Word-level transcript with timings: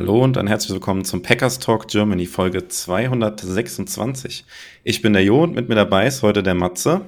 Hallo 0.00 0.24
und 0.24 0.38
ein 0.38 0.46
herzlich 0.46 0.72
willkommen 0.72 1.04
zum 1.04 1.20
Packers 1.20 1.58
Talk 1.58 1.86
Germany 1.86 2.24
Folge 2.24 2.66
226. 2.66 4.46
Ich 4.82 5.02
bin 5.02 5.12
der 5.12 5.22
Jo 5.22 5.42
und 5.42 5.54
mit 5.54 5.68
mir 5.68 5.74
dabei 5.74 6.06
ist 6.06 6.22
heute 6.22 6.42
der 6.42 6.54
Matze. 6.54 7.02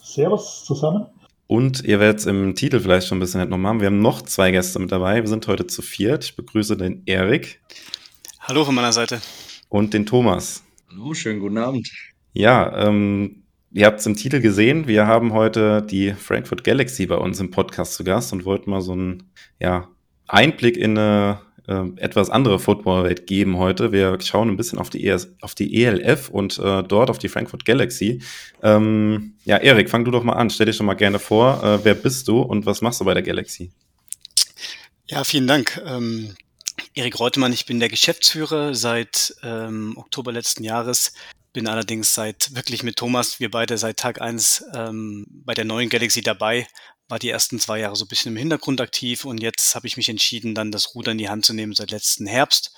Servus 0.00 0.64
zusammen. 0.64 1.06
Und 1.48 1.82
ihr 1.82 1.98
werdet 1.98 2.20
es 2.20 2.26
im 2.26 2.54
Titel 2.54 2.78
vielleicht 2.78 3.08
schon 3.08 3.18
ein 3.18 3.20
bisschen 3.22 3.40
entnommen 3.40 3.66
haben. 3.66 3.80
Wir 3.80 3.88
haben 3.88 3.98
noch 3.98 4.22
zwei 4.22 4.52
Gäste 4.52 4.78
mit 4.78 4.92
dabei. 4.92 5.20
Wir 5.20 5.26
sind 5.26 5.48
heute 5.48 5.66
zu 5.66 5.82
viert. 5.82 6.22
Ich 6.22 6.36
begrüße 6.36 6.76
den 6.76 7.02
Erik. 7.06 7.60
Hallo 8.38 8.64
von 8.64 8.76
meiner 8.76 8.92
Seite. 8.92 9.20
Und 9.68 9.92
den 9.92 10.06
Thomas. 10.06 10.62
Hallo, 10.92 11.14
schönen 11.14 11.40
guten 11.40 11.58
Abend. 11.58 11.90
Ja, 12.34 12.86
ähm, 12.86 13.42
ihr 13.72 13.84
habt 13.84 13.98
es 13.98 14.06
im 14.06 14.14
Titel 14.14 14.40
gesehen. 14.40 14.86
Wir 14.86 15.08
haben 15.08 15.32
heute 15.32 15.82
die 15.82 16.12
Frankfurt 16.12 16.62
Galaxy 16.62 17.04
bei 17.06 17.16
uns 17.16 17.40
im 17.40 17.50
Podcast 17.50 17.94
zu 17.94 18.04
Gast 18.04 18.32
und 18.32 18.44
wollten 18.44 18.70
mal 18.70 18.80
so 18.80 18.92
einen 18.92 19.24
ja, 19.58 19.88
Einblick 20.28 20.76
in 20.76 20.96
eine 20.96 21.40
äh, 21.68 21.84
etwas 21.96 22.30
andere 22.30 22.58
Footballwelt 22.58 23.26
geben 23.26 23.58
heute. 23.58 23.92
Wir 23.92 24.20
schauen 24.20 24.48
ein 24.48 24.56
bisschen 24.56 24.78
auf 24.78 24.90
die, 24.90 25.06
ES, 25.06 25.28
auf 25.40 25.54
die 25.54 25.84
ELF 25.84 26.28
und 26.28 26.58
äh, 26.58 26.82
dort 26.82 27.10
auf 27.10 27.18
die 27.18 27.28
Frankfurt 27.28 27.64
Galaxy. 27.64 28.22
Ähm, 28.62 29.34
ja, 29.44 29.58
Erik, 29.58 29.90
fang 29.90 30.04
du 30.04 30.10
doch 30.10 30.24
mal 30.24 30.34
an. 30.34 30.50
Stell 30.50 30.66
dich 30.66 30.76
schon 30.76 30.86
mal 30.86 30.94
gerne 30.94 31.18
vor. 31.18 31.62
Äh, 31.62 31.84
wer 31.84 31.94
bist 31.94 32.28
du 32.28 32.40
und 32.40 32.66
was 32.66 32.80
machst 32.80 33.00
du 33.00 33.04
bei 33.04 33.14
der 33.14 33.22
Galaxy? 33.22 33.70
Ja, 35.06 35.24
vielen 35.24 35.46
Dank. 35.46 35.80
Ähm, 35.86 36.34
Erik 36.94 37.18
Reutemann, 37.18 37.52
ich 37.52 37.66
bin 37.66 37.80
der 37.80 37.88
Geschäftsführer 37.88 38.74
seit 38.74 39.34
ähm, 39.42 39.94
Oktober 39.96 40.32
letzten 40.32 40.64
Jahres. 40.64 41.14
Bin 41.52 41.68
allerdings 41.68 42.14
seit 42.14 42.54
wirklich 42.54 42.82
mit 42.82 42.96
Thomas, 42.96 43.38
wir 43.38 43.50
beide 43.50 43.76
seit 43.76 43.98
Tag 43.98 44.20
eins 44.22 44.64
ähm, 44.74 45.26
bei 45.28 45.54
der 45.54 45.66
neuen 45.66 45.90
Galaxy 45.90 46.22
dabei, 46.22 46.66
war 47.12 47.18
die 47.18 47.28
ersten 47.28 47.58
zwei 47.58 47.78
Jahre 47.80 47.94
so 47.94 48.06
ein 48.06 48.08
bisschen 48.08 48.32
im 48.32 48.38
Hintergrund 48.38 48.80
aktiv 48.80 49.26
und 49.26 49.42
jetzt 49.42 49.74
habe 49.74 49.86
ich 49.86 49.98
mich 49.98 50.08
entschieden, 50.08 50.54
dann 50.54 50.72
das 50.72 50.94
Ruder 50.94 51.12
in 51.12 51.18
die 51.18 51.28
Hand 51.28 51.44
zu 51.44 51.52
nehmen 51.52 51.74
seit 51.74 51.90
letzten 51.90 52.26
Herbst 52.26 52.74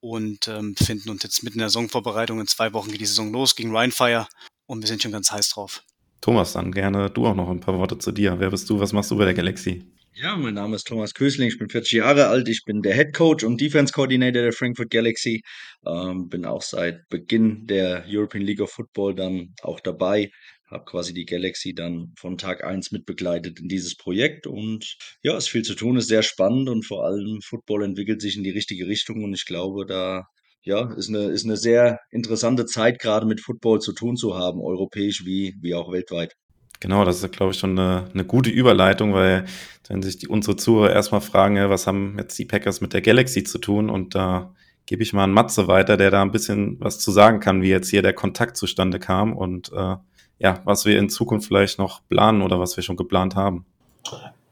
und 0.00 0.48
ähm, 0.48 0.72
befinden 0.72 1.10
uns 1.10 1.22
jetzt 1.22 1.42
mitten 1.42 1.58
in 1.58 1.60
der 1.60 1.68
Saisonvorbereitung. 1.68 2.40
In 2.40 2.46
zwei 2.46 2.72
Wochen 2.72 2.90
geht 2.90 3.02
die 3.02 3.06
Saison 3.06 3.30
los 3.30 3.56
gegen 3.56 3.76
Rheinfire 3.76 4.26
und 4.64 4.80
wir 4.80 4.88
sind 4.88 5.02
schon 5.02 5.12
ganz 5.12 5.30
heiß 5.30 5.50
drauf. 5.50 5.82
Thomas, 6.22 6.54
dann 6.54 6.72
gerne 6.72 7.10
du 7.10 7.26
auch 7.26 7.34
noch 7.34 7.50
ein 7.50 7.60
paar 7.60 7.78
Worte 7.78 7.98
zu 7.98 8.10
dir. 8.10 8.40
Wer 8.40 8.48
bist 8.48 8.70
du? 8.70 8.80
Was 8.80 8.94
machst 8.94 9.10
du 9.10 9.18
bei 9.18 9.26
der 9.26 9.34
Galaxy? 9.34 9.84
Ja, 10.16 10.36
mein 10.36 10.54
Name 10.54 10.76
ist 10.76 10.86
Thomas 10.86 11.12
Kösling, 11.12 11.48
ich 11.48 11.58
bin 11.58 11.68
40 11.68 11.90
Jahre 11.92 12.28
alt, 12.28 12.48
ich 12.48 12.62
bin 12.64 12.82
der 12.82 12.94
Head 12.94 13.14
Coach 13.14 13.42
und 13.42 13.60
Defense 13.60 13.92
Coordinator 13.92 14.42
der 14.42 14.52
Frankfurt 14.52 14.90
Galaxy, 14.90 15.42
ähm, 15.84 16.28
bin 16.28 16.46
auch 16.46 16.62
seit 16.62 17.08
Beginn 17.08 17.66
der 17.66 18.04
European 18.06 18.44
League 18.44 18.60
of 18.60 18.70
Football 18.70 19.16
dann 19.16 19.54
auch 19.62 19.80
dabei, 19.80 20.30
habe 20.74 20.84
quasi 20.84 21.14
die 21.14 21.24
Galaxy 21.24 21.74
dann 21.74 22.12
von 22.18 22.36
Tag 22.36 22.64
1 22.64 22.92
mitbegleitet 22.92 23.60
in 23.60 23.68
dieses 23.68 23.96
Projekt 23.96 24.46
und 24.46 24.96
ja, 25.22 25.36
es 25.36 25.44
ist 25.44 25.50
viel 25.50 25.62
zu 25.62 25.74
tun, 25.74 25.96
ist 25.96 26.08
sehr 26.08 26.22
spannend 26.22 26.68
und 26.68 26.84
vor 26.84 27.06
allem 27.06 27.40
Football 27.42 27.84
entwickelt 27.84 28.20
sich 28.20 28.36
in 28.36 28.44
die 28.44 28.50
richtige 28.50 28.86
Richtung 28.86 29.24
und 29.24 29.32
ich 29.32 29.46
glaube, 29.46 29.86
da 29.86 30.24
ja, 30.62 30.92
ist 30.94 31.08
eine, 31.08 31.24
ist 31.24 31.44
eine 31.44 31.56
sehr 31.56 32.00
interessante 32.10 32.66
Zeit, 32.66 32.98
gerade 32.98 33.26
mit 33.26 33.40
Football 33.40 33.80
zu 33.80 33.92
tun 33.92 34.16
zu 34.16 34.36
haben, 34.36 34.60
europäisch 34.60 35.24
wie, 35.24 35.54
wie 35.60 35.74
auch 35.74 35.92
weltweit. 35.92 36.34
Genau, 36.80 37.04
das 37.04 37.22
ist, 37.22 37.32
glaube 37.32 37.52
ich, 37.52 37.58
schon 37.58 37.78
eine, 37.78 38.10
eine 38.12 38.24
gute 38.24 38.50
Überleitung, 38.50 39.14
weil 39.14 39.44
wenn 39.88 40.02
sich 40.02 40.18
die, 40.18 40.28
unsere 40.28 40.56
Zuhörer 40.56 40.92
erstmal 40.92 41.20
fragen, 41.20 41.56
was 41.70 41.86
haben 41.86 42.16
jetzt 42.18 42.38
die 42.38 42.44
Packers 42.46 42.80
mit 42.80 42.92
der 42.92 43.02
Galaxy 43.02 43.44
zu 43.44 43.58
tun? 43.58 43.88
Und 43.88 44.14
da 44.14 44.54
gebe 44.86 45.02
ich 45.02 45.12
mal 45.12 45.24
an 45.24 45.32
Matze 45.32 45.68
weiter, 45.68 45.96
der 45.96 46.10
da 46.10 46.22
ein 46.22 46.32
bisschen 46.32 46.78
was 46.80 46.98
zu 46.98 47.10
sagen 47.10 47.40
kann, 47.40 47.62
wie 47.62 47.68
jetzt 47.68 47.88
hier 47.88 48.02
der 48.02 48.12
Kontakt 48.12 48.56
zustande 48.56 48.98
kam 48.98 49.34
und 49.34 49.70
äh, 49.72 49.96
ja, 50.44 50.60
was 50.64 50.84
wir 50.84 50.98
in 50.98 51.08
Zukunft 51.08 51.48
vielleicht 51.48 51.78
noch 51.78 52.02
planen 52.10 52.42
oder 52.42 52.60
was 52.60 52.76
wir 52.76 52.84
schon 52.84 52.96
geplant 52.96 53.34
haben. 53.34 53.64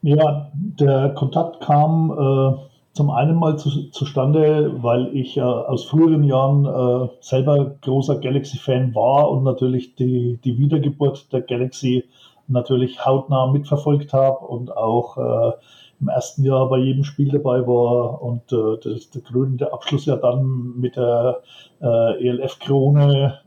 Ja, 0.01 0.51
der 0.55 1.11
Kontakt 1.11 1.61
kam 1.61 2.11
äh, 2.11 2.59
zum 2.95 3.11
einen 3.11 3.37
mal 3.37 3.59
zu, 3.59 3.91
zustande, 3.91 4.83
weil 4.83 5.15
ich 5.15 5.37
äh, 5.37 5.43
aus 5.43 5.85
früheren 5.85 6.25
Jahren 6.25 6.65
äh, 6.65 7.09
selber 7.21 7.77
großer 7.83 8.21
Galaxy-Fan 8.21 8.95
war 8.95 9.31
und 9.31 9.45
natürlich 9.45 9.95
die, 9.95 10.39
die 10.43 10.57
Wiedergeburt 10.57 11.31
der 11.31 11.43
Galaxy 11.43 12.05
natürlich 12.49 13.05
hautnah 13.05 13.53
mitverfolgt 13.53 14.15
habe 14.15 14.47
und 14.47 14.75
auch 14.75 15.19
äh, 15.19 15.53
im 16.01 16.09
ersten 16.09 16.43
Jahr 16.43 16.71
bei 16.71 16.79
jedem 16.79 17.05
Spiel 17.05 17.29
dabei 17.29 17.67
war 17.67 18.23
und 18.23 18.51
äh, 18.51 18.79
das, 18.83 19.11
der 19.11 19.21
krönende 19.21 19.75
Abschluss 19.75 20.07
ja 20.07 20.17
dann 20.17 20.73
mit 20.81 20.97
der 20.97 21.43
äh, 21.83 22.29
ELF-Krone, 22.29 23.39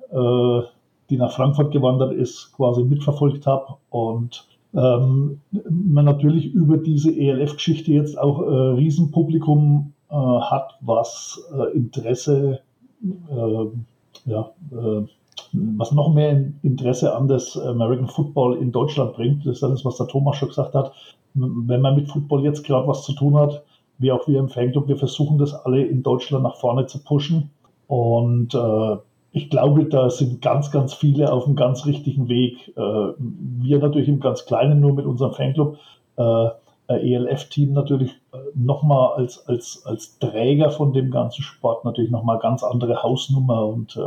die 1.10 1.18
nach 1.18 1.32
Frankfurt 1.32 1.72
gewandert 1.72 2.14
ist, 2.14 2.54
quasi 2.56 2.84
mitverfolgt 2.84 3.46
habe 3.46 3.76
und 3.90 4.48
ähm, 4.74 5.40
man 5.52 6.06
natürlich 6.06 6.54
über 6.54 6.78
diese 6.78 7.16
ELF-Geschichte 7.16 7.94
jetzt 7.94 8.18
auch 8.18 8.42
äh, 8.42 8.74
Riesenpublikum 8.74 9.94
äh, 10.10 10.16
hat, 10.16 10.78
was 10.82 11.42
äh, 11.58 11.76
Interesse 11.78 12.60
äh, 13.04 13.66
ja, 14.26 14.52
äh, 14.72 15.06
was 15.54 15.92
noch 15.92 16.14
mehr 16.14 16.52
Interesse 16.64 17.16
an 17.16 17.28
das 17.28 17.58
American 17.58 18.08
Football 18.08 18.58
in 18.58 18.72
Deutschland 18.72 19.14
bringt. 19.14 19.46
Das 19.46 19.58
ist 19.58 19.64
alles, 19.64 19.86
was 19.86 19.98
der 19.98 20.08
Thomas 20.08 20.38
schon 20.38 20.50
gesagt 20.50 20.74
hat. 20.74 20.94
Wenn 21.34 21.82
man 21.82 21.96
mit 21.96 22.10
Football 22.10 22.44
jetzt 22.44 22.64
gerade 22.64 22.88
was 22.88 23.04
zu 23.04 23.14
tun 23.14 23.36
hat, 23.36 23.64
wie 23.98 24.12
auch 24.12 24.28
wir 24.28 24.40
im 24.40 24.50
Fanclub, 24.50 24.88
wir 24.88 24.98
versuchen 24.98 25.38
das 25.38 25.54
alle 25.54 25.86
in 25.86 26.04
Deutschland 26.04 26.44
nach 26.44 26.58
vorne 26.58 26.86
zu 26.86 27.04
pushen. 27.04 27.52
Und 27.88 28.54
äh, 28.54 28.98
ich 29.35 29.50
glaube, 29.50 29.84
da 29.84 30.09
sind 30.09 30.41
ganz, 30.41 30.72
ganz 30.72 30.94
viele 30.94 31.34
auf 31.34 31.46
einem 31.46 31.57
ganz 31.57 31.85
richtigen 31.85 32.29
Weg. 32.29 32.69
Äh, 32.69 32.79
wir 32.79 33.79
natürlich 33.79 34.07
im 34.07 34.22
ganz 34.22 34.46
Kleinen 34.46 34.79
nur 34.79 34.94
mit 34.94 35.06
unserem 35.06 35.34
Fanclub. 35.34 35.78
Äh, 36.16 36.50
ELF-Team 36.88 37.73
natürlich 37.73 38.12
äh, 38.31 38.38
nochmal 38.53 39.16
als, 39.16 39.46
als, 39.46 39.85
als 39.85 40.18
Träger 40.19 40.69
von 40.72 40.94
dem 40.94 41.12
ganzen 41.12 41.41
Sport 41.41 41.84
natürlich 41.84 42.12
nochmal 42.12 42.40
ganz 42.40 42.63
andere 42.63 43.03
Hausnummer 43.03 43.66
und 43.66 44.00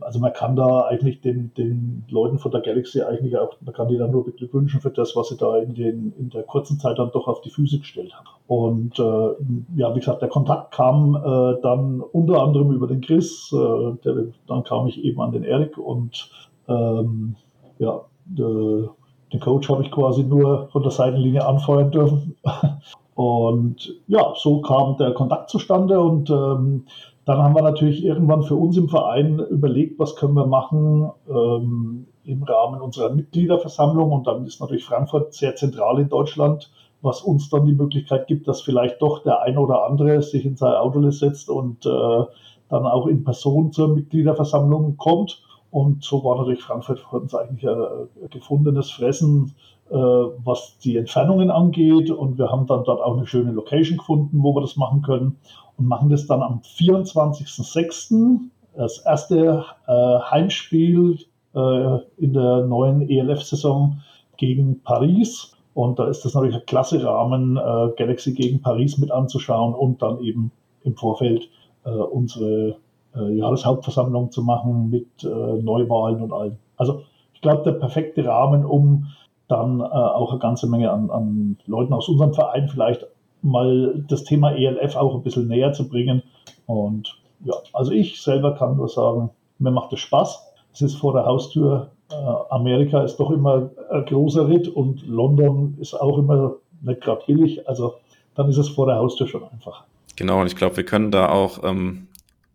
also 0.00 0.18
man 0.18 0.32
kann 0.32 0.56
da 0.56 0.86
eigentlich 0.86 1.20
den, 1.20 1.54
den 1.54 2.04
Leuten 2.08 2.38
von 2.38 2.50
der 2.50 2.60
Galaxy 2.60 3.02
eigentlich 3.02 3.36
auch, 3.38 3.54
man 3.60 3.72
kann 3.72 3.88
die 3.88 3.96
dann 3.96 4.10
nur 4.10 4.24
beglückwünschen 4.24 4.80
für 4.80 4.90
das, 4.90 5.14
was 5.14 5.28
sie 5.28 5.36
da 5.36 5.58
in, 5.58 5.74
den, 5.74 6.12
in 6.18 6.30
der 6.30 6.42
kurzen 6.42 6.78
Zeit 6.80 6.98
dann 6.98 7.12
doch 7.12 7.28
auf 7.28 7.40
die 7.40 7.50
Füße 7.50 7.78
gestellt 7.78 8.12
haben. 8.14 8.26
Und 8.48 8.98
äh, 8.98 9.78
ja, 9.78 9.94
wie 9.94 10.00
gesagt, 10.00 10.22
der 10.22 10.28
Kontakt 10.28 10.72
kam 10.72 11.14
äh, 11.14 11.60
dann 11.62 12.00
unter 12.00 12.42
anderem 12.42 12.72
über 12.72 12.88
den 12.88 13.00
Chris, 13.00 13.52
äh, 13.52 13.92
der, 14.04 14.26
dann 14.48 14.64
kam 14.64 14.88
ich 14.88 15.04
eben 15.04 15.20
an 15.20 15.30
den 15.30 15.44
Erik 15.44 15.78
und 15.78 16.30
ähm, 16.68 17.36
ja, 17.78 18.00
de, 18.24 18.88
den 19.32 19.40
Coach 19.40 19.68
habe 19.68 19.84
ich 19.84 19.92
quasi 19.92 20.24
nur 20.24 20.68
von 20.72 20.82
der 20.82 20.90
Seitenlinie 20.90 21.46
anfeuern 21.46 21.92
dürfen. 21.92 22.36
Und 23.20 24.00
ja, 24.06 24.32
so 24.34 24.62
kam 24.62 24.96
der 24.96 25.12
Kontakt 25.12 25.50
zustande 25.50 26.00
und 26.00 26.30
ähm, 26.30 26.86
dann 27.26 27.36
haben 27.36 27.54
wir 27.54 27.60
natürlich 27.60 28.02
irgendwann 28.02 28.44
für 28.44 28.54
uns 28.54 28.78
im 28.78 28.88
Verein 28.88 29.40
überlegt, 29.40 29.98
was 29.98 30.16
können 30.16 30.32
wir 30.32 30.46
machen 30.46 31.10
ähm, 31.28 32.06
im 32.24 32.42
Rahmen 32.42 32.80
unserer 32.80 33.12
Mitgliederversammlung. 33.12 34.10
Und 34.10 34.26
dann 34.26 34.46
ist 34.46 34.58
natürlich 34.58 34.86
Frankfurt 34.86 35.34
sehr 35.34 35.54
zentral 35.54 36.00
in 36.00 36.08
Deutschland, 36.08 36.70
was 37.02 37.20
uns 37.20 37.50
dann 37.50 37.66
die 37.66 37.74
Möglichkeit 37.74 38.26
gibt, 38.26 38.48
dass 38.48 38.62
vielleicht 38.62 39.02
doch 39.02 39.22
der 39.22 39.42
eine 39.42 39.60
oder 39.60 39.84
andere 39.84 40.22
sich 40.22 40.46
in 40.46 40.56
sein 40.56 40.72
Auto 40.72 41.10
setzt 41.10 41.50
und 41.50 41.84
äh, 41.84 42.24
dann 42.70 42.86
auch 42.86 43.06
in 43.06 43.22
Person 43.22 43.70
zur 43.70 43.88
Mitgliederversammlung 43.88 44.96
kommt. 44.96 45.42
Und 45.70 46.02
so 46.02 46.24
war 46.24 46.36
natürlich 46.36 46.62
Frankfurt 46.62 47.00
für 47.00 47.16
uns 47.16 47.34
eigentlich 47.34 47.68
ein 47.68 48.08
gefundenes 48.30 48.90
Fressen, 48.90 49.54
äh, 49.90 49.94
was 49.94 50.78
die 50.78 50.96
Entfernungen 50.96 51.50
angeht. 51.50 52.10
Und 52.10 52.38
wir 52.38 52.50
haben 52.50 52.66
dann 52.66 52.84
dort 52.84 53.00
auch 53.00 53.16
eine 53.16 53.26
schöne 53.26 53.52
Location 53.52 53.98
gefunden, 53.98 54.42
wo 54.42 54.54
wir 54.54 54.60
das 54.60 54.76
machen 54.76 55.02
können 55.02 55.36
und 55.76 55.86
machen 55.86 56.10
das 56.10 56.26
dann 56.26 56.42
am 56.42 56.60
24.06. 56.60 58.40
Das 58.76 58.98
erste 58.98 59.64
äh, 59.86 60.18
Heimspiel 60.30 61.18
äh, 61.54 61.98
in 62.18 62.32
der 62.32 62.66
neuen 62.66 63.08
ELF-Saison 63.08 64.00
gegen 64.36 64.82
Paris. 64.82 65.56
Und 65.74 65.98
da 65.98 66.08
ist 66.08 66.24
das 66.24 66.34
natürlich 66.34 66.56
ein 66.56 66.66
klasse 66.66 67.02
Rahmen, 67.02 67.56
äh, 67.56 67.90
Galaxy 67.96 68.32
gegen 68.34 68.60
Paris 68.60 68.98
mit 68.98 69.10
anzuschauen 69.10 69.74
und 69.74 70.02
dann 70.02 70.20
eben 70.20 70.50
im 70.82 70.96
Vorfeld 70.96 71.48
äh, 71.84 71.90
unsere 71.90 72.76
äh, 73.16 73.32
Jahreshauptversammlung 73.36 74.30
zu 74.30 74.42
machen 74.42 74.90
mit 74.90 75.24
äh, 75.24 75.26
Neuwahlen 75.26 76.22
und 76.22 76.32
allem. 76.32 76.56
Also 76.76 77.02
ich 77.34 77.40
glaube, 77.40 77.62
der 77.64 77.72
perfekte 77.72 78.24
Rahmen, 78.24 78.64
um 78.64 79.06
dann 79.48 79.82
auch 79.82 80.30
eine 80.30 80.38
ganze 80.38 80.68
Menge 80.68 80.92
an, 80.92 81.10
an 81.10 81.56
Leuten 81.66 81.92
aus 81.92 82.08
unserem 82.08 82.32
Verein 82.34 82.68
vielleicht 82.68 83.04
mal 83.42 84.04
das 84.08 84.24
Thema 84.24 84.52
ELF 84.52 84.94
auch 84.94 85.14
ein 85.14 85.22
bisschen 85.22 85.48
näher 85.48 85.72
zu 85.72 85.88
bringen. 85.88 86.22
Und 86.66 87.18
ja, 87.44 87.54
also 87.72 87.90
ich 87.92 88.22
selber 88.22 88.54
kann 88.54 88.76
nur 88.76 88.88
sagen, 88.88 89.30
mir 89.58 89.70
macht 89.70 89.92
es 89.92 90.00
Spaß. 90.00 90.46
Es 90.72 90.82
ist 90.82 90.96
vor 90.96 91.14
der 91.14 91.24
Haustür. 91.24 91.90
Äh, 92.10 92.14
Amerika 92.50 93.02
ist 93.02 93.16
doch 93.16 93.30
immer 93.30 93.70
ein 93.90 94.04
großer 94.04 94.48
Ritt 94.48 94.68
und 94.68 95.06
London 95.06 95.76
ist 95.80 95.94
auch 95.94 96.18
immer 96.18 96.56
nicht 96.82 97.00
gerade 97.00 97.22
billig. 97.26 97.68
Also 97.68 97.94
dann 98.34 98.48
ist 98.48 98.58
es 98.58 98.68
vor 98.68 98.86
der 98.86 98.96
Haustür 98.96 99.26
schon 99.26 99.44
einfach. 99.44 99.84
Genau, 100.16 100.40
und 100.40 100.46
ich 100.46 100.56
glaube, 100.56 100.76
wir 100.76 100.84
können 100.84 101.10
da 101.10 101.30
auch 101.30 101.64
ähm, 101.64 102.08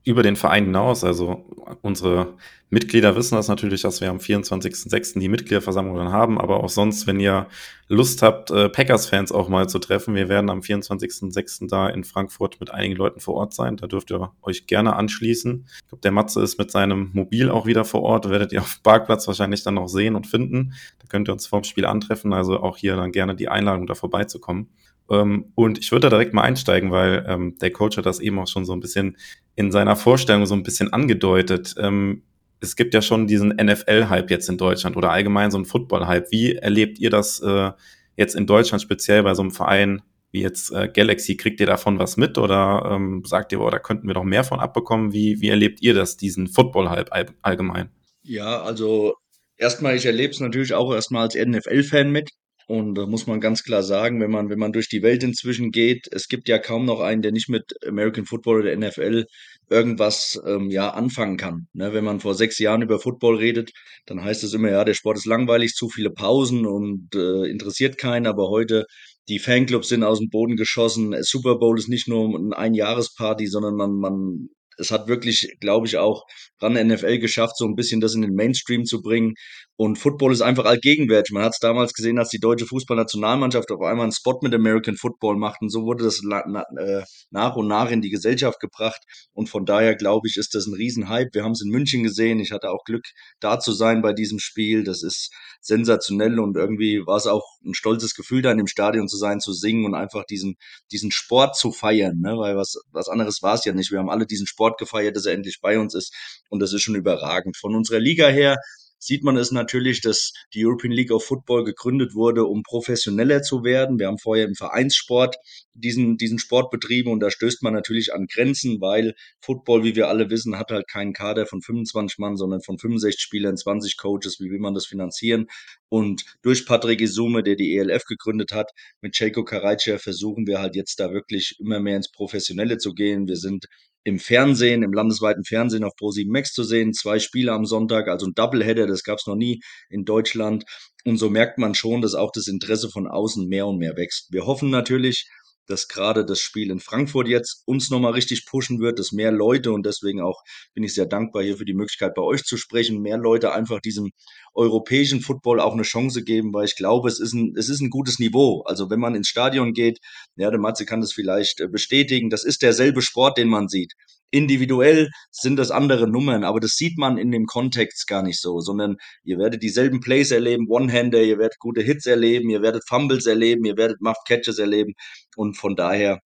über 0.05 0.23
den 0.23 0.35
Verein 0.35 0.65
hinaus. 0.65 1.03
Also 1.03 1.43
unsere 1.81 2.35
Mitglieder 2.69 3.15
wissen 3.15 3.35
das 3.35 3.47
natürlich, 3.47 3.81
dass 3.81 4.01
wir 4.01 4.09
am 4.09 4.17
24.06. 4.17 5.19
die 5.19 5.29
Mitgliederversammlung 5.29 5.97
dann 5.97 6.11
haben, 6.11 6.39
aber 6.39 6.63
auch 6.63 6.69
sonst, 6.69 7.07
wenn 7.07 7.19
ihr 7.19 7.47
Lust 7.87 8.21
habt, 8.21 8.51
äh, 8.51 8.69
Packers-Fans 8.69 9.31
auch 9.31 9.49
mal 9.49 9.69
zu 9.69 9.79
treffen, 9.79 10.15
wir 10.15 10.29
werden 10.29 10.49
am 10.49 10.61
24.06. 10.61 11.67
da 11.67 11.89
in 11.89 12.03
Frankfurt 12.03 12.59
mit 12.59 12.71
einigen 12.71 12.95
Leuten 12.95 13.19
vor 13.19 13.35
Ort 13.35 13.53
sein. 13.53 13.77
Da 13.77 13.87
dürft 13.87 14.11
ihr 14.11 14.31
euch 14.41 14.67
gerne 14.67 14.95
anschließen. 14.95 15.65
Ich 15.67 15.87
glaube, 15.89 16.01
der 16.01 16.11
Matze 16.11 16.41
ist 16.41 16.57
mit 16.57 16.71
seinem 16.71 17.11
Mobil 17.13 17.49
auch 17.49 17.65
wieder 17.65 17.85
vor 17.85 18.01
Ort. 18.01 18.29
Werdet 18.29 18.51
ihr 18.51 18.61
auf 18.61 18.81
Parkplatz 18.83 19.27
wahrscheinlich 19.27 19.63
dann 19.63 19.75
noch 19.75 19.87
sehen 19.87 20.15
und 20.15 20.27
finden. 20.27 20.73
Da 20.99 21.07
könnt 21.07 21.29
ihr 21.29 21.33
uns 21.33 21.47
vorm 21.47 21.63
Spiel 21.63 21.85
antreffen. 21.85 22.33
Also 22.33 22.59
auch 22.59 22.77
hier 22.77 22.95
dann 22.95 23.11
gerne 23.11 23.35
die 23.35 23.49
Einladung, 23.49 23.87
da 23.87 23.95
vorbeizukommen. 23.95 24.69
Ähm, 25.09 25.51
und 25.55 25.77
ich 25.77 25.91
würde 25.91 26.09
da 26.09 26.09
direkt 26.09 26.33
mal 26.33 26.41
einsteigen, 26.41 26.91
weil 26.91 27.25
ähm, 27.27 27.57
der 27.59 27.71
Coach 27.71 27.97
hat 27.97 28.05
das 28.05 28.19
eben 28.19 28.39
auch 28.39 28.47
schon 28.47 28.65
so 28.65 28.73
ein 28.73 28.79
bisschen 28.79 29.17
in 29.55 29.71
seiner 29.71 29.95
Vorstellung 29.95 30.45
so 30.45 30.55
ein 30.55 30.63
bisschen 30.63 30.93
angedeutet. 30.93 31.75
Ähm, 31.77 32.23
es 32.59 32.75
gibt 32.75 32.93
ja 32.93 33.01
schon 33.01 33.27
diesen 33.27 33.49
NFL-Hype 33.49 34.31
jetzt 34.31 34.49
in 34.49 34.57
Deutschland 34.57 34.97
oder 34.97 35.11
allgemein 35.11 35.51
so 35.51 35.57
einen 35.57 35.65
Football-Hype. 35.65 36.31
Wie 36.31 36.55
erlebt 36.55 36.99
ihr 36.99 37.09
das 37.09 37.39
äh, 37.39 37.71
jetzt 38.15 38.35
in 38.35 38.47
Deutschland 38.47 38.81
speziell 38.81 39.23
bei 39.23 39.33
so 39.33 39.41
einem 39.41 39.51
Verein 39.51 40.01
wie 40.31 40.41
jetzt 40.41 40.71
äh, 40.71 40.89
Galaxy? 40.91 41.37
Kriegt 41.37 41.59
ihr 41.59 41.67
davon 41.67 41.99
was 41.99 42.17
mit 42.17 42.37
oder 42.37 42.89
ähm, 42.91 43.23
sagt 43.25 43.51
ihr, 43.51 43.59
boah, 43.59 43.71
da 43.71 43.79
könnten 43.79 44.07
wir 44.07 44.13
doch 44.13 44.23
mehr 44.23 44.43
von 44.43 44.59
abbekommen? 44.59 45.13
Wie, 45.13 45.41
wie 45.41 45.49
erlebt 45.49 45.81
ihr 45.81 45.93
das, 45.93 46.17
diesen 46.17 46.47
Football-Hype 46.47 47.11
all 47.11 47.27
allgemein? 47.41 47.89
Ja, 48.23 48.63
also 48.63 49.15
erstmal, 49.57 49.95
ich 49.95 50.05
erlebe 50.05 50.33
es 50.33 50.39
natürlich 50.39 50.73
auch 50.73 50.93
erstmal 50.93 51.23
als 51.23 51.35
NFL-Fan 51.35 52.09
mit. 52.09 52.31
Und 52.67 52.95
da 52.95 53.05
muss 53.05 53.27
man 53.27 53.39
ganz 53.39 53.63
klar 53.63 53.83
sagen, 53.83 54.19
wenn 54.19 54.31
man, 54.31 54.49
wenn 54.49 54.57
man 54.57 54.71
durch 54.71 54.89
die 54.89 55.03
Welt 55.03 55.23
inzwischen 55.23 55.71
geht, 55.71 56.07
es 56.11 56.27
gibt 56.27 56.47
ja 56.47 56.57
kaum 56.57 56.85
noch 56.85 56.99
einen, 56.99 57.21
der 57.21 57.31
nicht 57.31 57.47
mit 57.47 57.73
American 57.85 58.25
Football 58.25 58.61
oder 58.61 58.75
NFL 58.75 59.25
irgendwas 59.69 60.41
ähm, 60.47 60.69
ja 60.69 60.89
anfangen 60.89 61.37
kann. 61.37 61.67
Ne, 61.73 61.93
wenn 61.93 62.03
man 62.03 62.19
vor 62.19 62.33
sechs 62.33 62.57
Jahren 62.59 62.81
über 62.81 62.99
Football 62.99 63.37
redet, 63.37 63.71
dann 64.07 64.23
heißt 64.23 64.43
es 64.43 64.53
immer, 64.53 64.69
ja, 64.71 64.83
der 64.83 64.95
Sport 64.95 65.17
ist 65.17 65.25
langweilig, 65.25 65.73
zu 65.73 65.89
viele 65.89 66.09
Pausen 66.09 66.65
und 66.65 67.13
äh, 67.15 67.49
interessiert 67.49 67.97
keinen. 67.97 68.25
Aber 68.25 68.49
heute 68.49 68.85
die 69.27 69.39
Fanclubs 69.39 69.89
sind 69.89 70.03
aus 70.03 70.19
dem 70.19 70.29
Boden 70.29 70.55
geschossen. 70.55 71.15
Super 71.21 71.57
Bowl 71.57 71.77
ist 71.77 71.89
nicht 71.89 72.07
nur 72.07 72.35
eine 72.35 72.57
Einjahresparty, 72.57 73.47
sondern 73.47 73.75
man, 73.75 73.91
man 73.93 74.49
es 74.77 74.91
hat 74.91 75.07
wirklich, 75.07 75.55
glaube 75.59 75.87
ich, 75.87 75.97
auch 75.97 76.23
ran 76.59 76.73
NFL 76.73 77.19
geschafft, 77.19 77.57
so 77.57 77.65
ein 77.65 77.75
bisschen 77.75 78.01
das 78.01 78.13
in 78.13 78.21
den 78.21 78.33
Mainstream 78.33 78.85
zu 78.85 79.01
bringen. 79.01 79.33
Und 79.77 79.97
Football 79.97 80.31
ist 80.31 80.41
einfach 80.41 80.65
allgegenwärtig. 80.65 81.33
Man 81.33 81.43
hat 81.43 81.53
es 81.53 81.59
damals 81.59 81.93
gesehen, 81.93 82.17
als 82.17 82.29
die 82.29 82.39
deutsche 82.39 82.65
Fußballnationalmannschaft 82.65 83.69
auf 83.71 83.81
einmal 83.81 84.03
einen 84.03 84.13
Spot 84.13 84.39
mit 84.41 84.53
American 84.53 84.95
Football 84.95 85.35
macht. 85.35 85.61
Und 85.61 85.69
so 85.69 85.83
wurde 85.83 86.05
das 86.05 86.21
äh, 86.23 87.03
nach 87.29 87.55
und 87.57 87.67
nach 87.67 87.91
in 87.91 88.01
die 88.01 88.09
Gesellschaft 88.09 88.61
gebracht. 88.61 89.01
Und 89.33 89.49
von 89.49 89.65
daher, 89.65 89.95
glaube 89.95 90.29
ich, 90.29 90.37
ist 90.37 90.55
das 90.55 90.65
ein 90.65 90.73
Riesenhype. 90.73 91.29
Wir 91.33 91.43
haben 91.43 91.51
es 91.51 91.61
in 91.61 91.71
München 91.71 92.03
gesehen. 92.03 92.39
Ich 92.39 92.51
hatte 92.51 92.69
auch 92.69 92.85
Glück, 92.85 93.03
da 93.41 93.59
zu 93.59 93.73
sein 93.73 94.01
bei 94.01 94.13
diesem 94.13 94.39
Spiel. 94.39 94.85
Das 94.85 95.03
ist 95.03 95.29
sensationell 95.59 96.39
und 96.39 96.55
irgendwie 96.55 97.01
war 97.05 97.17
es 97.17 97.27
auch 97.27 97.43
ein 97.65 97.73
stolzes 97.73 98.13
Gefühl, 98.15 98.41
da 98.41 98.51
in 98.51 98.57
dem 98.57 98.67
Stadion 98.67 99.09
zu 99.09 99.17
sein, 99.17 99.41
zu 99.41 99.51
singen 99.51 99.83
und 99.85 99.93
einfach 99.93 100.23
diesen, 100.23 100.55
diesen 100.91 101.11
Sport 101.11 101.57
zu 101.57 101.73
feiern. 101.73 102.19
Ne? 102.21 102.37
Weil 102.37 102.55
was, 102.55 102.75
was 102.91 103.09
anderes 103.09 103.41
war 103.41 103.55
es 103.55 103.65
ja 103.65 103.73
nicht. 103.73 103.91
Wir 103.91 103.99
haben 103.99 104.09
alle 104.09 104.25
diesen 104.25 104.47
Sport 104.47 104.77
gefeiert, 104.79 105.17
dass 105.17 105.25
er 105.25 105.33
endlich 105.33 105.59
bei 105.61 105.77
uns 105.77 105.95
ist. 105.95 106.13
Und 106.49 106.61
das 106.61 106.71
ist 106.71 106.81
schon 106.81 106.95
überragend. 106.95 107.57
Von 107.57 107.75
unserer 107.75 107.99
Liga 107.99 108.27
her 108.27 108.57
sieht 109.05 109.23
man 109.23 109.37
es 109.37 109.51
natürlich, 109.51 110.01
dass 110.01 110.33
die 110.53 110.65
European 110.65 110.91
League 110.91 111.11
of 111.11 111.23
Football 111.23 111.63
gegründet 111.63 112.15
wurde, 112.15 112.45
um 112.45 112.63
professioneller 112.63 113.43
zu 113.43 113.63
werden. 113.63 113.99
Wir 113.99 114.07
haben 114.07 114.17
vorher 114.17 114.45
im 114.45 114.55
Vereinssport 114.55 115.35
diesen, 115.73 116.17
diesen 116.17 116.39
Sport 116.39 116.71
betrieben 116.71 117.11
und 117.11 117.19
da 117.19 117.29
stößt 117.29 117.61
man 117.61 117.73
natürlich 117.73 118.13
an 118.13 118.25
Grenzen, 118.25 118.81
weil 118.81 119.13
Football, 119.41 119.83
wie 119.83 119.95
wir 119.95 120.07
alle 120.07 120.29
wissen, 120.29 120.57
hat 120.57 120.71
halt 120.71 120.87
keinen 120.87 121.13
Kader 121.13 121.45
von 121.45 121.61
25 121.61 122.17
Mann, 122.17 122.35
sondern 122.35 122.61
von 122.61 122.79
65 122.79 123.21
Spielern, 123.21 123.57
20 123.57 123.97
Coaches. 123.97 124.39
Wie 124.39 124.49
will 124.49 124.59
man 124.59 124.73
das 124.73 124.87
finanzieren? 124.87 125.47
Und 125.89 126.23
durch 126.41 126.65
Patrick 126.65 127.01
Isume, 127.01 127.43
der 127.43 127.55
die 127.55 127.77
ELF 127.77 128.05
gegründet 128.05 128.51
hat, 128.53 128.71
mit 129.01 129.15
Ceko 129.15 129.43
Karajcia 129.43 129.99
versuchen 129.99 130.47
wir 130.47 130.59
halt 130.59 130.75
jetzt 130.75 130.99
da 130.99 131.11
wirklich 131.11 131.57
immer 131.59 131.79
mehr 131.79 131.97
ins 131.97 132.11
Professionelle 132.11 132.77
zu 132.77 132.93
gehen. 132.93 133.27
Wir 133.27 133.37
sind 133.37 133.67
im 134.05 134.19
Fernsehen, 134.19 134.83
im 134.83 134.93
landesweiten 134.93 135.43
Fernsehen 135.43 135.83
auf 135.83 135.93
Pro7 135.99 136.31
Max 136.31 136.53
zu 136.53 136.63
sehen. 136.63 136.93
Zwei 136.93 137.19
Spiele 137.19 137.51
am 137.51 137.65
Sonntag, 137.65 138.07
also 138.07 138.27
ein 138.27 138.33
Doubleheader, 138.35 138.87
das 138.87 139.03
gab 139.03 139.17
es 139.17 139.27
noch 139.27 139.35
nie 139.35 139.61
in 139.89 140.05
Deutschland. 140.05 140.63
Und 141.05 141.17
so 141.17 141.29
merkt 141.29 141.57
man 141.57 141.73
schon, 141.73 142.01
dass 142.01 142.13
auch 142.13 142.31
das 142.31 142.47
Interesse 142.47 142.89
von 142.89 143.07
außen 143.07 143.47
mehr 143.47 143.67
und 143.67 143.79
mehr 143.79 143.97
wächst. 143.97 144.31
Wir 144.31 144.45
hoffen 144.45 144.69
natürlich, 144.69 145.27
dass 145.67 145.87
gerade 145.87 146.25
das 146.25 146.39
Spiel 146.39 146.71
in 146.71 146.79
Frankfurt 146.79 147.27
jetzt 147.27 147.63
uns 147.65 147.89
nochmal 147.89 148.13
richtig 148.13 148.45
pushen 148.45 148.79
wird, 148.79 148.99
dass 148.99 149.11
mehr 149.11 149.31
Leute 149.31 149.71
und 149.71 149.85
deswegen 149.85 150.21
auch 150.21 150.43
bin 150.73 150.83
ich 150.83 150.93
sehr 150.93 151.05
dankbar 151.05 151.43
hier 151.43 151.57
für 151.57 151.65
die 151.65 151.73
Möglichkeit 151.73 152.13
bei 152.15 152.21
euch 152.21 152.43
zu 152.43 152.57
sprechen, 152.57 153.01
mehr 153.01 153.17
Leute 153.17 153.51
einfach 153.51 153.79
diesem 153.79 154.11
europäischen 154.53 155.21
Football 155.21 155.59
auch 155.59 155.73
eine 155.73 155.83
Chance 155.83 156.23
geben, 156.23 156.53
weil 156.53 156.65
ich 156.65 156.75
glaube, 156.75 157.09
es 157.09 157.19
ist 157.19 157.33
ein, 157.33 157.53
es 157.57 157.69
ist 157.69 157.81
ein 157.81 157.89
gutes 157.89 158.19
Niveau. 158.19 158.61
Also 158.63 158.89
wenn 158.89 158.99
man 158.99 159.15
ins 159.15 159.27
Stadion 159.27 159.73
geht, 159.73 159.99
ja, 160.35 160.49
der 160.49 160.59
Matze 160.59 160.85
kann 160.85 161.01
das 161.01 161.13
vielleicht 161.13 161.59
äh, 161.61 161.67
bestätigen, 161.67 162.29
das 162.29 162.43
ist 162.45 162.61
derselbe 162.61 163.01
Sport, 163.01 163.37
den 163.37 163.49
man 163.49 163.67
sieht. 163.67 163.93
Individuell 164.31 165.09
sind 165.31 165.57
das 165.57 165.71
andere 165.71 166.07
Nummern, 166.07 166.43
aber 166.43 166.59
das 166.59 166.71
sieht 166.71 166.97
man 166.97 167.17
in 167.17 167.31
dem 167.31 167.45
Kontext 167.45 168.07
gar 168.07 168.23
nicht 168.23 168.41
so, 168.41 168.59
sondern 168.59 168.97
ihr 169.23 169.37
werdet 169.37 169.63
dieselben 169.63 169.99
Plays 169.99 170.31
erleben, 170.31 170.67
One-Hander, 170.69 171.21
ihr 171.21 171.37
werdet 171.37 171.59
gute 171.59 171.81
Hits 171.81 172.05
erleben, 172.05 172.49
ihr 172.49 172.61
werdet 172.61 172.83
Fumbles 172.87 173.25
erleben, 173.25 173.65
ihr 173.65 173.77
werdet 173.77 174.01
Muffed 174.01 174.25
Catches 174.27 174.59
erleben 174.59 174.93
und 175.35 175.55
von 175.55 175.75
daher 175.75 176.19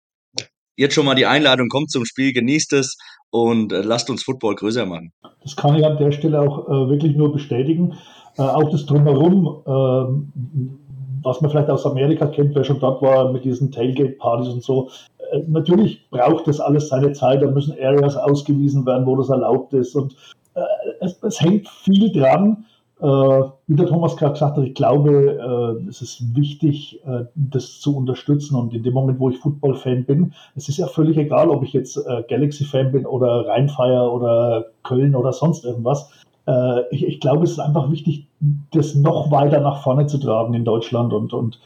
jetzt 0.75 0.95
schon 0.95 1.05
mal 1.05 1.15
die 1.15 1.25
Einladung, 1.25 1.67
kommt 1.67 1.91
zum 1.91 2.05
Spiel, 2.05 2.33
genießt 2.33 2.73
es 2.73 2.97
und 3.29 3.73
äh, 3.73 3.81
lasst 3.81 4.09
uns 4.09 4.23
Football 4.23 4.55
größer 4.55 4.85
machen. 4.85 5.11
Das 5.43 5.55
kann 5.55 5.75
ich 5.75 5.85
an 5.85 5.97
der 5.97 6.11
Stelle 6.11 6.39
auch 6.39 6.67
äh, 6.67 6.89
wirklich 6.89 7.15
nur 7.15 7.33
bestätigen. 7.33 7.97
Äh, 8.37 8.43
auch 8.43 8.71
das 8.71 8.85
Drumherum, 8.85 9.63
ähm, 9.67 10.79
was 11.23 11.41
man 11.41 11.51
vielleicht 11.51 11.69
aus 11.69 11.85
Amerika 11.85 12.27
kennt, 12.27 12.55
wer 12.55 12.63
schon 12.63 12.79
dort 12.79 13.01
war 13.01 13.31
mit 13.31 13.43
diesen 13.43 13.71
Tailgate-Partys 13.71 14.49
und 14.49 14.63
so, 14.63 14.89
äh, 15.31 15.41
natürlich 15.47 16.09
braucht 16.09 16.47
das 16.47 16.59
alles 16.59 16.89
seine 16.89 17.13
Zeit, 17.13 17.41
da 17.41 17.47
müssen 17.47 17.75
Areas 17.81 18.15
ausgewiesen 18.15 18.85
werden, 18.85 19.05
wo 19.05 19.15
das 19.15 19.29
erlaubt 19.29 19.73
ist. 19.73 19.95
Und 19.95 20.15
äh, 20.55 20.61
es, 21.01 21.21
es, 21.23 21.41
hängt 21.41 21.67
viel 21.67 22.11
dran. 22.11 22.65
Äh, 23.01 23.05
wie 23.67 23.75
der 23.77 23.87
Thomas 23.87 24.17
gerade 24.17 24.33
gesagt 24.33 24.57
hat, 24.57 24.63
ich 24.63 24.73
glaube, 24.73 25.79
äh, 25.81 25.87
es 25.87 26.01
ist 26.01 26.35
wichtig, 26.35 26.99
äh, 27.05 27.25
das 27.35 27.79
zu 27.79 27.95
unterstützen. 27.95 28.55
Und 28.55 28.73
in 28.73 28.83
dem 28.83 28.93
Moment, 28.93 29.19
wo 29.19 29.29
ich 29.29 29.37
Football-Fan 29.37 30.05
bin, 30.05 30.33
es 30.55 30.67
ist 30.67 30.77
ja 30.77 30.87
völlig 30.87 31.17
egal, 31.17 31.49
ob 31.49 31.63
ich 31.63 31.73
jetzt 31.73 31.99
Galaxy-Fan 32.27 32.91
bin 32.91 33.05
oder 33.05 33.47
Rheinfeier 33.47 34.11
oder 34.11 34.65
Köln 34.83 35.15
oder 35.15 35.31
sonst 35.31 35.63
irgendwas. 35.63 36.09
Ich, 36.89 37.05
ich, 37.05 37.19
glaube, 37.19 37.43
es 37.43 37.51
ist 37.51 37.59
einfach 37.59 37.91
wichtig, 37.91 38.27
das 38.71 38.95
noch 38.95 39.29
weiter 39.29 39.59
nach 39.59 39.83
vorne 39.83 40.07
zu 40.07 40.17
tragen 40.17 40.53
in 40.55 40.65
Deutschland 40.65 41.13
und, 41.13 41.33
und 41.33 41.59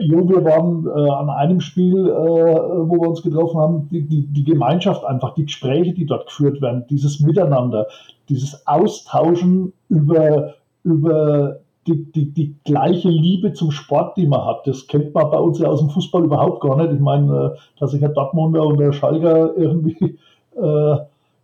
Jo, 0.00 0.28
wir 0.28 0.44
waren 0.44 0.86
äh, 0.86 1.10
an 1.10 1.30
einem 1.30 1.60
Spiel, 1.60 2.08
äh, 2.08 2.10
wo 2.10 3.00
wir 3.00 3.08
uns 3.08 3.22
getroffen 3.22 3.58
haben, 3.58 3.88
die, 3.90 4.06
die, 4.06 4.26
die, 4.26 4.44
Gemeinschaft 4.44 5.04
einfach, 5.04 5.34
die 5.34 5.46
Gespräche, 5.46 5.94
die 5.94 6.04
dort 6.04 6.26
geführt 6.26 6.60
werden, 6.60 6.84
dieses 6.90 7.20
Miteinander, 7.20 7.86
dieses 8.28 8.66
Austauschen 8.66 9.72
über, 9.88 10.54
über 10.82 11.60
die, 11.86 12.12
die, 12.12 12.30
die 12.32 12.54
gleiche 12.64 13.08
Liebe 13.08 13.54
zum 13.54 13.70
Sport, 13.70 14.16
die 14.18 14.26
man 14.26 14.44
hat. 14.44 14.66
Das 14.66 14.86
kennt 14.88 15.14
man 15.14 15.30
bei 15.30 15.38
uns 15.38 15.58
ja 15.58 15.68
aus 15.68 15.80
dem 15.80 15.88
Fußball 15.88 16.24
überhaupt 16.24 16.60
gar 16.60 16.76
nicht. 16.76 16.92
Ich 16.92 17.00
meine, 17.00 17.54
äh, 17.54 17.58
dass 17.80 17.92
sich 17.92 18.02
Herr 18.02 18.10
Dortmunder 18.10 18.66
und 18.66 18.78
der 18.78 18.92
Schalker 18.92 19.56
irgendwie 19.56 20.18
äh, 20.54 20.96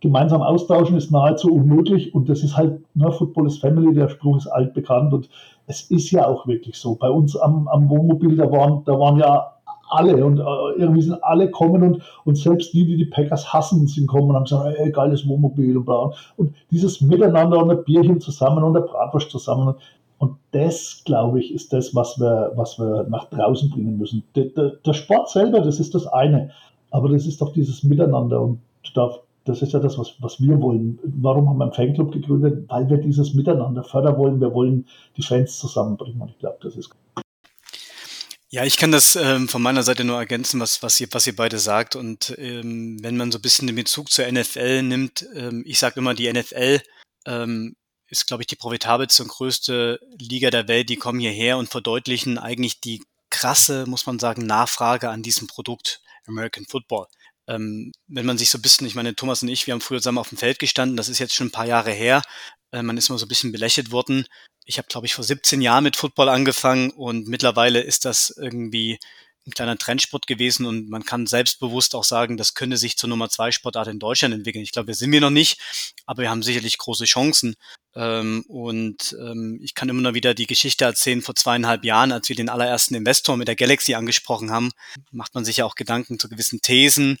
gemeinsam 0.05 0.41
austauschen, 0.41 0.97
ist 0.97 1.11
nahezu 1.11 1.51
unmöglich. 1.51 2.13
Und 2.13 2.29
das 2.29 2.43
ist 2.43 2.55
halt, 2.55 2.79
ne, 2.95 3.11
Football 3.11 3.47
is 3.47 3.57
Family, 3.57 3.93
der 3.93 4.09
Spruch 4.09 4.37
ist 4.37 4.47
altbekannt. 4.47 5.13
Und 5.13 5.29
es 5.67 5.89
ist 5.89 6.11
ja 6.11 6.27
auch 6.27 6.47
wirklich 6.47 6.77
so. 6.77 6.95
Bei 6.95 7.09
uns 7.09 7.35
am, 7.35 7.67
am 7.67 7.89
Wohnmobil, 7.89 8.35
da 8.35 8.51
waren, 8.51 8.83
da 8.85 8.93
waren 8.99 9.17
ja 9.17 9.51
alle 9.89 10.25
und 10.25 10.39
äh, 10.39 10.79
irgendwie 10.79 11.01
sind 11.01 11.23
alle 11.23 11.49
kommen 11.51 11.83
und, 11.83 12.01
und 12.23 12.37
selbst 12.37 12.73
die, 12.73 12.85
die 12.85 12.97
die 12.97 13.05
Packers 13.05 13.53
hassen, 13.53 13.87
sind 13.87 14.07
kommen 14.07 14.29
und 14.29 14.35
haben 14.35 14.43
gesagt, 14.45 14.75
ey, 14.77 14.91
geiles 14.91 15.27
Wohnmobil 15.27 15.77
und 15.77 15.85
bla. 15.85 16.11
Und 16.37 16.55
dieses 16.71 17.01
Miteinander 17.01 17.61
und 17.61 17.71
ein 17.71 17.83
Bierchen 17.83 18.19
zusammen 18.19 18.63
und 18.63 18.75
eine 18.75 18.85
Bratwurst 18.85 19.29
zusammen. 19.29 19.75
Und 20.17 20.37
das, 20.51 21.01
glaube 21.05 21.39
ich, 21.39 21.53
ist 21.53 21.73
das, 21.73 21.93
was 21.93 22.19
wir, 22.19 22.51
was 22.55 22.79
wir 22.79 23.05
nach 23.09 23.25
draußen 23.25 23.69
bringen 23.69 23.97
müssen. 23.97 24.23
Der, 24.35 24.45
der, 24.45 24.73
der 24.85 24.93
Sport 24.93 25.29
selber, 25.29 25.61
das 25.61 25.79
ist 25.79 25.93
das 25.93 26.07
eine. 26.07 26.51
Aber 26.91 27.09
das 27.09 27.25
ist 27.25 27.41
doch 27.41 27.51
dieses 27.51 27.83
Miteinander 27.83 28.41
und 28.41 28.59
da, 28.93 29.11
das 29.45 29.61
ist 29.61 29.73
ja 29.73 29.79
das, 29.79 29.97
was, 29.97 30.15
was 30.19 30.41
wir 30.41 30.59
wollen. 30.59 30.99
Warum 31.03 31.47
haben 31.47 31.57
wir 31.57 31.65
einen 31.65 31.73
Fanclub 31.73 32.11
gegründet? 32.11 32.67
Weil 32.67 32.89
wir 32.89 32.97
dieses 32.97 33.35
Miteinander 33.35 33.83
fördern 33.83 34.17
wollen. 34.17 34.41
Wir 34.41 34.51
wollen 34.53 34.87
die 35.15 35.21
Fans 35.21 35.59
zusammenbringen. 35.59 36.19
Und 36.19 36.31
ich 36.31 36.39
glaube, 36.39 36.57
das 36.61 36.75
ist 36.75 36.89
gut. 36.89 36.99
Ja, 38.49 38.63
ich 38.63 38.77
kann 38.77 38.91
das 38.91 39.15
ähm, 39.15 39.47
von 39.47 39.61
meiner 39.61 39.83
Seite 39.83 40.03
nur 40.03 40.17
ergänzen, 40.17 40.59
was, 40.59 40.81
was, 40.81 40.99
ihr, 40.99 41.07
was 41.11 41.27
ihr 41.27 41.35
beide 41.35 41.59
sagt. 41.59 41.95
Und 41.95 42.33
ähm, 42.39 42.97
wenn 43.03 43.17
man 43.17 43.31
so 43.31 43.37
ein 43.37 43.41
bisschen 43.41 43.67
den 43.67 43.75
Bezug 43.75 44.09
zur 44.09 44.31
NFL 44.31 44.81
nimmt, 44.81 45.27
ähm, 45.35 45.63
ich 45.65 45.77
sage 45.77 45.99
immer, 45.99 46.15
die 46.15 46.31
NFL 46.31 46.81
ähm, 47.27 47.75
ist, 48.07 48.25
glaube 48.25 48.43
ich, 48.43 48.47
die 48.47 48.55
profitabelste 48.55 49.23
und 49.23 49.29
größte 49.29 49.99
Liga 50.17 50.49
der 50.49 50.67
Welt. 50.67 50.89
Die 50.89 50.95
kommen 50.95 51.19
hierher 51.19 51.57
und 51.57 51.69
verdeutlichen 51.69 52.39
eigentlich 52.39 52.81
die 52.81 53.03
krasse, 53.29 53.85
muss 53.87 54.07
man 54.07 54.17
sagen, 54.17 54.45
Nachfrage 54.45 55.09
an 55.09 55.21
diesem 55.21 55.47
Produkt 55.47 56.01
American 56.25 56.65
Football. 56.65 57.07
Ähm, 57.47 57.91
wenn 58.07 58.25
man 58.25 58.37
sich 58.37 58.49
so 58.49 58.57
ein 58.57 58.61
bisschen, 58.61 58.87
ich 58.87 58.95
meine, 58.95 59.15
Thomas 59.15 59.43
und 59.43 59.49
ich, 59.49 59.67
wir 59.67 59.73
haben 59.73 59.81
früher 59.81 59.99
zusammen 59.99 60.17
auf 60.17 60.29
dem 60.29 60.37
Feld 60.37 60.59
gestanden, 60.59 60.97
das 60.97 61.09
ist 61.09 61.19
jetzt 61.19 61.33
schon 61.33 61.47
ein 61.47 61.51
paar 61.51 61.67
Jahre 61.67 61.91
her. 61.91 62.21
Äh, 62.71 62.83
man 62.83 62.97
ist 62.97 63.09
mal 63.09 63.17
so 63.17 63.25
ein 63.25 63.29
bisschen 63.29 63.51
belächelt 63.51 63.91
worden. 63.91 64.25
Ich 64.65 64.77
habe, 64.77 64.87
glaube 64.87 65.05
ich, 65.05 65.13
vor 65.13 65.23
17 65.23 65.61
Jahren 65.61 65.83
mit 65.83 65.95
Football 65.95 66.29
angefangen 66.29 66.91
und 66.91 67.27
mittlerweile 67.27 67.81
ist 67.81 68.05
das 68.05 68.33
irgendwie 68.35 68.99
ein 69.47 69.51
kleiner 69.51 69.77
Trendsport 69.77 70.25
gewesen 70.25 70.65
und 70.65 70.89
man 70.89 71.05
kann 71.05 71.27
selbstbewusst 71.27 71.93
auch 71.93 72.03
sagen, 72.03 72.35
das 72.35 72.55
könnte 72.55 72.77
sich 72.77 72.97
zur 72.97 73.09
Nummer 73.09 73.29
zwei 73.29 73.51
Sportart 73.51 73.87
in 73.87 73.99
Deutschland 73.99 74.33
entwickeln. 74.33 74.63
Ich 74.63 74.71
glaube, 74.71 74.87
wir 74.87 74.95
sind 74.95 75.11
wir 75.11 75.21
noch 75.21 75.29
nicht, 75.29 75.59
aber 76.05 76.23
wir 76.23 76.29
haben 76.31 76.41
sicherlich 76.41 76.79
große 76.79 77.05
Chancen. 77.05 77.55
Ähm, 77.95 78.43
und 78.47 79.15
ähm, 79.19 79.59
ich 79.61 79.73
kann 79.73 79.89
immer 79.89 80.13
wieder 80.13 80.33
die 80.33 80.47
Geschichte 80.47 80.85
erzählen 80.85 81.21
vor 81.21 81.35
zweieinhalb 81.35 81.85
Jahren, 81.85 82.11
als 82.11 82.27
wir 82.27 82.35
den 82.35 82.49
allerersten 82.49 82.95
Investor 82.95 83.37
mit 83.37 83.47
der 83.47 83.55
Galaxy 83.55 83.93
angesprochen 83.93 84.51
haben, 84.51 84.71
macht 85.11 85.33
man 85.33 85.45
sich 85.45 85.57
ja 85.57 85.65
auch 85.65 85.75
Gedanken 85.75 86.19
zu 86.19 86.27
gewissen 86.27 86.61
Thesen, 86.61 87.17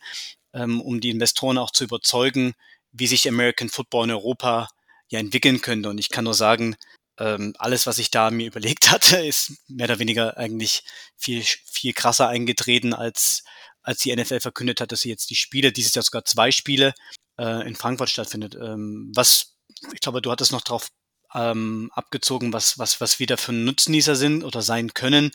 ähm, 0.53 0.81
um 0.81 0.99
die 0.99 1.11
Investoren 1.11 1.57
auch 1.57 1.71
zu 1.71 1.85
überzeugen, 1.85 2.53
wie 2.91 3.07
sich 3.07 3.27
American 3.27 3.69
Football 3.69 4.05
in 4.05 4.11
Europa 4.11 4.69
ja 5.07 5.19
entwickeln 5.19 5.61
könnte. 5.61 5.89
Und 5.89 5.97
ich 5.97 6.09
kann 6.09 6.25
nur 6.25 6.33
sagen, 6.33 6.75
ähm, 7.19 7.53
alles, 7.57 7.87
was 7.87 7.97
ich 7.97 8.11
da 8.11 8.29
mir 8.31 8.47
überlegt 8.47 8.91
hatte, 8.91 9.17
ist 9.17 9.53
mehr 9.67 9.85
oder 9.85 9.99
weniger 9.99 10.37
eigentlich 10.37 10.83
viel, 11.15 11.43
viel 11.43 11.93
krasser 11.93 12.27
eingetreten, 12.27 12.93
als, 12.93 13.43
als 13.81 13.99
die 14.01 14.13
NFL 14.15 14.41
verkündet 14.41 14.81
hat, 14.81 14.91
dass 14.91 15.01
sie 15.01 15.09
jetzt 15.09 15.29
die 15.29 15.35
Spiele, 15.35 15.71
dieses 15.71 15.95
Jahr 15.95 16.03
sogar 16.03 16.25
zwei 16.25 16.51
Spiele, 16.51 16.93
äh, 17.37 17.67
in 17.67 17.75
Frankfurt 17.75 18.09
stattfindet. 18.09 18.55
Ähm, 18.55 19.11
was, 19.15 19.54
ich 19.93 19.99
glaube, 19.99 20.21
du 20.21 20.31
hattest 20.31 20.51
noch 20.51 20.61
drauf 20.61 20.89
ähm, 21.33 21.91
abgezogen, 21.93 22.53
was, 22.53 22.79
was, 22.79 23.01
was 23.01 23.19
wieder 23.19 23.37
für 23.37 23.53
Nutznießer 23.53 24.15
sind 24.15 24.43
oder 24.43 24.61
sein 24.61 24.93
können. 24.93 25.31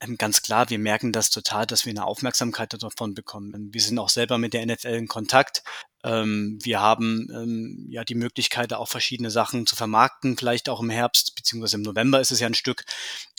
Ähm, 0.00 0.18
ganz 0.18 0.42
klar, 0.42 0.68
wir 0.70 0.78
merken 0.78 1.12
das 1.12 1.30
total, 1.30 1.66
dass 1.66 1.86
wir 1.86 1.90
eine 1.90 2.04
Aufmerksamkeit 2.04 2.74
davon 2.80 3.14
bekommen. 3.14 3.70
Wir 3.72 3.80
sind 3.80 3.98
auch 3.98 4.10
selber 4.10 4.38
mit 4.38 4.52
der 4.52 4.66
NFL 4.66 4.88
in 4.88 5.08
Kontakt. 5.08 5.62
Ähm, 6.04 6.58
wir 6.62 6.80
haben 6.80 7.28
ähm, 7.32 7.86
ja 7.90 8.04
die 8.04 8.14
Möglichkeit, 8.14 8.72
auch 8.74 8.88
verschiedene 8.88 9.30
Sachen 9.30 9.66
zu 9.66 9.74
vermarkten, 9.74 10.36
vielleicht 10.36 10.68
auch 10.68 10.80
im 10.80 10.90
Herbst, 10.90 11.34
beziehungsweise 11.34 11.76
im 11.76 11.82
November 11.82 12.20
ist 12.20 12.30
es 12.30 12.40
ja 12.40 12.46
ein 12.46 12.54
Stück. 12.54 12.84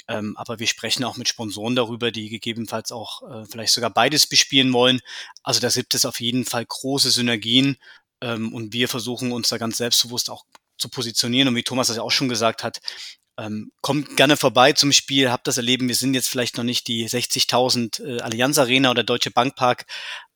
Ähm, 0.07 0.35
aber 0.37 0.59
wir 0.59 0.67
sprechen 0.67 1.03
auch 1.03 1.17
mit 1.17 1.27
Sponsoren 1.27 1.75
darüber, 1.75 2.11
die 2.11 2.29
gegebenenfalls 2.29 2.91
auch 2.91 3.21
äh, 3.29 3.45
vielleicht 3.45 3.73
sogar 3.73 3.89
beides 3.89 4.25
bespielen 4.25 4.73
wollen. 4.73 5.01
Also 5.43 5.59
da 5.59 5.69
gibt 5.69 5.93
es 5.95 6.05
auf 6.05 6.21
jeden 6.21 6.45
Fall 6.45 6.65
große 6.65 7.11
Synergien 7.11 7.77
ähm, 8.21 8.53
und 8.53 8.73
wir 8.73 8.87
versuchen 8.87 9.31
uns 9.31 9.49
da 9.49 9.57
ganz 9.57 9.77
selbstbewusst 9.77 10.29
auch 10.29 10.45
zu 10.77 10.89
positionieren. 10.89 11.47
Und 11.47 11.55
wie 11.55 11.63
Thomas 11.63 11.87
das 11.87 11.97
ja 11.97 12.03
auch 12.03 12.11
schon 12.11 12.29
gesagt 12.29 12.63
hat, 12.63 12.79
ähm, 13.37 13.71
kommt 13.81 14.17
gerne 14.17 14.37
vorbei 14.37 14.73
zum 14.73 14.91
Spiel, 14.91 15.31
habt 15.31 15.47
das 15.47 15.57
erleben. 15.57 15.87
Wir 15.87 15.95
sind 15.95 16.13
jetzt 16.13 16.27
vielleicht 16.27 16.57
noch 16.57 16.63
nicht 16.63 16.87
die 16.87 17.07
60.000 17.07 18.03
äh, 18.03 18.21
Allianz 18.21 18.57
Arena 18.57 18.89
oder 18.91 19.03
Deutsche 19.03 19.31
Bankpark, 19.31 19.85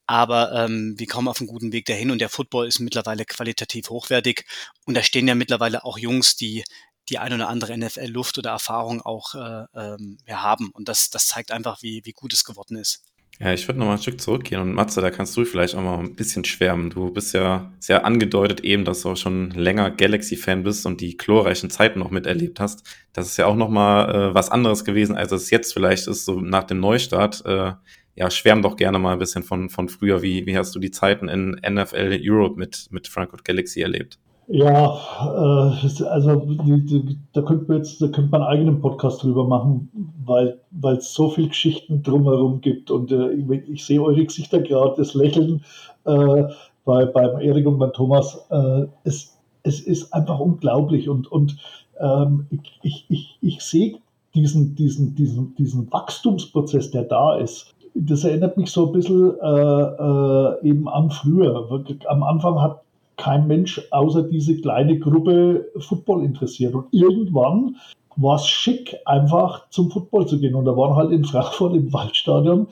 aber 0.05 0.51
ähm, 0.53 0.95
wir 0.97 1.07
kommen 1.07 1.27
auf 1.27 1.39
einen 1.39 1.47
guten 1.47 1.71
Weg 1.71 1.85
dahin 1.85 2.11
und 2.11 2.19
der 2.19 2.29
Football 2.29 2.67
ist 2.67 2.79
mittlerweile 2.79 3.25
qualitativ 3.25 3.89
hochwertig 3.89 4.45
und 4.85 4.95
da 4.95 5.03
stehen 5.03 5.27
ja 5.27 5.35
mittlerweile 5.35 5.83
auch 5.83 5.97
Jungs, 5.97 6.35
die 6.35 6.63
die 7.09 7.17
ein 7.17 7.33
oder 7.33 7.49
andere 7.49 7.77
NFL-Luft 7.77 8.37
oder 8.37 8.51
Erfahrung 8.51 9.01
auch 9.01 9.35
äh, 9.35 9.65
ähm, 9.73 10.19
ja, 10.27 10.41
haben 10.41 10.69
und 10.71 10.87
das, 10.87 11.09
das 11.09 11.27
zeigt 11.27 11.51
einfach, 11.51 11.81
wie, 11.81 12.01
wie 12.05 12.13
gut 12.13 12.33
es 12.33 12.43
geworden 12.43 12.77
ist. 12.77 13.03
Ja, 13.43 13.51
ich 13.53 13.67
würde 13.67 13.79
noch 13.79 13.87
mal 13.87 13.93
ein 13.93 13.97
Stück 13.97 14.21
zurückgehen 14.21 14.61
und 14.61 14.73
Matze, 14.75 15.01
da 15.01 15.09
kannst 15.09 15.35
du 15.35 15.45
vielleicht 15.45 15.73
auch 15.73 15.81
mal 15.81 15.97
ein 15.97 16.15
bisschen 16.15 16.45
schwärmen. 16.45 16.91
Du 16.91 17.09
bist 17.09 17.33
ja 17.33 17.73
sehr 17.79 18.05
angedeutet 18.05 18.59
eben, 18.61 18.85
dass 18.85 19.01
du 19.01 19.09
auch 19.09 19.17
schon 19.17 19.49
länger 19.49 19.89
Galaxy-Fan 19.89 20.61
bist 20.61 20.85
und 20.85 21.01
die 21.01 21.17
glorreichen 21.17 21.71
Zeiten 21.71 21.97
noch 21.97 22.11
miterlebt 22.11 22.59
hast. 22.59 22.83
Das 23.13 23.25
ist 23.25 23.37
ja 23.37 23.47
auch 23.47 23.55
noch 23.55 23.69
mal 23.69 24.29
äh, 24.29 24.35
was 24.35 24.51
anderes 24.51 24.85
gewesen, 24.85 25.15
als 25.15 25.31
es 25.31 25.49
jetzt 25.49 25.73
vielleicht 25.73 26.07
ist, 26.07 26.25
so 26.25 26.39
nach 26.39 26.65
dem 26.65 26.79
Neustart. 26.81 27.43
Äh, 27.47 27.71
ja, 28.13 28.29
schwärm 28.29 28.61
doch 28.61 28.75
gerne 28.75 28.99
mal 28.99 29.13
ein 29.13 29.19
bisschen 29.19 29.41
von, 29.41 29.71
von 29.71 29.89
früher. 29.89 30.21
Wie, 30.21 30.45
wie 30.45 30.55
hast 30.55 30.75
du 30.75 30.79
die 30.79 30.91
Zeiten 30.91 31.27
in 31.27 31.59
NFL 31.67 32.19
Europe 32.21 32.59
mit, 32.59 32.89
mit 32.91 33.07
Frankfurt 33.07 33.43
Galaxy 33.43 33.81
erlebt? 33.81 34.19
Ja, 34.53 34.99
äh, 35.21 36.03
also 36.03 36.35
die, 36.35 36.85
die, 36.85 37.17
da 37.31 37.41
könnte 37.41 37.65
man 37.69 37.77
jetzt, 37.77 38.01
da 38.01 38.07
könnte 38.07 38.31
man 38.31 38.41
einen 38.41 38.49
eigenen 38.49 38.81
Podcast 38.81 39.23
drüber 39.23 39.47
machen, 39.47 39.89
weil 40.25 40.97
es 40.97 41.13
so 41.13 41.29
viele 41.29 41.47
Geschichten 41.47 42.03
drumherum 42.03 42.59
gibt. 42.59 42.91
Und 42.91 43.13
äh, 43.13 43.31
ich, 43.31 43.69
ich, 43.69 43.85
sehe 43.85 44.01
eure 44.01 44.25
Gesichter 44.25 44.59
gerade, 44.59 44.95
das 44.97 45.13
Lächeln 45.13 45.63
äh, 46.03 46.43
bei, 46.83 47.05
beim 47.05 47.39
Erik 47.39 47.65
und 47.65 47.79
beim 47.79 47.93
Thomas. 47.93 48.45
Äh, 48.49 48.87
es, 49.05 49.37
es 49.63 49.79
ist 49.79 50.13
einfach 50.13 50.39
unglaublich. 50.39 51.07
Und, 51.07 51.31
und 51.31 51.55
ähm, 52.01 52.47
ich, 52.49 52.79
ich, 52.81 53.05
ich, 53.07 53.37
ich 53.39 53.61
sehe 53.61 53.99
diesen, 54.35 54.75
diesen, 54.75 55.15
diesen, 55.15 55.55
diesen 55.55 55.89
Wachstumsprozess, 55.93 56.91
der 56.91 57.03
da 57.03 57.37
ist 57.37 57.73
das 57.93 58.23
erinnert 58.23 58.55
mich 58.55 58.71
so 58.71 58.87
ein 58.87 58.93
bisschen 58.93 59.37
äh, 59.41 59.45
äh, 59.45 60.69
eben 60.69 60.87
an 60.87 61.09
früher. 61.09 61.83
Am 62.07 62.23
Anfang 62.23 62.61
hat 62.61 62.81
kein 63.17 63.47
Mensch 63.47 63.81
außer 63.91 64.23
diese 64.23 64.57
kleine 64.57 64.97
Gruppe 64.99 65.69
Football 65.79 66.23
interessiert. 66.23 66.73
Und 66.73 66.85
irgendwann 66.91 67.75
war 68.15 68.35
es 68.35 68.47
schick, 68.47 68.95
einfach 69.05 69.69
zum 69.69 69.91
Football 69.91 70.27
zu 70.27 70.39
gehen. 70.39 70.55
Und 70.55 70.65
da 70.65 70.75
waren 70.75 70.95
halt 70.95 71.11
in 71.11 71.23
Frankfurt 71.23 71.75
im 71.75 71.91
Waldstadion 71.93 72.67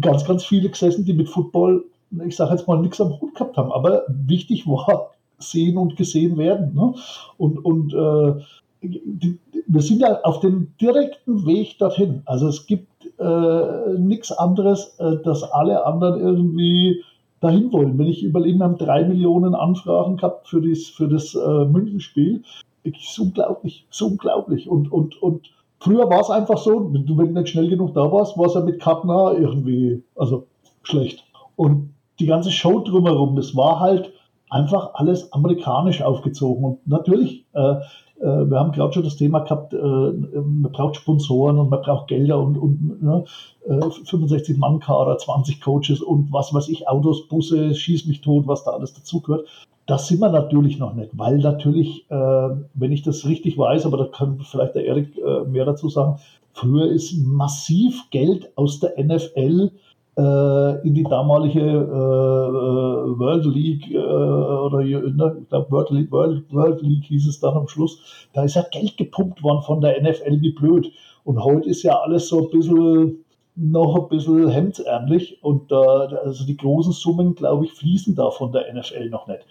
ganz, 0.00 0.24
ganz 0.24 0.44
viele 0.44 0.68
gesessen, 0.68 1.04
die 1.04 1.14
mit 1.14 1.28
Football, 1.28 1.84
ich 2.26 2.36
sage 2.36 2.52
jetzt 2.52 2.68
mal, 2.68 2.80
nichts 2.80 3.00
am 3.00 3.20
Hut 3.20 3.34
gehabt 3.34 3.56
haben. 3.56 3.72
Aber 3.72 4.02
wichtig 4.08 4.66
war, 4.66 5.10
sehen 5.38 5.76
und 5.78 5.96
gesehen 5.96 6.36
werden. 6.36 6.74
Ne? 6.74 6.94
Und, 7.38 7.64
und 7.64 7.92
äh, 7.94 8.40
die, 8.82 9.38
wir 9.66 9.82
sind 9.82 10.00
ja 10.00 10.20
auf 10.22 10.40
dem 10.40 10.72
direkten 10.80 11.46
Weg 11.46 11.78
dorthin. 11.78 12.22
Also 12.26 12.48
es 12.48 12.66
gibt 12.66 12.88
äh, 13.18 13.98
nichts 13.98 14.32
anderes, 14.32 14.96
äh, 14.98 15.16
dass 15.24 15.42
alle 15.42 15.86
anderen 15.86 16.20
irgendwie 16.20 17.02
dahin 17.44 17.72
wollen. 17.72 17.98
Wenn 17.98 18.06
ich 18.06 18.22
überlege, 18.22 18.58
wir 18.58 18.64
haben 18.64 18.78
drei 18.78 19.04
Millionen 19.04 19.54
Anfragen 19.54 20.16
gehabt 20.16 20.48
für 20.48 20.60
das, 20.60 20.86
für 20.86 21.08
das 21.08 21.34
äh, 21.34 21.64
Münchenspiel. 21.66 22.42
Ist 22.82 23.18
unglaublich, 23.18 23.86
so 23.90 24.08
unglaublich. 24.08 24.68
Und, 24.68 24.92
und, 24.92 25.20
und 25.22 25.50
früher 25.78 26.08
war 26.10 26.20
es 26.20 26.30
einfach 26.30 26.58
so, 26.58 26.92
wenn 26.92 27.06
du 27.06 27.14
nicht 27.22 27.48
schnell 27.48 27.68
genug 27.68 27.94
da 27.94 28.10
warst, 28.12 28.36
war 28.36 28.46
es 28.46 28.54
ja 28.54 28.60
mit 28.60 28.80
Kartner 28.80 29.34
irgendwie, 29.38 30.02
also 30.16 30.46
schlecht. 30.82 31.24
Und 31.56 31.94
die 32.18 32.26
ganze 32.26 32.50
Show 32.50 32.80
drumherum, 32.80 33.36
das 33.36 33.56
war 33.56 33.80
halt 33.80 34.12
einfach 34.50 34.94
alles 34.94 35.32
amerikanisch 35.32 36.02
aufgezogen. 36.02 36.64
Und 36.64 36.86
natürlich, 36.86 37.46
äh, 37.54 37.76
äh, 38.20 38.24
wir 38.24 38.58
haben 38.58 38.72
gerade 38.72 38.92
schon 38.92 39.04
das 39.04 39.16
Thema 39.16 39.40
gehabt, 39.40 39.72
äh, 39.72 39.76
man 39.76 40.70
braucht 40.72 40.96
Sponsoren 40.96 41.58
und 41.58 41.70
man 41.70 41.82
braucht 41.82 42.08
Gelder 42.08 42.38
und, 42.40 42.56
und 42.56 43.02
ne, 43.02 43.24
65 43.66 44.58
Mann 44.58 44.78
Kader, 44.80 45.16
20 45.16 45.60
Coaches 45.60 46.00
und 46.00 46.32
was 46.32 46.52
weiß 46.52 46.68
ich, 46.68 46.88
Autos, 46.88 47.28
Busse, 47.28 47.74
schieß 47.74 48.06
mich 48.06 48.20
tot, 48.20 48.46
was 48.46 48.64
da 48.64 48.72
alles 48.72 48.94
dazugehört. 48.94 49.46
Das 49.86 50.08
sind 50.08 50.20
wir 50.20 50.30
natürlich 50.30 50.78
noch 50.78 50.94
nicht, 50.94 51.10
weil 51.12 51.38
natürlich, 51.38 52.10
äh, 52.10 52.48
wenn 52.74 52.92
ich 52.92 53.02
das 53.02 53.26
richtig 53.26 53.58
weiß, 53.58 53.86
aber 53.86 53.98
da 53.98 54.04
kann 54.06 54.38
vielleicht 54.40 54.74
der 54.74 54.86
Erik 54.86 55.18
mehr 55.46 55.64
dazu 55.64 55.88
sagen, 55.88 56.18
früher 56.52 56.86
ist 56.86 57.14
massiv 57.18 58.08
Geld 58.10 58.50
aus 58.56 58.80
der 58.80 59.02
NFL 59.02 59.70
äh, 59.70 59.70
in 60.16 60.94
die 60.94 61.02
damalige 61.02 61.60
äh, 61.60 61.64
äh, 61.64 63.18
World 63.18 63.46
League 63.46 63.90
äh, 63.90 63.98
oder 63.98 64.78
ne, 64.78 65.36
ich 65.42 65.48
glaube 65.48 65.70
World, 65.70 65.90
League, 65.90 66.12
World, 66.12 66.52
World 66.52 66.82
League 66.82 67.04
hieß 67.04 67.26
es 67.26 67.40
dann 67.40 67.56
am 67.56 67.66
Schluss. 67.66 68.28
Da 68.32 68.44
ist 68.44 68.54
ja 68.54 68.64
Geld 68.70 68.96
gepumpt 68.96 69.42
worden 69.42 69.62
von 69.62 69.80
der 69.80 70.00
NFL 70.00 70.40
wie 70.40 70.52
blöd. 70.52 70.92
Und 71.24 71.42
heute 71.42 71.68
ist 71.68 71.82
ja 71.82 71.98
alles 71.98 72.28
so 72.28 72.44
ein 72.44 72.50
bisschen 72.50 73.24
noch 73.56 73.94
ein 73.96 74.08
bisschen 74.08 74.48
hemdsärmlich 74.48 75.42
und 75.42 75.70
äh, 75.70 75.74
also 75.74 76.44
die 76.44 76.56
großen 76.56 76.92
Summen, 76.92 77.34
glaube 77.34 77.64
ich, 77.64 77.72
fließen 77.72 78.14
da 78.14 78.30
von 78.30 78.52
der 78.52 78.72
NFL 78.72 79.10
noch 79.10 79.26
nicht. 79.26 79.44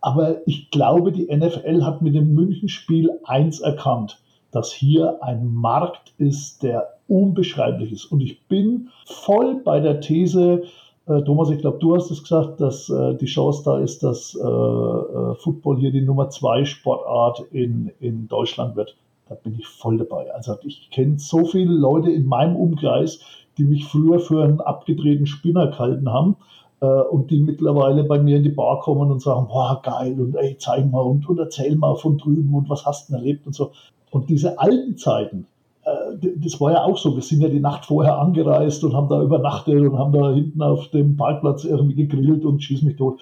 Aber 0.00 0.46
ich 0.46 0.70
glaube, 0.70 1.12
die 1.12 1.26
NFL 1.34 1.84
hat 1.84 2.00
mit 2.00 2.14
dem 2.14 2.32
Münchenspiel 2.32 3.10
eins 3.24 3.60
erkannt, 3.60 4.20
dass 4.56 4.72
hier 4.72 5.22
ein 5.22 5.52
Markt 5.52 6.14
ist, 6.16 6.62
der 6.62 6.94
unbeschreiblich 7.08 7.92
ist. 7.92 8.06
Und 8.06 8.22
ich 8.22 8.48
bin 8.48 8.88
voll 9.04 9.60
bei 9.62 9.80
der 9.80 10.00
These, 10.00 10.62
äh, 11.06 11.20
Thomas, 11.24 11.50
ich 11.50 11.58
glaube, 11.58 11.76
du 11.78 11.94
hast 11.94 12.10
es 12.10 12.22
gesagt, 12.22 12.58
dass 12.58 12.88
äh, 12.88 13.14
die 13.16 13.26
Chance 13.26 13.62
da 13.66 13.78
ist, 13.78 14.02
dass 14.02 14.34
äh, 14.34 14.46
äh, 14.46 15.34
Football 15.34 15.76
hier 15.76 15.92
die 15.92 16.00
Nummer 16.00 16.30
zwei 16.30 16.64
Sportart 16.64 17.44
in, 17.52 17.92
in 18.00 18.28
Deutschland 18.28 18.76
wird. 18.76 18.96
Da 19.28 19.34
bin 19.34 19.56
ich 19.58 19.66
voll 19.66 19.98
dabei. 19.98 20.32
Also 20.32 20.54
ich 20.64 20.90
kenne 20.90 21.18
so 21.18 21.44
viele 21.44 21.74
Leute 21.74 22.10
in 22.10 22.24
meinem 22.24 22.56
Umkreis, 22.56 23.20
die 23.58 23.64
mich 23.64 23.84
früher 23.84 24.20
für 24.20 24.42
einen 24.42 24.62
abgedrehten 24.62 25.26
Spinner 25.26 25.66
gehalten 25.66 26.10
haben 26.10 26.36
äh, 26.80 26.86
und 26.86 27.30
die 27.30 27.40
mittlerweile 27.40 28.04
bei 28.04 28.18
mir 28.18 28.38
in 28.38 28.42
die 28.42 28.48
Bar 28.48 28.80
kommen 28.80 29.10
und 29.10 29.20
sagen, 29.20 29.48
boah, 29.48 29.82
geil 29.82 30.18
und 30.18 30.34
ey, 30.34 30.56
zeig 30.58 30.90
mal 30.90 31.02
und, 31.02 31.28
und 31.28 31.38
erzähl 31.38 31.76
mal 31.76 31.94
von 31.96 32.16
drüben 32.16 32.54
und 32.54 32.70
was 32.70 32.86
hast 32.86 33.08
du 33.08 33.12
denn 33.12 33.20
erlebt 33.20 33.46
und 33.46 33.54
so. 33.54 33.72
Und 34.10 34.30
diese 34.30 34.58
alten 34.58 34.96
Zeiten, 34.96 35.46
äh, 35.86 36.16
das 36.36 36.60
war 36.60 36.72
ja 36.72 36.82
auch 36.82 36.98
so. 36.98 37.14
Wir 37.14 37.22
sind 37.22 37.40
ja 37.40 37.48
die 37.48 37.60
Nacht 37.60 37.86
vorher 37.86 38.18
angereist 38.18 38.84
und 38.84 38.94
haben 38.94 39.08
da 39.08 39.22
übernachtet 39.22 39.80
und 39.80 39.98
haben 39.98 40.12
da 40.12 40.32
hinten 40.32 40.62
auf 40.62 40.88
dem 40.88 41.16
Parkplatz 41.16 41.64
irgendwie 41.64 41.94
gegrillt 41.94 42.44
und 42.44 42.62
schieß 42.62 42.82
mich 42.82 42.96
tot. 42.96 43.20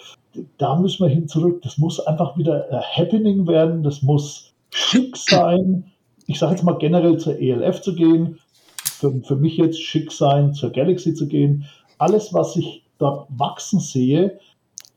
Da 0.59 0.77
müssen 0.77 1.05
wir 1.05 1.11
hin 1.11 1.29
zurück. 1.29 1.63
Das 1.63 1.79
muss 1.79 2.01
einfach 2.01 2.37
wieder 2.37 2.67
ein 2.71 2.83
Happening 2.97 3.47
werden. 3.47 3.83
Das 3.83 4.03
muss 4.03 4.53
schick 4.71 5.17
sein. 5.17 5.85
Ich 6.27 6.39
sage 6.39 6.53
jetzt 6.53 6.65
mal 6.65 6.79
generell 6.79 7.19
zur 7.19 7.39
ELF 7.39 7.83
zu 7.83 7.95
gehen. 7.95 8.39
Für, 8.85 9.13
für 9.23 9.37
mich 9.37 9.57
jetzt 9.59 9.81
schick 9.81 10.11
sein, 10.11 10.55
zur 10.55 10.71
Galaxy 10.71 11.15
zu 11.15 11.29
gehen. 11.29 11.65
Alles, 11.99 12.33
was 12.33 12.57
ich 12.57 12.85
dort 12.99 13.29
wachsen 13.37 13.81
sehe, 13.81 14.39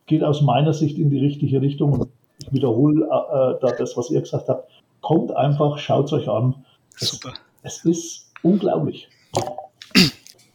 geht 0.05 0.23
aus 0.23 0.41
meiner 0.41 0.73
Sicht 0.73 0.97
in 0.97 1.09
die 1.09 1.19
richtige 1.19 1.61
Richtung. 1.61 1.93
Und 1.93 2.09
ich 2.41 2.53
wiederhole 2.53 3.03
äh, 3.03 3.05
äh 3.05 3.59
da 3.59 3.75
das, 3.77 3.97
was 3.97 4.09
ihr 4.09 4.21
gesagt 4.21 4.47
habt. 4.47 4.69
Kommt 5.07 5.33
einfach, 5.33 5.77
schaut 5.77 6.07
es 6.07 6.11
euch 6.11 6.27
an. 6.27 6.65
Super. 6.97 7.33
Es 7.63 7.85
ist 7.85 8.29
unglaublich. 8.41 9.07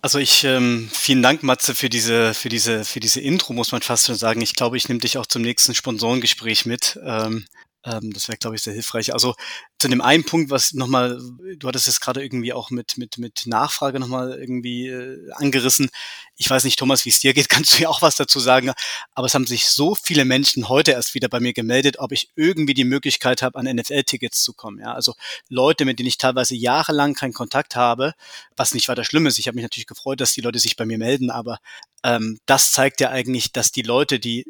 Also 0.03 0.19
ich 0.19 0.45
ähm, 0.45 0.91
vielen 0.93 1.23
Dank, 1.23 1.43
Matze, 1.43 1.75
für 1.75 1.89
diese, 1.89 2.35
für 2.35 2.51
diese, 2.51 2.85
für 2.85 3.01
diese 3.01 3.23
Intro, 3.23 3.55
muss 3.55 3.73
man 3.73 3.81
fast 3.81 4.09
schon 4.09 4.15
sagen. 4.15 4.43
Ich 4.43 4.55
glaube, 4.55 4.77
ich 4.77 4.91
nehme 4.91 5.01
dich 5.01 5.17
auch 5.17 5.25
zum 5.25 5.41
nächsten 5.41 5.75
Sponsorengespräch 5.75 6.67
mit. 6.67 7.01
Ähm, 7.03 7.47
ähm, 7.85 8.13
das 8.13 8.29
wäre, 8.29 8.39
glaube 8.39 8.57
ich, 8.57 8.63
sehr 8.63 8.73
hilfreich. 8.73 9.13
Also 9.13 9.35
zu 9.79 9.89
dem 9.89 10.01
einen 10.01 10.25
Punkt, 10.25 10.51
was 10.51 10.73
nochmal, 10.73 11.21
du 11.57 11.69
hattest 11.69 11.89
es 11.89 12.01
gerade 12.01 12.23
irgendwie 12.23 12.53
auch 12.53 12.71
mit, 12.71 12.97
mit, 12.97 13.19
mit 13.19 13.43
Nachfrage 13.47 13.99
nochmal 13.99 14.39
irgendwie 14.39 14.87
äh, 14.89 15.31
angerissen. 15.33 15.91
Ich 16.37 16.49
weiß 16.49 16.65
nicht, 16.65 16.79
Thomas, 16.79 17.05
wie 17.05 17.09
es 17.09 17.21
dir 17.21 17.35
geht, 17.35 17.49
kannst 17.49 17.75
du 17.75 17.83
ja 17.83 17.89
auch 17.89 18.03
was 18.03 18.17
dazu 18.17 18.39
sagen. 18.39 18.73
Aber 19.15 19.27
es 19.27 19.35
haben 19.35 19.47
sich 19.47 19.67
so 19.67 19.95
viele 19.95 20.25
Menschen 20.25 20.69
heute 20.69 20.93
erst 20.93 21.15
wieder 21.15 21.29
bei 21.29 21.41
mir 21.41 21.53
gemeldet, 21.53 21.99
ob 21.99 22.13
ich 22.13 22.31
irgendwie 22.37 22.75
die 22.75 22.85
Möglichkeit 22.85 23.43
habe, 23.43 23.59
an 23.59 23.67
NFL-Tickets 23.67 24.43
zu 24.43 24.55
kommen. 24.55 24.79
Ja, 24.79 24.95
also 24.95 25.15
Leute, 25.49 25.85
mit 25.85 25.99
denen 25.99 26.09
ich 26.09 26.19
teilweise 26.19 26.55
jahrelang 26.55 27.15
keinen 27.15 27.33
Kontakt 27.33 27.75
habe, 27.75 28.15
was 28.57 28.75
nicht 28.75 28.89
weiter 28.89 29.05
schlimm 29.05 29.27
ist. 29.27 29.39
Ich 29.39 29.49
habe 29.49 29.57
mich 29.57 29.65
natürlich 29.65 29.87
gefreut, 29.87 30.21
dass 30.21 30.33
die 30.33 30.41
Leute 30.41 30.59
sich 30.59 30.77
bei 30.77 30.85
mir 30.85 30.99
melden, 30.99 31.31
aber 31.31 31.59
ähm, 32.05 32.39
das 32.47 32.73
zeigt 32.73 33.01
ja 33.01 33.11
eigentlich, 33.11 33.53
dass 33.53 33.73
die 33.73 33.83
Leute, 33.83 34.19
die 34.19 34.45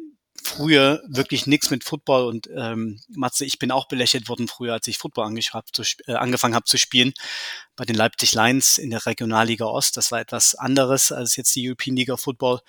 früher 0.55 1.01
wirklich 1.07 1.47
nichts 1.47 1.69
mit 1.69 1.83
Football 1.83 2.25
und 2.25 2.49
ähm, 2.55 2.99
Matze, 3.09 3.45
ich 3.45 3.59
bin 3.59 3.71
auch 3.71 3.87
belächelt 3.87 4.29
worden 4.29 4.47
früher, 4.47 4.73
als 4.73 4.87
ich 4.87 4.97
Football 4.97 5.25
hab, 5.25 5.65
äh, 6.07 6.13
angefangen 6.13 6.55
habe 6.55 6.65
zu 6.65 6.77
spielen 6.77 7.13
bei 7.75 7.85
den 7.85 7.95
Leipzig 7.95 8.33
Lions 8.33 8.77
in 8.77 8.91
der 8.91 9.05
Regionalliga 9.05 9.65
Ost. 9.65 9.97
Das 9.97 10.11
war 10.11 10.19
etwas 10.19 10.55
anderes 10.55 11.11
als 11.11 11.35
jetzt 11.35 11.55
die 11.55 11.67
European 11.67 11.95
League 11.95 12.19
Football. 12.19 12.59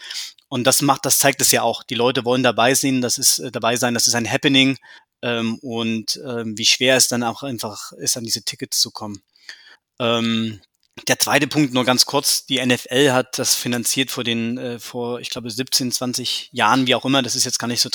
Und 0.48 0.64
das 0.64 0.82
macht, 0.82 1.04
das 1.04 1.18
zeigt 1.18 1.40
es 1.40 1.50
ja 1.50 1.62
auch. 1.62 1.82
Die 1.82 1.94
Leute 1.94 2.24
wollen 2.24 2.42
dabei 2.42 2.74
sein, 2.74 3.00
das 3.00 3.18
ist 3.18 3.38
äh, 3.38 3.50
dabei 3.50 3.76
sein, 3.76 3.94
das 3.94 4.06
ist 4.06 4.14
ein 4.14 4.30
Happening 4.30 4.78
ähm, 5.22 5.58
und 5.60 6.20
ähm, 6.26 6.56
wie 6.56 6.66
schwer 6.66 6.96
es 6.96 7.08
dann 7.08 7.22
auch 7.22 7.42
einfach 7.42 7.92
ist, 7.92 8.16
an 8.16 8.24
diese 8.24 8.42
Tickets 8.44 8.80
zu 8.80 8.90
kommen. 8.90 9.22
Ähm, 9.98 10.60
der 11.08 11.18
zweite 11.18 11.46
Punkt 11.46 11.74
nur 11.74 11.84
ganz 11.84 12.06
kurz. 12.06 12.46
Die 12.46 12.64
NFL 12.64 13.10
hat 13.10 13.38
das 13.38 13.54
finanziert 13.54 14.10
vor 14.10 14.24
den, 14.24 14.58
äh, 14.58 14.78
vor, 14.78 15.20
ich 15.20 15.30
glaube, 15.30 15.50
17, 15.50 15.90
20 15.92 16.50
Jahren, 16.52 16.86
wie 16.86 16.94
auch 16.94 17.04
immer. 17.04 17.22
Das 17.22 17.34
ist 17.34 17.44
jetzt 17.44 17.58
gar 17.58 17.66
nicht 17.66 17.80
so, 17.80 17.90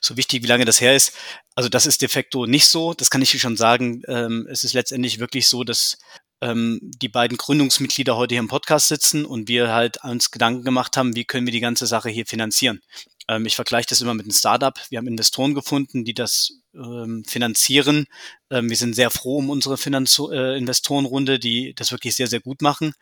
so 0.00 0.16
wichtig, 0.16 0.42
wie 0.42 0.46
lange 0.46 0.64
das 0.64 0.80
her 0.80 0.94
ist. 0.94 1.12
Also 1.54 1.68
das 1.68 1.86
ist 1.86 2.02
de 2.02 2.08
facto 2.08 2.46
nicht 2.46 2.66
so. 2.66 2.94
Das 2.94 3.10
kann 3.10 3.22
ich 3.22 3.30
dir 3.30 3.40
schon 3.40 3.56
sagen. 3.56 4.02
Ähm, 4.06 4.46
es 4.50 4.64
ist 4.64 4.74
letztendlich 4.74 5.18
wirklich 5.18 5.48
so, 5.48 5.64
dass 5.64 5.98
ähm, 6.40 6.78
die 6.82 7.08
beiden 7.08 7.36
Gründungsmitglieder 7.36 8.16
heute 8.16 8.34
hier 8.34 8.40
im 8.40 8.48
Podcast 8.48 8.88
sitzen 8.88 9.24
und 9.24 9.48
wir 9.48 9.72
halt 9.72 10.02
uns 10.04 10.30
Gedanken 10.30 10.64
gemacht 10.64 10.96
haben, 10.96 11.16
wie 11.16 11.24
können 11.24 11.46
wir 11.46 11.52
die 11.52 11.60
ganze 11.60 11.86
Sache 11.86 12.10
hier 12.10 12.26
finanzieren. 12.26 12.80
Ähm, 13.28 13.46
ich 13.46 13.56
vergleiche 13.56 13.88
das 13.88 14.00
immer 14.00 14.14
mit 14.14 14.26
einem 14.26 14.32
Startup. 14.32 14.74
Wir 14.90 14.98
haben 14.98 15.06
Investoren 15.06 15.54
gefunden, 15.54 16.04
die 16.04 16.14
das 16.14 16.60
ähm, 16.74 17.24
finanzieren. 17.26 18.06
Ähm, 18.50 18.68
wir 18.68 18.76
sind 18.76 18.94
sehr 18.94 19.10
froh 19.10 19.38
um 19.38 19.50
unsere 19.50 19.76
Finanz 19.76 20.20
äh, 20.30 20.56
Investorenrunde, 20.56 21.38
die 21.38 21.74
das 21.74 21.92
wirklich 21.92 22.14
sehr, 22.14 22.28
sehr 22.28 22.40
gut 22.40 22.62
machen. 22.62 22.94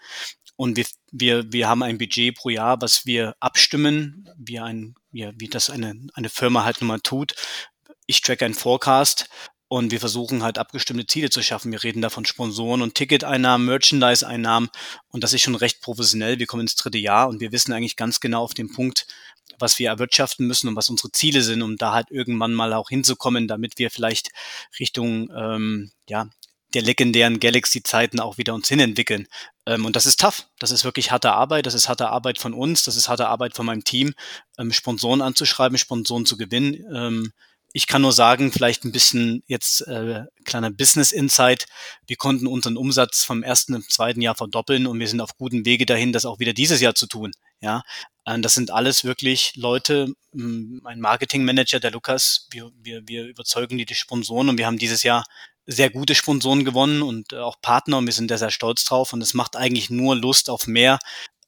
Und 0.57 0.77
wir, 0.77 0.87
wir, 1.11 1.53
wir 1.53 1.69
haben 1.69 1.83
ein 1.83 1.99
Budget 1.99 2.37
pro 2.37 2.49
Jahr, 2.49 2.81
was 2.81 3.07
wir 3.07 3.35
abstimmen, 3.41 4.29
wie, 4.37 4.61
ein, 4.61 4.95
wie, 5.11 5.29
wie 5.37 5.49
das 5.49 5.69
eine, 5.69 5.95
eine 6.15 6.29
Firma 6.29 6.65
halt 6.65 6.81
nun 6.81 6.89
mal 6.89 7.01
tut. 7.01 7.35
Ich 8.07 8.21
track 8.21 8.43
einen 8.43 8.55
Forecast 8.55 9.29
und 9.67 9.91
wir 9.91 9.99
versuchen 9.99 10.45
halt 10.45 10.59
abgestimmte 10.59 11.07
Ziele 11.07 11.31
zu 11.31 11.43
schaffen. 11.43 11.73
Wir 11.73 11.83
reden 11.83 12.03
da 12.03 12.11
von 12.11 12.25
Sponsoren 12.25 12.83
und 12.83 12.95
Ticketeinnahmen, 12.95 13.67
Merchandise-Einnahmen 13.67 14.69
und 15.09 15.25
das 15.25 15.33
ist 15.33 15.43
schon 15.43 15.57
recht 15.57 15.81
professionell. 15.81 16.39
Wir 16.39 16.47
kommen 16.47 16.61
ins 16.61 16.77
dritte 16.77 16.99
Jahr 16.99 17.29
und 17.29 17.41
wir 17.41 17.51
wissen 17.51 17.73
eigentlich 17.73 17.97
ganz 17.97 18.21
genau 18.21 18.45
auf 18.45 18.55
den 18.55 18.71
Punkt, 18.71 19.07
was 19.59 19.79
wir 19.79 19.89
erwirtschaften 19.89 20.47
müssen 20.47 20.69
und 20.69 20.77
was 20.77 20.91
unsere 20.91 21.13
Ziele 21.13 21.43
sind, 21.43 21.63
um 21.63 21.77
da 21.77 21.93
halt 21.93 22.11
irgendwann 22.11 22.55
mal 22.55 22.73
auch 22.73 22.89
hinzukommen, 22.89 23.49
damit 23.49 23.79
wir 23.79 23.91
vielleicht 23.91 24.31
Richtung 24.79 25.31
ähm, 25.37 25.91
ja, 26.09 26.29
der 26.75 26.83
legendären 26.83 27.41
Galaxy-Zeiten 27.41 28.21
auch 28.21 28.37
wieder 28.37 28.55
uns 28.55 28.69
hinentwickeln. 28.69 29.29
Ähm, 29.67 29.85
und 29.85 29.97
das 29.97 30.07
ist 30.07 30.21
tough. 30.21 30.49
Das 30.59 30.71
ist 30.71 30.85
wirklich 30.85 31.11
harte 31.11 31.33
Arbeit. 31.33 31.67
Das 31.67 31.75
ist 31.75 31.89
harte 31.89 32.09
Arbeit 32.09 32.39
von 32.39 32.53
uns. 32.53 32.83
Das 32.85 32.97
ist 32.97 33.09
harte 33.09 33.29
Arbeit 33.29 33.55
von 33.55 33.67
meinem 33.67 33.85
Team, 33.85 34.15
ähm, 34.59 34.73
Sponsoren 34.73 35.23
anzuschreiben, 35.23 35.79
Sponsoren 35.79 36.27
zu 36.27 36.37
gewinnen. 36.37 36.85
Ähm, 36.93 37.33
ich 37.77 37.89
kann 37.89 38.03
nur 38.03 38.13
sagen, 38.13 38.53
vielleicht 38.53 38.85
ein 38.85 38.93
bisschen 38.93 39.43
jetzt 39.49 39.81
äh, 39.89 40.23
kleiner 40.45 40.71
Business 40.71 41.11
Insight. 41.11 41.67
Wir 42.07 42.17
konnten 42.17 42.47
unseren 42.47 42.77
Umsatz 42.77 43.25
vom 43.25 43.43
ersten 43.43 43.75
und 43.75 43.91
zweiten 43.91 44.21
Jahr 44.21 44.37
verdoppeln 44.37 44.87
und 44.87 45.01
wir 45.01 45.09
sind 45.09 45.21
auf 45.21 45.37
gutem 45.37 45.67
Wege 45.67 45.85
dahin, 45.85 46.13
das 46.13 46.25
auch 46.25 46.39
wieder 46.39 46.53
dieses 46.53 46.81
Jahr 46.81 46.95
zu 46.95 47.09
tun. 47.09 47.33
Ja, 47.61 47.83
äh, 48.25 48.39
das 48.41 48.55
sind 48.55 48.71
alles 48.71 49.05
wirklich 49.05 49.55
Leute. 49.57 50.13
Mein 50.33 51.01
Marketingmanager, 51.01 51.81
der 51.81 51.91
Lukas, 51.93 52.49
wir, 52.51 52.71
wir, 52.83 53.07
wir 53.07 53.27
überzeugen 53.27 53.79
die, 53.79 53.87
die 53.87 53.95
Sponsoren 53.95 54.49
und 54.49 54.59
wir 54.59 54.67
haben 54.67 54.79
dieses 54.79 55.03
Jahr 55.03 55.25
sehr 55.67 55.91
gute 55.91 56.15
Sponsoren 56.15 56.65
gewonnen 56.65 57.03
und 57.03 57.35
auch 57.35 57.57
Partner 57.63 57.99
und 57.99 58.07
wir 58.07 58.13
sind 58.13 58.31
da 58.31 58.37
sehr 58.37 58.51
stolz 58.51 58.85
drauf 58.85 59.13
und 59.13 59.23
es 59.23 59.33
macht 59.33 59.57
eigentlich 59.57 59.89
nur 59.89 60.15
Lust 60.15 60.51
auf 60.51 60.67
mehr, 60.67 60.99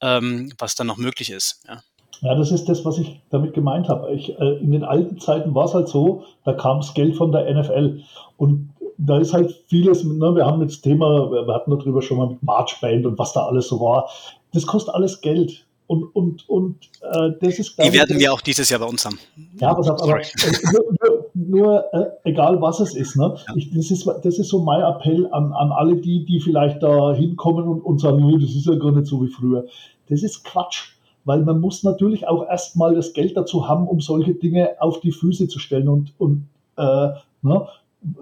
ähm, 0.01 0.53
was 0.59 0.75
dann 0.75 0.87
noch 0.87 0.97
möglich 0.97 1.31
ist. 1.31 1.63
Ja. 1.69 1.83
Ja, 2.23 2.35
das 2.35 2.51
ist 2.51 2.67
das, 2.67 2.85
was 2.85 2.99
ich 2.99 3.21
damit 3.31 3.53
gemeint 3.55 3.89
habe. 3.89 4.11
Ich, 4.13 4.39
äh, 4.39 4.59
in 4.59 4.73
den 4.73 4.85
alten 4.85 5.19
Zeiten 5.19 5.55
war 5.55 5.67
es 5.67 5.75
halt 5.75 5.89
so, 5.89 6.25
da 6.45 6.53
kam 6.55 6.79
das 6.79 6.95
Geld 6.95 7.17
von 7.17 7.33
der 7.33 7.53
NFL. 7.53 8.01
Und 8.37 8.71
da 8.99 9.19
ist 9.19 9.33
halt 9.33 9.55
vieles, 9.69 10.03
ne, 10.05 10.35
wir 10.35 10.47
haben 10.47 10.67
das 10.67 10.81
Thema, 10.81 11.31
wir 11.31 11.55
hatten 11.55 11.71
darüber 11.71 12.01
schon 12.01 12.17
mal 12.17 12.29
mit 12.29 12.43
March 12.43 12.81
Band 12.81 13.05
und 13.05 13.19
was 13.19 13.33
da 13.33 13.45
alles 13.45 13.69
so 13.69 13.81
war. 13.81 14.09
Das 14.53 14.67
kostet 14.67 14.95
alles 14.95 15.21
Geld. 15.21 15.66
Und, 15.89 16.05
und, 16.17 16.49
und 16.49 16.77
äh, 17.01 17.31
das 17.41 17.59
ist. 17.59 17.79
Die 17.79 17.93
werden 17.93 18.19
wir 18.19 18.33
auch 18.33 18.41
dieses 18.41 18.69
Jahr 18.69 18.81
bei 18.81 18.87
uns 18.87 19.05
haben. 19.05 19.19
Ja, 19.61 19.73
pass 19.73 19.89
auf, 19.89 20.03
aber 20.03 20.21
äh, 20.21 20.25
nur, 20.73 20.85
nur, 21.01 21.31
nur 21.35 21.95
äh, 21.95 22.31
egal 22.31 22.61
was 22.61 22.81
es 22.81 22.95
ist, 22.95 23.17
ne? 23.17 23.35
Ja. 23.47 23.55
Ich, 23.55 23.73
das, 23.73 23.91
ist, 23.91 24.07
das 24.07 24.39
ist 24.39 24.49
so 24.49 24.59
mein 24.59 24.81
Appell 24.83 25.29
an, 25.31 25.53
an 25.53 25.71
alle 25.71 25.97
die, 25.97 26.25
die 26.25 26.41
vielleicht 26.41 26.83
da 26.83 27.15
hinkommen 27.15 27.69
und, 27.69 27.81
und 27.83 28.01
sagen, 28.01 28.29
das 28.41 28.51
ist 28.51 28.67
ja 28.67 28.75
gar 28.75 28.93
nicht 28.93 29.07
so 29.07 29.23
wie 29.23 29.29
früher. 29.29 29.65
Das 30.09 30.23
ist 30.23 30.45
Quatsch 30.45 30.97
weil 31.27 31.43
man 31.43 31.61
muss 31.61 31.83
natürlich 31.83 32.29
auch 32.29 32.47
erstmal 32.49 32.95
das 32.95 33.13
Geld 33.13 33.37
dazu 33.37 33.69
haben, 33.69 33.89
um 33.89 34.01
solche 34.01 34.35
Dinge 34.35 34.77
auf 34.79 35.01
die 35.01 35.11
Füße 35.11 35.49
zu 35.49 35.59
stellen 35.59 35.89
und, 35.89 36.15
und 36.19 36.47
äh, 36.77 37.09
ne, 37.43 37.67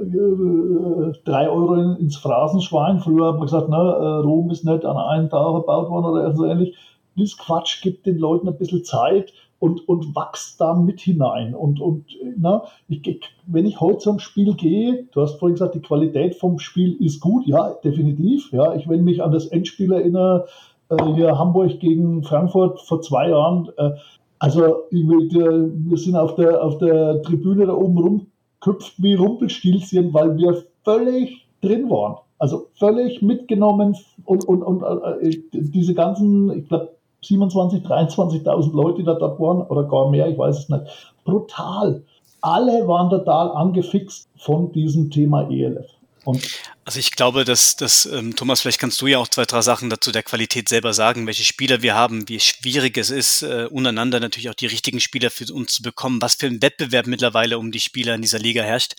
äh, 0.00 1.12
drei 1.24 1.50
Euro 1.50 1.74
ins 1.96 2.16
Phrasenschwein. 2.16 3.00
Früher 3.00 3.28
hat 3.28 3.34
man 3.34 3.44
gesagt, 3.44 3.68
ne, 3.68 3.76
äh, 3.76 4.24
Rom 4.24 4.50
ist 4.50 4.64
nicht 4.64 4.86
an 4.86 4.96
einem 4.96 5.28
Tag 5.28 5.54
gebaut 5.54 5.90
worden 5.90 6.06
oder 6.06 6.34
so 6.34 6.46
ähnlich. 6.46 6.74
Das 7.16 7.36
Quatsch 7.36 7.82
gibt 7.82 8.06
den 8.06 8.18
Leuten 8.18 8.48
ein 8.48 8.58
bisschen 8.58 8.84
Zeit 8.84 9.32
und, 9.58 9.88
und 9.88 10.14
wächst 10.14 10.60
da 10.60 10.74
mit 10.74 11.00
hinein. 11.00 11.54
Und, 11.54 11.80
und 11.80 12.04
na, 12.36 12.64
ich, 12.88 13.20
wenn 13.46 13.64
ich 13.64 13.80
heute 13.80 13.98
zum 13.98 14.18
Spiel 14.18 14.54
gehe, 14.54 15.06
du 15.12 15.22
hast 15.22 15.38
vorhin 15.38 15.54
gesagt, 15.54 15.74
die 15.74 15.80
Qualität 15.80 16.34
vom 16.34 16.58
Spiel 16.58 16.96
ist 17.00 17.20
gut, 17.20 17.46
ja, 17.46 17.72
definitiv. 17.82 18.52
Ja, 18.52 18.74
ich, 18.74 18.88
wenn 18.88 19.04
mich 19.04 19.22
an 19.22 19.32
das 19.32 19.46
Endspiel 19.46 19.92
erinnere, 19.92 20.46
äh, 20.90 21.02
hier 21.14 21.38
Hamburg 21.38 21.80
gegen 21.80 22.22
Frankfurt 22.24 22.80
vor 22.82 23.00
zwei 23.00 23.30
Jahren. 23.30 23.70
Äh, 23.78 23.92
also 24.38 24.84
wir, 24.90 25.70
wir 25.72 25.96
sind 25.96 26.16
auf 26.16 26.34
der, 26.34 26.62
auf 26.62 26.76
der 26.78 27.22
Tribüne 27.22 27.66
da 27.66 27.72
oben 27.72 27.96
rumköpft 27.96 29.02
wie 29.02 29.14
Rumpelstilzchen, 29.14 30.12
weil 30.12 30.36
wir 30.36 30.64
völlig 30.82 31.46
drin 31.62 31.88
waren. 31.88 32.18
Also 32.38 32.66
völlig 32.74 33.22
mitgenommen 33.22 33.96
und, 34.24 34.44
und, 34.44 34.62
und 34.62 34.82
äh, 35.22 35.38
diese 35.52 35.94
ganzen, 35.94 36.50
ich 36.58 36.68
glaube, 36.68 36.90
27, 37.24 37.84
23.000 37.84 38.74
Leute, 38.74 38.98
die 38.98 39.04
da 39.04 39.14
dort 39.14 39.40
waren, 39.40 39.62
oder 39.62 39.84
gar 39.84 40.10
mehr, 40.10 40.28
ich 40.28 40.38
weiß 40.38 40.58
es 40.58 40.68
nicht. 40.68 41.14
Brutal. 41.24 42.02
Alle 42.40 42.86
waren 42.86 43.10
total 43.10 43.50
angefixt 43.52 44.28
von 44.36 44.72
diesem 44.72 45.10
Thema 45.10 45.50
ELF. 45.50 45.86
Und 46.24 46.46
also 46.84 46.98
ich 46.98 47.12
glaube, 47.12 47.44
dass, 47.44 47.76
dass 47.76 48.06
ähm, 48.06 48.36
Thomas, 48.36 48.60
vielleicht 48.60 48.78
kannst 48.78 49.00
du 49.00 49.06
ja 49.06 49.18
auch 49.18 49.28
zwei, 49.28 49.44
drei 49.44 49.62
Sachen 49.62 49.88
dazu 49.88 50.12
der 50.12 50.22
Qualität 50.22 50.68
selber 50.68 50.92
sagen, 50.92 51.26
welche 51.26 51.44
Spieler 51.44 51.80
wir 51.80 51.94
haben, 51.94 52.28
wie 52.28 52.40
schwierig 52.40 52.98
es 52.98 53.10
ist, 53.10 53.42
äh, 53.42 53.68
untereinander 53.70 54.20
natürlich 54.20 54.50
auch 54.50 54.54
die 54.54 54.66
richtigen 54.66 55.00
Spieler 55.00 55.30
für 55.30 55.50
uns 55.52 55.74
zu 55.74 55.82
bekommen, 55.82 56.20
was 56.20 56.34
für 56.34 56.46
ein 56.46 56.60
Wettbewerb 56.60 57.06
mittlerweile 57.06 57.58
um 57.58 57.72
die 57.72 57.80
Spieler 57.80 58.14
in 58.14 58.22
dieser 58.22 58.38
Liga 58.38 58.62
herrscht. 58.62 58.94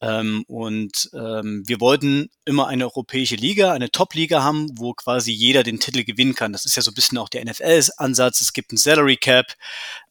Ähm, 0.00 0.44
und 0.46 1.10
ähm, 1.12 1.62
wir 1.66 1.80
wollten 1.80 2.28
immer 2.44 2.68
eine 2.68 2.84
europäische 2.84 3.36
Liga, 3.36 3.72
eine 3.72 3.90
Top-Liga 3.90 4.42
haben, 4.42 4.68
wo 4.76 4.94
quasi 4.94 5.32
jeder 5.32 5.62
den 5.62 5.80
Titel 5.80 6.04
gewinnen 6.04 6.34
kann. 6.34 6.52
Das 6.52 6.64
ist 6.64 6.76
ja 6.76 6.82
so 6.82 6.90
ein 6.90 6.94
bisschen 6.94 7.18
auch 7.18 7.28
der 7.28 7.44
NFL-Ansatz. 7.44 8.40
Es 8.40 8.52
gibt 8.52 8.70
einen 8.70 8.78
Salary 8.78 9.16
Cap. 9.16 9.46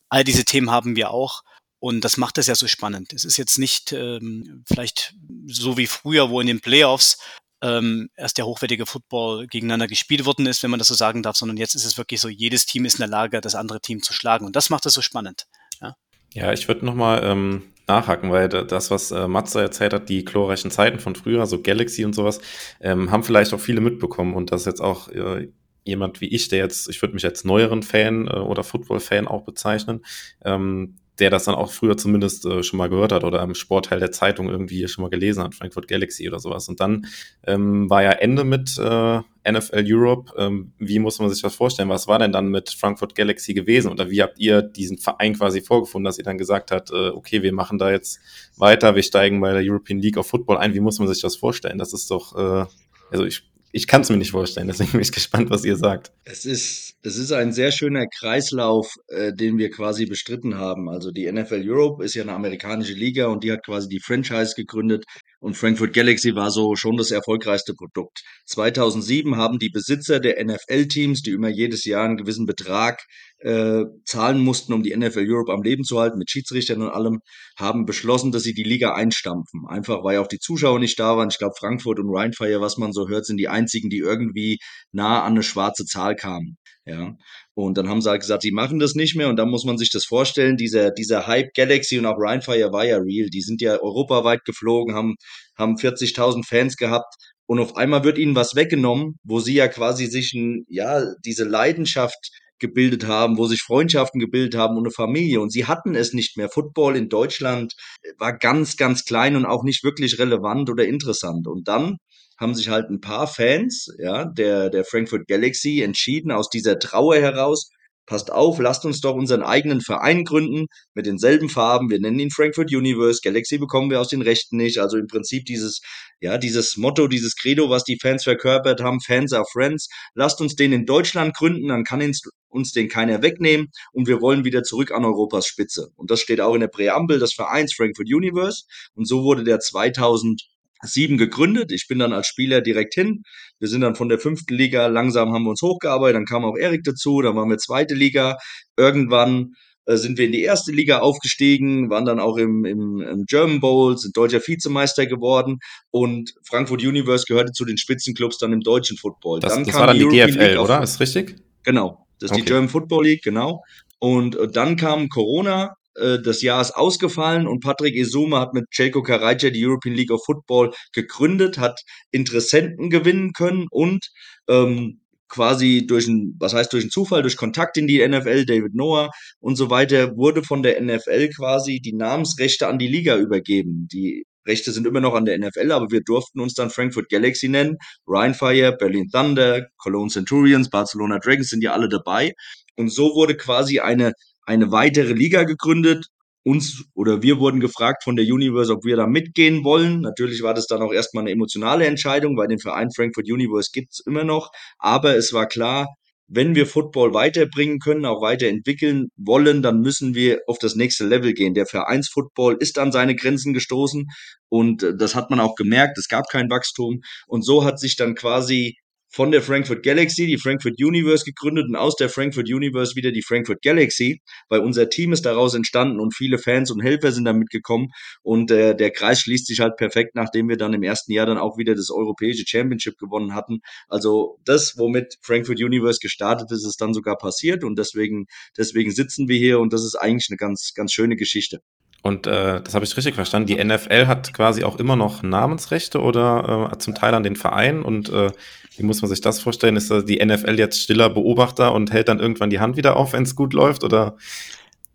All 0.10 0.24
diese 0.24 0.46
Themen 0.46 0.72
haben 0.72 0.96
wir 0.96 1.12
auch. 1.12 1.44
Und 1.80 2.04
das 2.04 2.18
macht 2.18 2.38
es 2.38 2.48
ja 2.48 2.56
so 2.56 2.68
spannend. 2.68 3.14
Es 3.14 3.24
ist 3.24 3.38
jetzt 3.38 3.60
nicht 3.60 3.92
ähm, 3.92 4.64
vielleicht 4.68 5.14
so 5.46 5.78
wie 5.78 5.88
früher, 5.88 6.30
wo 6.30 6.42
in 6.42 6.48
den 6.48 6.60
Playoffs 6.60 7.20
ähm, 7.62 8.10
erst 8.16 8.38
der 8.38 8.46
hochwertige 8.46 8.86
Football 8.86 9.48
gegeneinander 9.48 9.88
gespielt 9.88 10.26
worden 10.26 10.46
ist, 10.46 10.64
wenn 10.64 10.72
man 10.72 10.80
das 10.80 10.88
so 10.88 10.96
sagen 10.96 11.24
darf, 11.24 11.38
sondern 11.38 11.58
jetzt 11.58 11.76
ist 11.76 11.86
es 11.86 11.98
wirklich 11.98 12.22
so, 12.22 12.30
jedes 12.30 12.66
Team 12.66 12.86
ist 12.86 12.96
in 12.96 13.02
der 13.02 13.10
Lage, 13.10 13.42
das 13.42 13.56
andere 13.56 13.82
Team 13.82 14.02
zu 14.02 14.14
schlagen. 14.14 14.46
Und 14.46 14.56
das 14.56 14.70
macht 14.70 14.86
es 14.86 14.94
so 14.94 15.02
spannend. 15.02 15.48
Ja, 15.82 15.96
ja 16.34 16.54
ich 16.54 16.68
würde 16.68 16.86
nochmal 16.86 17.22
ähm, 17.24 17.64
nachhaken, 17.88 18.32
weil 18.32 18.50
das, 18.50 18.92
was 18.92 19.12
äh, 19.12 19.28
Matze 19.28 19.62
erzählt 19.62 19.94
hat, 19.94 20.10
die 20.10 20.26
glorreichen 20.26 20.72
Zeiten 20.72 21.00
von 21.00 21.16
früher, 21.16 21.46
so 21.46 21.62
Galaxy 21.62 22.06
und 22.06 22.14
sowas, 22.14 22.40
ähm, 22.80 23.12
haben 23.12 23.24
vielleicht 23.24 23.54
auch 23.54 23.60
viele 23.60 23.82
mitbekommen 23.82 24.36
und 24.36 24.52
das 24.52 24.66
jetzt 24.66 24.82
auch 24.82 25.10
äh, 25.10 25.50
jemand 25.84 26.22
wie 26.22 26.28
ich, 26.28 26.50
der 26.50 26.60
jetzt, 26.60 26.90
ich 26.90 27.02
würde 27.02 27.14
mich 27.14 27.26
als 27.26 27.46
neueren 27.46 27.82
Fan 27.82 28.28
äh, 28.28 28.32
oder 28.32 28.64
Football-Fan 28.64 29.28
auch 29.28 29.44
bezeichnen, 29.44 30.06
ähm, 30.44 30.98
der 31.20 31.30
das 31.30 31.46
dann 31.46 31.56
auch 31.56 31.72
früher 31.72 31.98
zumindest 31.98 32.46
äh, 32.46 32.64
schon 32.64 32.78
mal 32.78 32.90
gehört 32.90 33.12
hat 33.12 33.24
oder 33.24 33.42
im 33.42 33.56
Sportteil 33.56 34.00
der 34.00 34.12
Zeitung 34.12 34.50
irgendwie 34.50 34.88
schon 34.88 35.04
mal 35.04 35.10
gelesen 35.10 35.44
hat, 35.44 35.56
Frankfurt 35.56 35.88
Galaxy 35.88 36.28
oder 36.28 36.40
sowas. 36.40 36.70
Und 36.70 36.80
dann 36.80 37.08
ähm, 37.46 37.90
war 37.90 38.04
ja 38.04 38.12
Ende 38.12 38.44
mit 38.44 38.78
äh, 38.78 39.20
NFL 39.50 39.86
Europe. 39.86 40.34
Ähm, 40.38 40.74
wie 40.78 41.00
muss 41.00 41.20
man 41.20 41.30
sich 41.30 41.42
das 41.42 41.56
vorstellen? 41.56 41.90
Was 41.90 42.08
war 42.08 42.20
denn 42.20 42.32
dann 42.32 42.50
mit 42.50 42.70
Frankfurt 42.70 43.16
Galaxy 43.16 43.54
gewesen? 43.54 43.92
Oder 43.92 44.10
wie 44.10 44.22
habt 44.22 44.40
ihr 44.40 44.62
diesen 44.62 44.98
Verein 44.98 45.34
quasi 45.34 45.62
vorgefunden, 45.62 46.06
dass 46.06 46.18
ihr 46.18 46.24
dann 46.24 46.38
gesagt 46.38 46.72
habt, 46.72 46.92
äh, 46.92 47.10
okay, 47.10 47.42
wir 47.42 47.54
machen 47.54 47.78
da 47.78 47.92
jetzt 47.92 48.20
weiter, 48.58 48.96
wir 48.96 49.04
steigen 49.04 49.42
bei 49.42 49.54
der 49.54 49.64
European 49.64 50.00
League 50.00 50.18
of 50.18 50.28
Football 50.28 50.58
ein. 50.58 50.74
Wie 50.74 50.80
muss 50.80 51.00
man 51.00 51.08
sich 51.08 51.22
das 51.22 51.36
vorstellen? 51.36 51.78
Das 51.78 51.94
ist 51.94 52.12
doch, 52.12 52.36
äh, 52.36 52.66
also 53.12 53.26
ich 53.26 53.44
ich 53.72 53.88
kann 53.88 54.02
es 54.02 54.10
mir 54.10 54.18
nicht 54.18 54.32
vorstellen, 54.32 54.68
deswegen 54.68 54.92
bin 54.92 55.02
ich 55.02 55.12
gespannt, 55.12 55.50
was 55.50 55.66
ihr 55.66 55.76
sagt. 55.76 56.12
Es 56.24 56.46
ist, 56.46 56.96
es 57.04 57.18
ist 57.18 57.32
ein 57.32 57.52
sehr 57.52 57.72
schöner 57.72 58.06
Kreislauf, 58.08 58.94
äh, 59.08 59.34
den 59.34 59.58
wir 59.58 59.70
quasi 59.70 60.06
bestritten 60.06 60.58
haben. 60.58 60.90
Also 60.90 61.12
die 61.12 61.32
NFL 61.32 61.64
Europe 61.66 62.04
ist 62.04 62.16
ja 62.16 62.24
eine 62.24 62.34
amerikanische 62.34 62.94
Liga 62.94 63.28
und 63.28 63.44
die 63.44 63.52
hat 63.52 63.66
quasi 63.66 63.88
die 63.90 64.00
Franchise 64.00 64.54
gegründet 64.56 65.06
und 65.40 65.56
Frankfurt 65.56 65.94
Galaxy 65.94 66.36
war 66.36 66.50
so 66.50 66.76
schon 66.76 66.98
das 66.98 67.12
erfolgreichste 67.12 67.74
Produkt. 67.74 68.24
2007 68.46 69.38
haben 69.38 69.60
die 69.60 69.70
Besitzer 69.70 70.20
der 70.20 70.44
NFL-Teams, 70.44 71.22
die 71.22 71.32
immer 71.32 71.50
jedes 71.50 71.86
Jahr 71.86 72.06
einen 72.06 72.18
gewissen 72.18 72.48
Betrag 72.48 73.04
äh, 73.40 73.84
zahlen 74.04 74.40
mussten, 74.40 74.74
um 74.74 74.82
die 74.82 74.96
NFL 74.96 75.26
Europe 75.30 75.54
am 75.54 75.62
Leben 75.62 75.84
zu 75.84 76.00
halten, 76.00 76.18
mit 76.18 76.32
Schiedsrichtern 76.32 76.82
und 76.82 76.90
allem, 76.90 77.20
haben 77.56 77.86
beschlossen, 77.86 78.32
dass 78.32 78.44
sie 78.44 78.54
die 78.54 78.64
Liga 78.64 78.96
einstampfen. 78.96 79.66
Einfach 79.68 80.04
weil 80.04 80.18
auch 80.18 80.28
die 80.28 80.40
Zuschauer 80.40 80.80
nicht 80.80 81.00
da 81.00 81.18
waren. 81.18 81.30
Ich 81.30 81.38
glaube, 81.38 81.56
Frankfurt 81.58 82.00
und 82.00 82.10
Rheinfire, 82.10 82.60
was 82.60 82.78
man 82.78 82.92
so 82.92 83.08
hört, 83.08 83.26
sind 83.26 83.38
die 83.38 83.48
einzigen, 83.48 83.90
die 83.90 84.00
irgendwie 84.00 84.58
nah 84.92 85.22
an 85.22 85.34
eine 85.34 85.44
schwarze 85.44 85.86
Zahl 85.86 86.16
kamen. 86.16 86.58
Ja. 86.86 87.16
Und 87.58 87.76
dann 87.76 87.90
haben 87.90 88.02
sie 88.02 88.10
halt 88.12 88.22
gesagt, 88.22 88.44
sie 88.44 88.52
machen 88.52 88.78
das 88.78 88.94
nicht 88.94 89.16
mehr 89.16 89.30
und 89.30 89.36
dann 89.36 89.50
muss 89.50 89.66
man 89.66 89.80
sich 89.80 89.90
das 89.90 90.06
vorstellen, 90.06 90.58
dieser, 90.58 90.92
dieser 90.92 91.26
Hype 91.26 91.56
Galaxy 91.56 91.98
und 91.98 92.06
auch 92.06 92.18
Rheinfire 92.20 92.72
war 92.72 92.86
ja 92.86 92.98
real. 92.98 93.32
Die 93.32 93.42
sind 93.42 93.62
ja 93.62 93.82
europaweit 93.82 94.46
geflogen, 94.46 94.94
haben, 94.94 95.16
haben 95.58 95.76
40.000 95.76 96.46
Fans 96.46 96.78
gehabt 96.78 97.16
und 97.48 97.58
auf 97.58 97.76
einmal 97.76 98.04
wird 98.04 98.20
ihnen 98.20 98.36
was 98.36 98.54
weggenommen, 98.54 99.16
wo 99.24 99.40
sie 99.40 99.56
ja 99.56 99.68
quasi 99.70 100.06
sich 100.06 100.34
ein, 100.36 100.66
ja, 100.70 101.02
diese 101.26 101.46
Leidenschaft 101.46 102.30
gebildet 102.60 103.08
haben, 103.08 103.40
wo 103.40 103.48
sich 103.48 103.64
Freundschaften 103.64 104.20
gebildet 104.20 104.54
haben 104.54 104.78
und 104.78 104.84
eine 104.84 104.92
Familie. 104.92 105.42
Und 105.42 105.52
sie 105.52 105.66
hatten 105.66 105.96
es 105.96 106.14
nicht 106.14 106.38
mehr. 106.38 106.50
Football 106.50 106.96
in 106.96 107.10
Deutschland 107.10 107.74
war 108.20 108.38
ganz, 108.38 108.78
ganz 108.78 109.04
klein 109.04 109.36
und 109.36 109.48
auch 109.48 109.64
nicht 109.64 109.84
wirklich 109.84 110.20
relevant 110.20 110.70
oder 110.70 110.86
interessant. 110.86 111.48
Und 111.48 111.68
dann 111.68 111.98
haben 112.40 112.56
sich 112.56 112.70
halt 112.70 112.90
ein 112.90 113.02
paar 113.02 113.28
Fans, 113.28 113.88
ja, 114.00 114.26
der, 114.26 114.70
der 114.70 114.86
Frankfurt 114.86 115.28
Galaxy 115.28 115.82
entschieden, 115.82 116.32
aus 116.32 116.50
dieser 116.50 116.80
Trauer 116.80 117.18
heraus, 117.18 117.72
passt 118.08 118.32
auf, 118.32 118.58
lasst 118.58 118.86
uns 118.86 119.02
doch 119.02 119.14
unseren 119.14 119.44
eigenen 119.44 119.82
Verein 119.82 120.24
gründen 120.24 120.68
mit 120.96 121.06
denselben 121.06 121.50
Farben. 121.50 121.92
Wir 121.92 122.00
nennen 122.00 122.20
ihn 122.20 122.32
Frankfurt 122.32 122.74
Universe. 122.74 123.20
Galaxy 123.22 123.60
bekommen 123.60 123.92
wir 123.92 124.02
aus 124.02 124.08
den 124.08 124.24
Rechten 124.24 124.58
nicht. 124.58 124.80
Also 124.80 124.98
im 124.98 125.08
Prinzip 125.08 125.46
dieses, 125.46 125.82
ja, 126.20 126.38
dieses 126.40 126.78
Motto, 126.78 127.08
dieses 127.08 127.36
Credo, 127.36 127.70
was 127.70 127.84
die 127.84 128.00
Fans 128.02 128.24
verkörpert 128.24 128.82
haben, 128.82 129.02
Fans 129.02 129.34
are 129.34 129.46
Friends. 129.52 129.90
Lasst 130.16 130.42
uns 130.42 130.56
den 130.56 130.72
in 130.72 130.86
Deutschland 130.86 131.36
gründen, 131.36 131.68
dann 131.68 131.84
kann 131.84 132.02
uns 132.48 132.72
den 132.72 132.88
keiner 132.88 133.22
wegnehmen 133.22 133.68
und 133.92 134.08
wir 134.08 134.22
wollen 134.22 134.46
wieder 134.46 134.64
zurück 134.64 134.92
an 134.92 135.06
Europas 135.06 135.46
Spitze. 135.46 135.90
Und 135.96 136.10
das 136.10 136.22
steht 136.22 136.42
auch 136.42 136.56
in 136.56 136.62
der 136.62 136.70
Präambel 136.70 137.20
des 137.20 137.34
Vereins 137.34 137.74
Frankfurt 137.74 138.08
Universe. 138.08 138.64
Und 138.96 139.06
so 139.06 139.24
wurde 139.24 139.44
der 139.44 139.60
2000 139.60 140.42
sieben 140.84 141.18
gegründet. 141.18 141.72
Ich 141.72 141.88
bin 141.88 142.00
dann 142.00 142.14
als 142.14 142.28
Spieler 142.28 142.62
direkt 142.62 142.94
hin. 142.94 143.24
Wir 143.60 143.68
sind 143.68 143.82
dann 143.82 143.96
von 143.96 144.10
der 144.10 144.20
fünften 144.20 144.56
Liga, 144.56 144.88
langsam 144.88 145.34
haben 145.34 145.44
wir 145.44 145.52
uns 145.52 145.62
hochgearbeitet, 145.62 146.16
dann 146.16 146.26
kam 146.26 146.46
auch 146.46 146.58
Erik 146.58 146.84
dazu, 146.84 147.22
dann 147.22 147.36
waren 147.36 147.50
wir 147.50 147.58
zweite 147.58 147.96
Liga. 147.96 148.38
Irgendwann 148.76 149.54
äh, 149.88 149.96
sind 149.96 150.18
wir 150.18 150.26
in 150.26 150.34
die 150.34 150.44
erste 150.44 150.72
Liga 150.72 151.00
aufgestiegen, 151.00 151.90
waren 151.90 152.06
dann 152.06 152.20
auch 152.20 152.38
im, 152.38 152.66
im, 152.66 153.02
im 153.02 153.26
German 153.26 153.62
Bowl, 153.62 153.98
sind 153.98 154.16
deutscher 154.16 154.46
Vizemeister 154.46 155.06
geworden 155.06 155.60
und 155.92 156.34
Frankfurt 156.44 156.84
Universe 156.84 157.26
gehörte 157.26 157.54
zu 157.54 157.64
den 157.64 157.78
Spitzenclubs 157.78 158.38
dann 158.38 158.52
im 158.52 158.62
deutschen 158.62 158.98
Football. 158.98 159.40
Das, 159.40 159.54
dann 159.54 159.64
das 159.64 159.76
war 159.76 159.88
dann 159.88 159.98
die, 159.98 160.08
die 160.08 160.20
DFL, 160.20 160.58
oder? 160.58 160.84
Ist 160.84 161.00
richtig? 161.00 161.38
Genau, 161.64 162.06
das 162.20 162.32
ist 162.32 162.36
okay. 162.36 162.42
die 162.42 162.48
German 162.48 162.70
Football 162.70 163.06
League, 163.06 163.24
genau. 163.24 163.64
Und 164.00 164.36
äh, 164.36 164.48
dann 164.50 164.76
kam 164.76 165.08
Corona, 165.08 165.77
äh, 165.98 166.22
das 166.22 166.42
Jahr 166.42 166.62
ist 166.62 166.72
ausgefallen 166.72 167.48
und 167.48 167.62
Patrick 167.62 167.96
Isume 167.96 168.40
hat 168.40 168.54
mit 168.54 168.66
Celko 168.74 169.04
Karajca 169.04 169.50
die 169.50 169.66
European 169.66 169.96
League 169.96 170.12
of 170.12 170.24
Football 170.26 170.74
gegründet, 170.94 171.58
hat 171.58 171.82
Interessenten 172.12 172.90
gewinnen 172.90 173.34
können 173.34 173.68
und 173.70 174.10
ähm, 174.48 175.02
quasi 175.30 175.86
durch 175.88 176.08
ein, 176.08 176.36
was 176.40 176.54
heißt 176.54 176.72
durch 176.72 176.84
einen 176.84 176.92
Zufall, 176.92 177.22
durch 177.22 177.38
Kontakt 177.38 177.78
in 177.78 177.88
die 177.88 178.06
NFL, 178.08 178.46
David 178.46 178.76
Noah 178.76 179.10
und 179.40 179.56
so 179.56 179.70
weiter, 179.70 180.16
wurde 180.16 180.44
von 180.44 180.64
der 180.64 180.82
NFL 180.82 181.30
quasi 181.30 181.82
die 181.82 181.94
Namensrechte 181.94 182.68
an 182.68 182.80
die 182.80 182.88
Liga 182.88 183.18
übergeben. 183.18 183.88
Die 183.92 184.26
Rechte 184.48 184.72
sind 184.72 184.88
immer 184.88 185.02
noch 185.02 185.14
an 185.14 185.26
der 185.26 185.38
NFL, 185.38 185.72
aber 185.72 185.92
wir 185.92 186.02
durften 186.02 186.40
uns 186.40 186.54
dann 186.54 186.70
Frankfurt 186.70 187.10
Galaxy 187.10 187.50
nennen, 187.50 187.78
Ryan 188.08 188.34
Fire, 188.34 188.76
Berlin 188.78 189.10
Thunder, 189.12 189.68
Cologne 189.78 190.10
Centurions, 190.10 190.70
Barcelona 190.70 191.20
Dragons 191.20 191.50
sind 191.50 191.64
ja 191.64 191.74
alle 191.74 191.90
dabei. 191.90 192.34
Und 192.78 192.90
so 192.90 193.16
wurde 193.16 193.36
quasi 193.36 193.80
eine 193.80 194.14
eine 194.48 194.72
weitere 194.72 195.14
Liga 195.14 195.44
gegründet. 195.44 196.08
Uns 196.44 196.86
oder 196.94 197.22
wir 197.22 197.40
wurden 197.40 197.60
gefragt 197.60 198.04
von 198.06 198.16
der 198.16 198.26
Universe, 198.26 198.72
ob 198.72 198.86
wir 198.86 198.96
da 198.96 199.06
mitgehen 199.06 199.66
wollen. 199.66 200.00
Natürlich 200.00 200.42
war 200.42 200.54
das 200.54 200.66
dann 200.66 200.82
auch 200.82 200.94
erstmal 200.94 201.24
eine 201.24 201.32
emotionale 201.32 201.86
Entscheidung, 201.86 202.38
weil 202.38 202.48
den 202.48 202.60
Verein 202.60 202.90
Frankfurt 202.96 203.30
Universe 203.30 203.70
gibt's 203.74 204.00
immer 204.00 204.24
noch. 204.24 204.50
Aber 204.80 205.18
es 205.18 205.34
war 205.34 205.48
klar, 205.48 205.88
wenn 206.30 206.56
wir 206.56 206.66
Football 206.66 207.14
weiterbringen 207.14 207.80
können, 207.80 208.06
auch 208.06 208.22
weiterentwickeln 208.22 209.10
wollen, 209.18 209.62
dann 209.62 209.82
müssen 209.82 210.16
wir 210.16 210.40
auf 210.48 210.58
das 210.58 210.76
nächste 210.76 211.06
Level 211.06 211.34
gehen. 211.34 211.54
Der 211.54 211.66
Vereinsfootball 211.66 212.58
ist 212.60 212.80
an 212.80 212.94
seine 212.94 213.16
Grenzen 213.16 213.54
gestoßen 213.54 214.08
und 214.50 214.84
äh, 214.84 214.96
das 214.96 215.16
hat 215.16 215.30
man 215.30 215.42
auch 215.42 215.56
gemerkt. 215.56 215.98
Es 215.98 216.08
gab 216.08 216.30
kein 216.30 216.50
Wachstum 216.50 217.02
und 217.28 217.44
so 217.44 217.66
hat 217.66 217.80
sich 217.80 217.98
dann 217.98 218.16
quasi 218.16 218.78
von 219.10 219.32
der 219.32 219.42
Frankfurt 219.42 219.84
Galaxy 219.84 220.28
die 220.28 220.38
Frankfurt 220.38 220.76
Universe 220.82 221.24
gegründet 221.26 221.66
und 221.70 221.76
aus 221.76 221.96
der 221.96 222.10
Frankfurt 222.10 222.52
Universe 222.52 222.96
wieder 222.96 223.12
die 223.12 223.22
Frankfurt 223.22 223.62
Galaxy, 223.62 224.22
weil 224.50 224.60
unser 224.60 224.90
Team 224.90 225.14
ist 225.14 225.26
daraus 225.26 225.54
entstanden 225.54 226.00
und 226.00 226.16
viele 226.16 226.38
Fans 226.38 226.72
und 226.72 226.82
Helfer 226.82 227.12
sind 227.12 227.26
damit 227.26 227.50
gekommen 227.50 227.88
und 228.22 228.52
äh, 228.52 228.76
der 228.76 228.92
Kreis 228.92 229.22
schließt 229.22 229.48
sich 229.48 229.60
halt 229.60 229.78
perfekt, 229.78 230.16
nachdem 230.16 230.50
wir 230.50 230.58
dann 230.58 230.74
im 230.74 230.84
ersten 230.84 231.12
Jahr 231.12 231.26
dann 231.26 231.38
auch 231.38 231.58
wieder 231.58 231.76
das 231.76 231.90
europäische 231.90 232.44
Championship 232.46 232.98
gewonnen 232.98 233.34
hatten. 233.34 233.60
Also 233.88 234.40
das, 234.46 234.78
womit 234.78 235.18
Frankfurt 235.22 235.60
Universe 235.60 236.00
gestartet 236.02 236.52
ist, 236.52 236.66
ist 236.66 236.82
dann 236.82 236.94
sogar 236.94 237.18
passiert 237.18 237.64
und 237.64 237.78
deswegen, 237.78 238.26
deswegen 238.58 238.92
sitzen 238.92 239.28
wir 239.28 239.38
hier 239.38 239.60
und 239.60 239.74
das 239.74 239.84
ist 239.84 239.96
eigentlich 239.96 240.28
eine 240.30 240.38
ganz, 240.38 240.74
ganz 240.76 240.92
schöne 240.92 241.16
Geschichte. 241.16 241.60
Und 242.04 242.28
äh, 242.28 242.62
das 242.62 242.74
habe 242.74 242.86
ich 242.86 242.96
richtig 242.96 243.16
verstanden. 243.16 243.48
Die 243.48 243.64
NFL 243.64 244.08
hat 244.08 244.34
quasi 244.34 244.64
auch 244.64 244.80
immer 244.80 244.96
noch 244.96 245.24
Namensrechte 245.24 246.00
oder 246.00 246.72
äh, 246.72 246.78
zum 246.78 246.96
Teil 246.96 247.14
an 247.14 247.24
den 247.24 247.36
Verein. 247.36 247.82
Und 247.82 248.10
äh, 248.10 248.32
wie 248.78 248.84
muss 248.84 249.02
man 249.02 249.10
sich 249.10 249.22
das 249.22 249.40
vorstellen? 249.40 249.76
Ist 249.76 249.92
die 250.08 250.24
NFL 250.24 250.58
jetzt 250.58 250.82
stiller 250.82 251.10
Beobachter 251.10 251.74
und 251.74 251.92
hält 251.92 252.08
dann 252.08 252.20
irgendwann 252.20 252.50
die 252.50 252.60
Hand 252.60 252.78
wieder 252.78 252.96
auf, 252.96 253.14
wenn 253.14 253.24
es 253.24 253.36
gut 253.36 253.54
läuft? 253.54 253.84
Oder? 253.84 254.16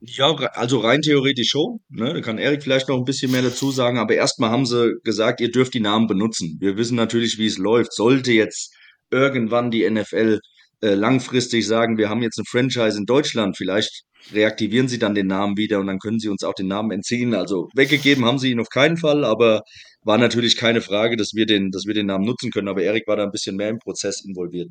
Ja, 0.00 0.34
also 0.34 0.78
rein 0.78 1.02
theoretisch 1.02 1.50
schon. 1.50 1.80
Ne? 1.88 2.14
Da 2.14 2.20
kann 2.20 2.38
Erik 2.38 2.62
vielleicht 2.62 2.88
noch 2.88 2.96
ein 2.96 3.04
bisschen 3.04 3.30
mehr 3.30 3.42
dazu 3.42 3.70
sagen. 3.70 3.98
Aber 3.98 4.14
erstmal 4.14 4.50
haben 4.50 4.66
sie 4.66 4.94
gesagt, 5.04 5.40
ihr 5.40 5.50
dürft 5.50 5.74
die 5.74 5.80
Namen 5.80 6.06
benutzen. 6.06 6.56
Wir 6.60 6.76
wissen 6.76 6.96
natürlich, 6.96 7.38
wie 7.38 7.46
es 7.46 7.58
läuft. 7.58 7.92
Sollte 7.92 8.32
jetzt 8.32 8.74
irgendwann 9.10 9.70
die 9.70 9.88
NFL 9.88 10.40
äh, 10.82 10.94
langfristig 10.94 11.66
sagen, 11.66 11.96
wir 11.96 12.08
haben 12.08 12.22
jetzt 12.22 12.38
eine 12.38 12.44
Franchise 12.44 12.98
in 12.98 13.06
Deutschland, 13.06 13.56
vielleicht 13.56 14.02
reaktivieren 14.32 14.88
sie 14.88 14.98
dann 14.98 15.14
den 15.14 15.26
Namen 15.26 15.56
wieder 15.56 15.80
und 15.80 15.86
dann 15.86 15.98
können 15.98 16.18
sie 16.18 16.28
uns 16.28 16.44
auch 16.44 16.54
den 16.54 16.68
Namen 16.68 16.90
entziehen. 16.90 17.34
Also 17.34 17.68
weggegeben 17.74 18.24
haben 18.24 18.38
sie 18.38 18.50
ihn 18.50 18.60
auf 18.60 18.68
keinen 18.68 18.96
Fall, 18.96 19.24
aber 19.24 19.62
war 20.02 20.18
natürlich 20.18 20.56
keine 20.56 20.80
Frage, 20.80 21.16
dass 21.16 21.34
wir 21.34 21.46
den, 21.46 21.70
dass 21.70 21.86
wir 21.86 21.94
den 21.94 22.06
Namen 22.06 22.24
nutzen 22.24 22.50
können. 22.50 22.68
Aber 22.68 22.82
Erik 22.82 23.06
war 23.06 23.16
da 23.16 23.24
ein 23.24 23.30
bisschen 23.30 23.56
mehr 23.56 23.68
im 23.68 23.78
Prozess 23.78 24.24
involviert. 24.24 24.68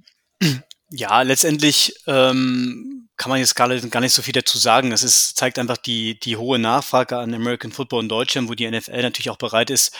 Ja, 0.93 1.21
letztendlich 1.21 1.93
ähm, 2.07 3.07
kann 3.21 3.29
man 3.29 3.37
jetzt 3.37 3.53
gar 3.53 3.67
nicht, 3.67 4.13
so 4.13 4.23
viel 4.23 4.33
dazu 4.33 4.57
sagen. 4.57 4.91
Es 4.91 5.03
ist, 5.03 5.37
zeigt 5.37 5.59
einfach 5.59 5.77
die, 5.77 6.19
die 6.19 6.37
hohe 6.37 6.57
Nachfrage 6.57 7.19
an 7.19 7.35
American 7.35 7.71
Football 7.71 8.01
in 8.01 8.09
Deutschland, 8.09 8.49
wo 8.49 8.55
die 8.55 8.67
NFL 8.67 8.99
natürlich 8.99 9.29
auch 9.29 9.37
bereit 9.37 9.69
ist, 9.69 9.95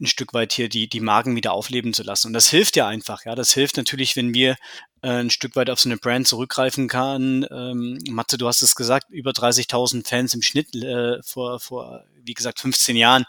ein 0.00 0.08
Stück 0.08 0.34
weit 0.34 0.52
hier 0.52 0.68
die, 0.68 0.88
die 0.88 0.98
Marken 0.98 1.36
wieder 1.36 1.52
aufleben 1.52 1.94
zu 1.94 2.02
lassen. 2.02 2.26
Und 2.26 2.32
das 2.32 2.48
hilft 2.48 2.74
ja 2.74 2.88
einfach. 2.88 3.24
Ja, 3.26 3.36
das 3.36 3.52
hilft 3.52 3.76
natürlich, 3.76 4.16
wenn 4.16 4.34
wir 4.34 4.56
äh, 5.02 5.08
ein 5.10 5.30
Stück 5.30 5.54
weit 5.54 5.70
auf 5.70 5.78
so 5.78 5.88
eine 5.88 5.98
Brand 5.98 6.26
zurückgreifen 6.26 6.88
kann. 6.88 7.46
Ähm, 7.48 8.00
Matze, 8.08 8.38
du 8.38 8.48
hast 8.48 8.60
es 8.60 8.74
gesagt, 8.74 9.08
über 9.08 9.30
30.000 9.30 10.04
Fans 10.04 10.34
im 10.34 10.42
Schnitt 10.42 10.74
äh, 10.74 11.22
vor, 11.22 11.60
vor, 11.60 12.02
wie 12.24 12.34
gesagt, 12.34 12.58
15 12.58 12.96
Jahren. 12.96 13.22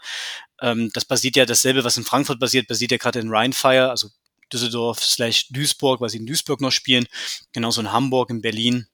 Ähm, 0.60 0.90
das 0.92 1.04
basiert 1.04 1.36
ja 1.36 1.46
dasselbe, 1.46 1.84
was 1.84 1.96
in 1.96 2.04
Frankfurt 2.04 2.40
basiert, 2.40 2.66
basiert 2.66 2.90
ja 2.90 2.98
gerade 2.98 3.20
in 3.20 3.30
Rheinfire, 3.30 3.90
also 3.90 4.08
Düsseldorf 4.52 5.04
slash 5.04 5.46
Duisburg, 5.50 6.00
weil 6.00 6.10
sie 6.10 6.18
in 6.18 6.26
Duisburg 6.26 6.60
noch 6.60 6.72
spielen, 6.72 7.06
genauso 7.52 7.80
in 7.80 7.92
Hamburg, 7.92 8.30
in 8.30 8.40
Berlin 8.40 8.88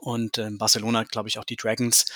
und 0.00 0.38
äh, 0.38 0.50
Barcelona, 0.50 1.04
glaube 1.04 1.28
ich, 1.28 1.38
auch 1.38 1.44
die 1.44 1.56
Dragons. 1.56 2.06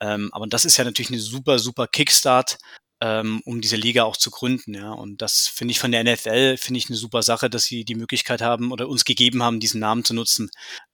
Ähm, 0.00 0.30
aber 0.32 0.46
das 0.46 0.64
ist 0.64 0.76
ja 0.76 0.84
natürlich 0.84 1.10
eine 1.10 1.20
super, 1.20 1.58
super 1.58 1.86
Kickstart, 1.86 2.58
ähm, 3.00 3.40
um 3.44 3.60
diese 3.60 3.76
Liga 3.76 4.04
auch 4.04 4.16
zu 4.16 4.30
gründen. 4.30 4.74
Ja. 4.74 4.92
Und 4.92 5.22
das 5.22 5.46
finde 5.46 5.72
ich 5.72 5.80
von 5.80 5.92
der 5.92 6.04
NFL, 6.04 6.56
finde 6.56 6.78
ich 6.78 6.88
eine 6.88 6.96
super 6.96 7.22
Sache, 7.22 7.50
dass 7.50 7.64
sie 7.64 7.84
die 7.84 7.94
Möglichkeit 7.94 8.42
haben 8.42 8.72
oder 8.72 8.88
uns 8.88 9.04
gegeben 9.04 9.42
haben, 9.42 9.60
diesen 9.60 9.80
Namen 9.80 10.04
zu 10.04 10.14
nutzen. 10.14 10.50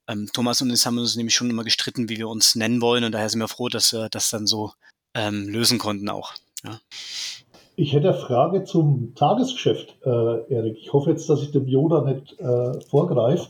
Ähm, 0.09 0.29
Thomas 0.33 0.61
und 0.61 0.71
ich 0.71 0.85
haben 0.87 0.99
uns 0.99 1.17
nämlich 1.17 1.35
schon 1.35 1.51
immer 1.51 1.65
gestritten, 1.65 2.09
wie 2.09 2.19
wir 2.19 2.29
uns 2.29 2.55
nennen 2.55 2.81
wollen. 2.81 3.05
Und 3.05 3.13
daher 3.13 3.29
sind 3.29 3.41
wir 3.41 3.49
froh, 3.49 3.69
dass 3.69 3.93
wir 3.93 4.09
das 4.09 4.31
dann 4.31 4.47
so 4.47 4.73
ähm, 5.15 5.49
lösen 5.49 5.79
konnten 5.79 6.09
auch. 6.09 6.35
Ja. 6.65 6.81
Ich 7.77 7.93
hätte 7.93 8.11
eine 8.11 8.19
Frage 8.19 8.65
zum 8.65 9.15
Tagesgeschäft, 9.17 9.97
äh, 10.05 10.55
Erik. 10.55 10.77
Ich 10.79 10.93
hoffe 10.93 11.11
jetzt, 11.11 11.29
dass 11.29 11.43
ich 11.43 11.51
dem 11.51 11.67
Yoda 11.67 12.03
nicht 12.03 12.39
äh, 12.39 12.81
vorgreife. 12.89 13.49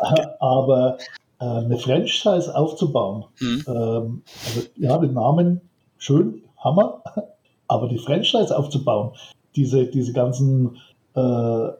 Aber 0.40 0.98
äh, 1.42 1.64
eine 1.64 1.76
Franchise 1.76 2.54
aufzubauen, 2.54 3.24
mhm. 3.40 3.64
ähm, 3.66 4.22
also 4.46 4.68
ja, 4.76 4.96
den 4.98 5.14
Namen 5.14 5.60
schön, 5.98 6.42
Hammer, 6.58 7.02
aber 7.66 7.88
die 7.88 7.98
Franchise 7.98 8.56
aufzubauen, 8.56 9.10
diese, 9.56 9.86
diese 9.86 10.12
ganzen 10.12 10.78
äh, 11.16 11.20
äh, 11.20 11.72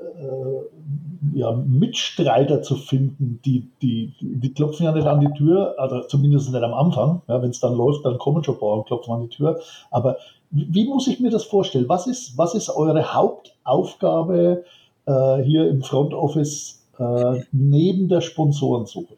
ja, 1.35 1.53
Mitstreiter 1.53 2.62
zu 2.62 2.75
finden, 2.75 3.40
die, 3.44 3.68
die, 3.81 4.12
die 4.20 4.53
klopfen 4.53 4.85
ja 4.85 4.92
nicht 4.92 5.07
an 5.07 5.20
die 5.20 5.33
Tür, 5.38 5.77
also 5.79 6.03
zumindest 6.03 6.53
nicht 6.53 6.62
am 6.62 6.75
Anfang. 6.75 7.22
Ja, 7.29 7.40
Wenn 7.40 7.51
es 7.51 7.61
dann 7.61 7.75
läuft, 7.75 8.05
dann 8.05 8.18
kommen 8.18 8.42
schon 8.42 8.57
ein 8.57 8.61
paar 8.61 8.72
und 8.79 8.87
klopfen 8.87 9.14
an 9.14 9.20
die 9.22 9.29
Tür. 9.29 9.61
Aber 9.90 10.16
wie 10.51 10.87
muss 10.87 11.07
ich 11.07 11.20
mir 11.20 11.31
das 11.31 11.44
vorstellen? 11.44 11.88
Was 11.88 12.07
ist, 12.07 12.37
was 12.37 12.55
ist 12.55 12.68
eure 12.68 13.14
Hauptaufgabe 13.14 14.64
äh, 15.07 15.42
hier 15.42 15.68
im 15.68 15.83
Front 15.83 16.12
Office 16.12 16.85
äh, 16.98 17.40
neben 17.53 18.09
der 18.09 18.20
Sponsorensuche? 18.20 19.14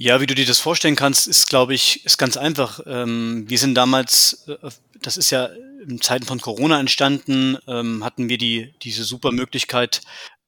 Ja, 0.00 0.20
wie 0.20 0.26
du 0.26 0.36
dir 0.36 0.46
das 0.46 0.60
vorstellen 0.60 0.94
kannst, 0.94 1.26
ist, 1.26 1.48
glaube 1.48 1.74
ich, 1.74 2.04
ist 2.04 2.18
ganz 2.18 2.36
einfach. 2.36 2.78
Ähm, 2.86 3.46
wir 3.48 3.58
sind 3.58 3.74
damals, 3.74 4.46
äh, 4.46 4.70
das 5.02 5.16
ist 5.16 5.30
ja 5.30 5.46
in 5.88 6.00
Zeiten 6.00 6.24
von 6.24 6.40
Corona 6.40 6.78
entstanden, 6.78 7.58
ähm, 7.66 8.04
hatten 8.04 8.28
wir 8.28 8.38
die, 8.38 8.74
diese 8.82 9.02
super 9.02 9.32
Möglichkeit, 9.32 10.02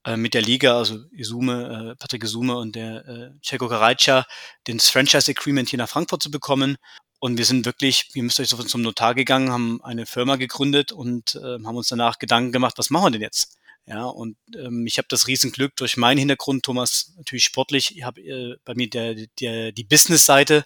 äh, 0.05 0.15
mit 0.15 0.35
der 0.35 0.41
Liga, 0.41 0.77
also 0.77 0.99
Isume, 1.11 1.91
äh, 1.91 1.95
Patrick 1.97 2.23
Isume 2.23 2.55
und 2.55 2.75
der 2.75 3.05
äh, 3.05 3.31
Ceko 3.43 3.67
Karajca, 3.67 4.25
den 4.67 4.79
Franchise 4.79 5.29
Agreement 5.29 5.67
hier 5.67 5.79
nach 5.79 5.89
Frankfurt 5.89 6.23
zu 6.23 6.31
bekommen. 6.31 6.77
Und 7.19 7.37
wir 7.37 7.45
sind 7.45 7.65
wirklich, 7.65 8.09
ihr 8.13 8.23
müsst 8.23 8.39
euch 8.39 8.47
so 8.47 8.55
zum 8.63 8.81
Notar 8.81 9.15
gegangen, 9.15 9.51
haben 9.51 9.83
eine 9.83 10.05
Firma 10.05 10.37
gegründet 10.37 10.91
und 10.91 11.35
haben 11.35 11.75
uns 11.75 11.87
danach 11.87 12.17
Gedanken 12.17 12.51
gemacht, 12.51 12.75
was 12.77 12.89
machen 12.89 13.05
wir 13.05 13.11
denn 13.11 13.21
jetzt? 13.21 13.60
Ja, 13.85 14.05
und 14.05 14.37
ähm, 14.55 14.85
ich 14.85 14.97
habe 14.97 15.07
das 15.09 15.27
Riesenglück 15.27 15.75
durch 15.75 15.97
meinen 15.97 16.19
Hintergrund, 16.19 16.63
Thomas, 16.63 17.13
natürlich 17.17 17.43
sportlich, 17.43 17.97
ich 17.97 18.03
habe 18.03 18.21
äh, 18.21 18.55
bei 18.63 18.75
mir 18.75 18.89
der, 18.89 19.15
der, 19.39 19.71
die 19.71 19.83
Business-Seite, 19.83 20.63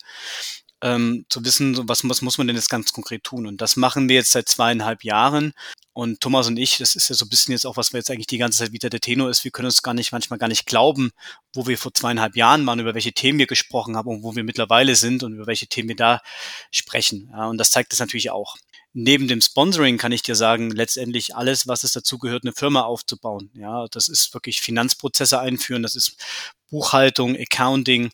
ähm, 0.81 1.25
zu 1.29 1.43
wissen, 1.43 1.87
was, 1.87 2.07
was 2.07 2.21
muss 2.21 2.37
man 2.37 2.47
denn 2.47 2.55
jetzt 2.55 2.69
ganz 2.69 2.93
konkret 2.93 3.23
tun. 3.23 3.47
Und 3.47 3.61
das 3.61 3.75
machen 3.75 4.09
wir 4.09 4.17
jetzt 4.17 4.31
seit 4.31 4.47
zweieinhalb 4.47 5.03
Jahren. 5.03 5.53
Und 5.93 6.19
Thomas 6.19 6.47
und 6.47 6.57
ich, 6.57 6.77
das 6.77 6.95
ist 6.95 7.09
ja 7.09 7.15
so 7.15 7.25
ein 7.25 7.29
bisschen 7.29 7.53
jetzt 7.53 7.65
auch, 7.65 7.77
was 7.77 7.93
wir 7.93 7.99
jetzt 7.99 8.11
eigentlich 8.11 8.27
die 8.27 8.37
ganze 8.37 8.59
Zeit 8.59 8.73
wieder 8.73 8.89
der 8.89 8.99
Tenor 8.99 9.29
ist, 9.29 9.45
wir 9.45 9.51
können 9.51 9.67
uns 9.67 9.81
gar 9.81 9.93
nicht, 9.93 10.11
manchmal 10.11 10.37
gar 10.37 10.49
nicht 10.49 10.65
glauben, 10.65 11.11
wo 11.53 11.67
wir 11.67 11.77
vor 11.77 11.93
zweieinhalb 11.93 12.35
Jahren 12.35 12.65
waren, 12.65 12.79
über 12.79 12.93
welche 12.93 13.13
Themen 13.13 13.39
wir 13.39 13.47
gesprochen 13.47 13.95
haben 13.95 14.09
und 14.09 14.21
wo 14.21 14.35
wir 14.35 14.43
mittlerweile 14.43 14.95
sind 14.95 15.23
und 15.23 15.33
über 15.33 15.47
welche 15.47 15.67
Themen 15.67 15.87
wir 15.87 15.95
da 15.95 16.21
sprechen. 16.69 17.29
Ja, 17.31 17.47
und 17.47 17.57
das 17.57 17.71
zeigt 17.71 17.93
es 17.93 17.99
natürlich 17.99 18.29
auch. 18.29 18.57
Neben 18.97 19.27
dem 19.27 19.41
Sponsoring 19.41 19.97
kann 19.97 20.13
ich 20.13 20.21
dir 20.21 20.35
sagen, 20.35 20.71
letztendlich 20.71 21.35
alles, 21.35 21.67
was 21.67 21.83
es 21.83 21.91
dazu 21.91 22.17
gehört, 22.17 22.45
eine 22.45 22.53
Firma 22.53 22.83
aufzubauen. 22.83 23.51
Ja, 23.53 23.87
das 23.91 24.07
ist 24.07 24.33
wirklich 24.33 24.61
Finanzprozesse 24.61 25.37
einführen, 25.37 25.83
das 25.83 25.95
ist 25.95 26.15
Buchhaltung, 26.69 27.35
Accounting, 27.35 28.11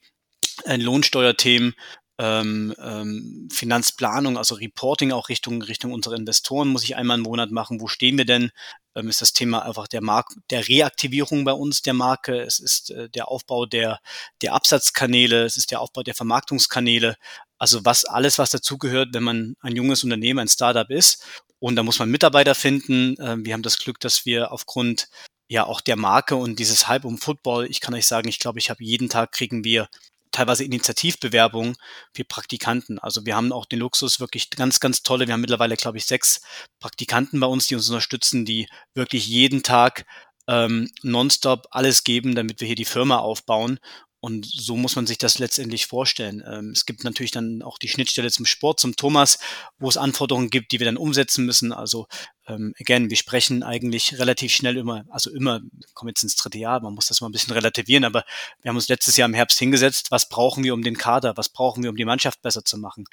äh, 0.66 0.78
Lohnsteuerthemen, 0.78 1.76
ähm, 2.18 2.74
ähm, 2.80 3.48
Finanzplanung, 3.52 4.40
also 4.40 4.56
Reporting 4.56 5.12
auch 5.12 5.30
Richtung, 5.30 5.62
Richtung 5.62 5.94
unserer 5.94 6.16
Investoren 6.16 6.68
muss 6.70 6.84
ich 6.84 6.96
einmal 6.96 7.18
im 7.18 7.24
Monat 7.24 7.52
machen. 7.52 7.80
Wo 7.80 7.88
stehen 7.88 8.18
wir 8.18 8.26
denn? 8.26 8.50
Ähm, 8.96 9.08
ist 9.08 9.22
das 9.22 9.34
Thema 9.34 9.64
einfach 9.64 9.88
der 9.88 10.02
Mark 10.02 10.34
der 10.50 10.68
Reaktivierung 10.68 11.46
bei 11.46 11.54
uns 11.54 11.84
der 11.84 11.94
Marke. 11.94 12.42
Es 12.42 12.60
ist 12.60 12.90
äh, 12.90 13.08
der 13.10 13.28
Aufbau 13.28 13.68
der, 13.68 14.00
der 14.42 14.54
Absatzkanäle. 14.54 15.46
Es 15.46 15.58
ist 15.58 15.70
der 15.70 15.80
Aufbau 15.82 16.04
der 16.04 16.16
Vermarktungskanäle. 16.16 17.18
Also 17.62 17.86
was, 17.86 18.06
alles, 18.06 18.40
was 18.40 18.50
dazugehört, 18.50 19.10
wenn 19.14 19.22
man 19.22 19.56
ein 19.62 19.76
junges 19.76 20.04
Unternehmen, 20.04 20.40
ein 20.40 20.48
Startup 20.48 20.90
ist. 20.90 21.24
Und 21.60 21.76
da 21.76 21.84
muss 21.84 22.00
man 22.00 22.10
Mitarbeiter 22.10 22.56
finden. 22.56 23.16
Ähm, 23.22 23.46
wir 23.46 23.54
haben 23.54 23.62
das 23.62 23.78
Glück, 23.78 24.00
dass 24.00 24.26
wir 24.26 24.52
aufgrund 24.52 25.10
ja 25.48 25.68
auch 25.68 25.80
der 25.80 25.96
Marke 25.96 26.36
und 26.36 26.58
dieses 26.58 26.88
Hype 26.88 27.06
um 27.06 27.20
Football, 27.20 27.68
ich 27.70 27.80
kann 27.80 27.94
euch 27.94 28.08
sagen, 28.08 28.28
ich 28.30 28.40
glaube, 28.40 28.58
ich 28.58 28.72
habe 28.72 28.84
jeden 28.84 29.10
Tag 29.10 29.32
kriegen 29.32 29.64
wir 29.64 29.90
teilweise 30.32 30.64
Initiativbewerbungen 30.64 31.76
für 32.16 32.24
Praktikanten. 32.24 32.98
Also 32.98 33.28
wir 33.28 33.36
haben 33.36 33.52
auch 33.52 33.68
den 33.68 33.78
Luxus, 33.78 34.20
wirklich 34.20 34.50
ganz, 34.50 34.80
ganz 34.80 35.04
tolle. 35.04 35.28
Wir 35.28 35.36
haben 35.36 35.42
mittlerweile, 35.42 35.78
glaube 35.78 36.00
ich, 36.00 36.06
sechs 36.08 36.42
Praktikanten 36.80 37.40
bei 37.40 37.48
uns, 37.48 37.68
die 37.68 37.76
uns 37.76 37.88
unterstützen, 37.90 38.44
die 38.44 38.68
wirklich 38.96 39.28
jeden 39.28 39.62
Tag 39.62 40.08
ähm, 40.48 40.90
nonstop 41.04 41.68
alles 41.70 42.04
geben, 42.04 42.34
damit 42.34 42.60
wir 42.60 42.66
hier 42.66 42.76
die 42.76 42.86
Firma 42.86 43.20
aufbauen. 43.20 43.78
Und 44.22 44.46
so 44.46 44.78
muss 44.78 44.96
man 44.96 45.08
sich 45.08 45.18
das 45.18 45.40
letztendlich 45.40 45.88
vorstellen. 45.88 46.44
Ähm, 46.46 46.70
es 46.70 46.86
gibt 46.86 47.04
natürlich 47.04 47.32
dann 47.32 47.64
auch 47.64 47.80
die 47.80 47.88
Schnittstelle 47.88 48.30
zum 48.30 48.46
Sport, 48.46 48.80
zum 48.80 48.96
Thomas, 48.96 49.40
wo 49.80 49.90
es 49.90 49.98
Anforderungen 49.98 50.52
gibt, 50.52 50.72
die 50.72 50.80
wir 50.80 50.86
dann 50.86 50.96
umsetzen 50.96 51.44
müssen. 51.44 51.74
Also 51.74 52.08
ähm, 52.48 52.76
again, 52.80 53.10
wir 53.10 53.18
sprechen 53.18 53.64
eigentlich 53.64 54.20
relativ 54.20 54.52
schnell 54.54 54.78
immer, 54.78 55.06
also 55.10 55.32
immer, 55.32 55.62
kommen 55.96 56.10
jetzt 56.10 56.22
ins 56.22 56.36
dritte 56.36 56.60
Jahr, 56.60 56.82
man 56.82 56.94
muss 56.94 57.08
das 57.08 57.20
mal 57.22 57.30
ein 57.30 57.32
bisschen 57.32 57.54
relativieren, 57.54 58.04
aber 58.04 58.24
wir 58.62 58.70
haben 58.70 58.76
uns 58.76 58.90
letztes 58.90 59.18
Jahr 59.18 59.28
im 59.28 59.34
Herbst 59.34 59.58
hingesetzt, 59.58 60.12
was 60.12 60.30
brauchen 60.30 60.64
wir, 60.64 60.76
um 60.76 60.84
den 60.84 60.98
Kader, 60.98 61.36
was 61.36 61.50
brauchen 61.50 61.82
wir, 61.82 61.90
um 61.90 61.96
die 61.96 62.06
Mannschaft 62.06 62.44
besser 62.44 62.64
zu 62.64 62.78
machen. 62.78 63.06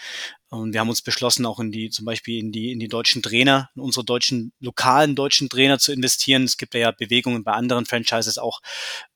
Und 0.51 0.75
wir 0.75 0.81
haben 0.81 0.89
uns 0.91 1.03
beschlossen, 1.03 1.47
auch 1.47 1.59
in 1.59 1.73
die, 1.73 1.91
zum 1.91 2.05
Beispiel 2.05 2.39
in 2.39 2.53
die, 2.53 2.73
in 2.73 2.79
die 2.79 2.89
deutschen 2.89 3.23
Trainer, 3.23 3.71
in 3.75 3.83
unsere 3.83 4.05
deutschen, 4.05 4.53
lokalen 4.61 5.15
deutschen 5.15 5.49
Trainer 5.49 5.79
zu 5.79 5.93
investieren. 5.93 6.45
Es 6.45 6.57
gibt 6.57 6.75
ja 6.75 6.91
Bewegungen 6.91 7.45
bei 7.45 7.53
anderen 7.53 7.87
Franchises 7.87 8.39
auch, 8.39 8.61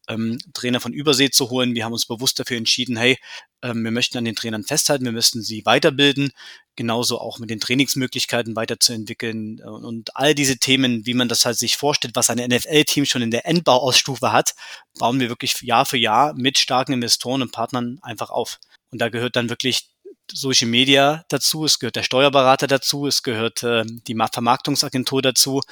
ähm, 0.09 0.39
Trainer 0.53 0.81
von 0.81 0.93
Übersee 0.93 1.31
zu 1.31 1.51
holen. 1.51 1.75
Wir 1.75 1.85
haben 1.85 1.93
uns 1.93 2.07
bewusst 2.07 2.39
dafür 2.39 2.57
entschieden, 2.57 2.97
hey, 2.97 3.19
ähm, 3.63 3.85
wir 3.85 3.91
möchten 3.91 4.19
an 4.19 4.25
den 4.25 4.35
Trainern 4.35 4.65
festhalten, 4.65 5.05
wir 5.05 5.13
müssten 5.13 5.43
sie 5.43 5.65
weiterbilden, 5.65 6.33
genauso 6.77 7.21
auch 7.21 7.39
mit 7.39 7.51
den 7.51 7.61
Trainingsmöglichkeiten 7.61 8.57
weiterzuentwickeln 8.57 9.61
äh, 9.61 9.69
und 9.69 10.17
all 10.17 10.35
diese 10.35 10.59
Themen, 10.59 11.07
wie 11.07 11.15
man 11.15 11.29
das 11.29 11.45
halt 11.45 11.59
sich 11.59 11.77
vorstellt, 11.77 12.17
was 12.17 12.31
ein 12.31 12.39
NFL-Team 12.39 13.05
schon 13.05 13.23
in 13.23 13.31
der 13.31 13.47
Endbauausstufe 13.47 14.33
hat, 14.33 14.55
bauen 14.99 15.21
wir 15.21 15.29
wirklich 15.29 15.61
Jahr 15.63 15.87
für 15.87 15.99
Jahr 15.99 16.35
mit 16.35 16.59
starken 16.59 16.93
Investoren 16.93 17.43
und 17.43 17.53
Partnern 17.53 17.99
einfach 18.03 18.31
auf. 18.31 18.59
Und 18.91 19.01
da 19.01 19.09
gehört 19.09 19.37
dann 19.37 19.49
wirklich 19.49 19.89
Social 20.31 20.69
Media 20.69 21.25
dazu, 21.29 21.65
es 21.65 21.79
gehört 21.79 21.97
der 21.97 22.03
Steuerberater 22.03 22.67
dazu, 22.67 23.07
es 23.07 23.23
gehört 23.23 23.63
äh, 23.63 23.85
die 23.87 24.15
Vermarktungsagentur 24.15 25.23
dazu 25.23 25.63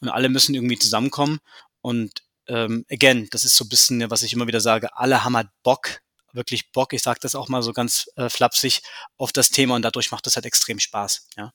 und 0.00 0.08
alle 0.08 0.28
müssen 0.28 0.54
irgendwie 0.54 0.78
zusammenkommen. 0.78 1.38
Und 1.82 2.22
ähm, 2.50 2.84
again, 2.90 3.28
das 3.30 3.44
ist 3.44 3.56
so 3.56 3.64
ein 3.64 3.68
bisschen, 3.68 4.10
was 4.10 4.22
ich 4.22 4.32
immer 4.32 4.46
wieder 4.46 4.60
sage, 4.60 4.96
alle 4.96 5.24
haben 5.24 5.36
halt 5.36 5.48
Bock, 5.62 6.00
wirklich 6.32 6.72
Bock, 6.72 6.92
ich 6.92 7.02
sage 7.02 7.20
das 7.22 7.34
auch 7.34 7.48
mal 7.48 7.62
so 7.62 7.72
ganz 7.72 8.10
äh, 8.16 8.28
flapsig, 8.28 8.82
auf 9.16 9.32
das 9.32 9.50
Thema 9.50 9.76
und 9.76 9.82
dadurch 9.82 10.10
macht 10.10 10.26
das 10.26 10.36
halt 10.36 10.46
extrem 10.46 10.78
Spaß. 10.78 11.28
Ja. 11.36 11.52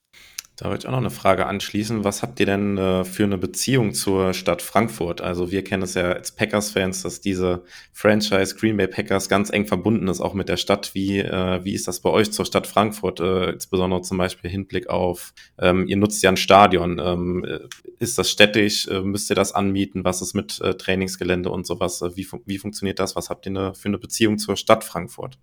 Da 0.58 0.68
würde 0.68 0.80
ich 0.80 0.88
auch 0.88 0.92
noch 0.92 1.00
eine 1.00 1.10
Frage 1.10 1.48
anschließen. 1.48 2.06
Was 2.06 2.24
habt 2.24 2.40
ihr 2.40 2.46
denn 2.46 2.78
äh, 2.78 3.04
für 3.04 3.26
eine 3.26 3.38
Beziehung 3.38 3.94
zur 3.94 4.34
Stadt 4.34 4.62
Frankfurt? 4.62 5.20
Also 5.20 5.52
wir 5.52 5.66
kennen 5.66 5.84
es 5.84 5.96
ja 5.96 6.14
als 6.14 6.32
Packers-Fans, 6.32 7.04
dass 7.04 7.20
diese 7.20 7.64
Franchise 7.92 8.56
Green 8.56 8.78
Bay 8.78 8.88
Packers 8.88 9.28
ganz 9.28 9.50
eng 9.50 9.66
verbunden 9.66 10.08
ist, 10.08 10.22
auch 10.22 10.34
mit 10.34 10.48
der 10.48 10.56
Stadt. 10.56 10.96
Wie, 10.96 11.20
äh, 11.20 11.64
wie 11.66 11.74
ist 11.74 11.90
das 11.90 12.00
bei 12.00 12.10
euch 12.10 12.32
zur 12.32 12.46
Stadt 12.46 12.68
Frankfurt? 12.68 13.20
Äh, 13.20 13.50
insbesondere 13.50 14.02
zum 14.02 14.18
Beispiel 14.18 14.50
Hinblick 14.50 14.88
auf, 14.88 15.34
ähm, 15.60 15.88
ihr 15.88 15.98
nutzt 15.98 16.24
ja 16.24 16.30
ein 16.30 16.38
Stadion. 16.38 17.02
Ähm, 17.04 17.44
äh, 17.44 17.60
ist 18.00 18.18
das 18.18 18.32
städtisch? 18.32 18.88
Äh, 18.88 19.02
müsst 19.02 19.30
ihr 19.30 19.36
das 19.36 19.52
anmieten? 19.52 20.06
Was 20.06 20.22
ist 20.22 20.36
mit 20.36 20.62
äh, 20.62 20.76
Trainingsgelände 20.76 21.50
und 21.50 21.68
sowas? 21.68 22.02
Wie, 22.16 22.24
fun 22.24 22.42
wie 22.46 22.60
funktioniert 22.60 23.00
das? 23.00 23.18
Was 23.18 23.30
habt 23.30 23.46
ihr 23.46 23.50
eine, 23.50 23.76
für 23.76 23.90
eine 23.90 23.98
Beziehung 23.98 24.38
zur 24.38 24.56
Stadt 24.56 24.86
Frankfurt? 24.86 25.38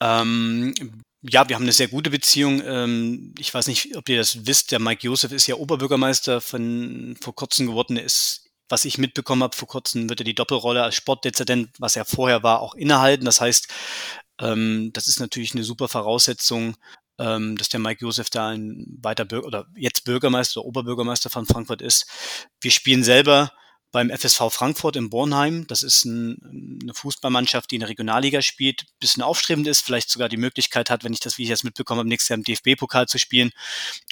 Ähm, 0.00 0.72
ja, 1.22 1.48
wir 1.48 1.56
haben 1.56 1.64
eine 1.64 1.72
sehr 1.72 1.88
gute 1.88 2.10
Beziehung. 2.10 2.62
Ähm, 2.64 3.34
ich 3.38 3.52
weiß 3.52 3.66
nicht, 3.66 3.96
ob 3.96 4.08
ihr 4.08 4.18
das 4.18 4.46
wisst. 4.46 4.72
Der 4.72 4.78
Mike 4.80 5.06
Josef 5.06 5.32
ist 5.32 5.46
ja 5.46 5.56
Oberbürgermeister 5.56 6.40
von 6.40 7.16
vor 7.20 7.34
kurzem 7.34 7.66
geworden. 7.66 7.96
Er 7.96 8.04
ist, 8.04 8.50
was 8.68 8.84
ich 8.84 8.98
mitbekommen 8.98 9.42
habe, 9.42 9.56
vor 9.56 9.68
kurzem 9.68 10.08
wird 10.08 10.20
er 10.20 10.24
die 10.24 10.34
Doppelrolle 10.34 10.82
als 10.82 10.94
Sportdezident, 10.94 11.70
was 11.78 11.96
er 11.96 12.04
vorher 12.04 12.42
war, 12.42 12.60
auch 12.60 12.74
innehalten. 12.74 13.24
Das 13.24 13.40
heißt, 13.40 13.68
Ähm, 14.40 14.90
das 14.92 15.08
ist 15.08 15.20
natürlich 15.20 15.54
eine 15.54 15.64
super 15.64 15.88
Voraussetzung, 15.88 16.76
ähm, 17.18 17.56
dass 17.56 17.68
der 17.70 17.80
Mike 17.80 18.02
Josef 18.02 18.30
da 18.30 18.48
ein 18.50 18.86
weiter 19.02 19.24
Bürger 19.24 19.46
oder 19.48 19.66
jetzt 19.76 20.04
Bürgermeister 20.04 20.60
oder 20.60 20.68
Oberbürgermeister 20.68 21.30
von 21.30 21.46
Frankfurt 21.46 21.82
ist. 21.82 22.06
Wir 22.60 22.70
spielen 22.70 23.02
selber 23.04 23.52
beim 23.90 24.10
FSV 24.10 24.50
Frankfurt 24.50 24.96
in 24.96 25.08
Bornheim. 25.08 25.66
Das 25.66 25.82
ist 25.82 26.04
ein, 26.04 26.78
eine 26.82 26.94
Fußballmannschaft, 26.94 27.70
die 27.70 27.76
in 27.76 27.80
der 27.80 27.88
Regionalliga 27.88 28.42
spielt, 28.42 28.84
bisschen 29.00 29.22
aufstrebend 29.22 29.66
ist, 29.66 29.80
vielleicht 29.80 30.10
sogar 30.10 30.28
die 30.28 30.36
Möglichkeit 30.36 30.90
hat, 30.90 31.04
wenn 31.04 31.12
ich 31.12 31.20
das, 31.20 31.38
wie 31.38 31.44
ich 31.44 31.48
jetzt 31.48 31.64
mitbekommen 31.64 32.00
habe, 32.00 32.08
nächstes 32.08 32.28
Jahr 32.28 32.38
im 32.38 32.44
DFB-Pokal 32.44 33.06
zu 33.06 33.18
spielen 33.18 33.50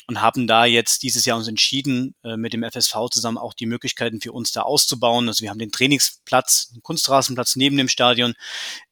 und 0.07 0.23
haben 0.23 0.47
da 0.47 0.65
jetzt 0.65 1.03
dieses 1.03 1.25
Jahr 1.25 1.37
uns 1.37 1.49
entschieden, 1.49 2.15
äh, 2.23 2.37
mit 2.37 2.53
dem 2.53 2.63
FSV 2.63 2.95
zusammen 3.11 3.39
auch 3.39 3.55
die 3.55 3.67
Möglichkeiten 3.67 4.21
für 4.21 4.33
uns 4.33 4.53
da 4.53 4.63
auszubauen. 4.63 5.29
Also 5.29 5.43
wir 5.43 5.51
haben 5.51 5.59
den 5.59 5.73
Trainingsplatz, 5.73 6.71
einen 6.73 6.83
Kunstrasenplatz 6.83 7.57
neben 7.57 7.77
dem 7.77 7.89
Stadion. 7.89 8.35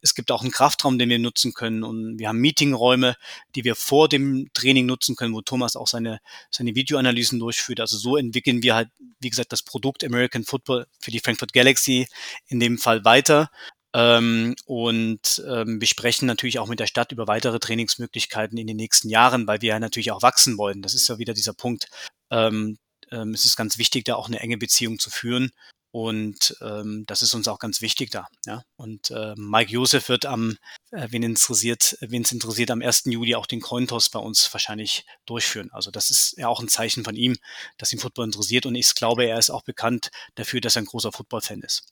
Es 0.00 0.14
gibt 0.14 0.30
auch 0.30 0.42
einen 0.42 0.50
Kraftraum, 0.50 0.98
den 0.98 1.08
wir 1.08 1.18
nutzen 1.18 1.54
können 1.54 1.84
und 1.84 2.18
wir 2.18 2.28
haben 2.28 2.38
Meetingräume, 2.38 3.16
die 3.54 3.64
wir 3.64 3.76
vor 3.76 4.08
dem 4.08 4.48
Training 4.54 4.86
nutzen 4.86 5.16
können, 5.16 5.34
wo 5.34 5.40
Thomas 5.40 5.76
auch 5.76 5.86
seine, 5.86 6.18
seine 6.50 6.74
Videoanalysen 6.74 7.38
durchführt. 7.38 7.80
Also 7.80 7.96
so 7.96 8.16
entwickeln 8.16 8.62
wir 8.62 8.74
halt, 8.74 8.88
wie 9.20 9.30
gesagt, 9.30 9.52
das 9.52 9.62
Produkt 9.62 10.04
American 10.04 10.44
Football 10.44 10.73
für 11.00 11.10
die 11.10 11.20
Frankfurt 11.20 11.52
Galaxy 11.52 12.06
in 12.48 12.60
dem 12.60 12.78
Fall 12.78 13.04
weiter. 13.04 13.50
Ähm, 13.94 14.56
und 14.66 15.42
ähm, 15.48 15.80
wir 15.80 15.86
sprechen 15.86 16.26
natürlich 16.26 16.58
auch 16.58 16.68
mit 16.68 16.80
der 16.80 16.88
Stadt 16.88 17.12
über 17.12 17.28
weitere 17.28 17.60
Trainingsmöglichkeiten 17.60 18.58
in 18.58 18.66
den 18.66 18.76
nächsten 18.76 19.08
Jahren, 19.08 19.46
weil 19.46 19.62
wir 19.62 19.68
ja 19.70 19.78
natürlich 19.78 20.10
auch 20.10 20.22
wachsen 20.22 20.58
wollen. 20.58 20.82
Das 20.82 20.94
ist 20.94 21.08
ja 21.08 21.18
wieder 21.18 21.32
dieser 21.32 21.54
Punkt. 21.54 21.86
Ähm, 22.30 22.78
ähm, 23.12 23.30
es 23.34 23.44
ist 23.44 23.56
ganz 23.56 23.78
wichtig, 23.78 24.04
da 24.04 24.16
auch 24.16 24.26
eine 24.26 24.40
enge 24.40 24.58
Beziehung 24.58 24.98
zu 24.98 25.10
führen. 25.10 25.52
Und 25.94 26.56
ähm, 26.60 27.04
das 27.06 27.22
ist 27.22 27.34
uns 27.34 27.46
auch 27.46 27.60
ganz 27.60 27.80
wichtig 27.80 28.10
da. 28.10 28.26
Ja? 28.46 28.64
Und 28.74 29.12
äh, 29.12 29.32
Mike 29.36 29.70
Josef 29.70 30.08
wird 30.08 30.26
am, 30.26 30.58
äh, 30.90 31.06
wen 31.10 31.22
interessiert, 31.22 31.96
wen 32.00 32.22
es 32.22 32.32
interessiert, 32.32 32.72
am 32.72 32.82
1. 32.82 33.04
Juli 33.04 33.36
auch 33.36 33.46
den 33.46 33.60
Cointos 33.60 34.10
bei 34.10 34.18
uns 34.18 34.52
wahrscheinlich 34.52 35.06
durchführen. 35.24 35.70
Also 35.70 35.92
das 35.92 36.10
ist 36.10 36.34
ja 36.36 36.48
auch 36.48 36.58
ein 36.58 36.66
Zeichen 36.66 37.04
von 37.04 37.14
ihm, 37.14 37.36
dass 37.78 37.92
ihn 37.92 38.00
Football 38.00 38.24
interessiert. 38.24 38.66
Und 38.66 38.74
ich 38.74 38.92
glaube, 38.96 39.24
er 39.24 39.38
ist 39.38 39.50
auch 39.50 39.62
bekannt 39.62 40.10
dafür, 40.34 40.60
dass 40.60 40.74
er 40.74 40.82
ein 40.82 40.86
großer 40.86 41.12
Football-Fan 41.12 41.60
ist. 41.60 41.84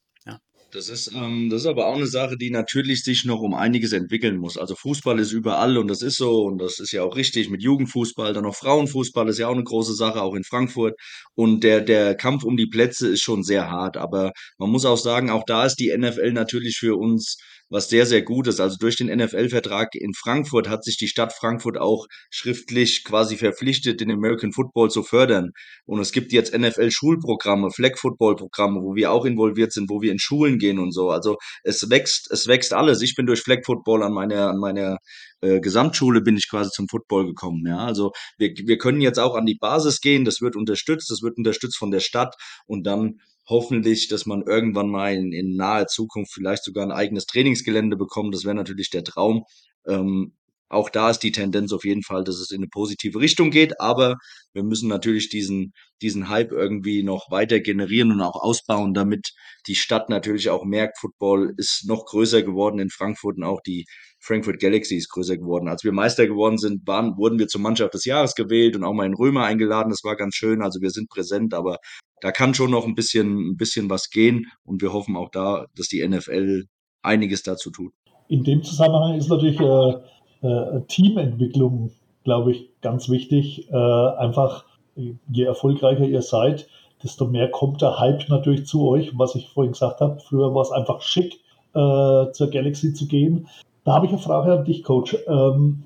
Das 0.72 0.88
ist, 0.88 1.12
ähm, 1.14 1.50
das 1.50 1.62
ist 1.62 1.66
aber 1.66 1.86
auch 1.86 1.96
eine 1.96 2.06
Sache, 2.06 2.38
die 2.38 2.48
natürlich 2.50 3.04
sich 3.04 3.26
noch 3.26 3.40
um 3.40 3.52
einiges 3.52 3.92
entwickeln 3.92 4.38
muss. 4.38 4.56
Also 4.56 4.74
Fußball 4.74 5.18
ist 5.18 5.32
überall 5.32 5.76
und 5.76 5.86
das 5.86 6.00
ist 6.00 6.16
so 6.16 6.44
und 6.44 6.56
das 6.56 6.80
ist 6.80 6.92
ja 6.92 7.02
auch 7.02 7.14
richtig 7.14 7.50
mit 7.50 7.62
Jugendfußball, 7.62 8.32
dann 8.32 8.44
noch 8.44 8.54
Frauenfußball 8.54 9.28
ist 9.28 9.38
ja 9.38 9.48
auch 9.48 9.54
eine 9.54 9.64
große 9.64 9.94
Sache, 9.94 10.22
auch 10.22 10.34
in 10.34 10.44
Frankfurt. 10.44 10.94
Und 11.34 11.62
der, 11.62 11.82
der 11.82 12.14
Kampf 12.14 12.44
um 12.44 12.56
die 12.56 12.68
Plätze 12.68 13.08
ist 13.08 13.20
schon 13.20 13.42
sehr 13.42 13.70
hart. 13.70 13.98
Aber 13.98 14.32
man 14.56 14.70
muss 14.70 14.86
auch 14.86 14.96
sagen, 14.96 15.28
auch 15.28 15.44
da 15.46 15.66
ist 15.66 15.76
die 15.76 15.94
NFL 15.94 16.32
natürlich 16.32 16.78
für 16.78 16.96
uns 16.96 17.36
was 17.72 17.88
sehr, 17.88 18.04
sehr 18.04 18.22
gut 18.22 18.46
ist. 18.48 18.60
Also 18.60 18.76
durch 18.78 18.96
den 18.96 19.06
NFL-Vertrag 19.06 19.94
in 19.94 20.12
Frankfurt 20.12 20.68
hat 20.68 20.84
sich 20.84 20.98
die 20.98 21.08
Stadt 21.08 21.32
Frankfurt 21.32 21.78
auch 21.78 22.06
schriftlich 22.30 23.02
quasi 23.02 23.36
verpflichtet, 23.36 24.00
den 24.00 24.10
American 24.10 24.52
Football 24.52 24.90
zu 24.90 25.02
fördern. 25.02 25.52
Und 25.86 25.98
es 26.00 26.12
gibt 26.12 26.32
jetzt 26.32 26.56
NFL-Schulprogramme, 26.56 27.70
Flag-Football-Programme, 27.70 28.80
wo 28.82 28.94
wir 28.94 29.10
auch 29.10 29.24
involviert 29.24 29.72
sind, 29.72 29.88
wo 29.88 30.02
wir 30.02 30.12
in 30.12 30.18
Schulen 30.18 30.58
gehen 30.58 30.78
und 30.78 30.92
so. 30.92 31.08
Also 31.10 31.38
es 31.64 31.88
wächst, 31.88 32.30
es 32.30 32.46
wächst 32.46 32.74
alles. 32.74 33.00
Ich 33.00 33.14
bin 33.16 33.24
durch 33.24 33.40
Flag-Football 33.40 34.02
an 34.02 34.12
meiner, 34.12 34.50
an 34.50 34.58
meiner 34.58 34.98
äh, 35.40 35.60
Gesamtschule 35.60 36.20
bin 36.20 36.36
ich 36.36 36.50
quasi 36.50 36.70
zum 36.70 36.88
Football 36.88 37.26
gekommen. 37.26 37.66
Ja, 37.66 37.78
also 37.78 38.12
wir, 38.36 38.52
wir 38.54 38.76
können 38.76 39.00
jetzt 39.00 39.18
auch 39.18 39.34
an 39.34 39.46
die 39.46 39.56
Basis 39.58 40.00
gehen. 40.00 40.26
Das 40.26 40.42
wird 40.42 40.56
unterstützt. 40.56 41.10
Das 41.10 41.22
wird 41.22 41.38
unterstützt 41.38 41.78
von 41.78 41.90
der 41.90 42.00
Stadt 42.00 42.34
und 42.66 42.86
dann 42.86 43.18
hoffentlich, 43.48 44.08
dass 44.08 44.26
man 44.26 44.42
irgendwann 44.42 44.88
mal 44.88 45.14
in, 45.14 45.32
in 45.32 45.56
naher 45.56 45.86
Zukunft 45.86 46.32
vielleicht 46.32 46.64
sogar 46.64 46.84
ein 46.84 46.92
eigenes 46.92 47.26
Trainingsgelände 47.26 47.96
bekommt. 47.96 48.34
Das 48.34 48.44
wäre 48.44 48.54
natürlich 48.54 48.90
der 48.90 49.04
Traum. 49.04 49.44
Ähm, 49.86 50.34
auch 50.72 50.88
da 50.88 51.10
ist 51.10 51.18
die 51.18 51.32
Tendenz 51.32 51.70
auf 51.72 51.84
jeden 51.84 52.02
Fall, 52.02 52.24
dass 52.24 52.36
es 52.36 52.50
in 52.50 52.62
eine 52.62 52.68
positive 52.68 53.20
Richtung 53.20 53.50
geht, 53.50 53.78
aber 53.78 54.16
wir 54.54 54.62
müssen 54.62 54.88
natürlich 54.88 55.28
diesen, 55.28 55.74
diesen 56.00 56.30
Hype 56.30 56.50
irgendwie 56.50 57.02
noch 57.02 57.30
weiter 57.30 57.60
generieren 57.60 58.10
und 58.10 58.22
auch 58.22 58.42
ausbauen, 58.42 58.94
damit 58.94 59.32
die 59.66 59.74
Stadt 59.74 60.08
natürlich 60.08 60.48
auch 60.48 60.64
merkt, 60.64 60.98
Football 60.98 61.52
ist 61.58 61.84
noch 61.86 62.06
größer 62.06 62.42
geworden 62.42 62.78
in 62.78 62.88
Frankfurt 62.88 63.36
und 63.36 63.44
auch 63.44 63.60
die 63.60 63.84
Frankfurt 64.18 64.60
Galaxy 64.60 64.96
ist 64.96 65.10
größer 65.10 65.36
geworden. 65.36 65.68
Als 65.68 65.84
wir 65.84 65.92
Meister 65.92 66.26
geworden 66.26 66.56
sind, 66.56 66.86
waren, 66.86 67.18
wurden 67.18 67.38
wir 67.38 67.48
zur 67.48 67.60
Mannschaft 67.60 67.92
des 67.92 68.06
Jahres 68.06 68.34
gewählt 68.34 68.74
und 68.74 68.84
auch 68.84 68.94
mal 68.94 69.06
in 69.06 69.14
Römer 69.14 69.44
eingeladen. 69.44 69.90
Das 69.90 70.04
war 70.04 70.16
ganz 70.16 70.36
schön. 70.36 70.62
Also 70.62 70.80
wir 70.80 70.90
sind 70.90 71.10
präsent, 71.10 71.52
aber 71.52 71.78
da 72.22 72.30
kann 72.30 72.54
schon 72.54 72.70
noch 72.70 72.86
ein 72.86 72.94
bisschen, 72.94 73.50
ein 73.50 73.56
bisschen 73.56 73.90
was 73.90 74.08
gehen 74.08 74.46
und 74.64 74.80
wir 74.80 74.92
hoffen 74.92 75.16
auch 75.16 75.28
da, 75.30 75.66
dass 75.76 75.88
die 75.88 76.06
NFL 76.06 76.64
einiges 77.02 77.42
dazu 77.42 77.70
tut. 77.70 77.92
In 78.28 78.44
dem 78.44 78.62
Zusammenhang 78.62 79.18
ist 79.18 79.28
natürlich 79.28 79.60
äh, 79.60 80.46
äh, 80.46 80.80
Teamentwicklung, 80.86 81.90
glaube 82.24 82.52
ich, 82.52 82.70
ganz 82.80 83.08
wichtig. 83.08 83.68
Äh, 83.70 83.76
einfach, 83.76 84.64
je 84.94 85.44
erfolgreicher 85.44 86.04
ihr 86.04 86.22
seid, 86.22 86.68
desto 87.02 87.26
mehr 87.26 87.50
kommt 87.50 87.82
der 87.82 87.98
Hype 87.98 88.28
natürlich 88.28 88.66
zu 88.66 88.86
euch. 88.88 89.10
Was 89.18 89.34
ich 89.34 89.48
vorhin 89.48 89.72
gesagt 89.72 90.00
habe, 90.00 90.20
früher 90.20 90.54
war 90.54 90.62
es 90.62 90.70
einfach 90.70 91.02
schick, 91.02 91.40
äh, 91.74 92.30
zur 92.30 92.50
Galaxy 92.50 92.94
zu 92.94 93.06
gehen. 93.08 93.48
Da 93.84 93.94
habe 93.94 94.06
ich 94.06 94.12
eine 94.12 94.20
Frage 94.20 94.52
an 94.52 94.64
dich, 94.64 94.84
Coach. 94.84 95.16
Ähm, 95.26 95.82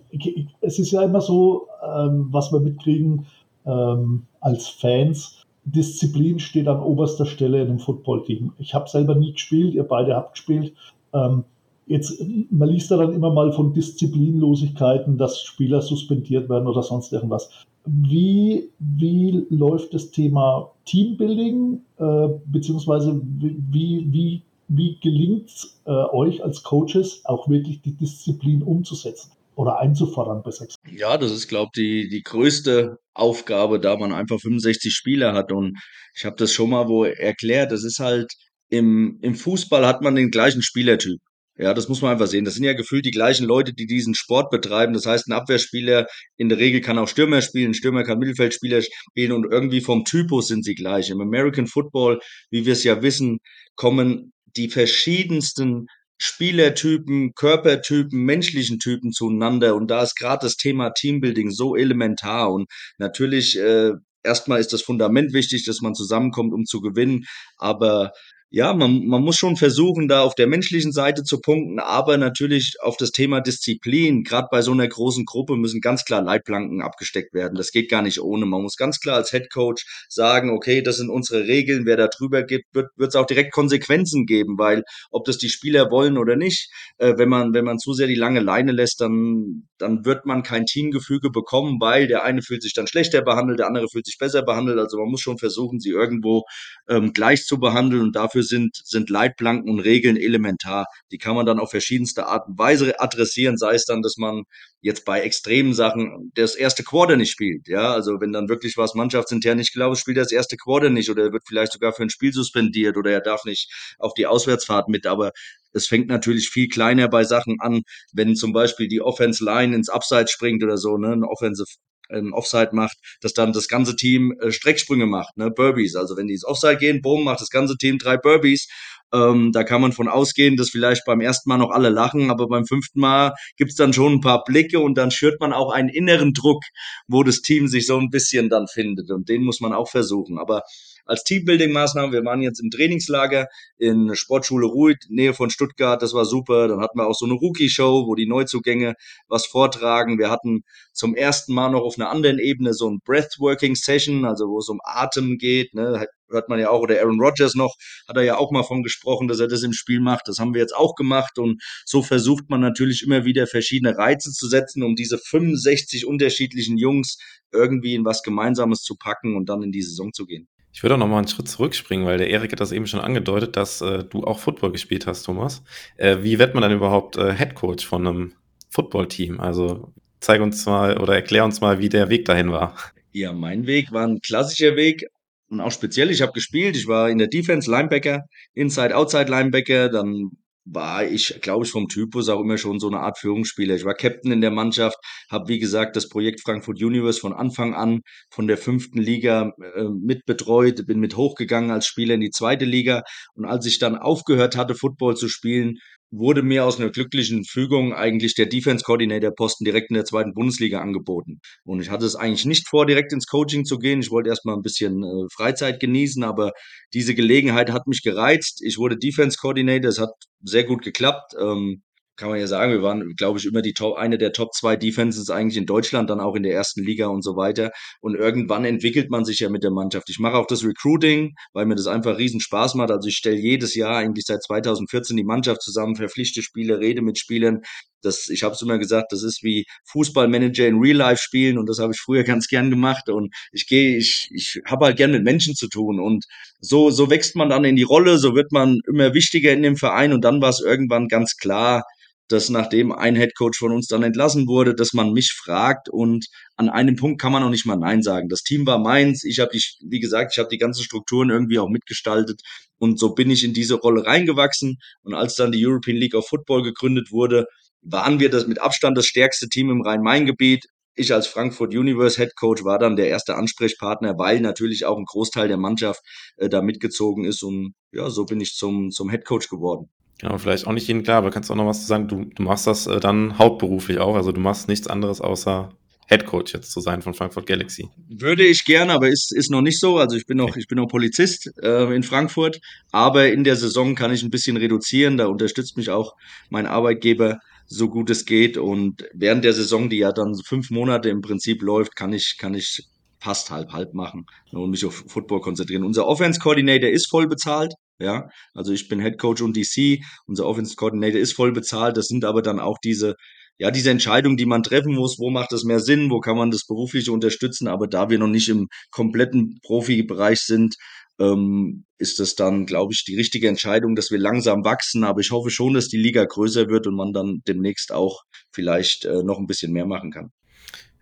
es 0.60 0.78
ist 0.78 0.90
ja 0.90 1.02
immer 1.02 1.22
so, 1.22 1.68
ähm, 1.82 2.28
was 2.30 2.52
wir 2.52 2.60
mitkriegen 2.60 3.24
ähm, 3.64 4.26
als 4.40 4.68
Fans, 4.68 5.45
Disziplin 5.66 6.38
steht 6.38 6.68
an 6.68 6.80
oberster 6.80 7.26
Stelle 7.26 7.60
in 7.60 7.68
einem 7.68 7.78
Footballteam. 7.80 8.52
Ich 8.58 8.72
habe 8.72 8.88
selber 8.88 9.16
nie 9.16 9.32
gespielt, 9.32 9.74
ihr 9.74 9.82
beide 9.82 10.14
habt 10.14 10.34
gespielt. 10.34 10.72
Ähm, 11.12 11.44
jetzt, 11.86 12.22
man 12.50 12.68
liest 12.68 12.90
da 12.90 12.96
dann 12.96 13.12
immer 13.12 13.32
mal 13.32 13.52
von 13.52 13.72
Disziplinlosigkeiten, 13.72 15.18
dass 15.18 15.40
Spieler 15.42 15.82
suspendiert 15.82 16.48
werden 16.48 16.68
oder 16.68 16.82
sonst 16.82 17.12
irgendwas. 17.12 17.50
Wie, 17.84 18.70
wie 18.78 19.44
läuft 19.50 19.92
das 19.92 20.12
Thema 20.12 20.70
Teambuilding, 20.84 21.80
äh, 21.98 22.28
beziehungsweise 22.46 23.20
wie, 23.22 24.06
wie, 24.10 24.42
wie 24.68 24.98
gelingt 25.00 25.48
es 25.48 25.80
äh, 25.84 25.90
euch 25.90 26.42
als 26.44 26.62
Coaches 26.62 27.22
auch 27.24 27.48
wirklich 27.48 27.82
die 27.82 27.96
Disziplin 27.96 28.62
umzusetzen? 28.62 29.32
Oder 29.56 29.78
einzufordern 29.78 30.42
besser 30.42 30.66
gesagt. 30.66 30.82
Ja, 30.88 31.18
das 31.18 31.32
ist, 31.32 31.48
glaube 31.48 31.70
ich, 31.74 31.80
die, 31.80 32.08
die 32.08 32.22
größte 32.22 32.98
Aufgabe, 33.14 33.80
da 33.80 33.96
man 33.96 34.12
einfach 34.12 34.38
65 34.38 34.94
Spieler 34.94 35.32
hat. 35.32 35.50
Und 35.50 35.78
ich 36.14 36.24
habe 36.24 36.36
das 36.36 36.52
schon 36.52 36.70
mal 36.70 36.88
wo 36.88 37.04
erklärt, 37.04 37.72
das 37.72 37.82
ist 37.82 37.98
halt, 37.98 38.32
im, 38.68 39.18
im 39.22 39.34
Fußball 39.34 39.86
hat 39.86 40.02
man 40.02 40.14
den 40.14 40.30
gleichen 40.30 40.62
Spielertyp. 40.62 41.18
Ja, 41.58 41.72
das 41.72 41.88
muss 41.88 42.02
man 42.02 42.12
einfach 42.12 42.26
sehen. 42.26 42.44
Das 42.44 42.54
sind 42.54 42.64
ja 42.64 42.74
gefühlt 42.74 43.06
die 43.06 43.10
gleichen 43.10 43.46
Leute, 43.46 43.72
die 43.72 43.86
diesen 43.86 44.14
Sport 44.14 44.50
betreiben. 44.50 44.92
Das 44.92 45.06
heißt, 45.06 45.26
ein 45.26 45.32
Abwehrspieler 45.32 46.06
in 46.36 46.50
der 46.50 46.58
Regel 46.58 46.82
kann 46.82 46.98
auch 46.98 47.08
Stürmer 47.08 47.40
spielen, 47.40 47.70
ein 47.70 47.74
Stürmer 47.74 48.04
kann 48.04 48.18
Mittelfeldspieler 48.18 48.82
spielen 48.82 49.32
und 49.32 49.50
irgendwie 49.50 49.80
vom 49.80 50.04
Typus 50.04 50.48
sind 50.48 50.66
sie 50.66 50.74
gleich. 50.74 51.08
Im 51.08 51.22
American 51.22 51.66
Football, 51.66 52.20
wie 52.50 52.66
wir 52.66 52.74
es 52.74 52.84
ja 52.84 53.00
wissen, 53.00 53.38
kommen 53.74 54.32
die 54.54 54.68
verschiedensten 54.68 55.86
Spielertypen, 56.18 57.34
Körpertypen, 57.34 58.20
menschlichen 58.20 58.78
Typen 58.78 59.12
zueinander. 59.12 59.74
Und 59.74 59.90
da 59.90 60.02
ist 60.02 60.16
gerade 60.16 60.46
das 60.46 60.56
Thema 60.56 60.90
Teambuilding 60.90 61.50
so 61.50 61.76
elementar. 61.76 62.52
Und 62.52 62.68
natürlich, 62.98 63.58
äh, 63.58 63.92
erstmal 64.22 64.60
ist 64.60 64.72
das 64.72 64.82
Fundament 64.82 65.32
wichtig, 65.32 65.64
dass 65.64 65.80
man 65.80 65.94
zusammenkommt, 65.94 66.52
um 66.52 66.64
zu 66.64 66.80
gewinnen. 66.80 67.24
Aber 67.58 68.12
ja, 68.50 68.72
man, 68.74 69.04
man 69.06 69.22
muss 69.22 69.36
schon 69.36 69.56
versuchen, 69.56 70.06
da 70.06 70.22
auf 70.22 70.36
der 70.36 70.46
menschlichen 70.46 70.92
Seite 70.92 71.24
zu 71.24 71.40
punkten, 71.40 71.80
aber 71.80 72.16
natürlich 72.16 72.76
auf 72.80 72.96
das 72.96 73.10
Thema 73.10 73.40
Disziplin. 73.40 74.22
Gerade 74.22 74.46
bei 74.50 74.62
so 74.62 74.70
einer 74.70 74.86
großen 74.86 75.24
Gruppe 75.24 75.56
müssen 75.56 75.80
ganz 75.80 76.04
klar 76.04 76.22
Leitplanken 76.22 76.80
abgesteckt 76.80 77.34
werden. 77.34 77.56
Das 77.56 77.72
geht 77.72 77.90
gar 77.90 78.02
nicht 78.02 78.20
ohne. 78.20 78.46
Man 78.46 78.62
muss 78.62 78.76
ganz 78.76 79.00
klar 79.00 79.16
als 79.16 79.32
Head 79.32 79.52
Coach 79.52 79.84
sagen, 80.08 80.50
okay, 80.50 80.80
das 80.80 80.96
sind 80.96 81.10
unsere 81.10 81.48
Regeln. 81.48 81.86
Wer 81.86 81.96
da 81.96 82.06
drüber 82.06 82.44
geht, 82.44 82.64
wird 82.72 82.90
es 82.98 83.16
auch 83.16 83.26
direkt 83.26 83.52
Konsequenzen 83.52 84.26
geben, 84.26 84.58
weil 84.58 84.84
ob 85.10 85.24
das 85.24 85.38
die 85.38 85.48
Spieler 85.48 85.90
wollen 85.90 86.16
oder 86.16 86.36
nicht, 86.36 86.70
äh, 86.98 87.14
wenn 87.16 87.28
man 87.28 87.52
wenn 87.52 87.64
man 87.64 87.78
zu 87.78 87.94
sehr 87.94 88.06
die 88.06 88.14
lange 88.14 88.40
Leine 88.40 88.70
lässt, 88.72 89.00
dann 89.00 89.66
dann 89.78 90.04
wird 90.04 90.24
man 90.24 90.42
kein 90.42 90.66
Teamgefüge 90.66 91.30
bekommen, 91.30 91.78
weil 91.80 92.06
der 92.06 92.22
eine 92.22 92.42
fühlt 92.42 92.62
sich 92.62 92.74
dann 92.74 92.86
schlechter 92.86 93.22
behandelt, 93.22 93.58
der 93.58 93.66
andere 93.66 93.88
fühlt 93.88 94.06
sich 94.06 94.18
besser 94.18 94.42
behandelt. 94.42 94.78
Also 94.78 94.98
man 94.98 95.08
muss 95.08 95.20
schon 95.20 95.38
versuchen, 95.38 95.80
sie 95.80 95.90
irgendwo 95.90 96.44
ähm, 96.88 97.12
gleich 97.12 97.44
zu 97.44 97.58
behandeln 97.58 98.02
und 98.02 98.16
dafür 98.16 98.35
sind, 98.42 98.80
sind 98.84 99.10
Leitplanken 99.10 99.70
und 99.70 99.80
Regeln 99.80 100.16
elementar. 100.16 100.86
Die 101.12 101.18
kann 101.18 101.36
man 101.36 101.46
dann 101.46 101.58
auf 101.58 101.70
verschiedenste 101.70 102.26
Art 102.26 102.48
und 102.48 102.58
Weise 102.58 103.00
adressieren, 103.00 103.56
sei 103.56 103.74
es 103.74 103.84
dann, 103.84 104.02
dass 104.02 104.16
man 104.16 104.44
jetzt 104.80 105.04
bei 105.04 105.20
extremen 105.20 105.74
Sachen 105.74 106.30
das 106.34 106.54
erste 106.54 106.84
Quarter 106.84 107.16
nicht 107.16 107.30
spielt. 107.30 107.68
Ja, 107.68 107.92
also 107.92 108.20
wenn 108.20 108.32
dann 108.32 108.48
wirklich 108.48 108.76
was 108.76 108.94
mannschaftsintern 108.94 109.56
nicht 109.58 109.74
ist, 109.74 109.98
spielt 109.98 110.16
er 110.16 110.22
das 110.22 110.32
erste 110.32 110.56
Quarter 110.56 110.90
nicht 110.90 111.10
oder 111.10 111.24
er 111.24 111.32
wird 111.32 111.42
vielleicht 111.46 111.72
sogar 111.72 111.92
für 111.92 112.02
ein 112.02 112.10
Spiel 112.10 112.32
suspendiert 112.32 112.96
oder 112.96 113.10
er 113.10 113.20
darf 113.20 113.44
nicht 113.44 113.72
auf 113.98 114.14
die 114.14 114.26
Auswärtsfahrt 114.26 114.88
mit. 114.88 115.06
Aber 115.06 115.32
es 115.72 115.86
fängt 115.86 116.08
natürlich 116.08 116.48
viel 116.48 116.68
kleiner 116.68 117.08
bei 117.08 117.24
Sachen 117.24 117.56
an, 117.60 117.82
wenn 118.12 118.36
zum 118.36 118.52
Beispiel 118.52 118.88
die 118.88 119.00
Offense 119.00 119.44
Line 119.44 119.74
ins 119.74 119.88
Upside 119.88 120.28
springt 120.28 120.62
oder 120.62 120.78
so, 120.78 120.96
ne, 120.96 121.12
ein 121.12 121.24
Offensive 121.24 121.68
ein 122.10 122.32
Offside 122.32 122.70
macht, 122.72 122.98
dass 123.20 123.32
dann 123.34 123.52
das 123.52 123.68
ganze 123.68 123.96
Team 123.96 124.34
äh, 124.40 124.52
Strecksprünge 124.52 125.06
macht, 125.06 125.36
ne, 125.36 125.50
Burbies. 125.50 125.96
Also 125.96 126.16
wenn 126.16 126.26
die 126.26 126.34
ins 126.34 126.44
Offside 126.44 126.78
gehen, 126.78 127.02
boom, 127.02 127.24
macht 127.24 127.40
das 127.40 127.50
ganze 127.50 127.76
Team 127.76 127.98
drei 127.98 128.16
Burbies 128.16 128.68
Ähm, 129.12 129.52
da 129.52 129.62
kann 129.62 129.80
man 129.80 129.92
von 129.92 130.08
ausgehen, 130.08 130.56
dass 130.56 130.70
vielleicht 130.70 131.04
beim 131.04 131.20
ersten 131.20 131.48
Mal 131.48 131.58
noch 131.58 131.70
alle 131.70 131.90
lachen, 131.90 132.30
aber 132.30 132.48
beim 132.48 132.66
fünften 132.66 133.00
Mal 133.00 133.34
gibt's 133.56 133.76
dann 133.76 133.92
schon 133.92 134.14
ein 134.14 134.20
paar 134.20 134.42
Blicke 134.44 134.80
und 134.80 134.98
dann 134.98 135.10
schürt 135.12 135.40
man 135.40 135.52
auch 135.52 135.70
einen 135.72 135.88
inneren 135.88 136.32
Druck, 136.32 136.64
wo 137.06 137.22
das 137.22 137.40
Team 137.40 137.68
sich 137.68 137.86
so 137.86 137.98
ein 137.98 138.10
bisschen 138.10 138.48
dann 138.50 138.66
findet. 138.66 139.10
Und 139.10 139.28
den 139.28 139.42
muss 139.44 139.60
man 139.60 139.72
auch 139.72 139.88
versuchen. 139.88 140.38
Aber 140.38 140.62
als 141.06 141.24
Teambuilding-Maßnahme. 141.24 142.12
Wir 142.12 142.24
waren 142.24 142.42
jetzt 142.42 142.60
im 142.60 142.70
Trainingslager 142.70 143.48
in 143.78 144.14
Sportschule 144.14 144.66
Ruhr, 144.66 144.94
Nähe 145.08 145.32
von 145.32 145.50
Stuttgart. 145.50 146.02
Das 146.02 146.12
war 146.12 146.24
super. 146.24 146.68
Dann 146.68 146.80
hatten 146.80 146.98
wir 146.98 147.06
auch 147.06 147.14
so 147.14 147.24
eine 147.24 147.34
Rookie-Show, 147.34 148.06
wo 148.06 148.14
die 148.14 148.26
Neuzugänge 148.26 148.94
was 149.28 149.46
vortragen. 149.46 150.18
Wir 150.18 150.30
hatten 150.30 150.64
zum 150.92 151.14
ersten 151.14 151.54
Mal 151.54 151.70
noch 151.70 151.82
auf 151.82 151.98
einer 151.98 152.10
anderen 152.10 152.38
Ebene 152.38 152.74
so 152.74 152.90
ein 152.90 153.00
Breathworking-Session, 153.04 154.24
also 154.24 154.48
wo 154.48 154.58
es 154.58 154.68
um 154.68 154.80
Atem 154.82 155.38
geht. 155.38 155.74
Ne? 155.74 156.06
Hört 156.28 156.48
man 156.48 156.58
ja 156.58 156.70
auch, 156.70 156.80
oder 156.80 156.98
Aaron 157.00 157.20
Rodgers 157.20 157.54
noch, 157.54 157.76
hat 158.08 158.16
er 158.16 158.24
ja 158.24 158.36
auch 158.36 158.50
mal 158.50 158.64
von 158.64 158.82
gesprochen, 158.82 159.28
dass 159.28 159.38
er 159.38 159.46
das 159.46 159.62
im 159.62 159.72
Spiel 159.72 160.00
macht. 160.00 160.26
Das 160.26 160.38
haben 160.38 160.54
wir 160.54 160.60
jetzt 160.60 160.74
auch 160.74 160.96
gemacht 160.96 161.38
und 161.38 161.62
so 161.84 162.02
versucht 162.02 162.50
man 162.50 162.60
natürlich 162.60 163.04
immer 163.04 163.24
wieder 163.24 163.46
verschiedene 163.46 163.96
Reize 163.96 164.32
zu 164.32 164.48
setzen, 164.48 164.82
um 164.82 164.96
diese 164.96 165.18
65 165.18 166.04
unterschiedlichen 166.04 166.78
Jungs 166.78 167.18
irgendwie 167.52 167.94
in 167.94 168.04
was 168.04 168.24
Gemeinsames 168.24 168.82
zu 168.82 168.96
packen 168.96 169.36
und 169.36 169.48
dann 169.48 169.62
in 169.62 169.70
die 169.70 169.82
Saison 169.82 170.12
zu 170.12 170.26
gehen. 170.26 170.48
Ich 170.76 170.82
würde 170.82 170.96
auch 170.96 170.98
noch 170.98 171.08
mal 171.08 171.16
einen 171.16 171.26
Schritt 171.26 171.48
zurückspringen, 171.48 172.04
weil 172.04 172.18
der 172.18 172.28
Erik 172.28 172.52
hat 172.52 172.60
das 172.60 172.70
eben 172.70 172.86
schon 172.86 173.00
angedeutet, 173.00 173.56
dass 173.56 173.80
äh, 173.80 174.04
du 174.04 174.24
auch 174.24 174.38
Football 174.38 174.72
gespielt 174.72 175.06
hast, 175.06 175.22
Thomas. 175.22 175.62
Äh, 175.96 176.18
wie 176.20 176.38
wird 176.38 176.52
man 176.52 176.60
dann 176.60 176.72
überhaupt 176.72 177.16
äh, 177.16 177.34
Head 177.34 177.54
Coach 177.54 177.86
von 177.86 178.06
einem 178.06 178.34
Footballteam? 178.68 179.40
Also 179.40 179.90
zeig 180.20 180.42
uns 180.42 180.66
mal 180.66 180.98
oder 180.98 181.14
erklär 181.14 181.46
uns 181.46 181.62
mal, 181.62 181.78
wie 181.78 181.88
der 181.88 182.10
Weg 182.10 182.26
dahin 182.26 182.52
war. 182.52 182.76
Ja, 183.12 183.32
mein 183.32 183.66
Weg 183.66 183.90
war 183.90 184.06
ein 184.06 184.20
klassischer 184.20 184.76
Weg 184.76 185.06
und 185.48 185.62
auch 185.62 185.72
speziell. 185.72 186.10
Ich 186.10 186.20
habe 186.20 186.32
gespielt, 186.32 186.76
ich 186.76 186.86
war 186.86 187.08
in 187.08 187.16
der 187.16 187.28
Defense 187.28 187.70
Linebacker, 187.70 188.26
Inside 188.52 188.94
Outside 188.94 189.30
Linebacker, 189.30 189.88
dann 189.88 190.32
war 190.66 191.04
ich, 191.04 191.38
glaube 191.40 191.64
ich, 191.64 191.70
vom 191.70 191.88
Typus 191.88 192.28
auch 192.28 192.40
immer 192.40 192.58
schon 192.58 192.80
so 192.80 192.88
eine 192.88 193.00
Art 193.00 193.18
Führungsspieler. 193.18 193.76
Ich 193.76 193.84
war 193.84 193.94
Captain 193.94 194.32
in 194.32 194.40
der 194.40 194.50
Mannschaft, 194.50 194.96
habe, 195.30 195.48
wie 195.48 195.60
gesagt, 195.60 195.94
das 195.94 196.08
Projekt 196.08 196.40
Frankfurt 196.42 196.82
Universe 196.82 197.20
von 197.20 197.32
Anfang 197.32 197.74
an 197.74 198.00
von 198.30 198.48
der 198.48 198.58
fünften 198.58 198.98
Liga 198.98 199.52
äh, 199.76 199.84
mitbetreut, 199.84 200.86
bin 200.86 200.98
mit 200.98 201.16
hochgegangen 201.16 201.70
als 201.70 201.86
Spieler 201.86 202.14
in 202.14 202.20
die 202.20 202.30
zweite 202.30 202.64
Liga. 202.64 203.02
Und 203.34 203.44
als 203.44 203.64
ich 203.66 203.78
dann 203.78 203.96
aufgehört 203.96 204.56
hatte, 204.56 204.74
Football 204.74 205.16
zu 205.16 205.28
spielen, 205.28 205.76
wurde 206.10 206.42
mir 206.42 206.64
aus 206.64 206.78
einer 206.78 206.90
glücklichen 206.90 207.44
Fügung 207.44 207.92
eigentlich 207.92 208.34
der 208.34 208.46
Defense 208.46 208.84
Coordinator 208.84 209.32
Posten 209.32 209.64
direkt 209.64 209.90
in 209.90 209.94
der 209.94 210.04
zweiten 210.04 210.34
Bundesliga 210.34 210.80
angeboten. 210.80 211.40
Und 211.64 211.80
ich 211.80 211.90
hatte 211.90 212.06
es 212.06 212.16
eigentlich 212.16 212.44
nicht 212.44 212.68
vor, 212.68 212.86
direkt 212.86 213.12
ins 213.12 213.26
Coaching 213.26 213.64
zu 213.64 213.78
gehen. 213.78 214.00
Ich 214.00 214.10
wollte 214.10 214.30
erstmal 214.30 214.56
ein 214.56 214.62
bisschen 214.62 215.02
äh, 215.02 215.26
Freizeit 215.34 215.80
genießen, 215.80 216.22
aber 216.24 216.52
diese 216.94 217.14
Gelegenheit 217.14 217.72
hat 217.72 217.86
mich 217.86 218.02
gereizt. 218.02 218.62
Ich 218.64 218.78
wurde 218.78 218.96
Defense 218.96 219.36
Coordinator. 219.40 219.90
Es 219.90 219.98
hat 219.98 220.12
sehr 220.42 220.64
gut 220.64 220.82
geklappt. 220.82 221.34
Ähm, 221.40 221.82
kann 222.16 222.30
man 222.30 222.38
ja 222.38 222.46
sagen, 222.46 222.72
wir 222.72 222.82
waren, 222.82 223.14
glaube 223.16 223.38
ich, 223.38 223.46
immer 223.46 223.62
die 223.62 223.74
Top, 223.74 223.96
eine 223.96 224.18
der 224.18 224.32
Top 224.32 224.54
zwei 224.54 224.76
Defenses 224.76 225.30
eigentlich 225.30 225.56
in 225.56 225.66
Deutschland, 225.66 226.10
dann 226.10 226.20
auch 226.20 226.34
in 226.34 226.42
der 226.42 226.52
ersten 226.52 226.82
Liga 226.82 227.06
und 227.08 227.22
so 227.22 227.36
weiter. 227.36 227.70
Und 228.00 228.14
irgendwann 228.14 228.64
entwickelt 228.64 229.10
man 229.10 229.24
sich 229.24 229.40
ja 229.40 229.50
mit 229.50 229.62
der 229.62 229.70
Mannschaft. 229.70 230.08
Ich 230.08 230.18
mache 230.18 230.36
auch 230.36 230.46
das 230.46 230.64
Recruiting, 230.64 231.34
weil 231.52 231.66
mir 231.66 231.74
das 231.74 231.86
einfach 231.86 232.18
riesen 232.18 232.40
Spaß 232.40 232.74
macht. 232.74 232.90
Also 232.90 233.08
ich 233.08 233.16
stelle 233.16 233.36
jedes 233.36 233.74
Jahr 233.74 233.96
eigentlich 233.96 234.24
seit 234.26 234.42
2014 234.42 235.16
die 235.16 235.24
Mannschaft 235.24 235.62
zusammen, 235.62 235.96
verpflichte 235.96 236.42
Spiele, 236.42 236.78
rede 236.80 237.02
mit 237.02 237.18
Spielern. 237.18 237.60
Das, 238.02 238.28
ich 238.28 238.42
habe 238.42 238.54
es 238.54 238.62
immer 238.62 238.78
gesagt, 238.78 239.12
das 239.12 239.22
ist 239.22 239.42
wie 239.42 239.64
Fußballmanager 239.90 240.66
in 240.66 240.78
Real 240.78 240.96
Life 240.96 241.22
spielen 241.22 241.58
und 241.58 241.68
das 241.68 241.78
habe 241.78 241.92
ich 241.92 242.00
früher 242.00 242.24
ganz 242.24 242.48
gern 242.48 242.70
gemacht. 242.70 243.08
Und 243.08 243.34
ich 243.52 243.66
gehe, 243.66 243.96
ich, 243.98 244.28
ich 244.32 244.60
habe 244.66 244.86
halt 244.86 244.96
gern 244.96 245.10
mit 245.10 245.24
Menschen 245.24 245.54
zu 245.54 245.68
tun. 245.68 246.00
Und 246.00 246.24
so, 246.60 246.90
so 246.90 247.10
wächst 247.10 247.36
man 247.36 247.50
dann 247.50 247.64
in 247.64 247.76
die 247.76 247.82
Rolle, 247.82 248.18
so 248.18 248.34
wird 248.34 248.52
man 248.52 248.80
immer 248.88 249.12
wichtiger 249.12 249.52
in 249.52 249.62
dem 249.62 249.76
Verein 249.76 250.12
und 250.12 250.24
dann 250.24 250.40
war 250.40 250.50
es 250.50 250.60
irgendwann 250.60 251.08
ganz 251.08 251.36
klar, 251.36 251.84
dass 252.28 252.48
nachdem 252.50 252.92
ein 252.92 253.14
Headcoach 253.14 253.56
von 253.58 253.72
uns 253.72 253.86
dann 253.86 254.02
entlassen 254.02 254.48
wurde, 254.48 254.74
dass 254.74 254.92
man 254.92 255.12
mich 255.12 255.32
fragt 255.32 255.88
und 255.88 256.26
an 256.56 256.68
einem 256.68 256.96
Punkt 256.96 257.20
kann 257.20 257.32
man 257.32 257.42
auch 257.42 257.50
nicht 257.50 257.66
mal 257.66 257.76
Nein 257.76 258.02
sagen. 258.02 258.28
Das 258.28 258.42
Team 258.42 258.66
war 258.66 258.78
meins. 258.78 259.24
Ich 259.24 259.38
habe, 259.38 259.52
wie 259.52 260.00
gesagt, 260.00 260.32
ich 260.34 260.38
habe 260.38 260.48
die 260.48 260.58
ganzen 260.58 260.82
Strukturen 260.82 261.30
irgendwie 261.30 261.58
auch 261.58 261.68
mitgestaltet 261.68 262.40
und 262.78 262.98
so 262.98 263.14
bin 263.14 263.30
ich 263.30 263.44
in 263.44 263.54
diese 263.54 263.74
Rolle 263.74 264.04
reingewachsen. 264.06 264.78
Und 265.02 265.14
als 265.14 265.36
dann 265.36 265.52
die 265.52 265.64
European 265.64 265.96
League 265.96 266.14
of 266.14 266.28
Football 266.28 266.62
gegründet 266.62 267.10
wurde, 267.10 267.46
waren 267.82 268.20
wir 268.20 268.30
das 268.30 268.46
mit 268.46 268.60
Abstand 268.60 268.98
das 268.98 269.06
stärkste 269.06 269.48
Team 269.48 269.70
im 269.70 269.82
Rhein-Main-Gebiet. 269.82 270.66
Ich 270.94 271.12
als 271.12 271.26
Frankfurt 271.26 271.74
Universe 271.74 272.16
Head 272.16 272.34
Coach 272.36 272.64
war 272.64 272.78
dann 272.78 272.96
der 272.96 273.08
erste 273.08 273.36
Ansprechpartner, 273.36 274.18
weil 274.18 274.40
natürlich 274.40 274.86
auch 274.86 274.96
ein 274.96 275.04
Großteil 275.04 275.46
der 275.46 275.58
Mannschaft 275.58 276.00
äh, 276.36 276.48
da 276.48 276.62
mitgezogen 276.62 277.24
ist 277.24 277.42
und 277.42 277.74
ja, 277.92 278.08
so 278.10 278.24
bin 278.24 278.40
ich 278.40 278.54
zum, 278.54 278.90
zum 278.90 279.10
Head 279.10 279.24
Coach 279.26 279.48
geworden. 279.48 279.90
Genau, 280.18 280.38
vielleicht 280.38 280.66
auch 280.66 280.72
nicht 280.72 280.88
jedem 280.88 281.02
klar, 281.02 281.18
aber 281.18 281.30
kannst 281.30 281.50
du 281.50 281.52
auch 281.52 281.58
noch 281.58 281.66
was 281.66 281.82
zu 281.82 281.86
sagen? 281.86 282.08
Du, 282.08 282.24
du 282.24 282.42
machst 282.42 282.66
das 282.66 282.86
äh, 282.86 283.00
dann 283.00 283.38
hauptberuflich 283.38 283.98
auch, 283.98 284.16
also 284.16 284.32
du 284.32 284.40
machst 284.40 284.68
nichts 284.68 284.86
anderes 284.86 285.20
außer 285.20 285.70
Head 286.08 286.24
Coach 286.24 286.54
jetzt 286.54 286.70
zu 286.70 286.80
sein 286.80 287.02
von 287.02 287.14
Frankfurt 287.14 287.46
Galaxy. 287.46 287.88
Würde 288.08 288.44
ich 288.44 288.64
gerne, 288.64 288.92
aber 288.92 289.08
ist, 289.08 289.34
ist 289.34 289.50
noch 289.50 289.60
nicht 289.60 289.80
so. 289.80 289.98
Also 289.98 290.16
ich 290.16 290.24
bin 290.26 290.36
noch, 290.36 290.50
okay. 290.50 290.60
ich 290.60 290.68
bin 290.68 290.78
noch 290.78 290.86
Polizist 290.86 291.50
äh, 291.60 291.92
in 291.94 292.04
Frankfurt, 292.04 292.60
aber 292.92 293.28
in 293.28 293.42
der 293.42 293.56
Saison 293.56 293.94
kann 293.94 294.12
ich 294.12 294.22
ein 294.22 294.30
bisschen 294.30 294.56
reduzieren. 294.56 295.16
Da 295.16 295.26
unterstützt 295.26 295.76
mich 295.76 295.90
auch 295.90 296.14
mein 296.48 296.66
Arbeitgeber 296.66 297.38
so 297.66 297.88
gut 297.88 298.08
es 298.10 298.24
geht. 298.24 298.56
Und 298.56 299.04
während 299.12 299.44
der 299.44 299.52
Saison, 299.52 299.90
die 299.90 299.98
ja 299.98 300.12
dann 300.12 300.34
fünf 300.44 300.70
Monate 300.70 301.08
im 301.08 301.22
Prinzip 301.22 301.60
läuft, 301.62 301.96
kann 301.96 302.12
ich, 302.12 302.36
kann 302.38 302.54
ich 302.54 302.84
fast 303.18 303.50
halb 303.50 303.72
halb 303.72 303.92
machen 303.92 304.26
und 304.52 304.70
mich 304.70 304.84
auf 304.84 305.04
Football 305.08 305.40
konzentrieren. 305.40 305.82
Unser 305.82 306.06
Offense 306.06 306.38
Coordinator 306.38 306.88
ist 306.88 307.10
voll 307.10 307.26
bezahlt. 307.26 307.74
Ja, 307.98 308.28
also 308.54 308.72
ich 308.72 308.88
bin 308.88 309.00
Head 309.00 309.18
Coach 309.18 309.42
und 309.42 309.56
DC. 309.56 310.00
Unser 310.26 310.46
Offense 310.46 310.76
Coordinator 310.76 311.20
ist 311.20 311.32
voll 311.32 311.52
bezahlt. 311.52 311.96
Das 311.96 312.08
sind 312.08 312.24
aber 312.24 312.42
dann 312.42 312.60
auch 312.60 312.78
diese, 312.82 313.14
ja, 313.58 313.70
diese 313.70 313.90
Entscheidungen, 313.90 314.36
die 314.36 314.46
man 314.46 314.62
treffen 314.62 314.94
muss. 314.94 315.18
Wo 315.18 315.30
macht 315.30 315.52
es 315.52 315.64
mehr 315.64 315.80
Sinn? 315.80 316.10
Wo 316.10 316.20
kann 316.20 316.36
man 316.36 316.50
das 316.50 316.66
Berufliche 316.66 317.12
unterstützen? 317.12 317.68
Aber 317.68 317.86
da 317.86 318.10
wir 318.10 318.18
noch 318.18 318.28
nicht 318.28 318.48
im 318.48 318.68
kompletten 318.90 319.58
Profibereich 319.62 320.40
sind, 320.40 320.76
ähm, 321.18 321.86
ist 321.98 322.20
das 322.20 322.34
dann, 322.34 322.66
glaube 322.66 322.92
ich, 322.92 323.04
die 323.04 323.16
richtige 323.16 323.48
Entscheidung, 323.48 323.96
dass 323.96 324.10
wir 324.10 324.18
langsam 324.18 324.64
wachsen. 324.64 325.04
Aber 325.04 325.20
ich 325.20 325.30
hoffe 325.30 325.50
schon, 325.50 325.74
dass 325.74 325.88
die 325.88 325.96
Liga 325.96 326.24
größer 326.24 326.68
wird 326.68 326.86
und 326.86 326.96
man 326.96 327.12
dann 327.12 327.40
demnächst 327.48 327.92
auch 327.92 328.22
vielleicht 328.52 329.06
äh, 329.06 329.22
noch 329.22 329.38
ein 329.38 329.46
bisschen 329.46 329.72
mehr 329.72 329.86
machen 329.86 330.10
kann. 330.10 330.30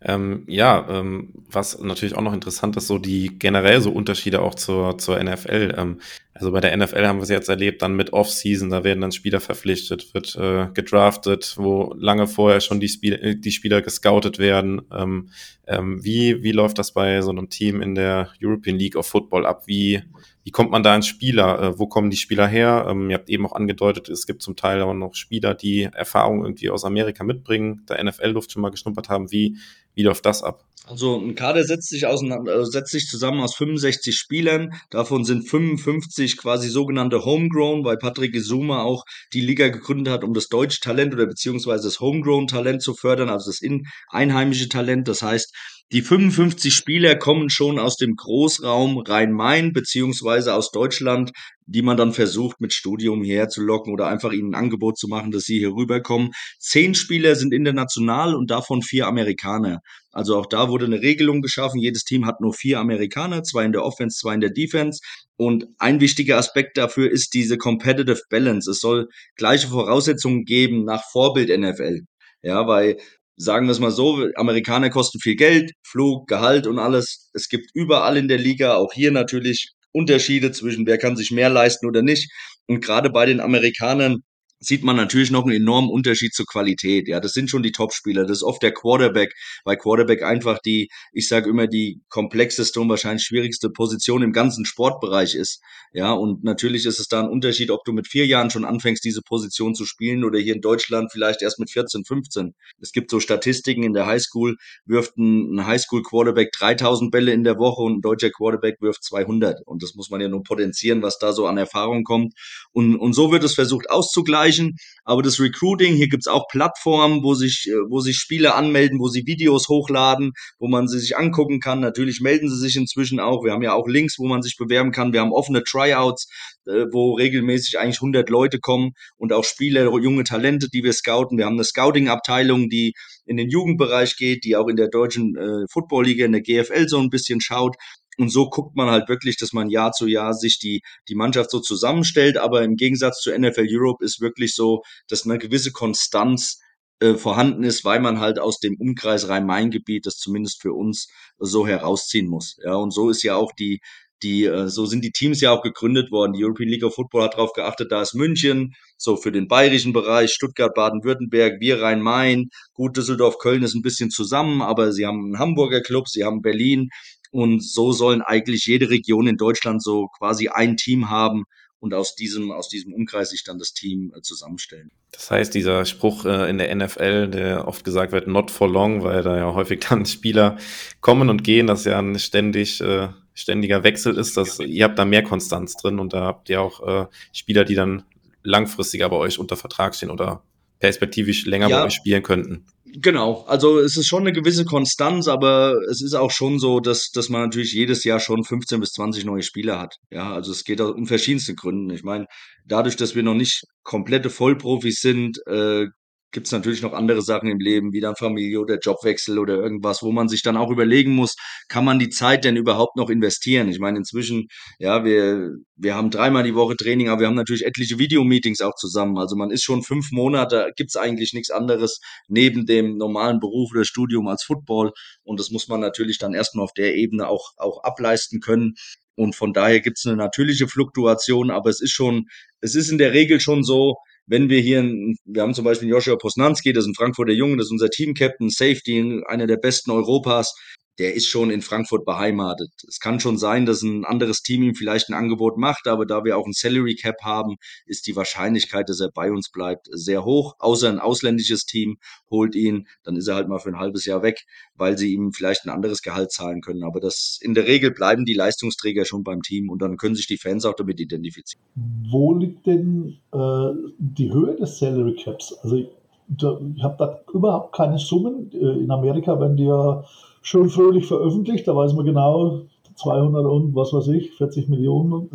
Ähm, 0.07 0.45
ja, 0.47 0.87
ähm, 0.91 1.31
was 1.51 1.81
natürlich 1.81 2.15
auch 2.15 2.21
noch 2.21 2.35
interessant 2.35 2.77
ist, 2.77 2.87
so 2.87 2.99
die 2.99 3.39
generell 3.39 3.81
so 3.81 3.91
Unterschiede 3.91 4.43
auch 4.43 4.55
zur, 4.55 4.99
zur 4.99 5.23
NFL. 5.23 5.75
Ähm, 5.79 6.01
also 6.35 6.53
bei 6.53 6.61
der 6.61 6.77
NFL 6.77 7.07
haben 7.07 7.19
wir 7.19 7.23
es 7.23 7.31
jetzt 7.31 7.49
erlebt, 7.49 7.81
dann 7.81 7.97
mit 7.97 8.13
Off-Season, 8.13 8.69
da 8.69 8.85
werden 8.85 9.01
dann 9.01 9.13
Spieler 9.13 9.41
verpflichtet, 9.41 10.13
wird 10.13 10.37
äh, 10.37 10.69
gedraftet, 10.75 11.55
wo 11.57 11.95
lange 11.97 12.27
vorher 12.27 12.61
schon 12.61 12.81
die, 12.81 12.89
Spiel 12.89 13.15
äh, 13.15 13.37
die 13.37 13.53
Spieler 13.53 13.81
gescoutet 13.81 14.39
werden. 14.39 14.83
Ähm, 14.93 15.31
ähm, 15.67 16.05
wie, 16.05 16.43
wie 16.43 16.53
läuft 16.53 16.79
das 16.79 16.93
bei 16.93 17.23
so 17.23 17.31
einem 17.31 17.49
Team 17.49 17.81
in 17.81 17.95
der 17.95 18.31
European 18.43 18.77
League 18.77 18.97
of 18.97 19.07
Football 19.07 19.47
ab? 19.47 19.63
Wie, 19.67 20.03
wie 20.45 20.51
kommt 20.51 20.70
man 20.70 20.82
da 20.82 20.95
ins 20.95 21.07
Spieler? 21.07 21.61
Äh, 21.61 21.78
wo 21.78 21.86
kommen 21.86 22.11
die 22.11 22.18
Spieler 22.18 22.47
her? 22.47 22.86
Ähm, 22.88 23.11
ihr 23.11 23.16
habt 23.16 23.30
eben 23.30 23.47
auch 23.47 23.53
angedeutet, 23.53 24.09
es 24.11 24.26
gibt 24.26 24.42
zum 24.42 24.57
Teil 24.57 24.82
auch 24.82 24.95
noch 24.95 25.14
Spieler, 25.14 25.55
die 25.55 25.84
Erfahrung 25.84 26.45
irgendwie 26.45 26.70
aus 26.70 26.84
Amerika 26.84 27.24
mitbringen, 27.24 27.84
der 27.88 28.03
NFL-Luft 28.05 28.53
schon 28.53 28.62
mal 28.62 28.70
geschnuppert 28.70 29.09
haben. 29.09 29.32
Wie, 29.32 29.57
wie 29.95 30.03
läuft 30.03 30.26
das 30.26 30.42
ab? 30.42 30.64
Also 30.86 31.18
ein 31.18 31.34
Kader 31.34 31.64
setzt 31.64 31.88
sich, 31.88 32.07
auseinander, 32.07 32.61
äh, 32.61 32.66
setzt 32.66 32.92
sich 32.92 33.07
zusammen 33.07 33.40
aus 33.40 33.55
65 33.55 34.14
Spielern. 34.14 34.74
Davon 34.90 35.24
sind 35.24 35.49
55 35.49 36.36
quasi 36.36 36.68
sogenannte 36.68 37.24
Homegrown, 37.24 37.84
weil 37.84 37.97
Patrick 37.97 38.34
Izuma 38.34 38.82
auch 38.82 39.05
die 39.32 39.40
Liga 39.40 39.68
gegründet 39.68 40.12
hat, 40.12 40.24
um 40.24 40.34
das 40.34 40.49
deutsche 40.49 40.80
Talent 40.80 41.14
oder 41.14 41.24
beziehungsweise 41.24 41.84
das 41.84 42.01
Homegrown-Talent 42.01 42.82
zu 42.82 42.92
fördern, 42.92 43.30
also 43.30 43.51
das 43.51 43.62
in, 43.62 43.86
einheimische 44.11 44.68
Talent. 44.68 45.09
Das 45.09 45.22
heißt, 45.22 45.55
die 45.95 46.03
55 46.03 46.74
Spieler 46.74 47.14
kommen 47.14 47.51
schon 47.51 47.78
aus 47.78 47.97
dem 47.97 48.16
Großraum 48.16 48.99
Rhein-Main 48.99 49.72
beziehungsweise 49.72 50.53
aus 50.53 50.72
Deutschland, 50.72 51.30
die 51.66 51.82
man 51.82 51.97
dann 51.97 52.12
versucht 52.12 52.61
mit 52.61 52.72
Studium 52.72 53.22
hierher 53.22 53.49
zu 53.49 53.62
locken 53.62 53.92
oder 53.92 54.09
einfach 54.09 54.32
ihnen 54.32 54.57
ein 54.57 54.64
Angebot 54.64 54.99
zu 54.99 55.07
machen, 55.07 55.30
dass 55.30 55.45
sie 55.45 55.61
hier 55.61 55.70
rüberkommen. 55.70 56.32
Zehn 56.59 56.97
Spieler 56.97 57.36
sind 57.36 57.55
international 57.55 58.34
und 58.34 58.51
davon 58.51 58.82
vier 58.82 59.07
Amerikaner. 59.07 59.82
Also 60.11 60.36
auch 60.36 60.47
da 60.47 60.68
wurde 60.68 60.86
eine 60.86 61.01
Regelung 61.01 61.42
geschaffen. 61.42 61.78
Jedes 61.78 62.03
Team 62.03 62.26
hat 62.26 62.40
nur 62.40 62.55
vier 62.55 62.80
Amerikaner, 62.80 63.45
zwei 63.45 63.64
in 63.64 63.70
der 63.70 63.84
Offense, 63.84 64.18
zwei 64.18 64.34
in 64.34 64.40
der 64.40 64.51
Defense. 64.51 64.99
Und 65.36 65.66
ein 65.78 66.01
wichtiger 66.01 66.38
Aspekt 66.38 66.76
dafür 66.76 67.09
ist 67.09 67.34
diese 67.34 67.57
Competitive 67.57 68.22
Balance. 68.30 68.68
Es 68.68 68.80
soll 68.80 69.07
gleiche 69.36 69.68
Voraussetzungen 69.68 70.45
geben 70.45 70.84
nach 70.84 71.05
Vorbild 71.12 71.57
NFL. 71.57 72.01
Ja, 72.42 72.66
weil 72.66 72.99
sagen 73.37 73.66
wir 73.66 73.72
es 73.72 73.80
mal 73.80 73.91
so, 73.91 74.26
Amerikaner 74.37 74.91
kosten 74.91 75.20
viel 75.20 75.37
Geld, 75.37 75.72
Flug, 75.87 76.28
Gehalt 76.28 76.66
und 76.66 76.78
alles. 76.78 77.30
Es 77.35 77.49
gibt 77.49 77.70
überall 77.74 78.16
in 78.16 78.28
der 78.28 78.39
Liga, 78.39 78.76
auch 78.76 78.93
hier 78.93 79.11
natürlich 79.11 79.72
Unterschiede 79.93 80.53
zwischen 80.53 80.87
wer 80.87 80.99
kann 80.99 81.16
sich 81.16 81.30
mehr 81.30 81.51
leisten 81.51 81.87
oder 81.87 82.03
nicht. 82.03 82.32
Und 82.66 82.80
gerade 82.85 83.11
bei 83.11 83.26
den 83.26 83.41
Amerikanern 83.41 84.22
sieht 84.67 84.85
man 84.85 84.97
natürlich 84.97 85.31
noch 85.31 85.45
einen 85.45 85.57
enormen 85.57 85.91
Unterschied 85.91 86.35
zur 86.35 86.47
Qualität. 86.47 87.09
Ja, 87.09 87.21
das 87.21 87.33
sind 87.33 87.51
schon 87.51 87.62
die 87.62 87.73
Topspieler. 87.73 88.25
Das 88.25 88.39
ist 88.39 88.43
oft 88.43 88.62
der 88.62 88.73
Quarterback, 88.73 89.35
weil 89.65 89.77
Quarterback 89.77 90.23
einfach 90.23 90.59
die, 90.59 90.89
ich 91.12 91.29
sage 91.29 91.51
immer, 91.51 91.67
die 91.67 92.01
komplexeste 92.09 92.81
und 92.81 92.89
wahrscheinlich 92.89 93.25
schwierigste 93.25 93.71
Position 93.71 94.23
im 94.23 94.33
ganzen 94.33 94.65
Sportbereich 94.65 95.35
ist. 95.35 95.61
Ja, 95.93 96.12
und 96.12 96.43
natürlich 96.43 96.87
ist 96.87 96.99
es 96.99 97.07
da 97.07 97.21
ein 97.21 97.29
Unterschied, 97.29 97.71
ob 97.71 97.85
du 97.85 97.93
mit 97.93 98.09
vier 98.09 98.27
Jahren 98.27 98.51
schon 98.51 98.65
anfängst, 98.65 99.05
diese 99.05 99.23
Position 99.23 99.75
zu 99.75 99.85
spielen 99.85 100.25
oder 100.25 100.39
hier 100.39 100.55
in 100.55 100.61
Deutschland 100.61 101.12
vielleicht 101.12 101.43
erst 101.43 101.61
mit 101.61 101.71
14, 101.71 102.05
15. 102.05 102.55
Es 102.81 102.93
gibt 102.93 103.11
so 103.11 103.21
Statistiken 103.21 103.85
in 103.85 103.93
der 103.93 104.07
Highschool, 104.07 104.57
wirft 104.87 105.17
ein 105.17 105.65
Highschool-Quarterback 105.65 106.51
3000 106.53 107.12
Bälle 107.12 107.33
in 107.33 107.45
der 107.45 107.59
Woche 107.59 107.83
und 107.83 107.99
ein 107.99 108.01
deutscher 108.01 108.31
Quarterback 108.31 108.81
wirft 108.81 109.05
200. 109.05 109.61
Und 109.67 109.83
das 109.83 109.95
muss 109.95 110.11
man 110.11 110.21
ja 110.21 110.29
nur 110.29 110.43
potenzieren, 110.43 111.03
was 111.03 111.19
da 111.19 111.33
so 111.33 111.47
an 111.47 111.59
Erfahrung 111.59 112.03
kommt. 112.03 112.35
Und, 112.73 112.97
und 112.97 113.12
so 113.12 113.31
wird 113.31 113.45
es 113.45 113.55
versucht 113.55 113.91
auszugleichen 113.91 114.54
erreichen. 114.55 114.77
Aber 115.05 115.23
das 115.23 115.41
Recruiting, 115.41 115.95
hier 115.95 116.09
gibt's 116.09 116.27
auch 116.27 116.47
Plattformen, 116.49 117.23
wo 117.23 117.35
sich, 117.35 117.69
äh, 117.69 117.91
wo 117.91 118.01
sich 118.01 118.17
Spieler 118.17 118.55
anmelden, 118.55 118.99
wo 118.99 119.09
sie 119.09 119.27
Videos 119.27 119.69
hochladen, 119.69 120.33
wo 120.59 120.69
man 120.69 120.89
sie 120.89 120.99
sich 120.99 121.17
angucken 121.17 121.61
kann. 121.61 121.81
Natürlich 121.81 122.21
melden 122.21 122.49
sie 122.49 122.59
sich 122.59 122.77
inzwischen 122.77 123.21
auch. 123.21 123.45
Wir 123.45 123.53
haben 123.53 123.63
ja 123.63 123.75
auch 123.75 123.87
Links, 123.87 124.19
wo 124.19 124.27
man 124.27 124.43
sich 124.43 124.57
bewerben 124.57 124.93
kann. 124.93 125.13
Wir 125.13 125.21
haben 125.21 125.33
offene 125.33 125.63
Tryouts, 125.63 126.29
äh, 126.67 126.87
wo 126.91 127.15
regelmäßig 127.15 127.79
eigentlich 127.79 128.01
100 128.01 128.31
Leute 128.31 128.59
kommen 128.61 128.93
und 129.17 129.33
auch 129.33 129.45
Spieler, 129.45 129.85
junge 129.99 130.25
Talente, 130.25 130.69
die 130.69 130.83
wir 130.83 130.93
scouten. 130.93 131.39
Wir 131.39 131.47
haben 131.47 131.55
eine 131.55 131.65
Scouting-Abteilung, 131.65 132.69
die 132.69 132.95
in 133.27 133.37
den 133.37 133.49
Jugendbereich 133.49 134.17
geht, 134.17 134.45
die 134.45 134.57
auch 134.57 134.69
in 134.69 134.77
der 134.77 134.89
deutschen 134.89 135.37
äh, 135.37 135.67
Football-Liga, 135.71 136.27
in 136.27 136.33
der 136.33 136.43
GFL 136.43 136.89
so 136.89 136.99
ein 136.99 137.11
bisschen 137.11 137.41
schaut. 137.41 137.77
Und 138.19 138.31
so 138.31 138.49
guckt 138.49 138.77
man 138.77 138.91
halt 138.91 139.09
wirklich, 139.09 139.37
dass 139.37 139.53
man 139.53 139.71
Jahr 139.71 139.93
zu 139.93 140.07
Jahr 140.07 140.35
sich 140.35 140.59
die, 140.59 140.83
die 141.09 141.15
Mannschaft 141.15 141.51
so 141.51 141.61
zusammenstellt. 141.61 142.37
Aber 142.37 142.62
im 142.62 142.77
Gegensatz 142.77 143.21
zu 143.21 143.37
NFL 143.37 143.67
Europe 143.69 144.05
ist 144.05 144.21
wirklich 144.21 144.55
so, 144.55 144.83
dass 145.09 145.25
eine 145.25 145.39
gewisse 145.39 145.73
Konstanz 145.73 146.61
äh, 147.01 147.15
vorhanden 147.15 147.65
ist, 147.65 147.85
weil 147.85 148.01
man 148.01 148.21
halt 148.21 148.39
aus 148.39 148.61
dem 148.61 148.77
Umkreis 148.79 149.29
Rhein-Main-Gebiet 149.29 150.07
das 150.07 150.17
zumindest 150.17 150.62
für 150.62 150.73
uns 150.73 151.09
so 151.39 151.67
herausziehen 151.67 152.29
muss. 152.29 152.57
Ja, 152.65 152.75
und 152.75 152.93
so 152.93 153.11
ist 153.11 153.23
ja 153.23 153.35
auch 153.35 153.53
die, 153.53 153.81
die, 154.23 154.45
äh, 154.45 154.69
so 154.69 154.87
sind 154.87 155.05
die 155.05 155.12
Teams 155.12 155.41
ja 155.41 155.51
auch 155.53 155.62
gegründet 155.62 156.11
worden. 156.11 156.33
Die 156.33 156.45
European 156.45 156.69
League 156.69 156.85
of 156.85 156.95
Football 156.95 157.25
hat 157.25 157.35
darauf 157.35 157.53
geachtet, 157.53 157.93
da 157.93 158.03
ist 158.03 158.15
München, 158.15 158.75
so 158.97 159.17
für 159.17 159.33
den 159.33 159.49
bayerischen 159.49 159.93
Bereich, 159.93 160.33
Stuttgart, 160.33 160.75
Baden-Württemberg, 160.75 161.61
wir 161.61 161.83
Rhein-Main, 161.83 162.49
gut, 162.73 162.97
Düsseldorf, 162.97 163.39
Köln 163.39 163.62
ist 163.62 163.75
ein 163.75 163.83
bisschen 163.83 164.11
zusammen, 164.11 164.62
aber 164.62 164.93
sie 164.93 165.07
haben 165.07 165.25
einen 165.25 165.39
Hamburger 165.39 165.83
Club, 165.83 166.09
sie 166.09 166.25
haben 166.25 166.43
Berlin 166.43 166.89
und 167.35 167.64
so 167.64 167.91
sollen 167.91 168.22
eigentlich 168.22 168.64
jede 168.66 168.91
Region 168.91 169.26
in 169.26 169.37
Deutschland 169.37 169.82
so 169.82 170.07
quasi 170.07 170.49
ein 170.49 170.76
Team 170.76 171.11
haben 171.11 171.47
und 171.80 171.93
aus 171.93 172.14
diesem, 172.14 172.53
aus 172.53 172.68
diesem 172.68 172.95
Umkreis 172.95 173.30
sich 173.30 173.43
dann 173.43 173.59
das 173.59 173.74
Team 173.74 174.12
äh, 174.16 174.22
zusammenstellen. 174.22 174.93
Das 175.11 175.32
heißt, 175.32 175.53
dieser 175.53 175.85
Spruch 175.85 176.26
äh, 176.26 176.49
in 176.49 176.59
der 176.59 176.72
NFL, 176.72 177.26
der 177.28 177.66
oft 177.66 177.85
gesagt 177.85 178.12
wird, 178.12 178.28
not 178.28 178.53
for 178.53 178.70
long, 178.70 179.03
weil 179.03 179.24
da 179.24 179.37
ja 179.37 179.53
häufig 179.53 179.80
dann 179.80 180.07
Spieler 180.07 180.59
kommen 181.01 181.28
und 181.28 181.43
gehen, 181.43 181.66
dass 181.66 181.85
ja 181.85 181.99
ein 181.99 182.20
ständig, 182.20 182.80
äh, 182.80 183.09
ständiger 183.35 183.82
Wechsel 183.82 184.16
ist, 184.16 184.37
dass 184.37 184.61
ihr 184.61 184.85
habt 184.85 184.97
da 184.97 185.05
mehr 185.05 185.24
Konstanz 185.24 185.74
drin 185.74 185.99
und 185.99 186.12
da 186.12 186.20
habt 186.26 186.49
ihr 186.51 186.62
auch 186.62 187.09
Spieler, 187.32 187.64
die 187.64 187.74
dann 187.74 188.05
langfristiger 188.45 189.09
bei 189.09 189.16
euch 189.16 189.41
unter 189.41 189.57
Vertrag 189.57 189.97
stehen 189.97 190.11
oder 190.11 190.45
perspektivisch 190.78 191.47
länger 191.47 191.68
ja. 191.68 191.80
bei 191.80 191.87
euch 191.87 191.95
spielen 191.95 192.22
könnten. 192.22 192.64
Genau, 192.97 193.42
also 193.49 193.80
es 193.80 193.97
ist 193.97 194.07
schon 194.07 194.20
eine 194.22 194.32
gewisse 194.32 194.64
Konstanz, 194.64 195.26
aber 195.26 195.74
es 195.90 196.01
ist 196.01 196.14
auch 196.14 196.30
schon 196.30 196.61
so, 196.61 196.78
dass, 196.78 197.11
dass 197.11 197.28
man 197.28 197.42
natürlich 197.42 197.72
jedes 197.72 198.05
Jahr 198.05 198.20
schon 198.20 198.45
15 198.45 198.78
bis 198.78 198.92
20 198.92 199.24
neue 199.24 199.42
Spieler 199.42 199.80
hat. 199.80 199.97
Ja, 200.11 200.32
also 200.32 200.53
es 200.53 200.62
geht 200.62 200.80
um 200.80 201.07
verschiedenste 201.07 201.57
Gründe. 201.57 201.97
Ich 201.97 202.05
meine, 202.05 202.26
dadurch, 202.64 202.95
dass 202.95 203.16
wir 203.16 203.24
noch 203.24 203.34
nicht 203.34 203.64
komplette 203.82 204.30
Vollprofis 204.30 205.01
sind, 205.01 205.45
äh, 205.49 205.86
gibt 206.35 206.49
es 206.49 206.53
natürlich 206.53 206.82
noch 206.82 206.93
andere 206.93 207.22
Sachen 207.22 207.49
im 207.49 207.61
Leben, 207.61 207.93
wie 207.93 208.01
dann 208.01 208.16
Familie 208.16 208.61
oder 208.61 208.78
Jobwechsel 208.78 209.39
oder 209.39 209.55
irgendwas, 209.55 210.03
wo 210.03 210.12
man 210.12 210.28
sich 210.28 210.43
dann 210.43 210.57
auch 210.57 210.70
überlegen 210.70 211.14
muss, 211.14 211.37
kann 211.68 211.85
man 211.85 211.99
die 211.99 212.11
Zeit 212.11 212.45
denn 212.45 212.57
überhaupt 212.57 212.97
noch 212.97 213.09
investieren? 213.09 213.68
Ich 213.68 213.78
meine, 213.78 213.99
inzwischen, 213.99 214.49
ja, 214.78 215.05
wir, 215.05 215.53
wir 215.76 215.95
haben 215.95 216.11
dreimal 216.11 216.43
die 216.43 216.55
Woche 216.55 216.76
Training, 216.76 217.09
aber 217.09 217.20
wir 217.20 217.28
haben 217.28 217.37
natürlich 217.37 217.64
etliche 217.64 217.99
Videomeetings 217.99 218.61
auch 218.61 218.74
zusammen. 218.74 219.16
Also 219.16 219.37
man 219.37 219.51
ist 219.51 219.62
schon 219.62 219.82
fünf 219.82 220.11
Monate, 220.11 220.72
gibt 220.76 220.91
es 220.91 220.97
eigentlich 220.97 221.32
nichts 221.32 221.51
anderes 221.51 222.01
neben 222.28 222.66
dem 222.66 222.99
normalen 222.99 223.39
Beruf 223.39 223.70
oder 223.72 223.85
Studium 223.85 224.26
als 224.26 224.43
Football. 224.43 224.93
Und 225.22 225.39
das 225.39 225.51
muss 225.51 225.68
man 225.68 225.80
natürlich 225.80 226.18
dann 226.18 226.35
erstmal 226.35 226.64
auf 226.64 226.72
der 226.72 226.97
Ebene 226.97 227.28
auch, 227.28 227.53
auch 227.57 227.85
ableisten 227.85 228.41
können. 228.41 228.74
Und 229.16 229.37
von 229.37 229.53
daher 229.53 229.80
gibt 229.80 229.99
es 229.99 230.07
eine 230.07 230.16
natürliche 230.16 230.66
Fluktuation, 230.66 231.53
aber 231.53 231.70
es 231.70 231.80
ist 231.80 231.93
schon, 231.93 232.24
es 232.61 232.74
ist 232.74 232.91
in 232.91 232.99
der 232.99 233.12
Regel 233.12 233.39
schon 233.39 233.62
so, 233.62 233.95
wenn 234.27 234.49
wir 234.49 234.61
hier, 234.61 234.83
wir 235.25 235.43
haben 235.43 235.55
zum 235.55 235.64
Beispiel 235.64 235.89
Joshua 235.89 236.16
Posnanski, 236.16 236.72
das 236.72 236.85
ist 236.85 236.91
ein 236.91 236.95
Frankfurter 236.95 237.33
Junge, 237.33 237.57
das 237.57 237.66
ist 237.66 237.72
unser 237.72 237.91
Team-Captain, 237.91 238.49
Safety, 238.49 239.22
einer 239.27 239.47
der 239.47 239.57
besten 239.57 239.91
Europas 239.91 240.55
der 240.99 241.14
ist 241.14 241.26
schon 241.26 241.51
in 241.51 241.62
Frankfurt 241.62 242.05
beheimatet. 242.05 242.70
Es 242.86 243.01
kann 243.01 243.20
schon 243.20 243.36
sein, 243.36 243.66
dass 243.66 243.82
ein 243.82 244.05
anderes 244.05 244.42
Team 244.42 244.62
ihm 244.62 244.74
vielleicht 244.74 245.09
ein 245.09 245.14
Angebot 245.14 245.57
macht, 245.57 245.86
aber 245.86 246.07
da 246.07 246.24
wir 246.24 246.38
auch 246.38 246.47
ein 246.47 246.53
Salary 246.53 246.95
Cap 246.95 247.16
haben, 247.22 247.57
ist 247.86 248.07
die 248.07 248.16
Wahrscheinlichkeit, 248.16 248.88
dass 248.88 249.01
er 249.01 249.11
bei 249.11 249.32
uns 249.32 249.51
bleibt, 249.51 249.88
sehr 249.90 250.24
hoch. 250.24 250.55
Außer 250.59 250.88
ein 250.88 251.01
ausländisches 251.01 251.64
Team 251.64 251.97
holt 252.30 252.55
ihn, 252.55 252.86
dann 253.03 253.16
ist 253.16 253.28
er 253.28 253.34
halt 253.34 253.49
mal 253.49 253.59
für 253.59 253.70
ein 253.70 253.78
halbes 253.78 254.05
Jahr 254.05 254.22
weg, 254.22 254.45
weil 254.76 254.97
sie 254.97 255.12
ihm 255.12 255.32
vielleicht 255.32 255.64
ein 255.64 255.70
anderes 255.70 256.03
Gehalt 256.03 256.30
zahlen 256.30 256.61
können. 256.61 256.84
Aber 256.84 257.01
das 257.01 257.38
in 257.42 257.55
der 257.55 257.66
Regel 257.66 257.90
bleiben 257.90 258.24
die 258.24 258.34
Leistungsträger 258.34 259.05
schon 259.05 259.24
beim 259.24 259.42
Team 259.42 259.70
und 259.70 259.82
dann 259.82 259.97
können 259.97 260.14
sich 260.14 260.26
die 260.26 260.38
Fans 260.38 260.64
auch 260.64 260.74
damit 260.74 261.01
identifizieren. 261.01 261.64
Wo 261.74 262.34
liegt 262.34 262.66
denn 262.66 263.18
äh, 263.32 263.70
die 263.99 264.32
Höhe 264.32 264.57
des 264.57 264.78
Salary 264.78 265.16
Caps? 265.16 265.53
Also 265.62 265.76
ich, 265.76 265.88
ich 266.36 266.82
habe 266.82 266.97
da 266.99 267.20
überhaupt 267.32 267.74
keine 267.74 267.99
Summen. 267.99 268.51
Äh, 268.53 268.82
in 268.82 268.90
Amerika 268.90 269.38
werden 269.40 269.57
die 269.57 269.64
ja 269.64 270.05
schön 270.45 270.70
fröhlich 270.70 271.07
veröffentlicht. 271.07 271.66
Da 271.66 271.74
weiß 271.74 271.95
man 271.95 272.07
genau 272.07 272.66
200 272.97 273.45
und 273.45 273.74
was 273.74 273.92
weiß 273.92 274.09
ich, 274.09 274.30
40 274.34 274.68
Millionen. 274.68 275.28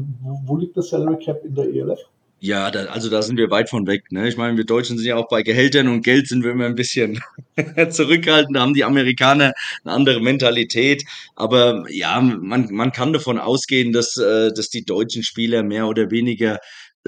Wo, 0.46 0.56
liegt 0.56 0.78
das 0.78 0.90
Salary 0.90 1.18
Cap 1.18 1.44
in 1.44 1.56
der 1.56 1.66
ELF? 1.66 2.00
Ja, 2.42 2.72
da, 2.72 2.86
also 2.86 3.10
da 3.10 3.22
sind 3.22 3.36
wir 3.36 3.52
weit 3.52 3.70
von 3.70 3.86
weg. 3.86 4.14
Ne? 4.14 4.30
Ich 4.30 4.38
meine, 4.38 4.56
wir 4.56 4.64
Deutschen 4.64 4.98
sind 4.98 5.06
ja 5.06 5.18
auch 5.18 5.28
bei 5.28 5.44
Gehältern 5.44 5.90
und 5.90 6.04
Geld 6.04 6.30
sind 6.30 6.42
wir 6.46 6.52
immer 6.52 6.68
ein 6.68 6.76
bisschen 6.76 7.20
zurückhaltend. 7.90 8.56
Da 8.56 8.62
haben 8.62 8.74
die 8.74 8.86
Amerikaner 8.86 9.52
eine 9.84 9.94
andere 9.94 10.22
Mentalität. 10.22 11.04
Aber 11.36 11.84
ja, 11.90 12.22
man, 12.22 12.70
man 12.72 12.94
kann 12.94 13.12
davon 13.12 13.40
ausgehen, 13.40 13.92
dass, 13.92 14.16
äh, 14.16 14.54
dass 14.54 14.70
die 14.70 14.86
deutschen 14.86 15.24
Spieler 15.24 15.64
mehr 15.64 15.88
oder 15.88 16.12
weniger 16.12 16.60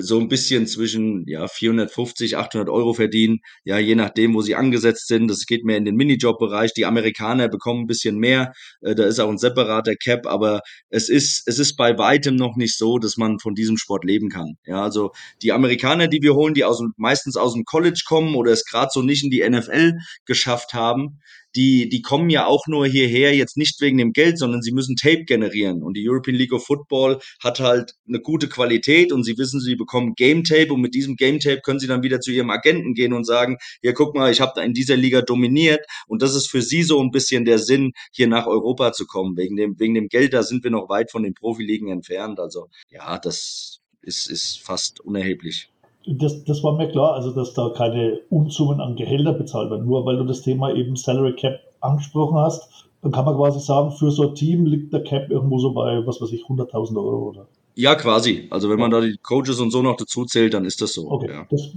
so 0.01 0.19
ein 0.19 0.27
bisschen 0.27 0.67
zwischen 0.67 1.25
ja 1.27 1.47
450, 1.47 2.37
800 2.37 2.69
Euro 2.69 2.93
verdienen, 2.93 3.39
ja 3.63 3.77
je 3.77 3.95
nachdem, 3.95 4.33
wo 4.33 4.41
sie 4.41 4.55
angesetzt 4.55 5.07
sind. 5.07 5.27
Das 5.27 5.45
geht 5.45 5.63
mehr 5.63 5.77
in 5.77 5.85
den 5.85 5.95
Minijob-Bereich. 5.95 6.73
Die 6.73 6.85
Amerikaner 6.85 7.49
bekommen 7.49 7.81
ein 7.81 7.87
bisschen 7.87 8.17
mehr. 8.17 8.53
Äh, 8.81 8.95
da 8.95 9.05
ist 9.05 9.19
auch 9.19 9.29
ein 9.29 9.37
separater 9.37 9.95
Cap, 9.95 10.27
aber 10.27 10.61
es 10.89 11.09
ist 11.09 11.43
es 11.47 11.59
ist 11.59 11.75
bei 11.75 11.97
weitem 11.97 12.35
noch 12.35 12.55
nicht 12.55 12.77
so, 12.77 12.97
dass 12.97 13.17
man 13.17 13.39
von 13.39 13.55
diesem 13.55 13.77
Sport 13.77 14.03
leben 14.05 14.29
kann. 14.29 14.55
Ja, 14.65 14.83
also 14.83 15.11
die 15.41 15.51
Amerikaner, 15.51 16.07
die 16.07 16.21
wir 16.21 16.35
holen, 16.35 16.53
die 16.53 16.65
aus 16.65 16.81
meistens 16.97 17.37
aus 17.37 17.53
dem 17.53 17.65
College 17.65 18.03
kommen 18.07 18.35
oder 18.35 18.51
es 18.51 18.65
gerade 18.65 18.89
so 18.91 19.01
nicht 19.01 19.23
in 19.23 19.29
die 19.29 19.47
NFL 19.47 19.93
geschafft 20.25 20.73
haben, 20.73 21.19
die, 21.55 21.89
die 21.89 22.01
kommen 22.01 22.29
ja 22.29 22.45
auch 22.45 22.67
nur 22.67 22.87
hierher, 22.87 23.35
jetzt 23.35 23.57
nicht 23.57 23.81
wegen 23.81 23.97
dem 23.97 24.13
Geld, 24.13 24.37
sondern 24.37 24.61
sie 24.61 24.71
müssen 24.71 24.95
Tape 24.95 25.25
generieren. 25.25 25.83
Und 25.83 25.97
die 25.97 26.07
European 26.07 26.35
League 26.35 26.53
of 26.53 26.65
Football 26.65 27.19
hat 27.41 27.59
halt 27.59 27.95
eine 28.07 28.19
gute 28.19 28.47
Qualität 28.47 29.11
und 29.11 29.23
sie 29.23 29.37
wissen, 29.37 29.59
sie 29.59 29.75
bekommen 29.75 30.13
Game 30.15 30.43
Tape 30.43 30.73
und 30.73 30.81
mit 30.81 30.93
diesem 30.93 31.15
Game 31.15 31.39
Tape 31.39 31.61
können 31.61 31.79
sie 31.79 31.87
dann 31.87 32.03
wieder 32.03 32.19
zu 32.19 32.31
ihrem 32.31 32.49
Agenten 32.49 32.93
gehen 32.93 33.13
und 33.13 33.25
sagen, 33.25 33.57
ja, 33.81 33.91
guck 33.91 34.15
mal, 34.15 34.31
ich 34.31 34.41
habe 34.41 34.53
da 34.55 34.61
in 34.61 34.73
dieser 34.73 34.95
Liga 34.95 35.21
dominiert 35.21 35.85
und 36.07 36.21
das 36.21 36.35
ist 36.35 36.47
für 36.47 36.61
sie 36.61 36.83
so 36.83 37.01
ein 37.01 37.11
bisschen 37.11 37.45
der 37.45 37.59
Sinn, 37.59 37.91
hier 38.11 38.27
nach 38.27 38.47
Europa 38.47 38.93
zu 38.93 39.05
kommen. 39.05 39.37
Wegen 39.37 39.55
dem, 39.55 39.79
wegen 39.79 39.93
dem 39.93 40.07
Geld, 40.07 40.33
da 40.33 40.43
sind 40.43 40.63
wir 40.63 40.71
noch 40.71 40.89
weit 40.89 41.11
von 41.11 41.23
den 41.23 41.33
Profiligen 41.33 41.89
entfernt. 41.89 42.39
Also 42.39 42.69
ja, 42.89 43.17
das 43.19 43.79
ist, 44.01 44.29
ist 44.29 44.59
fast 44.61 44.99
unerheblich. 45.01 45.69
Das, 46.05 46.43
das 46.45 46.63
war 46.63 46.75
mir 46.75 46.89
klar, 46.89 47.13
also 47.13 47.31
dass 47.31 47.53
da 47.53 47.69
keine 47.69 48.19
Unsummen 48.29 48.81
an 48.81 48.95
Gehälter 48.95 49.33
bezahlt 49.33 49.69
werden. 49.69 49.85
Nur 49.85 50.05
weil 50.05 50.17
du 50.17 50.23
das 50.23 50.41
Thema 50.41 50.73
eben 50.73 50.95
Salary 50.95 51.35
Cap 51.35 51.59
angesprochen 51.79 52.37
hast, 52.37 52.87
dann 53.01 53.11
kann 53.11 53.25
man 53.25 53.35
quasi 53.35 53.59
sagen, 53.59 53.91
für 53.91 54.11
so 54.11 54.29
ein 54.29 54.35
Team 54.35 54.65
liegt 54.65 54.93
der 54.93 55.03
Cap 55.03 55.29
irgendwo 55.29 55.59
so 55.59 55.71
bei, 55.73 56.05
was 56.05 56.21
weiß 56.21 56.31
ich, 56.31 56.43
100.000 56.43 56.97
Euro 56.97 57.29
oder? 57.29 57.47
Ja, 57.75 57.95
quasi. 57.95 58.47
Also 58.51 58.69
wenn 58.69 58.79
man 58.79 58.91
da 58.91 59.01
die 59.01 59.17
Coaches 59.17 59.59
und 59.59 59.71
so 59.71 59.81
noch 59.81 59.95
dazu 59.95 60.25
zählt, 60.25 60.53
dann 60.53 60.65
ist 60.65 60.81
das 60.81 60.93
so. 60.93 61.09
Okay, 61.09 61.31
ja. 61.31 61.47
das, 61.49 61.69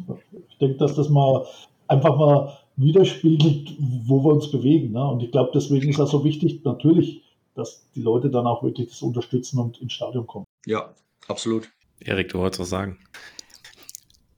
ich 0.49 0.59
denke, 0.59 0.77
dass 0.79 0.95
das 0.95 1.09
mal 1.09 1.47
einfach 1.89 2.17
mal 2.17 2.59
widerspiegelt, 2.77 3.75
wo 4.07 4.23
wir 4.25 4.33
uns 4.33 4.51
bewegen. 4.51 4.93
Ne? 4.93 5.07
Und 5.07 5.23
ich 5.23 5.31
glaube, 5.31 5.51
deswegen 5.55 5.89
ist 5.89 5.99
das 5.99 6.11
so 6.11 6.25
wichtig, 6.25 6.65
natürlich, 6.65 7.23
dass 7.55 7.89
die 7.95 8.03
Leute 8.03 8.31
dann 8.31 8.47
auch 8.47 8.63
wirklich 8.63 8.89
das 8.89 9.03
unterstützen 9.03 9.59
und 9.59 9.81
ins 9.81 9.93
Stadion 9.93 10.27
kommen. 10.27 10.45
Ja, 10.67 10.93
absolut. 11.29 11.71
Erik, 12.01 12.31
du 12.31 12.39
wolltest 12.39 12.61
was 12.61 12.71
sagen. 12.71 12.99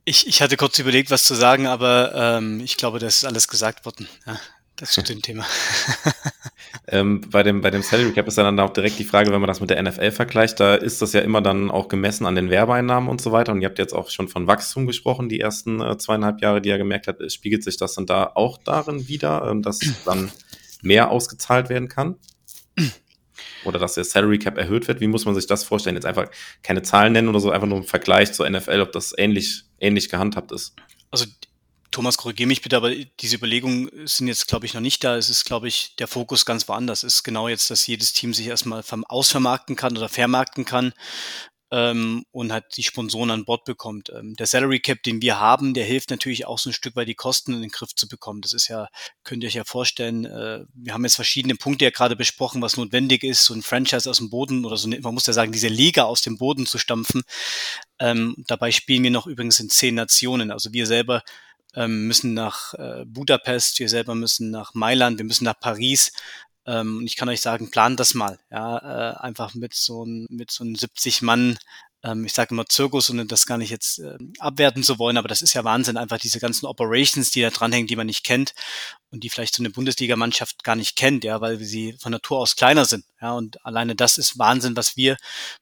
Ich, 0.09 0.29
ich 0.29 0.41
hatte 0.41 0.57
kurz 0.57 0.79
überlegt, 0.79 1.11
was 1.11 1.25
zu 1.25 1.35
sagen, 1.35 1.67
aber 1.67 2.13
ähm, 2.15 2.61
ich 2.61 2.77
glaube, 2.77 3.01
das 3.01 3.17
ist 3.17 3.25
alles 3.25 3.49
gesagt 3.49 3.85
worden. 3.85 4.09
Ja. 4.25 4.39
das 4.77 4.93
zu 4.93 5.03
dem 5.03 5.21
Thema. 5.21 5.45
ähm, 6.87 7.23
bei, 7.29 7.43
dem, 7.43 7.61
bei 7.61 7.73
dem 7.73 7.83
Salary 7.83 8.13
Cap 8.13 8.29
ist 8.29 8.39
dann 8.39 8.61
auch 8.61 8.73
direkt 8.73 9.01
die 9.01 9.05
Frage, 9.05 9.33
wenn 9.33 9.41
man 9.41 9.49
das 9.49 9.61
mit 9.61 9.71
der 9.71 9.83
NFL 9.83 10.13
vergleicht, 10.13 10.61
da 10.61 10.77
ist 10.77 11.03
das 11.03 11.13
ja 11.13 11.23
immer 11.23 11.43
dann 11.43 11.73
auch 11.73 11.89
gemessen 11.89 12.25
an 12.25 12.37
den 12.37 12.51
Werbeeinnahmen 12.51 13.11
und 13.11 13.21
so 13.21 13.33
weiter. 13.33 13.51
Und 13.51 13.63
ihr 13.63 13.69
habt 13.69 13.81
jetzt 13.81 13.95
auch 13.95 14.09
schon 14.11 14.29
von 14.29 14.47
Wachstum 14.47 14.87
gesprochen, 14.87 15.29
die 15.29 15.41
ersten 15.41 15.81
äh, 15.81 15.99
zweieinhalb 15.99 16.41
Jahre, 16.41 16.63
die 16.63 16.71
er 16.71 16.79
gemerkt 16.79 17.09
hat, 17.09 17.17
spiegelt 17.33 17.65
sich 17.65 17.77
das 17.77 17.95
dann 17.95 18.07
da 18.07 18.31
auch 18.33 18.59
darin 18.59 19.09
wieder, 19.09 19.49
ähm, 19.51 19.63
dass 19.63 19.81
dann 20.05 20.31
mehr 20.83 21.11
ausgezahlt 21.11 21.69
werden 21.69 21.89
kann? 21.89 22.15
Oder 23.65 23.79
dass 23.79 23.95
der 23.95 24.05
Salary 24.05 24.39
Cap 24.39 24.57
erhöht 24.57 24.87
wird? 24.87 25.01
Wie 25.01 25.09
muss 25.09 25.25
man 25.25 25.35
sich 25.35 25.47
das 25.47 25.65
vorstellen? 25.65 25.97
Jetzt 25.97 26.07
einfach 26.07 26.29
keine 26.63 26.83
Zahlen 26.83 27.13
nennen 27.13 27.29
oder 27.29 27.41
so, 27.41 27.51
einfach 27.51 27.67
nur 27.67 27.79
im 27.79 27.85
Vergleich 27.85 28.33
zur 28.33 28.49
NFL, 28.49 28.81
ob 28.81 28.93
das 28.93 29.13
ähnlich, 29.17 29.65
ähnlich 29.81 30.09
gehandhabt 30.09 30.53
ist. 30.53 30.75
Also 31.11 31.27
Thomas, 31.91 32.19
korrigiere 32.19 32.49
mich 32.49 32.63
bitte, 32.63 32.77
aber 32.77 32.95
diese 32.95 33.37
Überlegungen 33.37 33.91
sind 34.07 34.29
jetzt, 34.29 34.49
glaube 34.49 34.67
ich, 34.67 34.75
noch 34.75 34.83
nicht 34.83 35.03
da. 35.03 35.17
Es 35.17 35.31
ist, 35.31 35.45
glaube 35.45 35.69
ich, 35.69 35.97
der 35.97 36.09
Fokus 36.09 36.45
ganz 36.45 36.69
woanders. 36.69 37.05
Es 37.05 37.15
ist 37.15 37.23
genau 37.23 37.49
jetzt, 37.49 37.71
dass 37.71 37.87
jedes 37.87 38.13
Team 38.13 38.35
sich 38.35 38.47
erstmal 38.47 38.85
ausvermarkten 39.09 39.77
kann 39.77 39.97
oder 39.97 40.09
vermarkten 40.09 40.65
kann 40.65 40.93
ähm, 41.71 42.25
und 42.31 42.53
halt 42.53 42.65
die 42.77 42.83
Sponsoren 42.83 43.31
an 43.31 43.45
Bord 43.45 43.65
bekommt. 43.65 44.11
Ähm, 44.11 44.35
der 44.35 44.47
Salary 44.47 44.81
Cap, 44.81 45.03
den 45.03 45.21
wir 45.21 45.41
haben, 45.41 45.75
der 45.75 45.85
hilft 45.85 46.11
natürlich 46.11 46.47
auch 46.47 46.59
so 46.59 46.71
ein 46.71 46.73
Stück 46.73 46.95
weit 46.95 47.09
die 47.09 47.15
Kosten 47.15 47.55
in 47.55 47.61
den 47.61 47.71
Griff 47.71 47.95
zu 47.95 48.09
bekommen. 48.09 48.41
Das 48.41 48.53
ist 48.53 48.69
ja, 48.69 48.89
könnt 49.25 49.43
ihr 49.43 49.49
euch 49.49 49.55
ja 49.55 49.65
vorstellen, 49.65 50.25
äh, 50.27 50.65
wir 50.75 50.93
haben 50.93 51.05
jetzt 51.05 51.17
verschiedene 51.17 51.57
Punkte 51.57 51.85
ja 51.85 51.91
gerade 51.91 52.15
besprochen, 52.15 52.63
was 52.63 52.77
notwendig 52.77 53.25
ist, 53.25 53.45
so 53.45 53.55
ein 53.55 53.63
Franchise 53.63 54.09
aus 54.09 54.19
dem 54.19 54.31
Boden 54.31 54.65
oder 54.65 54.77
so, 54.77 54.89
man 54.89 55.15
muss 55.15 55.27
ja 55.27 55.33
sagen, 55.33 55.53
diese 55.53 55.69
Liga 55.69 56.05
aus 56.05 56.23
dem 56.23 56.39
Boden 56.39 56.67
zu 56.67 56.79
stampfen. 56.79 57.23
Ähm, 57.99 58.37
dabei 58.47 58.71
spielen 58.71 59.03
wir 59.03 59.11
noch 59.11 59.27
übrigens 59.27 59.59
in 59.59 59.71
zehn 59.71 59.95
Nationen. 59.95 60.51
Also 60.51 60.73
wir 60.73 60.87
selber 60.87 61.23
ähm, 61.75 62.07
müssen 62.07 62.35
nach 62.35 62.75
äh, 62.75 63.05
Budapest, 63.07 63.79
wir 63.79 63.89
selber 63.89 64.15
müssen 64.15 64.51
nach 64.51 64.75
Mailand, 64.75 65.19
wir 65.19 65.25
müssen 65.25 65.45
nach 65.45 65.59
Paris. 65.61 66.13
Ähm, 66.67 66.99
und 66.99 67.07
ich 67.07 67.17
kann 67.17 67.29
euch 67.29 67.41
sagen, 67.41 67.71
plant 67.71 68.01
das 68.01 68.15
mal. 68.15 68.39
Ja, 68.51 68.79
äh, 68.79 69.17
einfach 69.19 69.55
mit 69.55 69.75
so, 69.75 70.05
ein, 70.05 70.27
mit 70.31 70.51
so 70.51 70.65
einem 70.65 70.75
70 70.75 71.23
Mann 71.23 71.59
ähm, 72.05 72.25
ich 72.25 72.33
sage 72.33 72.55
immer 72.55 72.67
Zirkus 72.67 73.11
und 73.11 73.31
das 73.33 73.47
gar 73.47 73.59
nicht 73.59 73.71
jetzt 73.71 73.99
äh, 73.99 74.17
abwerten 74.39 74.83
zu 74.83 74.99
wollen, 74.99 75.17
aber 75.17 75.29
das 75.29 75.43
ist 75.43 75.55
ja 75.55 75.65
Wahnsinn, 75.65 75.97
einfach 75.97 76.19
diese 76.19 76.39
ganzen 76.39 76.67
Operations, 76.67 77.31
die 77.31 77.41
da 77.41 77.51
dranhängen, 77.51 77.87
die 77.87 77.97
man 77.97 78.07
nicht 78.07 78.25
kennt 78.25 78.55
und 79.11 79.23
die 79.23 79.31
vielleicht 79.31 79.55
so 79.55 79.63
eine 79.63 79.71
Bundesligamannschaft 79.71 80.65
gar 80.65 80.77
nicht 80.77 80.97
kennt, 80.97 81.25
ja, 81.25 81.41
weil 81.41 81.59
sie 81.59 81.97
von 82.01 82.13
Natur 82.13 82.39
aus 82.39 82.57
kleiner 82.57 82.85
sind. 82.85 83.05
Ja, 83.21 83.33
und 83.33 83.65
alleine 83.65 83.95
das 83.95 84.19
ist 84.19 84.39
Wahnsinn, 84.39 84.77
was 84.77 84.97
wir 84.97 85.17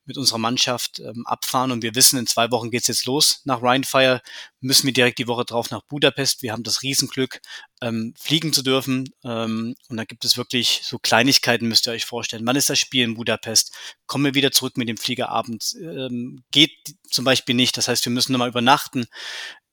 mit 0.07 0.18
unserer 0.18 0.38
Mannschaft 0.38 0.99
ähm, 0.99 1.24
abfahren. 1.26 1.70
Und 1.70 1.82
wir 1.82 1.95
wissen, 1.95 2.18
in 2.18 2.26
zwei 2.26 2.51
Wochen 2.51 2.70
geht's 2.70 2.88
jetzt 2.88 3.07
los 3.07 3.42
nach 3.45 3.62
Rheinfire, 3.62 4.22
müssen 4.61 4.86
wir 4.86 4.92
direkt 4.92 5.18
die 5.18 5.28
Woche 5.28 5.45
drauf 5.45 5.70
nach 5.70 5.82
Budapest. 5.82 6.42
Wir 6.42 6.53
haben 6.53 6.64
das 6.64 6.82
Riesenglück, 6.82 7.40
ähm, 7.80 8.14
fliegen 8.18 8.53
zu 8.53 8.62
dürfen. 8.62 9.11
Ähm, 9.22 9.76
und 9.88 9.97
da 9.97 10.05
gibt 10.05 10.24
es 10.24 10.36
wirklich 10.36 10.80
so 10.82 10.99
Kleinigkeiten, 10.99 11.68
müsst 11.68 11.86
ihr 11.86 11.92
euch 11.92 12.07
vorstellen. 12.07 12.47
Wann 12.47 12.57
ist 12.57 12.70
das 12.70 12.78
Spiel 12.78 13.05
in 13.05 13.14
Budapest? 13.14 13.72
Kommen 14.07 14.24
wir 14.24 14.34
wieder 14.34 14.51
zurück 14.51 14.76
mit 14.76 14.88
dem 14.88 14.97
Flieger 14.97 15.28
abends? 15.28 15.74
Ähm, 15.74 16.42
geht 16.51 16.72
zum 17.09 17.24
Beispiel 17.24 17.55
nicht. 17.55 17.76
Das 17.76 17.88
heißt, 17.88 18.05
wir 18.05 18.12
müssen 18.12 18.32
nochmal 18.32 18.49
übernachten 18.49 19.07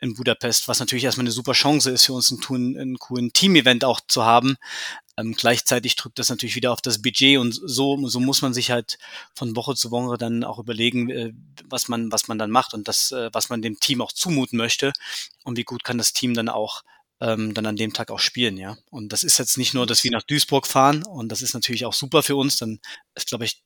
in 0.01 0.15
Budapest, 0.15 0.67
was 0.67 0.79
natürlich 0.79 1.03
erstmal 1.03 1.25
eine 1.25 1.31
super 1.31 1.53
Chance 1.53 1.91
ist 1.91 2.05
für 2.05 2.13
uns, 2.13 2.31
ein, 2.31 2.75
ein 2.75 2.97
coolen 2.97 3.31
Team-Event 3.31 3.85
auch 3.85 4.01
zu 4.07 4.25
haben. 4.25 4.57
Ähm, 5.15 5.33
gleichzeitig 5.33 5.95
drückt 5.95 6.17
das 6.17 6.29
natürlich 6.29 6.55
wieder 6.55 6.71
auf 6.71 6.81
das 6.81 7.01
Budget 7.01 7.37
und 7.37 7.53
so, 7.53 8.07
so 8.07 8.19
muss 8.19 8.41
man 8.41 8.53
sich 8.53 8.71
halt 8.71 8.97
von 9.35 9.55
Woche 9.55 9.75
zu 9.75 9.91
Woche 9.91 10.17
dann 10.17 10.43
auch 10.43 10.57
überlegen, 10.57 11.09
äh, 11.09 11.33
was 11.65 11.87
man, 11.87 12.11
was 12.11 12.27
man 12.27 12.39
dann 12.39 12.49
macht 12.49 12.73
und 12.73 12.87
das, 12.87 13.11
äh, 13.11 13.29
was 13.31 13.49
man 13.49 13.61
dem 13.61 13.79
Team 13.79 14.01
auch 14.01 14.11
zumuten 14.11 14.57
möchte 14.57 14.91
und 15.43 15.57
wie 15.57 15.63
gut 15.63 15.83
kann 15.83 15.99
das 15.99 16.13
Team 16.13 16.33
dann 16.33 16.49
auch 16.49 16.81
ähm, 17.19 17.53
dann 17.53 17.67
an 17.67 17.75
dem 17.75 17.93
Tag 17.93 18.09
auch 18.09 18.19
spielen, 18.19 18.57
ja. 18.57 18.77
Und 18.89 19.13
das 19.13 19.23
ist 19.23 19.37
jetzt 19.37 19.57
nicht 19.57 19.75
nur, 19.75 19.85
dass 19.85 20.03
wir 20.03 20.11
nach 20.11 20.23
Duisburg 20.23 20.65
fahren 20.65 21.03
und 21.03 21.29
das 21.29 21.43
ist 21.43 21.53
natürlich 21.53 21.85
auch 21.85 21.93
super 21.93 22.23
für 22.23 22.35
uns, 22.35 22.57
dann 22.57 22.79
ist, 23.13 23.27
glaube 23.27 23.45
ich, 23.45 23.63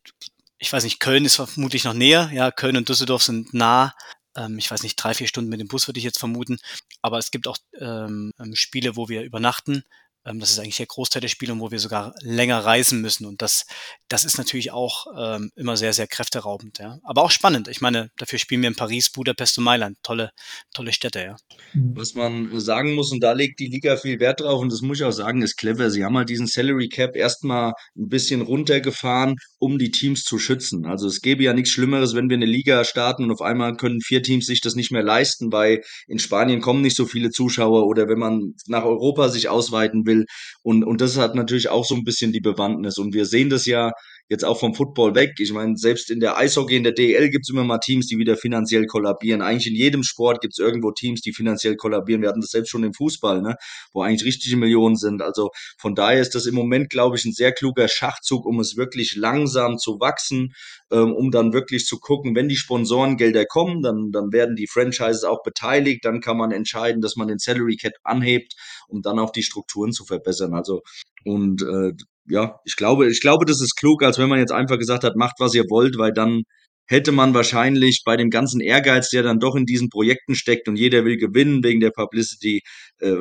ich 0.57 0.71
weiß 0.73 0.83
nicht, 0.83 0.99
Köln 0.99 1.25
ist 1.25 1.35
vermutlich 1.35 1.85
noch 1.85 1.93
näher, 1.93 2.29
ja, 2.33 2.51
Köln 2.51 2.75
und 2.75 2.89
Düsseldorf 2.89 3.23
sind 3.23 3.53
nah, 3.53 3.93
ähm, 4.35 4.57
ich 4.57 4.69
weiß 4.71 4.83
nicht, 4.83 4.95
drei, 4.95 5.13
vier 5.13 5.27
Stunden 5.27 5.49
mit 5.49 5.59
dem 5.59 5.67
Bus 5.67 5.87
würde 5.87 5.97
ich 5.97 6.03
jetzt 6.03 6.19
vermuten. 6.19 6.59
Aber 7.01 7.17
es 7.17 7.31
gibt 7.31 7.47
auch 7.47 7.57
ähm, 7.79 8.31
ähm 8.39 8.55
Spiele, 8.55 8.95
wo 8.95 9.09
wir 9.09 9.23
übernachten. 9.23 9.83
Ähm, 10.25 10.39
das 10.39 10.51
ist 10.51 10.59
eigentlich 10.59 10.77
der 10.77 10.85
Großteil 10.85 11.21
der 11.21 11.27
Spiele, 11.27 11.57
wo 11.59 11.71
wir 11.71 11.79
sogar 11.79 12.13
länger 12.21 12.59
reisen 12.59 13.01
müssen. 13.01 13.25
Und 13.25 13.41
das, 13.41 13.65
das 14.07 14.25
ist 14.25 14.37
natürlich 14.37 14.71
auch 14.71 15.05
ähm, 15.17 15.51
immer 15.55 15.77
sehr, 15.77 15.93
sehr 15.93 16.07
kräfteraubend. 16.07 16.79
Ja. 16.79 16.99
Aber 17.03 17.23
auch 17.23 17.31
spannend. 17.31 17.67
Ich 17.67 17.81
meine, 17.81 18.09
dafür 18.17 18.39
spielen 18.39 18.61
wir 18.61 18.69
in 18.69 18.75
Paris, 18.75 19.09
Budapest 19.09 19.57
und 19.57 19.63
Mailand. 19.63 19.97
Tolle, 20.03 20.31
tolle 20.73 20.93
Städte, 20.93 21.19
ja. 21.19 21.35
Was 21.73 22.15
man 22.15 22.59
sagen 22.59 22.95
muss, 22.95 23.11
und 23.11 23.21
da 23.21 23.33
legt 23.33 23.59
die 23.59 23.67
Liga 23.67 23.97
viel 23.97 24.19
Wert 24.19 24.41
drauf, 24.41 24.61
und 24.61 24.71
das 24.71 24.81
muss 24.81 24.99
ich 24.99 25.03
auch 25.03 25.11
sagen, 25.11 25.41
ist 25.41 25.57
clever. 25.57 25.89
Sie 25.89 26.03
haben 26.03 26.17
halt 26.17 26.29
diesen 26.29 26.47
Salary 26.47 26.89
Cap 26.89 27.15
erstmal 27.15 27.73
ein 27.95 28.09
bisschen 28.09 28.41
runtergefahren, 28.41 29.35
um 29.59 29.77
die 29.77 29.91
Teams 29.91 30.23
zu 30.23 30.39
schützen. 30.39 30.85
Also 30.85 31.07
es 31.07 31.21
gäbe 31.21 31.43
ja 31.43 31.53
nichts 31.53 31.71
Schlimmeres, 31.71 32.15
wenn 32.15 32.29
wir 32.29 32.37
eine 32.37 32.45
Liga 32.45 32.83
starten 32.83 33.23
und 33.23 33.31
auf 33.31 33.41
einmal 33.41 33.75
können 33.75 34.01
vier 34.01 34.23
Teams 34.23 34.45
sich 34.45 34.61
das 34.61 34.75
nicht 34.75 34.91
mehr 34.91 35.03
leisten, 35.03 35.51
weil 35.51 35.83
in 36.07 36.19
Spanien 36.19 36.61
kommen 36.61 36.81
nicht 36.81 36.95
so 36.95 37.05
viele 37.05 37.29
Zuschauer 37.29 37.85
oder 37.87 38.07
wenn 38.07 38.19
man 38.19 38.53
nach 38.67 38.83
Europa 38.83 39.29
sich 39.29 39.49
ausweiten 39.49 40.05
will, 40.05 40.14
will. 40.15 40.25
Und, 40.63 40.83
und 40.83 41.01
das 41.01 41.17
hat 41.17 41.35
natürlich 41.35 41.69
auch 41.69 41.85
so 41.85 41.95
ein 41.95 42.03
bisschen 42.03 42.31
die 42.31 42.41
Bewandtnis. 42.41 42.97
Und 42.97 43.13
wir 43.13 43.25
sehen 43.25 43.49
das 43.49 43.65
ja 43.65 43.91
jetzt 44.27 44.43
auch 44.43 44.59
vom 44.59 44.73
Football 44.73 45.13
weg. 45.13 45.33
Ich 45.37 45.53
meine, 45.53 45.77
selbst 45.77 46.09
in 46.09 46.19
der 46.19 46.37
Eishockey, 46.37 46.75
in 46.75 46.83
der 46.83 46.93
DL 46.93 47.29
gibt 47.29 47.45
es 47.45 47.49
immer 47.49 47.63
mal 47.63 47.77
Teams, 47.77 48.07
die 48.07 48.17
wieder 48.17 48.37
finanziell 48.37 48.87
kollabieren. 48.87 49.41
Eigentlich 49.41 49.67
in 49.67 49.75
jedem 49.75 50.03
Sport 50.03 50.41
gibt 50.41 50.53
es 50.53 50.59
irgendwo 50.59 50.91
Teams, 50.91 51.21
die 51.21 51.31
finanziell 51.31 51.75
kollabieren. 51.75 52.21
Wir 52.21 52.29
hatten 52.29 52.41
das 52.41 52.49
selbst 52.49 52.69
schon 52.69 52.83
im 52.83 52.93
Fußball, 52.93 53.41
ne? 53.41 53.55
wo 53.93 54.01
eigentlich 54.01 54.25
richtige 54.25 54.57
Millionen 54.57 54.95
sind. 54.95 55.21
Also 55.21 55.49
von 55.77 55.93
daher 55.93 56.21
ist 56.21 56.33
das 56.33 56.47
im 56.47 56.55
Moment, 56.55 56.89
glaube 56.89 57.17
ich, 57.17 57.25
ein 57.25 57.33
sehr 57.33 57.51
kluger 57.51 57.87
Schachzug, 57.87 58.45
um 58.45 58.59
es 58.59 58.77
wirklich 58.77 59.15
langsam 59.15 59.77
zu 59.77 59.99
wachsen, 59.99 60.53
ähm, 60.91 61.13
um 61.13 61.31
dann 61.31 61.53
wirklich 61.53 61.85
zu 61.85 61.99
gucken, 61.99 62.35
wenn 62.35 62.47
die 62.47 62.55
Sponsorengelder 62.55 63.45
kommen, 63.45 63.81
dann, 63.81 64.11
dann 64.11 64.31
werden 64.31 64.55
die 64.55 64.67
Franchises 64.67 65.23
auch 65.23 65.41
beteiligt. 65.43 66.05
Dann 66.05 66.21
kann 66.21 66.37
man 66.37 66.51
entscheiden, 66.51 67.01
dass 67.01 67.15
man 67.15 67.27
den 67.27 67.39
Salary 67.39 67.75
Cap 67.75 67.93
anhebt, 68.03 68.53
um 68.87 69.01
dann 69.01 69.19
auch 69.19 69.31
die 69.31 69.43
Strukturen 69.43 69.91
zu 69.91 70.05
verbessern. 70.05 70.53
Also 70.53 70.81
und 71.23 71.63
äh, 71.63 71.91
ja, 72.27 72.59
ich 72.65 72.75
glaube, 72.75 73.09
ich 73.09 73.21
glaube, 73.21 73.45
das 73.45 73.61
ist 73.61 73.75
klug, 73.75 74.03
als 74.03 74.17
wenn 74.17 74.29
man 74.29 74.39
jetzt 74.39 74.51
einfach 74.51 74.77
gesagt 74.77 75.03
hat, 75.03 75.15
macht, 75.15 75.35
was 75.39 75.53
ihr 75.53 75.65
wollt, 75.69 75.97
weil 75.97 76.13
dann 76.13 76.43
hätte 76.87 77.11
man 77.11 77.33
wahrscheinlich 77.33 78.03
bei 78.05 78.15
dem 78.15 78.29
ganzen 78.29 78.61
Ehrgeiz, 78.61 79.09
der 79.09 79.23
dann 79.23 79.39
doch 79.39 79.55
in 79.55 79.65
diesen 79.65 79.89
Projekten 79.89 80.35
steckt 80.35 80.67
und 80.67 80.75
jeder 80.77 81.03
will 81.05 81.17
gewinnen 81.17 81.63
wegen 81.63 81.79
der 81.79 81.91
Publicity, 81.91 82.61
äh, 82.99 83.15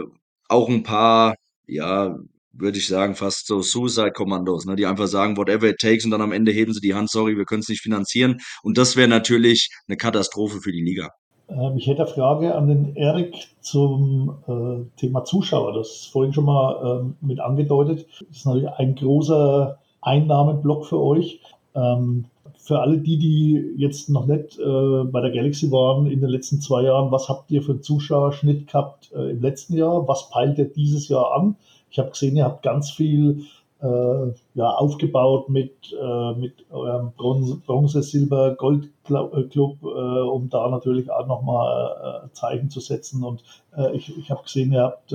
auch 0.48 0.68
ein 0.68 0.82
paar, 0.82 1.34
ja, 1.66 2.16
würde 2.56 2.78
ich 2.78 2.86
sagen, 2.86 3.14
fast 3.14 3.46
so 3.46 3.62
Suicide-Kommandos, 3.62 4.66
ne, 4.66 4.76
die 4.76 4.86
einfach 4.86 5.06
sagen, 5.06 5.36
whatever 5.36 5.68
it 5.68 5.78
takes 5.78 6.04
und 6.04 6.10
dann 6.10 6.22
am 6.22 6.32
Ende 6.32 6.52
heben 6.52 6.72
sie 6.72 6.80
die 6.80 6.94
Hand, 6.94 7.10
sorry, 7.10 7.36
wir 7.36 7.44
können 7.44 7.62
es 7.62 7.68
nicht 7.68 7.82
finanzieren. 7.82 8.38
Und 8.62 8.78
das 8.78 8.96
wäre 8.96 9.08
natürlich 9.08 9.70
eine 9.88 9.96
Katastrophe 9.96 10.60
für 10.60 10.72
die 10.72 10.82
Liga. 10.82 11.10
Ähm, 11.48 11.76
ich 11.76 11.86
hätte 11.86 12.04
eine 12.04 12.12
Frage 12.12 12.54
an 12.54 12.68
den 12.68 12.96
Erik 12.96 13.34
zum 13.60 14.36
äh, 14.46 14.98
Thema 14.98 15.24
Zuschauer. 15.24 15.74
Das 15.74 15.88
ist 15.88 16.06
vorhin 16.06 16.32
schon 16.32 16.44
mal 16.44 17.02
ähm, 17.02 17.16
mit 17.20 17.40
angedeutet. 17.40 18.06
Das 18.28 18.38
ist 18.38 18.46
natürlich 18.46 18.70
ein 18.70 18.94
großer 18.94 19.78
Einnahmenblock 20.00 20.86
für 20.86 21.00
euch. 21.00 21.40
Ähm, 21.74 22.26
für 22.56 22.80
alle 22.80 22.98
die, 22.98 23.18
die 23.18 23.74
jetzt 23.76 24.08
noch 24.08 24.24
nicht 24.24 24.58
äh, 24.58 25.04
bei 25.04 25.20
der 25.20 25.32
Galaxy 25.32 25.70
waren 25.70 26.06
in 26.06 26.20
den 26.20 26.30
letzten 26.30 26.62
zwei 26.62 26.82
Jahren, 26.82 27.10
was 27.10 27.28
habt 27.28 27.50
ihr 27.50 27.62
für 27.62 27.72
einen 27.72 27.82
Zuschauerschnitt 27.82 28.68
gehabt 28.68 29.12
äh, 29.14 29.32
im 29.32 29.42
letzten 29.42 29.76
Jahr? 29.76 30.08
Was 30.08 30.30
peilt 30.30 30.56
ihr 30.58 30.64
dieses 30.64 31.08
Jahr 31.08 31.34
an? 31.34 31.56
Ich 31.94 31.98
habe 32.00 32.10
gesehen, 32.10 32.34
ihr 32.36 32.44
habt 32.44 32.64
ganz 32.64 32.90
viel 32.90 33.46
äh, 33.80 34.32
ja, 34.54 34.68
aufgebaut 34.68 35.48
mit, 35.48 35.92
äh, 35.92 36.32
mit 36.32 36.68
eurem 36.72 37.12
Bronze, 37.12 37.54
Bronze 37.64 38.02
Silber, 38.02 38.56
Gold 38.56 38.86
äh, 39.08 39.42
Club, 39.44 39.78
äh, 39.80 39.86
um 39.86 40.50
da 40.50 40.68
natürlich 40.70 41.08
auch 41.08 41.28
nochmal 41.28 42.24
äh, 42.26 42.32
Zeichen 42.32 42.68
zu 42.68 42.80
setzen. 42.80 43.22
Und 43.22 43.44
äh, 43.76 43.94
ich, 43.94 44.18
ich 44.18 44.28
habe 44.28 44.42
gesehen, 44.42 44.72
ihr 44.72 44.82
habt 44.82 45.10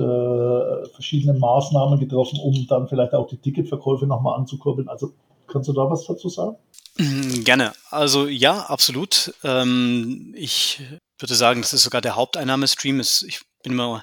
verschiedene 0.94 1.38
Maßnahmen 1.38 2.00
getroffen, 2.00 2.38
um 2.42 2.66
dann 2.66 2.88
vielleicht 2.88 3.12
auch 3.12 3.28
die 3.28 3.36
Ticketverkäufe 3.36 4.06
nochmal 4.06 4.38
anzukurbeln. 4.38 4.88
Also 4.88 5.12
kannst 5.48 5.68
du 5.68 5.74
da 5.74 5.90
was 5.90 6.06
dazu 6.06 6.30
sagen? 6.30 6.56
Mm, 6.96 7.44
gerne. 7.44 7.72
Also 7.90 8.26
ja, 8.26 8.60
absolut. 8.60 9.34
Ähm, 9.44 10.32
ich 10.34 10.80
würde 11.18 11.34
sagen, 11.34 11.60
das 11.60 11.74
ist 11.74 11.82
sogar 11.82 12.00
der 12.00 12.16
Haupteinnahmestream. 12.16 13.00
Ich 13.00 13.42
bin 13.62 13.72
immer 13.72 13.86
noch 13.86 14.02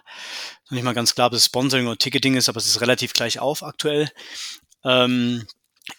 nicht 0.69 0.83
mal 0.83 0.93
ganz 0.93 1.15
klar, 1.15 1.27
ob 1.27 1.33
es 1.33 1.45
Sponsoring 1.45 1.87
oder 1.87 1.97
Ticketing 1.97 2.35
ist, 2.35 2.49
aber 2.49 2.57
es 2.57 2.67
ist 2.67 2.81
relativ 2.81 3.13
gleich 3.13 3.39
auf 3.39 3.63
aktuell. 3.63 4.09
Ähm, 4.83 5.45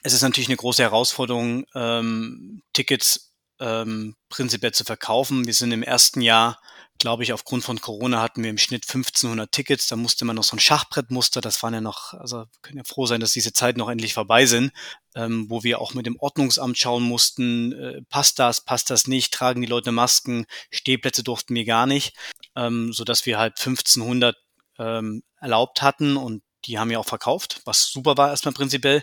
es 0.02 0.12
ist 0.12 0.22
natürlich 0.22 0.48
eine 0.48 0.56
große 0.56 0.82
Herausforderung, 0.82 1.64
ähm, 1.74 2.62
Tickets 2.72 3.32
ähm, 3.60 4.14
prinzipiell 4.28 4.72
zu 4.72 4.84
verkaufen. 4.84 5.46
Wir 5.46 5.54
sind 5.54 5.72
im 5.72 5.82
ersten 5.82 6.20
Jahr, 6.20 6.60
glaube 6.98 7.22
ich, 7.22 7.32
aufgrund 7.32 7.64
von 7.64 7.80
Corona 7.80 8.20
hatten 8.20 8.42
wir 8.42 8.50
im 8.50 8.58
Schnitt 8.58 8.84
1500 8.86 9.50
Tickets. 9.50 9.88
Da 9.88 9.96
musste 9.96 10.24
man 10.24 10.36
noch 10.36 10.44
so 10.44 10.56
ein 10.56 10.60
Schachbrettmuster, 10.60 11.40
das 11.40 11.62
waren 11.62 11.74
ja 11.74 11.80
noch, 11.80 12.12
also 12.14 12.38
wir 12.38 12.60
können 12.62 12.78
ja 12.78 12.84
froh 12.84 13.06
sein, 13.06 13.20
dass 13.20 13.32
diese 13.32 13.52
Zeiten 13.52 13.78
noch 13.78 13.88
endlich 13.88 14.14
vorbei 14.14 14.46
sind, 14.46 14.72
ähm, 15.14 15.46
wo 15.48 15.62
wir 15.62 15.80
auch 15.80 15.94
mit 15.94 16.06
dem 16.06 16.18
Ordnungsamt 16.18 16.76
schauen 16.78 17.02
mussten, 17.02 17.72
äh, 17.72 18.02
passt 18.08 18.38
das, 18.38 18.64
passt 18.64 18.90
das 18.90 19.06
nicht, 19.06 19.32
tragen 19.32 19.60
die 19.60 19.68
Leute 19.68 19.92
Masken, 19.92 20.46
Stehplätze 20.70 21.22
durften 21.22 21.54
wir 21.54 21.64
gar 21.64 21.86
nicht, 21.86 22.14
ähm, 22.58 22.92
so 22.92 23.04
dass 23.04 23.24
wir 23.24 23.38
halt 23.38 23.58
1500 23.58 24.36
ähm, 24.78 25.22
erlaubt 25.40 25.82
hatten 25.82 26.16
und 26.16 26.42
die 26.64 26.78
haben 26.78 26.90
ja 26.90 26.98
auch 26.98 27.06
verkauft, 27.06 27.60
was 27.64 27.88
super 27.88 28.16
war 28.16 28.30
erstmal 28.30 28.54
prinzipiell. 28.54 29.02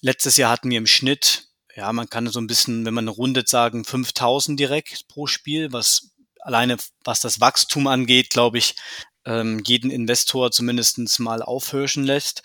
Letztes 0.00 0.36
Jahr 0.36 0.50
hatten 0.50 0.70
wir 0.70 0.78
im 0.78 0.86
Schnitt, 0.86 1.48
ja, 1.74 1.92
man 1.92 2.08
kann 2.08 2.28
so 2.28 2.40
ein 2.40 2.46
bisschen, 2.46 2.86
wenn 2.86 2.94
man 2.94 3.08
rundet, 3.08 3.48
sagen 3.48 3.84
5000 3.84 4.58
direkt 4.58 5.08
pro 5.08 5.26
Spiel, 5.26 5.72
was 5.72 6.10
alleine 6.40 6.76
was 7.04 7.20
das 7.20 7.40
Wachstum 7.40 7.88
angeht, 7.88 8.30
glaube 8.30 8.58
ich, 8.58 8.76
ähm, 9.24 9.62
jeden 9.66 9.90
Investor 9.90 10.52
zumindestens 10.52 11.18
mal 11.18 11.42
aufhirschen 11.42 12.04
lässt. 12.04 12.42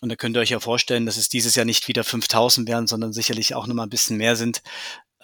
Und 0.00 0.10
da 0.10 0.16
könnt 0.16 0.36
ihr 0.36 0.40
euch 0.40 0.50
ja 0.50 0.60
vorstellen, 0.60 1.06
dass 1.06 1.16
es 1.16 1.28
dieses 1.28 1.54
Jahr 1.54 1.64
nicht 1.64 1.88
wieder 1.88 2.04
5000 2.04 2.68
werden, 2.68 2.86
sondern 2.86 3.12
sicherlich 3.12 3.54
auch 3.54 3.66
nochmal 3.66 3.86
ein 3.86 3.90
bisschen 3.90 4.18
mehr 4.18 4.36
sind. 4.36 4.62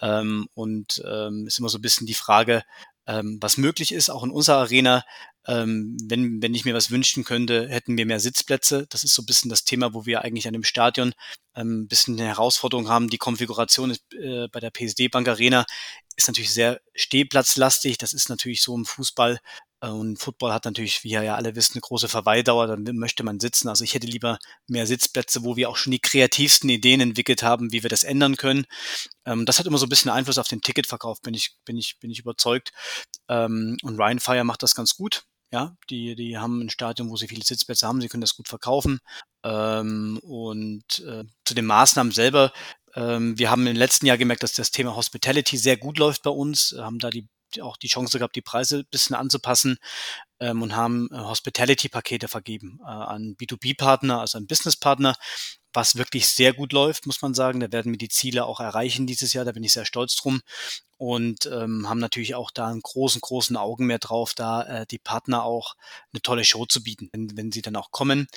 Ähm, 0.01 0.47
und 0.53 1.01
ähm, 1.07 1.45
ist 1.47 1.59
immer 1.59 1.69
so 1.69 1.77
ein 1.77 1.81
bisschen 1.81 2.07
die 2.07 2.13
Frage, 2.13 2.63
ähm, 3.07 3.37
was 3.41 3.57
möglich 3.57 3.91
ist, 3.91 4.09
auch 4.09 4.23
in 4.23 4.31
unserer 4.31 4.57
Arena. 4.57 5.03
Ähm, 5.47 5.95
wenn, 6.03 6.41
wenn 6.41 6.55
ich 6.55 6.65
mir 6.65 6.73
was 6.73 6.89
wünschen 6.89 7.23
könnte, 7.23 7.69
hätten 7.69 7.97
wir 7.97 8.05
mehr 8.05 8.19
Sitzplätze. 8.19 8.87
Das 8.89 9.03
ist 9.03 9.13
so 9.13 9.21
ein 9.21 9.27
bisschen 9.27 9.49
das 9.49 9.63
Thema, 9.63 9.93
wo 9.93 10.05
wir 10.05 10.23
eigentlich 10.23 10.47
an 10.47 10.53
dem 10.53 10.63
Stadion 10.63 11.13
ähm, 11.55 11.81
ein 11.81 11.87
bisschen 11.87 12.19
eine 12.19 12.27
Herausforderung 12.27 12.89
haben. 12.89 13.09
Die 13.09 13.19
Konfiguration 13.19 13.91
ist, 13.91 14.03
äh, 14.13 14.47
bei 14.51 14.59
der 14.59 14.71
PSD 14.71 15.07
Bank 15.07 15.27
Arena 15.27 15.65
ist 16.15 16.27
natürlich 16.27 16.53
sehr 16.53 16.81
stehplatzlastig. 16.95 17.97
Das 17.99 18.13
ist 18.13 18.29
natürlich 18.29 18.61
so 18.61 18.75
im 18.75 18.85
Fußball 18.85 19.39
und 19.91 20.17
Football 20.17 20.53
hat 20.53 20.65
natürlich, 20.65 21.03
wie 21.03 21.09
ja 21.09 21.35
alle 21.35 21.55
wissen, 21.55 21.73
eine 21.73 21.81
große 21.81 22.07
Verweildauer, 22.07 22.67
dann 22.67 22.83
möchte 22.97 23.23
man 23.23 23.39
sitzen. 23.39 23.67
Also 23.67 23.83
ich 23.83 23.93
hätte 23.93 24.07
lieber 24.07 24.39
mehr 24.67 24.87
Sitzplätze, 24.87 25.43
wo 25.43 25.55
wir 25.55 25.69
auch 25.69 25.77
schon 25.77 25.91
die 25.91 25.99
kreativsten 25.99 26.69
Ideen 26.69 27.01
entwickelt 27.01 27.43
haben, 27.43 27.71
wie 27.71 27.83
wir 27.83 27.89
das 27.89 28.03
ändern 28.03 28.37
können. 28.37 28.65
Ähm, 29.25 29.45
das 29.45 29.59
hat 29.59 29.65
immer 29.65 29.77
so 29.77 29.85
ein 29.85 29.89
bisschen 29.89 30.11
Einfluss 30.11 30.37
auf 30.37 30.47
den 30.47 30.61
Ticketverkauf, 30.61 31.21
bin 31.21 31.33
ich, 31.33 31.57
bin 31.65 31.77
ich, 31.77 31.99
bin 31.99 32.09
ich 32.09 32.19
überzeugt. 32.19 32.71
Ähm, 33.27 33.77
und 33.83 33.99
Ryan 33.99 34.19
Fire 34.19 34.43
macht 34.43 34.63
das 34.63 34.75
ganz 34.75 34.95
gut. 34.95 35.23
Ja, 35.51 35.75
die, 35.89 36.15
die 36.15 36.37
haben 36.37 36.61
ein 36.61 36.69
Stadion, 36.69 37.09
wo 37.09 37.17
sie 37.17 37.27
viele 37.27 37.43
Sitzplätze 37.43 37.87
haben, 37.87 38.01
sie 38.01 38.07
können 38.07 38.21
das 38.21 38.35
gut 38.35 38.47
verkaufen. 38.47 38.99
Ähm, 39.43 40.19
und 40.23 40.99
äh, 41.07 41.23
zu 41.45 41.53
den 41.53 41.65
Maßnahmen 41.65 42.13
selber, 42.13 42.51
wir 42.97 43.51
haben 43.51 43.67
im 43.67 43.75
letzten 43.75 44.05
Jahr 44.05 44.17
gemerkt, 44.17 44.41
dass 44.41 44.53
das 44.53 44.71
Thema 44.71 44.95
Hospitality 44.95 45.57
sehr 45.57 45.75
gut 45.75 45.97
läuft 45.97 46.23
bei 46.23 46.29
uns, 46.29 46.73
haben 46.77 46.97
da 46.97 47.09
die 47.09 47.27
auch 47.61 47.77
die 47.77 47.87
Chance 47.87 48.17
gehabt, 48.17 48.35
die 48.35 48.41
Preise 48.41 48.79
ein 48.79 48.87
bisschen 48.91 49.15
anzupassen 49.15 49.77
ähm, 50.39 50.61
und 50.61 50.75
haben 50.75 51.09
äh, 51.11 51.17
Hospitality-Pakete 51.17 52.27
vergeben 52.27 52.79
äh, 52.81 52.89
an 52.89 53.35
B2B-Partner, 53.39 54.19
also 54.19 54.37
an 54.37 54.47
Business-Partner, 54.47 55.15
was 55.73 55.97
wirklich 55.97 56.27
sehr 56.27 56.53
gut 56.53 56.73
läuft, 56.73 57.05
muss 57.05 57.21
man 57.21 57.33
sagen. 57.33 57.59
Da 57.59 57.71
werden 57.71 57.91
wir 57.91 57.97
die 57.97 58.09
Ziele 58.09 58.45
auch 58.45 58.59
erreichen 58.59 59.07
dieses 59.07 59.33
Jahr, 59.33 59.45
da 59.45 59.51
bin 59.51 59.63
ich 59.63 59.73
sehr 59.73 59.85
stolz 59.85 60.15
drum 60.15 60.41
und 60.97 61.45
ähm, 61.47 61.89
haben 61.89 61.99
natürlich 61.99 62.35
auch 62.35 62.51
da 62.51 62.67
einen 62.67 62.81
großen, 62.81 63.21
großen 63.21 63.57
Augen 63.57 63.85
mehr 63.85 63.99
drauf, 63.99 64.33
da 64.33 64.63
äh, 64.63 64.85
die 64.85 64.99
Partner 64.99 65.43
auch 65.43 65.75
eine 66.13 66.21
tolle 66.21 66.45
Show 66.45 66.65
zu 66.65 66.83
bieten, 66.83 67.09
wenn, 67.11 67.35
wenn 67.35 67.51
sie 67.51 67.61
dann 67.61 67.75
auch 67.75 67.91
kommen. 67.91 68.27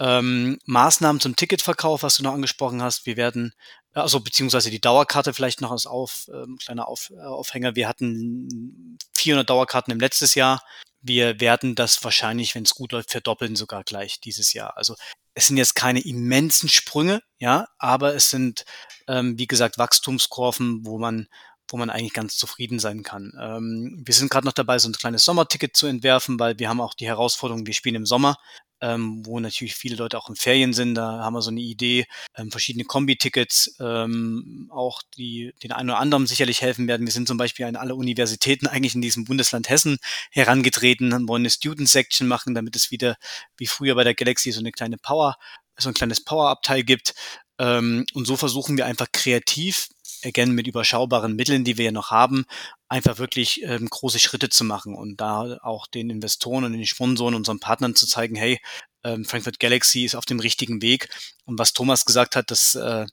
Ähm, 0.00 0.58
Maßnahmen 0.64 1.20
zum 1.20 1.36
Ticketverkauf, 1.36 2.02
was 2.02 2.16
du 2.16 2.22
noch 2.22 2.32
angesprochen 2.32 2.82
hast. 2.82 3.06
Wir 3.06 3.16
werden, 3.16 3.52
also 3.92 4.20
beziehungsweise 4.20 4.70
die 4.70 4.80
Dauerkarte 4.80 5.34
vielleicht 5.34 5.60
noch 5.60 5.72
als 5.72 5.86
auf, 5.86 6.28
ähm, 6.32 6.58
kleiner 6.58 6.88
auf, 6.88 7.10
äh, 7.10 7.20
Aufhänger. 7.20 7.74
Wir 7.74 7.88
hatten 7.88 8.98
400 9.14 9.48
Dauerkarten 9.48 9.92
im 9.92 10.00
letztes 10.00 10.34
Jahr. 10.34 10.62
Wir 11.02 11.40
werden 11.40 11.74
das 11.74 12.02
wahrscheinlich, 12.04 12.54
wenn 12.54 12.64
es 12.64 12.74
gut 12.74 12.92
läuft, 12.92 13.10
verdoppeln 13.10 13.56
sogar 13.56 13.84
gleich 13.84 14.20
dieses 14.20 14.52
Jahr. 14.52 14.76
Also 14.76 14.94
es 15.34 15.46
sind 15.46 15.56
jetzt 15.56 15.74
keine 15.74 16.00
immensen 16.00 16.68
Sprünge, 16.68 17.22
ja, 17.38 17.66
aber 17.78 18.14
es 18.14 18.30
sind, 18.30 18.64
ähm, 19.08 19.38
wie 19.38 19.46
gesagt, 19.46 19.78
Wachstumskurven, 19.78 20.84
wo 20.84 20.98
man 20.98 21.26
wo 21.70 21.76
man 21.76 21.90
eigentlich 21.90 22.12
ganz 22.12 22.36
zufrieden 22.36 22.78
sein 22.78 23.02
kann. 23.02 23.32
Ähm, 23.40 24.02
wir 24.04 24.14
sind 24.14 24.30
gerade 24.30 24.46
noch 24.46 24.52
dabei, 24.52 24.78
so 24.78 24.88
ein 24.88 24.92
kleines 24.92 25.24
Sommerticket 25.24 25.76
zu 25.76 25.86
entwerfen, 25.86 26.38
weil 26.38 26.58
wir 26.58 26.68
haben 26.68 26.80
auch 26.80 26.94
die 26.94 27.06
Herausforderung, 27.06 27.66
wir 27.66 27.74
spielen 27.74 27.94
im 27.94 28.06
Sommer 28.06 28.36
ähm, 28.80 29.24
wo 29.26 29.40
natürlich 29.40 29.74
viele 29.74 29.96
Leute 29.96 30.18
auch 30.18 30.28
in 30.28 30.36
Ferien 30.36 30.72
sind. 30.72 30.94
Da 30.94 31.20
haben 31.20 31.34
wir 31.34 31.42
so 31.42 31.50
eine 31.50 31.60
Idee, 31.60 32.06
ähm, 32.36 32.50
verschiedene 32.50 32.84
Kombi-Tickets, 32.84 33.76
ähm, 33.80 34.70
auch 34.72 35.02
die 35.16 35.52
den 35.62 35.72
einen 35.72 35.90
oder 35.90 35.98
anderen 35.98 36.26
sicherlich 36.26 36.62
helfen 36.62 36.88
werden. 36.88 37.06
Wir 37.06 37.12
sind 37.12 37.28
zum 37.28 37.36
Beispiel 37.36 37.66
an 37.66 37.76
alle 37.76 37.94
Universitäten 37.94 38.66
eigentlich 38.66 38.94
in 38.94 39.02
diesem 39.02 39.24
Bundesland 39.24 39.68
Hessen 39.68 39.98
herangetreten, 40.30 41.28
wollen 41.28 41.42
eine 41.42 41.50
Student-Section 41.50 42.26
machen, 42.26 42.54
damit 42.54 42.76
es 42.76 42.90
wieder 42.90 43.16
wie 43.56 43.66
früher 43.66 43.94
bei 43.94 44.04
der 44.04 44.14
Galaxy 44.14 44.52
so 44.52 44.60
eine 44.60 44.72
kleine 44.72 44.96
Power, 44.96 45.36
so 45.76 45.88
ein 45.88 45.94
kleines 45.94 46.24
Power-Abteil 46.24 46.82
gibt. 46.82 47.14
Ähm, 47.60 48.06
und 48.14 48.26
so 48.26 48.36
versuchen 48.36 48.78
wir 48.78 48.86
einfach 48.86 49.08
kreativ 49.12 49.88
again 50.24 50.52
mit 50.52 50.66
überschaubaren 50.66 51.36
Mitteln, 51.36 51.64
die 51.64 51.78
wir 51.78 51.86
ja 51.86 51.92
noch 51.92 52.10
haben, 52.10 52.44
einfach 52.88 53.18
wirklich 53.18 53.62
ähm, 53.62 53.88
große 53.88 54.18
Schritte 54.18 54.48
zu 54.48 54.64
machen 54.64 54.94
und 54.94 55.20
da 55.20 55.58
auch 55.62 55.86
den 55.86 56.10
Investoren 56.10 56.64
und 56.64 56.72
den 56.72 56.86
Sponsoren, 56.86 57.34
unseren 57.34 57.60
Partnern 57.60 57.94
zu 57.94 58.06
zeigen, 58.06 58.34
hey, 58.34 58.58
ähm, 59.04 59.24
Frankfurt 59.24 59.60
Galaxy 59.60 60.04
ist 60.04 60.14
auf 60.14 60.26
dem 60.26 60.40
richtigen 60.40 60.82
Weg. 60.82 61.08
Und 61.44 61.58
was 61.58 61.72
Thomas 61.72 62.04
gesagt 62.04 62.34
hat, 62.34 62.50
das, 62.50 62.74
äh, 62.74 63.06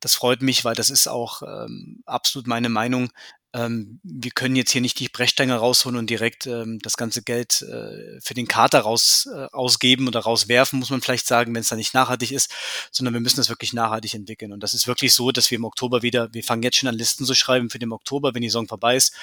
das 0.00 0.14
freut 0.14 0.42
mich, 0.42 0.64
weil 0.64 0.74
das 0.74 0.90
ist 0.90 1.08
auch 1.08 1.42
ähm, 1.42 2.02
absolut 2.06 2.46
meine 2.46 2.68
Meinung 2.68 3.10
ähm, 3.54 4.00
wir 4.02 4.32
können 4.32 4.56
jetzt 4.56 4.72
hier 4.72 4.80
nicht 4.80 4.98
die 4.98 5.08
Brechstange 5.08 5.54
rausholen 5.54 5.96
und 5.96 6.10
direkt 6.10 6.46
ähm, 6.46 6.80
das 6.80 6.96
ganze 6.96 7.22
Geld 7.22 7.62
äh, 7.62 8.20
für 8.20 8.34
den 8.34 8.48
Kater 8.48 8.80
raus 8.80 9.28
äh, 9.32 9.46
ausgeben 9.52 10.08
oder 10.08 10.20
rauswerfen, 10.20 10.80
muss 10.80 10.90
man 10.90 11.00
vielleicht 11.00 11.28
sagen, 11.28 11.54
wenn 11.54 11.60
es 11.60 11.68
da 11.68 11.76
nicht 11.76 11.94
nachhaltig 11.94 12.32
ist, 12.32 12.52
sondern 12.90 13.14
wir 13.14 13.20
müssen 13.20 13.36
das 13.36 13.48
wirklich 13.48 13.72
nachhaltig 13.72 14.14
entwickeln. 14.14 14.52
Und 14.52 14.60
das 14.60 14.74
ist 14.74 14.88
wirklich 14.88 15.14
so, 15.14 15.30
dass 15.30 15.52
wir 15.52 15.56
im 15.56 15.64
Oktober 15.64 16.02
wieder, 16.02 16.34
wir 16.34 16.42
fangen 16.42 16.64
jetzt 16.64 16.78
schon 16.78 16.88
an 16.88 16.96
Listen 16.96 17.24
zu 17.24 17.34
schreiben 17.34 17.70
für 17.70 17.78
den 17.78 17.92
Oktober, 17.92 18.34
wenn 18.34 18.42
die 18.42 18.48
Saison 18.48 18.66
vorbei 18.66 18.96
ist. 18.96 19.14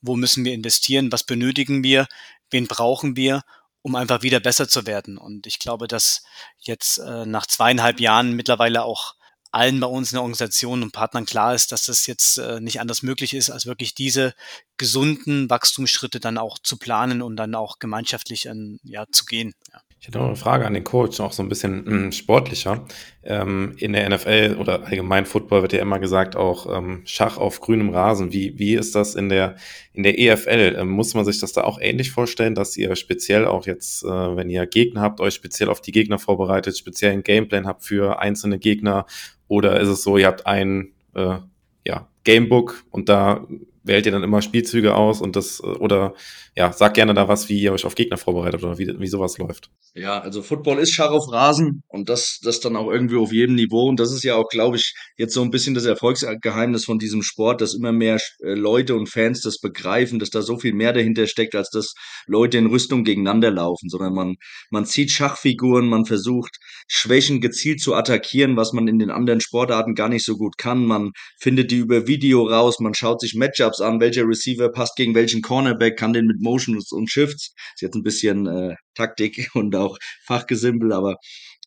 Wo 0.00 0.14
müssen 0.14 0.44
wir 0.44 0.54
investieren? 0.54 1.10
Was 1.10 1.24
benötigen 1.24 1.82
wir? 1.82 2.06
Wen 2.50 2.68
brauchen 2.68 3.16
wir? 3.16 3.42
um 3.84 3.96
einfach 3.96 4.22
wieder 4.22 4.38
besser 4.38 4.68
zu 4.68 4.86
werden. 4.86 5.18
Und 5.18 5.48
ich 5.48 5.58
glaube, 5.58 5.88
dass 5.88 6.22
jetzt 6.60 6.98
äh, 6.98 7.26
nach 7.26 7.46
zweieinhalb 7.46 7.98
Jahren 7.98 8.30
mittlerweile 8.32 8.84
auch 8.84 9.16
allen 9.52 9.80
bei 9.80 9.86
uns 9.86 10.12
in 10.12 10.16
der 10.16 10.22
Organisation 10.22 10.82
und 10.82 10.92
Partnern 10.92 11.26
klar 11.26 11.54
ist, 11.54 11.72
dass 11.72 11.86
das 11.86 12.06
jetzt 12.06 12.38
äh, 12.38 12.60
nicht 12.60 12.80
anders 12.80 13.02
möglich 13.02 13.34
ist, 13.34 13.50
als 13.50 13.66
wirklich 13.66 13.94
diese 13.94 14.34
gesunden 14.78 15.48
Wachstumsschritte 15.50 16.20
dann 16.20 16.38
auch 16.38 16.58
zu 16.58 16.78
planen 16.78 17.22
und 17.22 17.36
dann 17.36 17.54
auch 17.54 17.78
gemeinschaftlich 17.78 18.48
an, 18.50 18.80
ja, 18.82 19.04
zu 19.12 19.24
gehen. 19.24 19.54
Ja. 19.72 19.80
Ich 20.02 20.08
hätte 20.08 20.18
noch 20.18 20.26
eine 20.26 20.34
Frage 20.34 20.66
an 20.66 20.74
den 20.74 20.82
Coach, 20.82 21.20
auch 21.20 21.30
so 21.30 21.44
ein 21.44 21.48
bisschen 21.48 21.86
hm, 21.86 22.10
sportlicher. 22.10 22.84
Ähm, 23.22 23.76
in 23.78 23.92
der 23.92 24.10
NFL 24.10 24.56
oder 24.58 24.84
allgemein 24.84 25.26
Football 25.26 25.62
wird 25.62 25.74
ja 25.74 25.80
immer 25.80 26.00
gesagt, 26.00 26.34
auch 26.34 26.76
ähm, 26.76 27.02
Schach 27.04 27.38
auf 27.38 27.60
grünem 27.60 27.90
Rasen. 27.90 28.32
Wie, 28.32 28.58
wie 28.58 28.74
ist 28.74 28.96
das 28.96 29.14
in 29.14 29.28
der, 29.28 29.54
in 29.92 30.02
der 30.02 30.18
EFL? 30.18 30.74
Ähm, 30.76 30.88
muss 30.88 31.14
man 31.14 31.24
sich 31.24 31.38
das 31.38 31.52
da 31.52 31.62
auch 31.62 31.80
ähnlich 31.80 32.10
vorstellen, 32.10 32.56
dass 32.56 32.76
ihr 32.76 32.96
speziell 32.96 33.46
auch 33.46 33.64
jetzt, 33.64 34.02
äh, 34.02 34.08
wenn 34.08 34.50
ihr 34.50 34.66
Gegner 34.66 35.02
habt, 35.02 35.20
euch 35.20 35.34
speziell 35.34 35.68
auf 35.68 35.80
die 35.80 35.92
Gegner 35.92 36.18
vorbereitet, 36.18 36.76
speziell 36.76 37.12
einen 37.12 37.22
Gameplan 37.22 37.68
habt 37.68 37.84
für 37.84 38.18
einzelne 38.18 38.58
Gegner 38.58 39.06
oder 39.52 39.78
ist 39.80 39.88
es 39.88 40.02
so, 40.02 40.16
ihr 40.16 40.28
habt 40.28 40.46
ein 40.46 40.94
äh, 41.14 41.36
ja, 41.84 42.08
Gamebook 42.24 42.84
und 42.90 43.10
da 43.10 43.46
wählt 43.84 44.06
ihr 44.06 44.12
dann 44.12 44.22
immer 44.22 44.40
Spielzüge 44.40 44.94
aus 44.94 45.20
und 45.20 45.36
das, 45.36 45.60
äh, 45.60 45.66
oder 45.66 46.14
ja, 46.54 46.72
sag 46.72 46.94
gerne 46.94 47.14
da 47.14 47.28
was, 47.28 47.48
wie 47.48 47.60
ihr 47.60 47.72
euch 47.72 47.84
auf 47.84 47.94
Gegner 47.94 48.16
vorbereitet 48.18 48.62
oder 48.62 48.78
wie, 48.78 48.94
wie 48.98 49.06
sowas 49.06 49.38
läuft. 49.38 49.70
Ja, 49.94 50.20
also 50.20 50.42
Football 50.42 50.78
ist 50.78 50.92
Schach 50.92 51.10
auf 51.10 51.30
Rasen 51.32 51.82
und 51.88 52.08
das, 52.08 52.40
das 52.42 52.60
dann 52.60 52.76
auch 52.76 52.90
irgendwie 52.90 53.16
auf 53.16 53.32
jedem 53.32 53.54
Niveau. 53.54 53.88
Und 53.88 53.98
das 53.98 54.12
ist 54.12 54.22
ja 54.22 54.36
auch, 54.36 54.48
glaube 54.48 54.76
ich, 54.76 54.94
jetzt 55.16 55.34
so 55.34 55.42
ein 55.42 55.50
bisschen 55.50 55.74
das 55.74 55.86
Erfolgsgeheimnis 55.86 56.84
von 56.84 56.98
diesem 56.98 57.22
Sport, 57.22 57.60
dass 57.60 57.74
immer 57.74 57.92
mehr 57.92 58.16
äh, 58.40 58.52
Leute 58.54 58.94
und 58.94 59.08
Fans 59.08 59.40
das 59.40 59.58
begreifen, 59.58 60.18
dass 60.18 60.30
da 60.30 60.42
so 60.42 60.58
viel 60.58 60.74
mehr 60.74 60.92
dahinter 60.92 61.26
steckt, 61.26 61.54
als 61.54 61.70
dass 61.70 61.94
Leute 62.26 62.58
in 62.58 62.66
Rüstung 62.66 63.04
gegeneinander 63.04 63.50
laufen, 63.50 63.88
sondern 63.88 64.14
man, 64.14 64.36
man 64.70 64.84
zieht 64.84 65.10
Schachfiguren, 65.10 65.88
man 65.88 66.04
versucht 66.04 66.58
Schwächen 66.94 67.40
gezielt 67.40 67.80
zu 67.80 67.94
attackieren, 67.94 68.54
was 68.58 68.74
man 68.74 68.86
in 68.86 68.98
den 68.98 69.10
anderen 69.10 69.40
Sportarten 69.40 69.94
gar 69.94 70.10
nicht 70.10 70.26
so 70.26 70.36
gut 70.36 70.58
kann. 70.58 70.84
Man 70.84 71.12
findet 71.40 71.70
die 71.70 71.78
über 71.78 72.06
Video 72.06 72.46
raus, 72.46 72.80
man 72.80 72.92
schaut 72.92 73.22
sich 73.22 73.34
Matchups 73.34 73.80
an, 73.80 73.98
welcher 73.98 74.28
Receiver 74.28 74.70
passt 74.70 74.96
gegen 74.96 75.14
welchen 75.14 75.40
Cornerback, 75.40 75.98
kann 75.98 76.12
den 76.12 76.26
mit 76.26 76.42
Motions 76.42 76.92
und 76.92 77.10
Shifts. 77.10 77.54
Ist 77.74 77.80
jetzt 77.80 77.94
ein 77.94 78.02
bisschen 78.02 78.46
äh, 78.46 78.74
Taktik 78.94 79.48
und 79.54 79.74
auch 79.74 79.96
Fachgesimpel, 80.26 80.92
aber 80.92 81.16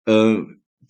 äh, 0.05 0.37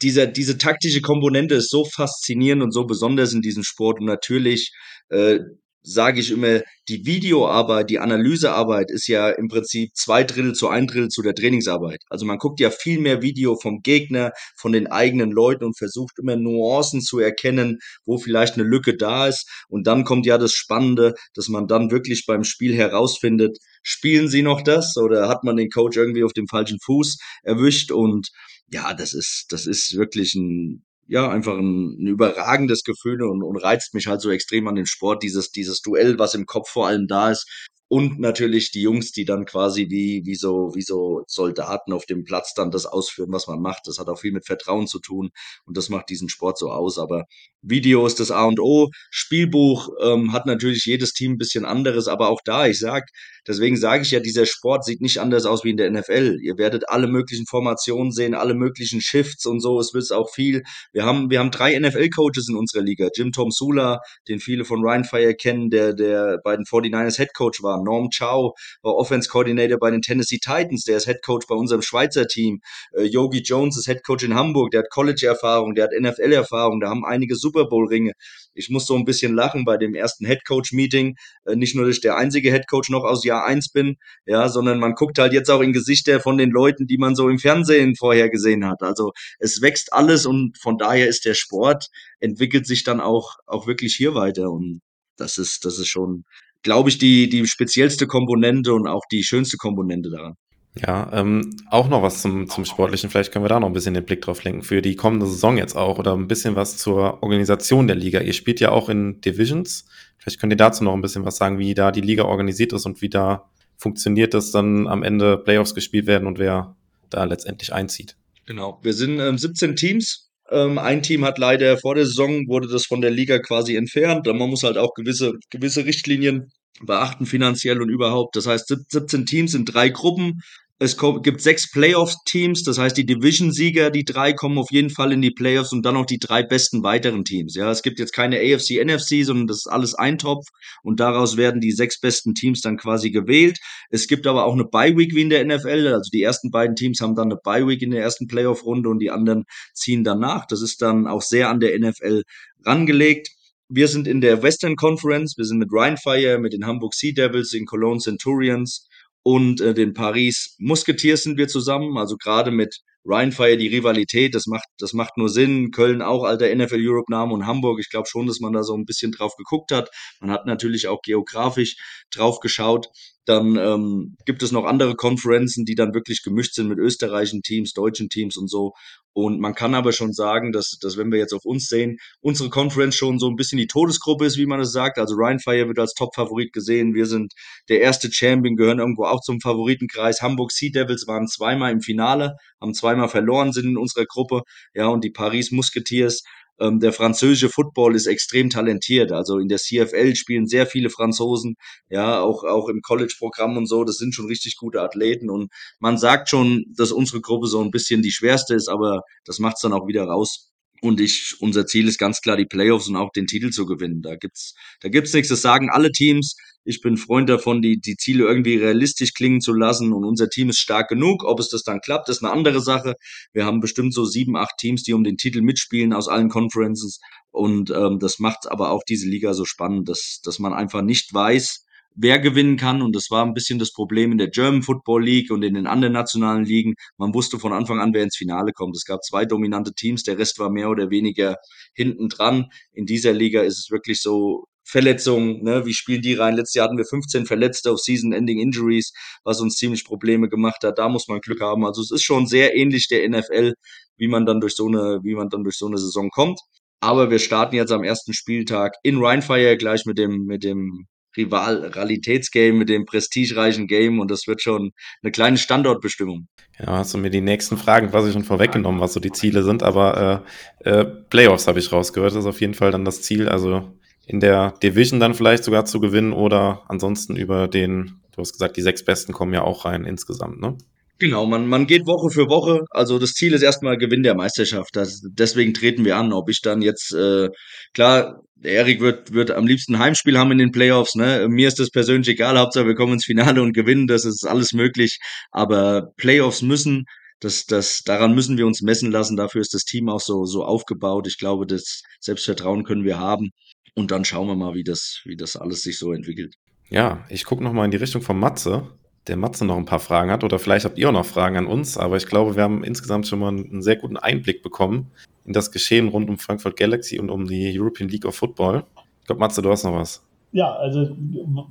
dieser, 0.01 0.27
diese 0.27 0.57
taktische 0.57 0.99
Komponente 0.99 1.55
ist 1.55 1.69
so 1.69 1.86
faszinierend 1.86 2.61
und 2.61 2.73
so 2.73 2.86
besonders 2.86 3.31
in 3.31 3.41
diesem 3.41 3.63
Sport 3.63 4.01
und 4.01 4.05
natürlich 4.05 4.73
äh, 5.07 5.39
sage 5.86 6.19
ich 6.19 6.31
immer, 6.31 6.61
die 6.89 7.05
Videoarbeit, 7.05 7.89
die 7.89 7.99
Analysearbeit 7.99 8.89
ist 8.91 9.07
ja 9.07 9.29
im 9.29 9.47
Prinzip 9.47 9.91
zwei 9.93 10.23
Drittel 10.23 10.53
zu 10.53 10.67
ein 10.67 10.88
Drittel 10.88 11.09
zu 11.09 11.21
der 11.21 11.36
Trainingsarbeit. 11.36 12.01
Also 12.09 12.25
man 12.25 12.38
guckt 12.38 12.59
ja 12.59 12.71
viel 12.71 12.99
mehr 12.99 13.21
Video 13.21 13.55
vom 13.55 13.81
Gegner, 13.81 14.31
von 14.57 14.71
den 14.71 14.88
eigenen 14.88 15.31
Leuten 15.31 15.63
und 15.63 15.77
versucht 15.77 16.17
immer 16.19 16.36
Nuancen 16.36 17.01
zu 17.01 17.19
erkennen, 17.19 17.79
wo 18.05 18.17
vielleicht 18.17 18.55
eine 18.55 18.63
Lücke 18.63 18.97
da 18.97 19.27
ist. 19.27 19.47
Und 19.69 19.86
dann 19.88 20.03
kommt 20.05 20.25
ja 20.25 20.38
das 20.38 20.53
Spannende, 20.53 21.13
dass 21.33 21.49
man 21.49 21.67
dann 21.67 21.91
wirklich 21.91 22.25
beim 22.25 22.43
Spiel 22.43 22.75
herausfindet, 22.75 23.57
spielen 23.83 24.27
sie 24.27 24.41
noch 24.41 24.61
das 24.61 24.97
oder 24.97 25.29
hat 25.29 25.43
man 25.43 25.55
den 25.55 25.69
Coach 25.69 25.97
irgendwie 25.97 26.23
auf 26.23 26.33
dem 26.33 26.47
falschen 26.47 26.79
Fuß 26.83 27.17
erwischt 27.43 27.91
und 27.91 28.29
ja, 28.71 28.93
das 28.95 29.13
ist, 29.13 29.45
das 29.49 29.67
ist 29.67 29.95
wirklich 29.95 30.33
ein 30.33 30.83
ja, 31.08 31.30
einfach 31.30 31.58
ein, 31.58 31.97
ein 31.99 32.08
überragendes 32.08 32.84
Gefühl 32.84 33.22
und, 33.24 33.43
und 33.43 33.58
reizt 33.58 33.93
mich 33.93 34.08
halt 34.08 34.22
so 34.22 34.32
extrem 34.32 34.68
an 34.68 34.76
den 34.76 34.86
Sport, 34.86 35.24
dieses, 35.24 35.51
dieses 35.51 35.82
Duell, 35.82 36.18
was 36.20 36.34
im 36.34 36.45
Kopf 36.45 36.70
vor 36.70 36.88
allem 36.88 37.08
da 37.08 37.32
ist. 37.32 37.68
Und 37.88 38.19
natürlich 38.19 38.71
die 38.71 38.81
Jungs, 38.81 39.11
die 39.11 39.25
dann 39.25 39.45
quasi 39.45 39.89
wie, 39.89 40.23
wie, 40.25 40.36
so, 40.36 40.71
wie 40.73 40.81
so 40.81 41.23
Soldaten 41.27 41.93
auf 41.93 42.05
dem 42.05 42.23
Platz 42.23 42.53
dann 42.55 42.71
das 42.71 42.86
ausführen, 42.86 43.31
was 43.31 43.47
man 43.47 43.61
macht. 43.61 43.83
Das 43.86 43.99
hat 43.99 44.07
auch 44.07 44.19
viel 44.19 44.31
mit 44.31 44.45
Vertrauen 44.45 44.88
zu 44.88 44.99
tun 44.99 45.29
und 45.65 45.77
das 45.77 45.89
macht 45.89 46.09
diesen 46.09 46.29
Sport 46.29 46.57
so 46.57 46.71
aus. 46.71 46.97
Aber 46.97 47.25
Video 47.61 48.05
ist 48.05 48.19
das 48.19 48.31
A 48.31 48.45
und 48.45 48.59
O. 48.59 48.89
Spielbuch 49.11 49.89
ähm, 50.01 50.33
hat 50.33 50.45
natürlich 50.45 50.86
jedes 50.86 51.13
Team 51.13 51.33
ein 51.33 51.38
bisschen 51.38 51.65
anderes, 51.65 52.07
aber 52.07 52.29
auch 52.29 52.41
da, 52.43 52.67
ich 52.67 52.79
sag, 52.79 53.09
deswegen 53.47 53.77
sage 53.77 54.03
ich 54.03 54.11
ja, 54.11 54.19
dieser 54.19 54.45
Sport 54.45 54.83
sieht 54.86 55.01
nicht 55.01 55.19
anders 55.19 55.45
aus 55.45 55.63
wie 55.63 55.71
in 55.71 55.77
der 55.77 55.91
NFL. 55.91 56.39
Ihr 56.41 56.57
werdet 56.57 56.89
alle 56.89 57.07
möglichen 57.07 57.45
Formationen 57.45 58.11
sehen, 58.11 58.33
alle 58.33 58.55
möglichen 58.55 59.01
Shifts 59.01 59.45
und 59.45 59.59
so. 59.59 59.79
Es 59.79 59.93
wird 59.93 60.11
auch 60.11 60.31
viel. 60.31 60.63
Wir 60.91 61.05
haben, 61.05 61.29
wir 61.29 61.39
haben 61.39 61.51
drei 61.51 61.77
NFL-Coaches 61.77 62.49
in 62.49 62.55
unserer 62.55 62.81
Liga. 62.81 63.09
Jim 63.15 63.31
Tom 63.31 63.51
Sula, 63.51 63.99
den 64.27 64.39
viele 64.39 64.65
von 64.65 64.81
Ryan 64.81 65.03
Fire 65.03 65.36
kennen, 65.36 65.69
der, 65.69 65.93
der 65.93 66.39
bei 66.43 66.55
den 66.55 66.65
49ers 66.65 67.17
Head 67.17 67.33
Coach 67.36 67.61
war. 67.63 67.74
Norm 67.84 68.09
Chow 68.09 68.53
war 68.82 68.95
Offense 68.95 69.30
Coordinator 69.30 69.78
bei 69.78 69.91
den 69.91 70.01
Tennessee 70.01 70.38
Titans, 70.38 70.84
der 70.84 70.97
ist 70.97 71.05
Head 71.05 71.23
Coach 71.23 71.47
bei 71.47 71.55
unserem 71.55 71.82
Schweizer 71.82 72.28
Team. 72.28 72.61
Äh, 72.93 73.03
Yogi 73.03 73.41
Jones 73.43 73.78
ist 73.78 73.86
Head 73.86 74.03
Coach 74.05 74.23
in 74.23 74.36
Hamburg, 74.36 74.71
der 74.71 74.82
hat 74.82 74.89
College-Erfahrung, 74.89 75.76
der 75.76 75.86
hat 75.86 75.91
NFL-Erfahrung, 75.99 76.80
da 76.80 76.89
haben 76.89 77.05
einige 77.05 77.36
Super 77.36 77.65
Bowl-Ringe. 77.65 78.13
Ich 78.53 78.69
muss 78.69 78.86
so 78.86 78.95
ein 78.95 79.05
bisschen 79.05 79.34
lachen 79.34 79.65
bei 79.65 79.78
dem 79.78 79.95
ersten 79.95 80.26
Head 80.26 80.45
Coach-Meeting. 80.45 81.15
Äh, 81.45 81.55
nicht 81.55 81.76
nur, 81.76 81.86
dass 81.86 81.95
ich 81.95 82.01
der 82.01 82.17
einzige 82.17 82.51
Head 82.51 82.67
Coach 82.69 82.89
noch 82.89 83.03
aus 83.03 83.23
Jahr 83.23 83.45
eins 83.45 83.69
bin, 83.71 83.95
ja, 84.26 84.49
sondern 84.49 84.80
man 84.80 84.93
guckt 84.93 85.19
halt 85.19 85.34
jetzt 85.34 85.49
auch 85.49 85.61
in 85.61 85.73
Gesichter 85.73 86.19
von 86.19 86.38
den 86.38 86.51
Leuten, 86.51 86.88
die 86.88 86.97
man 86.97 87.15
so 87.15 87.30
im 87.30 87.39
Fernsehen 87.39 87.95
vorher 87.95 88.30
gesehen 88.30 88.65
hat. 88.65 88.82
Also 88.82 89.11
es 89.39 89.61
wächst 89.61 89.93
alles 89.93 90.26
und 90.26 90.57
von 90.57 90.78
daher 90.78 91.07
ist 91.07 91.26
der 91.26 91.34
Sport, 91.34 91.88
entwickelt 92.19 92.65
sich 92.65 92.84
dann 92.84 93.01
auch, 93.01 93.36
auch 93.45 93.67
wirklich 93.67 93.95
hier 93.95 94.15
weiter. 94.15 94.49
Und 94.51 94.82
das 95.17 95.38
ist, 95.38 95.65
das 95.65 95.80
ist 95.80 95.88
schon, 95.88 96.23
glaube 96.66 96.89
ich, 96.89 96.97
die, 96.97 97.30
die 97.30 97.45
speziellste 97.45 98.07
Komponente 98.07 98.74
und 98.74 98.88
auch 98.88 99.03
die 99.11 99.24
schönste 99.24 99.55
Komponente 99.55 100.09
daran. 100.09 100.34
Ja, 100.78 101.09
ähm, 101.13 101.55
auch 101.70 101.88
noch 101.88 102.01
was 102.01 102.22
zum, 102.22 102.49
zum 102.49 102.66
Sportlichen. 102.66 103.09
Vielleicht 103.09 103.32
können 103.32 103.45
wir 103.45 103.49
da 103.49 103.59
noch 103.59 103.68
ein 103.68 103.74
bisschen 103.74 103.93
den 103.93 104.03
Blick 104.03 104.22
drauf 104.22 104.43
lenken 104.43 104.63
für 104.63 104.82
die 104.82 104.95
kommende 104.95 105.28
Saison 105.28 105.57
jetzt 105.57 105.78
auch 105.78 105.99
oder 105.99 106.13
ein 106.13 106.28
bisschen 106.28 106.55
was 106.55 106.76
zur 106.78 107.24
Organisation 107.24 107.88
der 107.88 107.95
Liga. 107.95 108.20
Ihr 108.20 108.34
spielt 108.34 108.59
ja 108.59 108.72
auch 108.72 108.89
in 108.89 109.22
Divisions. 109.22 109.86
Vielleicht 110.18 110.41
könnt 110.41 110.51
ihr 110.51 110.57
dazu 110.57 110.84
noch 110.84 110.93
ein 110.93 111.01
bisschen 111.01 111.24
was 111.24 111.38
sagen, 111.38 111.59
wie 111.59 111.76
da 111.76 111.91
die 111.91 112.01
Liga 112.01 112.26
organisiert 112.26 112.74
ist 112.74 112.86
und 112.86 113.01
wie 113.01 113.09
da 113.09 113.49
funktioniert, 113.78 114.34
dass 114.34 114.51
dann 114.51 114.88
am 114.88 115.03
Ende 115.03 115.38
Playoffs 115.38 115.76
gespielt 115.76 116.07
werden 116.07 116.28
und 116.28 116.39
wer 116.39 116.76
da 117.09 117.24
letztendlich 117.24 117.72
einzieht. 117.72 118.18
Genau. 118.45 118.80
Wir 118.82 118.93
sind 118.93 119.20
ähm, 119.20 119.38
17 119.38 119.76
Teams. 119.76 120.24
Ähm, 120.52 120.78
ein 120.78 121.02
Team 121.02 121.26
hat 121.26 121.38
leider 121.38 121.78
vor 121.78 121.96
der 121.96 122.06
Saison 122.06 122.48
wurde 122.48 122.68
das 122.68 122.86
von 122.86 123.02
der 123.02 123.12
Liga 123.12 123.39
quasi 123.39 123.76
entfernt. 123.76 124.26
Man 124.28 124.50
muss 124.50 124.64
halt 124.64 124.78
auch 124.78 124.93
gewisse, 124.93 125.34
gewisse 125.50 125.86
Richtlinien 125.86 126.52
beachten 126.82 127.26
finanziell 127.26 127.82
und 127.82 127.89
überhaupt. 127.89 128.36
Das 128.36 128.48
heißt, 128.48 128.74
17 128.89 129.26
Teams 129.26 129.54
in 129.54 129.66
drei 129.66 129.89
Gruppen. 129.89 130.41
Es 130.78 130.97
gibt 130.97 131.39
sechs 131.39 131.71
Playoff-Teams, 131.71 132.63
das 132.63 132.78
heißt, 132.78 132.97
die 132.97 133.05
Division-Sieger, 133.05 133.91
die 133.91 134.03
drei 134.03 134.34
kommen 134.34 134.57
auf 134.57 134.71
jeden 134.71 134.89
Fall 134.89 135.13
in 135.13 135.21
die 135.21 135.32
Playoffs 135.32 135.71
und 135.71 135.86
dann 135.86 135.93
noch 135.93 136.05
die 136.05 136.19
drei 136.19 136.43
besten 136.43 136.84
weiteren 136.84 137.23
Teams. 137.23 137.55
Ja, 137.55 137.71
es 137.71 137.82
gibt 137.82 137.97
jetzt 137.97 138.11
keine 138.11 138.39
AFC, 138.39 138.84
NFC, 138.84 139.23
sondern 139.23 139.47
das 139.47 139.59
ist 139.59 139.67
alles 139.67 139.93
ein 139.93 140.17
Topf 140.17 140.45
und 140.84 140.99
daraus 140.99 141.38
werden 141.38 141.61
die 141.61 141.71
sechs 141.71 141.97
besten 142.01 142.34
Teams 142.34 142.59
dann 142.59 142.76
quasi 142.76 143.09
gewählt. 143.11 143.57
Es 143.89 144.07
gibt 144.07 144.28
aber 144.28 144.43
auch 144.43 144.51
eine 144.51 144.65
Bye-Week 144.65 145.15
wie 145.15 145.21
in 145.21 145.30
der 145.30 145.45
NFL, 145.45 145.93
also 145.93 146.09
die 146.11 146.23
ersten 146.23 146.51
beiden 146.51 146.76
Teams 146.76 146.99
haben 146.99 147.15
dann 147.15 147.32
eine 147.32 147.39
Bye-Week 147.41 147.82
in 147.82 147.91
der 147.91 148.01
ersten 148.01 148.28
Playoff-Runde 148.28 148.89
und 148.89 148.99
die 148.99 149.11
anderen 149.11 149.45
ziehen 149.73 150.03
danach. 150.03 150.45
Das 150.45 150.61
ist 150.61 150.82
dann 150.82 151.07
auch 151.07 151.21
sehr 151.21 151.47
an 151.47 151.61
der 151.61 151.80
NFL 151.80 152.23
rangelegt. 152.65 153.30
Wir 153.69 153.88
sind 153.88 154.07
in 154.07 154.19
der 154.19 154.43
Western 154.43 154.76
Conference, 154.76 155.38
wir 155.38 155.45
sind 155.45 155.59
mit 155.59 155.71
Ryan 155.71 155.95
Fire, 155.95 156.38
mit 156.38 156.51
den 156.51 156.65
Hamburg 156.65 156.93
Sea 156.93 157.13
Devils, 157.13 157.51
den 157.51 157.65
Cologne 157.65 157.99
Centurions, 157.99 158.89
und 159.26 159.59
äh, 159.59 159.73
den 159.73 159.95
Paris 159.95 160.55
Musketeers 160.59 161.23
sind 161.23 161.39
wir 161.39 161.47
zusammen. 161.47 161.97
Also 161.97 162.15
gerade 162.15 162.51
mit 162.51 162.82
Ryan 163.06 163.32
Fire 163.32 163.58
die 163.58 163.68
Rivalität, 163.68 164.34
das 164.34 164.47
macht, 164.47 164.68
das 164.80 164.93
macht 164.93 165.18
nur 165.18 165.30
Sinn. 165.30 165.72
Köln 165.72 166.01
auch 166.01 166.24
alter 166.24 166.53
NFL 166.53 166.82
Europe 166.82 167.12
Name 167.12 167.34
und 167.34 167.45
Hamburg. 167.45 167.80
Ich 167.80 167.89
glaube 167.89 168.08
schon, 168.10 168.26
dass 168.26 168.39
man 168.39 168.53
da 168.53 168.64
so 168.64 168.76
ein 168.76 168.86
bisschen 168.86 169.12
drauf 169.12 169.36
geguckt 169.36 169.72
hat. 169.72 169.89
Man 170.20 170.32
hat 170.32 170.45
natürlich 170.45 170.88
auch 170.88 171.01
geografisch 171.01 171.76
drauf 172.12 172.39
geschaut. 172.39 172.88
Dann 173.26 173.58
ähm, 173.58 174.16
gibt 174.26 174.43
es 174.43 174.51
noch 174.51 174.66
andere 174.66 174.95
Konferenzen, 174.95 175.66
die 175.66 175.74
dann 175.74 175.95
wirklich 175.95 176.22
gemischt 176.24 176.53
sind 176.53 176.68
mit 176.68 176.78
österreichischen 176.78 177.41
Teams, 177.41 177.74
deutschen 177.74 178.08
Teams 178.10 178.38
und 178.38 178.49
so. 178.49 178.74
Und 179.14 179.39
man 179.39 179.56
kann 179.56 179.74
aber 179.74 179.93
schon 179.93 180.14
sagen, 180.14 180.51
dass, 180.51 180.78
dass 180.80 180.97
wenn 180.97 181.12
wir 181.12 181.18
jetzt 181.18 181.34
auf 181.34 181.45
uns 181.45 181.68
sehen, 181.68 181.97
unsere 182.20 182.49
Conference 182.49 182.95
schon 182.95 183.18
so 183.18 183.28
ein 183.30 183.36
bisschen 183.36 183.58
die 183.58 183.66
Todesgruppe 183.66 184.26
ist, 184.26 184.38
wie 184.38 184.45
man 184.45 184.60
es 184.60 184.74
sagt. 184.74 184.99
Also 184.99 185.16
Ryan 185.16 185.39
Fire 185.39 185.68
wird 185.68 185.80
als 185.80 185.93
Top-Favorit 185.93 186.53
gesehen. 186.53 186.93
Wir 186.93 187.06
sind 187.06 187.34
der 187.70 187.80
erste 187.80 188.12
Champion, 188.12 188.58
gehören 188.58 188.80
irgendwo 188.80 189.06
auch 189.06 189.22
zum 189.22 189.39
Favoritenkreis. 189.39 190.22
Hamburg 190.22 190.51
Sea 190.51 190.70
Devils 190.70 191.08
waren 191.08 191.28
zweimal 191.28 191.72
im 191.72 191.82
Finale, 191.82 192.36
haben 192.62 192.74
zweimal 192.96 193.10
verloren, 193.10 193.52
sind 193.52 193.66
in 193.66 193.78
unserer 193.78 194.06
Gruppe. 194.06 194.43
Ja, 194.74 194.88
und 194.88 195.04
die 195.04 195.12
Paris 195.12 195.52
Musketeers 195.52 196.24
ähm, 196.60 196.80
der 196.80 196.93
französische 196.93 197.50
Football 197.50 197.96
ist 197.96 198.08
extrem 198.08 198.50
talentiert. 198.50 199.12
Also 199.12 199.39
in 199.39 199.50
der 199.50 199.58
CFL 199.58 200.16
spielen 200.16 200.48
sehr 200.48 200.66
viele 200.66 200.89
Franzosen, 200.89 201.56
ja, 201.89 202.22
auch, 202.22 202.43
auch 202.43 202.70
im 202.70 202.82
College-Programm 202.82 203.58
und 203.58 203.68
so. 203.68 203.84
Das 203.84 203.98
sind 203.98 204.16
schon 204.16 204.28
richtig 204.28 204.56
gute 204.58 204.82
Athleten. 204.82 205.30
Und 205.30 205.52
man 205.80 205.98
sagt 205.98 206.30
schon, 206.30 206.66
dass 206.76 206.91
unsere 206.91 207.22
Gruppe 207.22 207.48
so 207.48 207.62
ein 207.62 207.72
bisschen 207.72 208.02
die 208.02 208.12
schwerste 208.12 208.56
ist, 208.56 208.70
aber 208.70 209.02
das 209.26 209.39
macht 209.39 209.56
es 209.56 209.62
dann 209.62 209.74
auch 209.74 209.88
wieder 209.88 210.06
raus. 210.06 210.52
Und 210.86 211.01
ich, 211.01 211.36
unser 211.39 211.65
Ziel 211.65 211.88
ist 211.88 211.97
ganz 211.97 212.21
klar, 212.21 212.38
die 212.38 212.45
Playoffs 212.45 212.88
und 212.88 212.95
auch 212.95 213.11
den 213.11 213.25
Titel 213.25 213.49
zu 213.49 213.65
gewinnen. 213.65 214.03
Da 214.03 214.15
gibt's, 214.17 214.53
da 214.81 214.89
gibt's 214.89 215.13
nichts. 215.13 215.29
Das 215.29 215.41
sagen 215.41 215.71
alle 215.71 215.91
Teams. 215.91 216.38
Ich 216.63 216.79
bin 216.81 216.95
Freund 216.95 217.27
davon, 217.27 217.63
die, 217.63 217.79
die 217.81 217.95
Ziele 217.97 218.25
irgendwie 218.25 218.57
realistisch 218.57 219.15
klingen 219.15 219.41
zu 219.41 219.53
lassen. 219.53 219.93
Und 219.93 220.05
unser 220.05 220.29
Team 220.29 220.49
ist 220.49 220.59
stark 220.59 220.88
genug. 220.89 221.23
Ob 221.23 221.39
es 221.39 221.49
das 221.49 221.63
dann 221.63 221.81
klappt, 221.81 222.09
ist 222.09 222.23
eine 222.23 222.31
andere 222.31 222.61
Sache. 222.61 222.93
Wir 223.33 223.45
haben 223.45 223.61
bestimmt 223.61 223.95
so 223.95 224.05
sieben, 224.05 224.38
acht 224.38 224.57
Teams, 224.59 224.83
die 224.83 224.93
um 224.93 225.03
den 225.03 225.17
Titel 225.17 225.41
mitspielen 225.41 225.91
aus 225.91 226.07
allen 226.07 226.29
Conferences. 226.29 226.99
Und 227.31 227.71
ähm, 227.71 227.97
das 227.97 228.19
macht 228.19 228.45
aber 228.51 228.69
auch 228.69 228.83
diese 228.88 229.09
Liga 229.09 229.33
so 229.33 229.43
spannend, 229.43 229.89
dass, 229.89 230.21
dass 230.23 230.38
man 230.38 230.53
einfach 230.53 230.83
nicht 230.83 231.11
weiß, 231.11 231.65
wer 231.96 232.20
gewinnen 232.20 232.58
kann. 232.58 232.82
Und 232.82 232.96
das 232.96 233.10
war 233.10 233.26
ein 233.26 233.34
bisschen 233.34 233.60
das 233.60 233.72
Problem 233.72 234.12
in 234.12 234.18
der 234.18 234.30
German 234.30 234.64
Football 234.64 235.04
League 235.04 235.32
und 235.32 235.43
in 235.43 235.54
den 235.54 235.68
anderen 235.68 235.93
nationalen 235.93 236.46
Ligen. 236.46 236.76
Man 236.98 237.14
wusste 237.14 237.39
von 237.39 237.54
Anfang 237.54 237.80
an, 237.80 237.93
wer 237.93 238.04
ins 238.04 238.18
Finale 238.18 238.52
kommt. 238.54 238.76
Es 238.76 238.86
gab 238.86 239.04
zwei 239.04 239.26
dominante 239.26 239.74
Teams, 239.74 240.04
der 240.04 240.18
Rest 240.18 240.39
war 240.39 240.50
mehr 240.50 240.70
oder 240.70 240.89
weniger 240.89 241.38
hinten 241.74 242.10
dran. 242.10 242.48
In 242.74 242.86
dieser 242.86 243.14
Liga 243.14 243.41
ist 243.41 243.60
es 243.60 243.72
wirklich 243.72 244.02
so, 244.02 244.46
Verletzungen, 244.68 245.43
ne, 245.43 245.66
wie 245.66 245.74
spielen 245.74 246.02
die 246.02 246.16
rein? 246.16 246.36
Letztes 246.36 246.56
Jahr 246.56 246.66
hatten 246.66 246.78
wir 246.78 246.86
15 246.86 247.28
Verletzte 247.28 247.72
auf 247.72 247.80
Season-Ending 247.80 248.39
Injuries, 248.39 248.93
was 249.24 249.39
uns 249.39 249.58
ziemlich 249.58 249.86
Probleme 249.86 250.28
gemacht 250.28 250.64
hat. 250.64 250.80
Da 250.80 250.89
muss 250.89 251.08
man 251.08 251.20
Glück 251.20 251.39
haben. 251.41 251.66
Also 251.66 251.82
es 251.82 251.91
ist 251.91 252.04
schon 252.04 252.26
sehr 252.26 252.56
ähnlich 252.56 252.88
der 252.88 253.08
NFL, 253.08 253.54
wie 253.98 254.08
man 254.08 254.26
dann 254.26 254.41
durch 254.41 254.56
so 254.56 254.68
eine, 254.68 255.02
wie 255.04 255.14
man 255.14 255.30
dann 255.30 255.43
durch 255.43 255.58
so 255.58 255.68
eine 255.68 255.78
Saison 255.78 256.10
kommt. 256.10 256.39
Aber 256.80 257.12
wir 257.12 257.20
starten 257.20 257.56
jetzt 257.56 257.72
am 257.72 257.84
ersten 257.84 258.14
Spieltag 258.14 258.76
in 258.84 258.98
Rheinfire 258.98 259.56
gleich 259.58 259.86
mit 259.86 259.98
dem, 260.00 260.26
mit 260.26 260.43
dem 260.43 260.88
Rival-Realitätsgame, 261.18 262.53
mit 262.53 262.70
dem 262.70 262.86
prestigereichen 262.86 263.68
Game 263.68 263.99
und 263.99 264.11
das 264.11 264.28
wird 264.28 264.41
schon 264.41 264.72
eine 265.01 265.11
kleine 265.11 265.38
Standortbestimmung. 265.38 266.28
Ja, 266.59 266.78
hast 266.78 266.93
du 266.93 266.97
mir 266.97 267.09
die 267.09 267.22
nächsten 267.22 267.57
Fragen 267.57 267.89
quasi 267.89 268.13
schon 268.13 268.24
vorweggenommen, 268.24 268.80
was 268.80 268.93
so 268.93 268.99
die 268.99 269.11
Ziele 269.11 269.43
sind, 269.43 269.63
aber 269.63 270.24
äh, 270.63 270.70
äh, 270.70 270.86
Playoffs 270.86 271.47
habe 271.47 271.59
ich 271.59 271.72
rausgehört, 271.72 272.11
das 272.13 272.20
ist 272.24 272.30
auf 272.30 272.41
jeden 272.41 272.53
Fall 272.53 272.72
dann 272.72 272.86
das 272.86 273.01
Ziel, 273.01 273.28
also 273.28 273.72
in 274.07 274.20
der 274.20 274.51
Division 274.63 274.99
dann 274.99 275.16
vielleicht 275.16 275.43
sogar 275.43 275.66
zu 275.66 275.80
gewinnen 275.80 276.13
oder 276.13 276.63
ansonsten 276.68 277.16
über 277.16 277.47
den, 277.47 278.01
du 278.13 278.22
hast 278.22 278.34
gesagt, 278.34 278.55
die 278.55 278.61
sechs 278.61 278.86
Besten 278.86 279.13
kommen 279.13 279.34
ja 279.34 279.41
auch 279.41 279.66
rein 279.66 279.84
insgesamt, 279.84 280.39
ne? 280.39 280.57
Genau, 280.98 281.26
man, 281.26 281.48
man 281.48 281.68
geht 281.68 281.86
Woche 281.86 282.10
für 282.10 282.30
Woche. 282.30 282.62
Also 282.70 283.00
das 283.00 283.12
Ziel 283.12 283.34
ist 283.34 283.41
erstmal 283.41 283.78
Gewinn 283.78 284.04
der 284.04 284.16
Meisterschaft. 284.16 284.76
Das, 284.76 285.02
deswegen 285.04 285.54
treten 285.54 285.84
wir 285.84 285.98
an. 285.98 286.14
Ob 286.14 286.30
ich 286.30 286.41
dann 286.41 286.62
jetzt, 286.62 286.93
äh, 286.93 287.30
klar, 287.74 288.22
Erik 288.41 288.80
wird, 288.80 289.12
wird 289.12 289.32
am 289.32 289.46
liebsten 289.46 289.78
Heimspiel 289.80 290.18
haben 290.18 290.32
in 290.32 290.38
den 290.38 290.52
Playoffs. 290.52 290.96
Ne? 290.96 291.28
Mir 291.30 291.50
ist 291.50 291.60
das 291.60 291.70
persönlich 291.70 292.08
egal. 292.08 292.39
Hauptsache, 292.39 292.66
wir 292.66 292.76
kommen 292.76 292.93
ins 292.93 293.06
Finale 293.06 293.41
und 293.41 293.52
gewinnen. 293.54 293.88
Das 293.88 294.06
ist 294.06 294.26
alles 294.26 294.54
möglich. 294.54 295.00
Aber 295.32 295.91
Playoffs 295.98 296.41
müssen, 296.41 296.86
das, 297.20 297.46
das, 297.46 297.82
daran 297.84 298.16
müssen 298.16 298.38
wir 298.38 298.48
uns 298.48 298.62
messen 298.62 298.89
lassen. 298.89 299.18
Dafür 299.18 299.41
ist 299.41 299.54
das 299.54 299.64
Team 299.64 299.89
auch 299.89 300.02
so, 300.02 300.24
so 300.24 300.46
aufgebaut. 300.46 301.08
Ich 301.08 301.18
glaube, 301.18 301.46
das 301.46 301.82
Selbstvertrauen 302.00 302.64
können 302.64 302.86
wir 302.86 303.00
haben. 303.00 303.32
Und 303.74 303.91
dann 303.91 304.06
schauen 304.06 304.28
wir 304.28 304.36
mal, 304.36 304.54
wie 304.54 304.64
das, 304.64 305.02
wie 305.04 305.18
das 305.18 305.36
alles 305.36 305.62
sich 305.62 305.78
so 305.78 305.91
entwickelt. 305.91 306.36
Ja, 306.70 307.06
ich 307.10 307.26
gucke 307.26 307.43
nochmal 307.43 307.66
in 307.66 307.72
die 307.72 307.78
Richtung 307.78 308.02
von 308.02 308.18
Matze 308.18 308.70
der 309.08 309.18
Matze 309.18 309.45
noch 309.45 309.58
ein 309.58 309.66
paar 309.66 309.80
Fragen 309.80 310.12
hat 310.12 310.24
oder 310.24 310.39
vielleicht 310.39 310.66
habt 310.66 310.78
ihr 310.78 310.89
auch 310.89 310.93
noch 310.93 311.06
Fragen 311.06 311.38
an 311.38 311.47
uns, 311.47 311.78
aber 311.78 311.97
ich 311.97 312.08
glaube, 312.08 312.36
wir 312.36 312.43
haben 312.43 312.64
insgesamt 312.64 313.08
schon 313.08 313.20
mal 313.20 313.30
einen 313.30 313.62
sehr 313.62 313.76
guten 313.76 313.97
Einblick 313.97 314.41
bekommen 314.41 314.91
in 315.26 315.34
das 315.34 315.51
Geschehen 315.51 315.89
rund 315.89 316.10
um 316.10 316.18
Frankfurt 316.18 316.58
Galaxy 316.58 316.99
und 316.99 317.10
um 317.10 317.28
die 317.28 317.58
European 317.60 317.89
League 317.89 318.06
of 318.06 318.16
Football. 318.16 318.64
Ich 319.01 319.08
glaube, 319.08 319.20
Matze, 319.20 319.41
du 319.41 319.49
hast 319.49 319.64
noch 319.64 319.74
was. 319.74 320.03
Ja, 320.32 320.53
also 320.56 320.89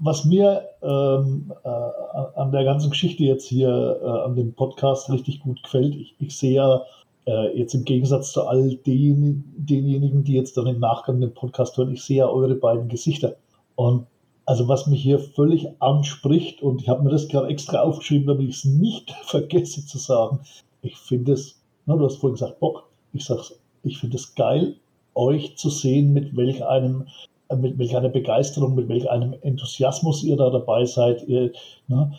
was 0.02 0.24
mir 0.24 0.62
ähm, 0.82 1.52
äh, 1.64 2.38
an 2.38 2.52
der 2.52 2.64
ganzen 2.64 2.90
Geschichte 2.90 3.24
jetzt 3.24 3.46
hier 3.46 3.98
äh, 4.02 4.06
an 4.06 4.36
dem 4.36 4.52
Podcast 4.52 5.08
richtig 5.10 5.40
gut 5.40 5.62
gefällt, 5.62 5.94
ich, 5.94 6.14
ich 6.18 6.36
sehe 6.36 6.54
ja 6.54 6.82
äh, 7.26 7.58
jetzt 7.58 7.74
im 7.74 7.84
Gegensatz 7.84 8.32
zu 8.32 8.42
all 8.42 8.74
den, 8.86 9.44
denjenigen, 9.56 10.24
die 10.24 10.34
jetzt 10.34 10.56
dann 10.56 10.66
im 10.66 10.80
Nachgang 10.80 11.20
den 11.20 11.32
Podcast 11.32 11.76
hören, 11.76 11.92
ich 11.92 12.02
sehe 12.02 12.18
ja 12.18 12.28
eure 12.28 12.54
beiden 12.54 12.88
Gesichter. 12.88 13.36
Und 13.74 14.06
also 14.46 14.68
was 14.68 14.86
mich 14.86 15.02
hier 15.02 15.18
völlig 15.18 15.68
anspricht, 15.80 16.62
und 16.62 16.82
ich 16.82 16.88
habe 16.88 17.02
mir 17.02 17.10
das 17.10 17.28
gerade 17.28 17.48
extra 17.48 17.80
aufgeschrieben, 17.80 18.26
damit 18.26 18.48
ich 18.48 18.56
es 18.56 18.64
nicht 18.64 19.10
vergesse 19.24 19.86
zu 19.86 19.98
sagen, 19.98 20.40
ich 20.82 20.96
finde 20.96 21.32
es, 21.32 21.60
na, 21.86 21.96
du 21.96 22.04
hast 22.04 22.16
vorhin 22.16 22.34
gesagt, 22.34 22.60
Bock, 22.60 22.84
ich 23.12 23.24
sag's, 23.24 23.58
ich 23.82 23.98
finde 23.98 24.16
es 24.16 24.34
geil, 24.34 24.76
euch 25.14 25.56
zu 25.56 25.70
sehen, 25.70 26.12
mit 26.12 26.36
welch 26.36 26.64
einem 26.64 27.06
äh, 27.48 27.56
mit 27.56 27.78
welch 27.78 27.96
einer 27.96 28.08
Begeisterung, 28.08 28.74
mit 28.74 28.88
welch 28.88 29.10
einem 29.10 29.34
Enthusiasmus 29.42 30.22
ihr 30.22 30.36
da 30.36 30.50
dabei 30.50 30.84
seid. 30.84 31.26
Ihr, 31.28 31.52
ne, 31.88 32.12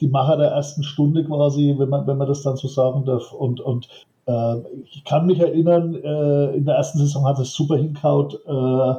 die 0.00 0.08
Macher 0.08 0.36
der 0.36 0.50
ersten 0.50 0.82
Stunde 0.82 1.24
quasi, 1.24 1.74
wenn 1.78 1.88
man, 1.88 2.06
wenn 2.06 2.18
man 2.18 2.28
das 2.28 2.42
dann 2.42 2.56
so 2.56 2.68
sagen 2.68 3.04
darf. 3.04 3.32
Und, 3.32 3.60
und 3.60 3.88
äh, 4.26 4.56
ich 4.92 5.04
kann 5.04 5.26
mich 5.26 5.38
erinnern, 5.40 5.94
äh, 5.94 6.56
in 6.56 6.64
der 6.64 6.76
ersten 6.76 6.98
Saison 6.98 7.24
hat 7.26 7.38
es 7.38 7.54
super 7.54 7.76
hinkaut. 7.76 8.34
Äh, 8.46 8.94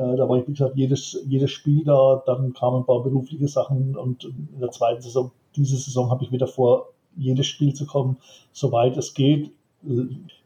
da 0.00 0.28
war 0.28 0.38
ich, 0.38 0.48
wie 0.48 0.52
gesagt, 0.52 0.76
jedes, 0.76 1.22
jedes 1.26 1.50
Spiel 1.50 1.84
da. 1.84 2.22
Dann 2.26 2.52
kamen 2.52 2.78
ein 2.78 2.86
paar 2.86 3.02
berufliche 3.02 3.48
Sachen 3.48 3.96
und 3.96 4.24
in 4.24 4.60
der 4.60 4.70
zweiten 4.70 5.02
Saison, 5.02 5.30
diese 5.56 5.76
Saison 5.76 6.10
habe 6.10 6.24
ich 6.24 6.32
wieder 6.32 6.46
vor, 6.46 6.88
jedes 7.16 7.46
Spiel 7.46 7.74
zu 7.74 7.86
kommen, 7.86 8.16
soweit 8.52 8.96
es 8.96 9.14
geht. 9.14 9.50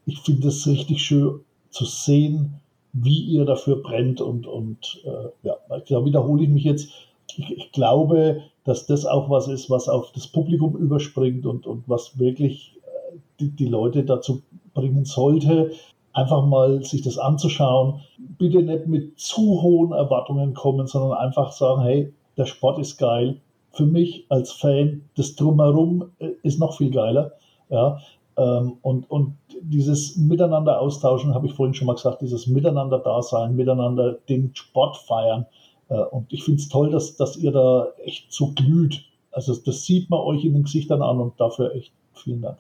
Ich 0.07 0.21
finde 0.21 0.49
es 0.49 0.67
richtig 0.67 1.03
schön 1.03 1.41
zu 1.71 1.85
sehen, 1.85 2.61
wie 2.93 3.21
ihr 3.21 3.45
dafür 3.45 3.83
brennt 3.83 4.21
und, 4.21 4.47
und 4.47 5.03
äh, 5.05 5.47
ja, 5.47 5.57
da 5.69 6.05
wiederhole 6.05 6.45
ich 6.45 6.49
mich 6.49 6.65
jetzt. 6.65 6.91
Ich, 7.37 7.51
ich, 7.51 7.73
glaube, 7.73 8.43
dass 8.65 8.87
das 8.87 9.05
auch 9.05 9.29
was 9.29 9.49
ist, 9.49 9.69
was 9.69 9.89
auf 9.89 10.13
das 10.13 10.29
Publikum 10.29 10.77
überspringt 10.77 11.47
und, 11.47 11.67
und 11.67 11.83
was 11.89 12.19
wirklich 12.19 12.77
äh, 12.85 13.17
die, 13.41 13.51
die 13.51 13.67
Leute 13.67 14.05
dazu 14.05 14.43
bringen 14.73 15.05
sollte, 15.05 15.73
einfach 16.15 16.47
mal 16.47 16.83
sich 16.83 17.03
das 17.03 17.19
anzuschauen. 17.19 18.01
Bitte 18.39 18.63
nicht 18.63 18.87
mit 18.87 19.19
zu 19.19 19.61
hohen 19.63 19.93
Erwartungen 19.93 20.55
kommen, 20.55 20.87
sondern 20.87 21.19
einfach 21.19 21.53
sagen, 21.53 21.83
hey, 21.83 22.13
der 22.37 22.47
Sport 22.47 22.79
ist 22.79 22.97
geil. 22.97 23.41
Für 23.73 23.87
mich 23.87 24.27
als 24.29 24.53
Fan, 24.53 25.03
das 25.17 25.35
drumherum 25.35 26.13
äh, 26.21 26.31
ist 26.43 26.61
noch 26.61 26.77
viel 26.77 26.91
geiler. 26.91 27.33
Ja, 27.69 27.99
ähm, 28.37 28.79
und, 28.83 29.11
und 29.11 29.37
dieses 29.61 30.17
Miteinander 30.17 30.81
austauschen, 30.81 31.35
habe 31.35 31.47
ich 31.47 31.55
vorhin 31.55 31.75
schon 31.75 31.87
mal 31.87 31.95
gesagt, 31.95 32.23
dieses 32.23 32.47
Miteinander 32.47 32.99
da 32.99 33.23
sein, 33.23 33.57
miteinander 33.57 34.19
den 34.29 34.55
Sport 34.55 34.97
feiern. 34.97 35.47
Äh, 35.89 35.99
und 35.99 36.33
ich 36.33 36.45
finde 36.45 36.61
es 36.61 36.69
toll, 36.69 36.91
dass, 36.91 37.17
dass 37.17 37.37
ihr 37.37 37.53
da 37.53 37.89
echt 38.05 38.33
so 38.33 38.53
glüht. 38.55 39.05
Also 39.33 39.55
das 39.57 39.85
sieht 39.85 40.11
man 40.11 40.21
euch 40.21 40.45
in 40.45 40.55
den 40.55 40.65
Gesichtern 40.65 41.03
an 41.03 41.21
und 41.21 41.41
dafür 41.41 41.75
echt 41.75 41.93
vielen 42.13 42.43
Dank. 42.43 42.59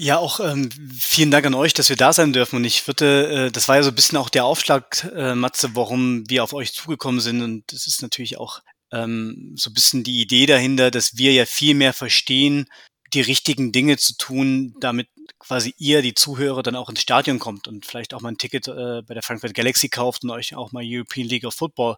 Ja, 0.00 0.18
auch 0.18 0.38
ähm, 0.38 0.70
vielen 0.96 1.32
Dank 1.32 1.44
an 1.44 1.54
euch, 1.54 1.74
dass 1.74 1.88
wir 1.88 1.96
da 1.96 2.12
sein 2.12 2.32
dürfen. 2.32 2.54
Und 2.54 2.64
ich 2.64 2.86
würde, 2.86 3.46
äh, 3.46 3.50
das 3.50 3.66
war 3.66 3.76
ja 3.76 3.82
so 3.82 3.88
ein 3.88 3.96
bisschen 3.96 4.16
auch 4.16 4.28
der 4.28 4.44
Aufschlag, 4.44 5.10
äh, 5.12 5.34
Matze, 5.34 5.74
warum 5.74 6.22
wir 6.30 6.44
auf 6.44 6.52
euch 6.52 6.72
zugekommen 6.72 7.20
sind. 7.20 7.42
Und 7.42 7.72
das 7.72 7.88
ist 7.88 8.00
natürlich 8.00 8.38
auch 8.38 8.60
ähm, 8.92 9.54
so 9.56 9.70
ein 9.70 9.74
bisschen 9.74 10.04
die 10.04 10.20
Idee 10.20 10.46
dahinter, 10.46 10.92
dass 10.92 11.16
wir 11.16 11.32
ja 11.32 11.46
viel 11.46 11.74
mehr 11.74 11.92
verstehen, 11.92 12.66
die 13.12 13.22
richtigen 13.22 13.72
Dinge 13.72 13.96
zu 13.96 14.16
tun, 14.16 14.76
damit 14.78 15.08
quasi 15.40 15.74
ihr, 15.78 16.00
die 16.00 16.14
Zuhörer, 16.14 16.62
dann 16.62 16.76
auch 16.76 16.88
ins 16.88 17.02
Stadion 17.02 17.40
kommt 17.40 17.66
und 17.66 17.84
vielleicht 17.84 18.14
auch 18.14 18.20
mal 18.20 18.30
ein 18.30 18.38
Ticket 18.38 18.68
äh, 18.68 19.02
bei 19.02 19.14
der 19.14 19.22
Frankfurt 19.24 19.54
Galaxy 19.54 19.88
kauft 19.88 20.22
und 20.22 20.30
euch 20.30 20.54
auch 20.54 20.70
mal 20.70 20.84
European 20.86 21.26
League 21.26 21.44
of 21.44 21.54
Football 21.54 21.96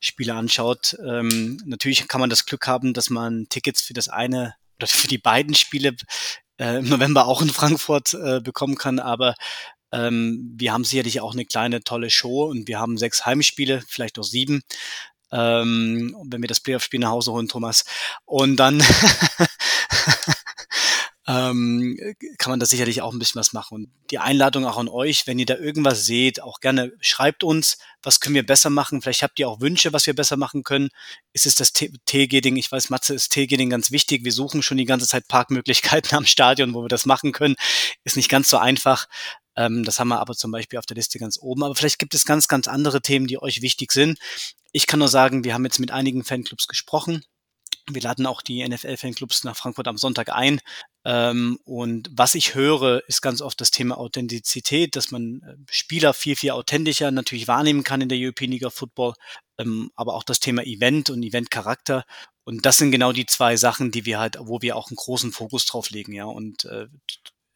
Spiele 0.00 0.34
anschaut. 0.34 0.96
Ähm, 1.02 1.62
natürlich 1.64 2.08
kann 2.08 2.20
man 2.20 2.28
das 2.28 2.44
Glück 2.44 2.66
haben, 2.66 2.92
dass 2.92 3.08
man 3.08 3.46
Tickets 3.48 3.80
für 3.80 3.94
das 3.94 4.08
eine 4.08 4.54
oder 4.76 4.86
für 4.86 5.08
die 5.08 5.18
beiden 5.18 5.54
Spiele 5.54 5.96
äh, 6.58 6.78
im 6.78 6.88
November 6.88 7.26
auch 7.26 7.42
in 7.42 7.50
Frankfurt 7.50 8.14
äh, 8.14 8.40
bekommen 8.40 8.76
kann, 8.76 8.98
aber 8.98 9.34
ähm, 9.90 10.54
wir 10.56 10.72
haben 10.72 10.84
sicherlich 10.84 11.20
auch 11.20 11.32
eine 11.32 11.46
kleine 11.46 11.82
tolle 11.82 12.10
Show 12.10 12.44
und 12.44 12.68
wir 12.68 12.78
haben 12.78 12.98
sechs 12.98 13.24
Heimspiele, 13.24 13.82
vielleicht 13.86 14.18
auch 14.18 14.24
sieben 14.24 14.62
ähm, 15.32 16.16
wenn 16.24 16.42
wir 16.42 16.48
das 16.48 16.60
Playoff-Spiel 16.60 17.00
nach 17.00 17.10
Hause 17.10 17.32
holen, 17.32 17.48
Thomas. 17.48 17.84
Und 18.24 18.56
dann 18.56 18.82
ähm, 21.28 21.98
kann 22.38 22.50
man 22.50 22.58
da 22.58 22.64
sicherlich 22.64 23.02
auch 23.02 23.12
ein 23.12 23.18
bisschen 23.18 23.38
was 23.38 23.52
machen. 23.52 23.74
Und 23.74 23.90
die 24.10 24.18
Einladung 24.18 24.64
auch 24.64 24.78
an 24.78 24.88
euch, 24.88 25.26
wenn 25.26 25.38
ihr 25.38 25.44
da 25.44 25.56
irgendwas 25.56 26.06
seht, 26.06 26.42
auch 26.42 26.60
gerne 26.60 26.92
schreibt 27.00 27.44
uns, 27.44 27.76
was 28.02 28.20
können 28.20 28.34
wir 28.34 28.46
besser 28.46 28.70
machen. 28.70 29.02
Vielleicht 29.02 29.22
habt 29.22 29.38
ihr 29.38 29.46
auch 29.46 29.60
Wünsche, 29.60 29.92
was 29.92 30.06
wir 30.06 30.14
besser 30.14 30.38
machen 30.38 30.62
können. 30.62 30.88
Ist 31.34 31.44
es 31.44 31.54
das 31.54 31.74
TG-Ding? 31.74 32.56
Ich 32.56 32.72
weiß, 32.72 32.88
Matze 32.88 33.12
ist 33.12 33.30
TG-Ding 33.30 33.68
ganz 33.68 33.90
wichtig. 33.90 34.24
Wir 34.24 34.32
suchen 34.32 34.62
schon 34.62 34.78
die 34.78 34.86
ganze 34.86 35.06
Zeit 35.06 35.28
Parkmöglichkeiten 35.28 36.16
am 36.16 36.24
Stadion, 36.24 36.72
wo 36.72 36.82
wir 36.82 36.88
das 36.88 37.04
machen 37.04 37.32
können. 37.32 37.56
Ist 38.04 38.16
nicht 38.16 38.30
ganz 38.30 38.48
so 38.48 38.56
einfach. 38.56 39.06
Ähm, 39.54 39.84
das 39.84 40.00
haben 40.00 40.08
wir 40.08 40.20
aber 40.20 40.34
zum 40.34 40.50
Beispiel 40.50 40.78
auf 40.78 40.86
der 40.86 40.96
Liste 40.96 41.18
ganz 41.18 41.38
oben. 41.38 41.62
Aber 41.62 41.74
vielleicht 41.74 41.98
gibt 41.98 42.14
es 42.14 42.24
ganz, 42.24 42.48
ganz 42.48 42.68
andere 42.68 43.02
Themen, 43.02 43.26
die 43.26 43.42
euch 43.42 43.60
wichtig 43.60 43.92
sind. 43.92 44.18
Ich 44.72 44.86
kann 44.86 44.98
nur 44.98 45.08
sagen, 45.08 45.44
wir 45.44 45.52
haben 45.52 45.64
jetzt 45.64 45.78
mit 45.78 45.90
einigen 45.90 46.24
Fanclubs 46.24 46.68
gesprochen. 46.68 47.22
Wir 47.90 48.02
laden 48.02 48.26
auch 48.26 48.42
die 48.42 48.66
NFL-Fanclubs 48.66 49.44
nach 49.44 49.56
Frankfurt 49.56 49.88
am 49.88 49.96
Sonntag 49.96 50.30
ein. 50.30 50.60
Ähm, 51.04 51.58
und 51.64 52.10
was 52.12 52.34
ich 52.34 52.54
höre, 52.54 53.02
ist 53.08 53.22
ganz 53.22 53.40
oft 53.40 53.60
das 53.60 53.70
Thema 53.70 53.98
Authentizität, 53.98 54.96
dass 54.96 55.10
man 55.10 55.42
äh, 55.42 55.54
Spieler 55.70 56.12
viel, 56.12 56.36
viel 56.36 56.50
authentischer 56.50 57.10
natürlich 57.10 57.48
wahrnehmen 57.48 57.84
kann 57.84 58.00
in 58.00 58.08
der 58.08 58.18
European 58.18 58.50
League 58.50 58.64
of 58.64 58.74
Football, 58.74 59.14
ähm, 59.58 59.90
aber 59.94 60.14
auch 60.14 60.24
das 60.24 60.40
Thema 60.40 60.64
Event 60.64 61.10
und 61.10 61.22
Eventcharakter. 61.22 62.04
Und 62.44 62.66
das 62.66 62.78
sind 62.78 62.90
genau 62.90 63.12
die 63.12 63.26
zwei 63.26 63.56
Sachen, 63.56 63.90
die 63.90 64.06
wir 64.06 64.18
halt, 64.18 64.36
wo 64.40 64.60
wir 64.62 64.76
auch 64.76 64.88
einen 64.90 64.96
großen 64.96 65.32
Fokus 65.32 65.66
drauf 65.66 65.90
legen, 65.90 66.12
ja. 66.12 66.24
Und 66.24 66.64
äh, 66.64 66.86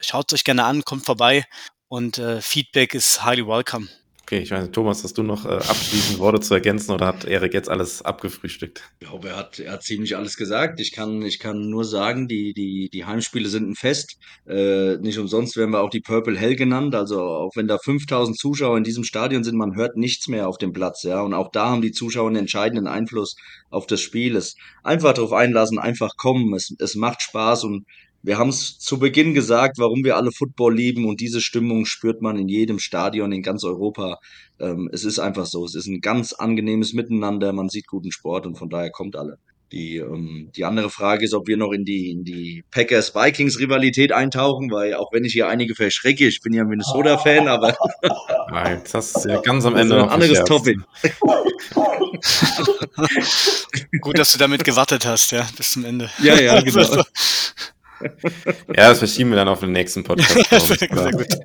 schaut 0.01 0.33
euch 0.33 0.45
gerne 0.45 0.65
an, 0.65 0.85
kommt 0.85 1.05
vorbei 1.07 1.45
und 1.89 2.19
äh, 2.19 2.41
Feedback 2.41 2.95
ist 2.95 3.25
highly 3.25 3.47
welcome. 3.47 3.89
Okay, 4.23 4.39
ich 4.39 4.53
weiß 4.53 4.71
Thomas, 4.71 5.03
hast 5.03 5.19
du 5.19 5.25
noch 5.25 5.45
äh, 5.45 5.49
abschließend 5.49 6.21
Worte 6.21 6.41
zu 6.41 6.55
ergänzen 6.55 6.93
oder 6.93 7.07
hat 7.07 7.25
Erik 7.25 7.53
jetzt 7.55 7.69
alles 7.69 8.03
abgefrühstückt? 8.03 8.83
Ich 9.01 9.09
glaube, 9.09 9.31
er 9.31 9.37
hat, 9.37 9.59
er 9.59 9.73
hat 9.73 9.83
ziemlich 9.83 10.17
alles 10.17 10.37
gesagt. 10.37 10.81
Ich 10.81 10.93
kann, 10.93 11.23
ich 11.23 11.41
kann 11.41 11.69
nur 11.69 11.85
sagen, 11.85 12.29
die, 12.29 12.55
die, 12.55 12.89
die 12.91 13.05
Heimspiele 13.05 13.49
sind 13.49 13.69
ein 13.69 13.75
Fest. 13.75 14.19
Äh, 14.47 14.97
nicht 14.99 15.19
umsonst 15.19 15.57
werden 15.57 15.73
wir 15.73 15.81
auch 15.81 15.91
die 15.91 16.01
Purple 16.01 16.39
Hell 16.39 16.55
genannt. 16.55 16.95
Also 16.95 17.21
auch 17.21 17.51
wenn 17.57 17.67
da 17.67 17.79
5000 17.79 18.39
Zuschauer 18.39 18.79
in 18.79 18.85
diesem 18.85 19.03
Stadion 19.03 19.43
sind, 19.43 19.57
man 19.57 19.75
hört 19.75 19.97
nichts 19.97 20.29
mehr 20.29 20.49
auf 20.49 20.57
dem 20.57 20.73
Platz. 20.73 21.03
Ja, 21.03 21.21
und 21.21 21.35
auch 21.35 21.51
da 21.51 21.71
haben 21.71 21.83
die 21.83 21.93
Zuschauer 21.93 22.29
einen 22.29 22.37
entscheidenden 22.37 22.87
Einfluss 22.87 23.35
auf 23.71 23.87
das 23.87 24.01
Spiel. 24.01 24.37
Es 24.37 24.55
einfach 24.85 25.15
darauf 25.15 25.33
einlassen, 25.33 25.81
einfach 25.81 26.17
kommen. 26.17 26.55
Es, 26.55 26.73
es 26.79 26.95
macht 26.95 27.23
Spaß 27.23 27.65
und 27.65 27.87
wir 28.23 28.39
haben 28.39 28.51
es 28.51 28.79
zu 28.79 28.99
Beginn 28.99 29.35
gesagt, 29.35 29.79
warum 29.79 30.05
wir 30.05 30.17
alle 30.17 30.31
Football 30.31 30.77
lieben 30.77 31.07
und 31.07 31.21
diese 31.21 31.41
Stimmung 31.41 31.87
spürt 31.87 32.23
man 32.23 32.37
in 32.37 32.49
jedem 32.49 32.79
Stadion 32.79 33.33
in 33.33 33.43
ganz 33.43 33.65
Europa. 33.65 34.19
Ähm, 34.61 34.89
es 34.93 35.05
ist 35.05 35.19
einfach 35.19 35.47
so, 35.47 35.65
es 35.65 35.75
ist 35.75 35.87
ein 35.87 36.01
ganz 36.01 36.33
angenehmes 36.33 36.93
Miteinander, 36.93 37.53
man 37.53 37.69
sieht 37.69 37.89
guten 37.89 38.13
Sport 38.13 38.47
und 38.47 38.57
von 38.57 38.71
daher 38.71 38.91
kommt 38.91 39.17
alle. 39.17 39.39
Die, 39.73 39.97
ähm, 39.97 40.51
die 40.55 40.67
andere 40.67 40.91
Frage 40.91 41.25
ist, 41.25 41.33
ob 41.33 41.49
wir 41.49 41.57
noch 41.57 41.73
in 41.73 41.87
die, 41.87 42.11
in 42.11 42.25
die 42.25 42.63
Packers-Vikings-Rivalität 42.73 44.13
eintauchen, 44.13 44.71
weil 44.71 44.93
auch 44.95 45.11
wenn 45.13 45.25
ich 45.25 45.33
hier 45.33 45.49
einige 45.49 45.75
verschrecke, 45.75 46.27
ich 46.27 46.43
bin 46.43 46.53
ja 46.53 46.65
Minnesota-Fan, 46.65 47.49
aber. 47.49 47.75
Nein, 48.51 48.83
das 48.93 49.17
ist 49.17 49.25
ja 49.25 49.41
ganz 49.41 49.65
am 49.65 49.77
Ende 49.77 49.97
noch 49.97 50.09
ein 50.09 50.21
anderes 50.21 50.45
Topic. 50.45 50.79
Gut, 54.03 54.19
dass 54.19 54.33
du 54.33 54.39
damit 54.39 54.63
gewartet 54.63 55.07
hast, 55.07 55.33
ja, 55.33 55.49
bis 55.57 55.71
zum 55.71 55.87
Ende. 55.87 56.11
Ja, 56.23 56.39
ja, 56.39 56.61
genau. 56.61 57.03
ja, 58.69 58.89
das 58.89 58.99
verschieben 58.99 59.31
wir 59.31 59.37
dann 59.37 59.49
auf 59.49 59.61
den 59.61 59.73
nächsten 59.73 60.03
Podcast. 60.05 60.37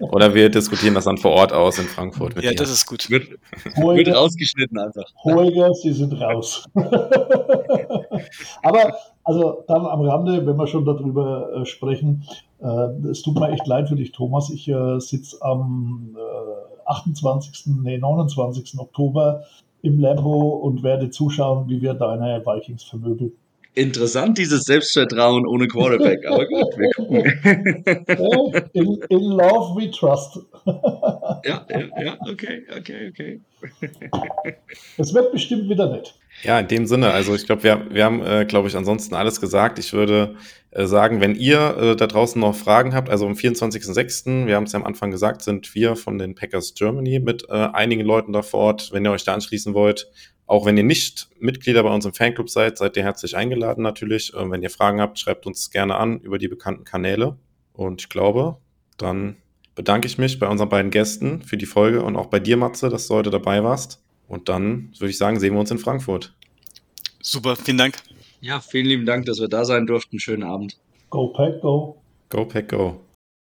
Oder 0.02 0.34
wir 0.34 0.50
diskutieren 0.50 0.96
das 0.96 1.06
dann 1.06 1.18
vor 1.18 1.32
Ort 1.32 1.54
aus 1.54 1.80
in 1.80 1.86
Frankfurt. 1.86 2.36
ja, 2.36 2.52
dir. 2.52 2.56
das 2.56 2.70
ist 2.70 2.86
gut. 2.86 3.10
Wird, 3.10 3.30
wird 3.76 4.16
rausgeschnitten 4.16 4.78
einfach. 4.78 5.06
Holger, 5.24 5.74
Sie 5.74 5.94
sind 5.94 6.14
raus. 6.20 6.66
Aber, 8.64 8.96
also 9.24 9.64
dann 9.68 9.86
am 9.86 10.02
Rande, 10.02 10.46
wenn 10.46 10.58
wir 10.58 10.68
schon 10.68 10.86
darüber 10.86 11.54
äh, 11.54 11.66
sprechen, 11.66 12.26
äh, 12.60 13.10
es 13.10 13.22
tut 13.22 13.40
mir 13.40 13.52
echt 13.52 13.68
leid 13.68 13.90
für 13.90 13.96
dich, 13.96 14.12
Thomas. 14.12 14.50
Ich 14.50 14.68
äh, 14.68 15.00
sitze 15.00 15.38
am 15.42 16.16
äh, 16.18 16.90
28., 16.90 17.68
nee, 17.84 17.98
29. 17.98 18.80
Oktober 18.80 19.44
im 19.82 20.00
Lambo 20.00 20.50
und 20.50 20.84
werde 20.84 21.10
zuschauen, 21.10 21.70
wie 21.70 21.82
wir 21.82 21.94
deine 21.94 22.44
Vikings 22.46 22.84
vermöbeln 22.84 23.34
interessant, 23.78 24.38
dieses 24.38 24.64
Selbstvertrauen 24.64 25.46
ohne 25.46 25.68
Quarterback. 25.68 26.26
Aber 26.26 26.46
gut, 26.48 26.78
wir 26.78 26.92
gucken. 26.96 28.70
in, 28.74 29.00
in 29.10 29.20
love 29.20 29.80
we 29.80 29.92
trust. 29.92 30.40
ja, 31.46 31.66
ja, 31.70 32.04
ja, 32.04 32.18
okay, 32.30 32.66
okay, 32.78 33.10
okay. 33.10 33.42
Es 34.98 35.14
wird 35.14 35.32
bestimmt 35.32 35.70
wieder 35.70 35.90
nett. 35.90 36.14
Ja, 36.44 36.60
in 36.60 36.68
dem 36.68 36.86
Sinne, 36.86 37.12
also 37.12 37.34
ich 37.34 37.46
glaube, 37.46 37.64
wir, 37.64 37.88
wir 37.90 38.06
haben, 38.06 38.22
äh, 38.24 38.46
glaube 38.46 38.68
ich, 38.68 38.76
ansonsten 38.76 39.16
alles 39.16 39.42
gesagt. 39.42 39.80
Ich 39.80 39.94
würde 39.94 40.36
äh, 40.72 40.86
sagen, 40.86 41.20
wenn 41.20 41.34
ihr 41.34 41.78
äh, 41.78 41.96
da 41.96 42.06
draußen 42.06 42.40
noch 42.40 42.56
Fragen 42.56 42.94
habt, 42.94 43.10
also 43.10 43.26
am 43.26 43.34
24.06., 43.34 44.46
wir 44.46 44.56
haben 44.56 44.66
es 44.66 44.74
ja 44.74 44.80
am 44.80 44.86
Anfang 44.86 45.10
gesagt, 45.10 45.42
sind 45.42 45.74
wir 45.74 45.96
von 45.96 46.20
den 46.20 46.36
Packers 46.36 46.76
Germany 46.76 47.20
mit 47.20 47.46
äh, 47.50 47.54
einigen 47.54 48.06
Leuten 48.06 48.34
da 48.34 48.44
vor 48.44 48.60
Ort. 48.60 48.92
Wenn 48.92 49.06
ihr 49.06 49.12
euch 49.12 49.24
da 49.24 49.34
anschließen 49.34 49.74
wollt, 49.74 50.08
auch 50.48 50.66
wenn 50.66 50.78
ihr 50.78 50.84
nicht 50.84 51.30
Mitglieder 51.40 51.84
bei 51.84 51.94
uns 51.94 52.06
im 52.06 52.14
Fanclub 52.14 52.50
seid, 52.50 52.78
seid 52.78 52.96
ihr 52.98 53.04
herzlich 53.04 53.36
eingeladen 53.36 53.84
natürlich. 53.84 54.34
Und 54.34 54.50
wenn 54.50 54.64
ihr 54.64 54.70
Fragen 54.70 55.02
habt, 55.02 55.20
schreibt 55.20 55.46
uns 55.46 55.70
gerne 55.70 55.96
an 55.96 56.20
über 56.22 56.38
die 56.38 56.48
bekannten 56.48 56.86
Kanäle. 56.86 57.38
Und 57.74 58.02
ich 58.02 58.10
glaube, 58.10 58.58
dann 58.98 59.36
bedanke 59.76 60.08
ich 60.08 60.18
mich 60.18 60.40
bei 60.40 60.48
unseren 60.48 60.70
beiden 60.70 60.90
Gästen 60.90 61.44
für 61.44 61.58
die 61.58 61.66
Folge 61.66 62.02
und 62.02 62.16
auch 62.16 62.28
bei 62.28 62.40
dir, 62.40 62.58
Matze, 62.58 62.90
dass 62.90 63.08
du 63.08 63.16
heute 63.16 63.30
dabei 63.30 63.64
warst. 63.64 64.02
Und 64.28 64.50
dann 64.50 64.94
würde 64.98 65.12
ich 65.12 65.18
sagen, 65.18 65.40
sehen 65.40 65.54
wir 65.54 65.60
uns 65.60 65.72
in 65.72 65.78
Frankfurt. 65.78 66.34
Super, 67.22 67.56
vielen 67.58 67.78
Dank. 67.78 67.98
Ja, 68.40 68.62
vielen 68.62 68.86
lieben 68.86 69.06
Dank, 69.06 69.26
dass 69.26 69.40
wir 69.40 69.50
da 69.50 69.66
sein 69.66 69.86
durften. 69.86 70.18
Schönen 70.20 70.44
Abend. 70.44 70.78
Go 71.10 71.28
Pack, 71.28 71.62
go. 71.62 72.02
Go 72.30 72.46
Pack 72.46 72.70
Go. 72.70 73.07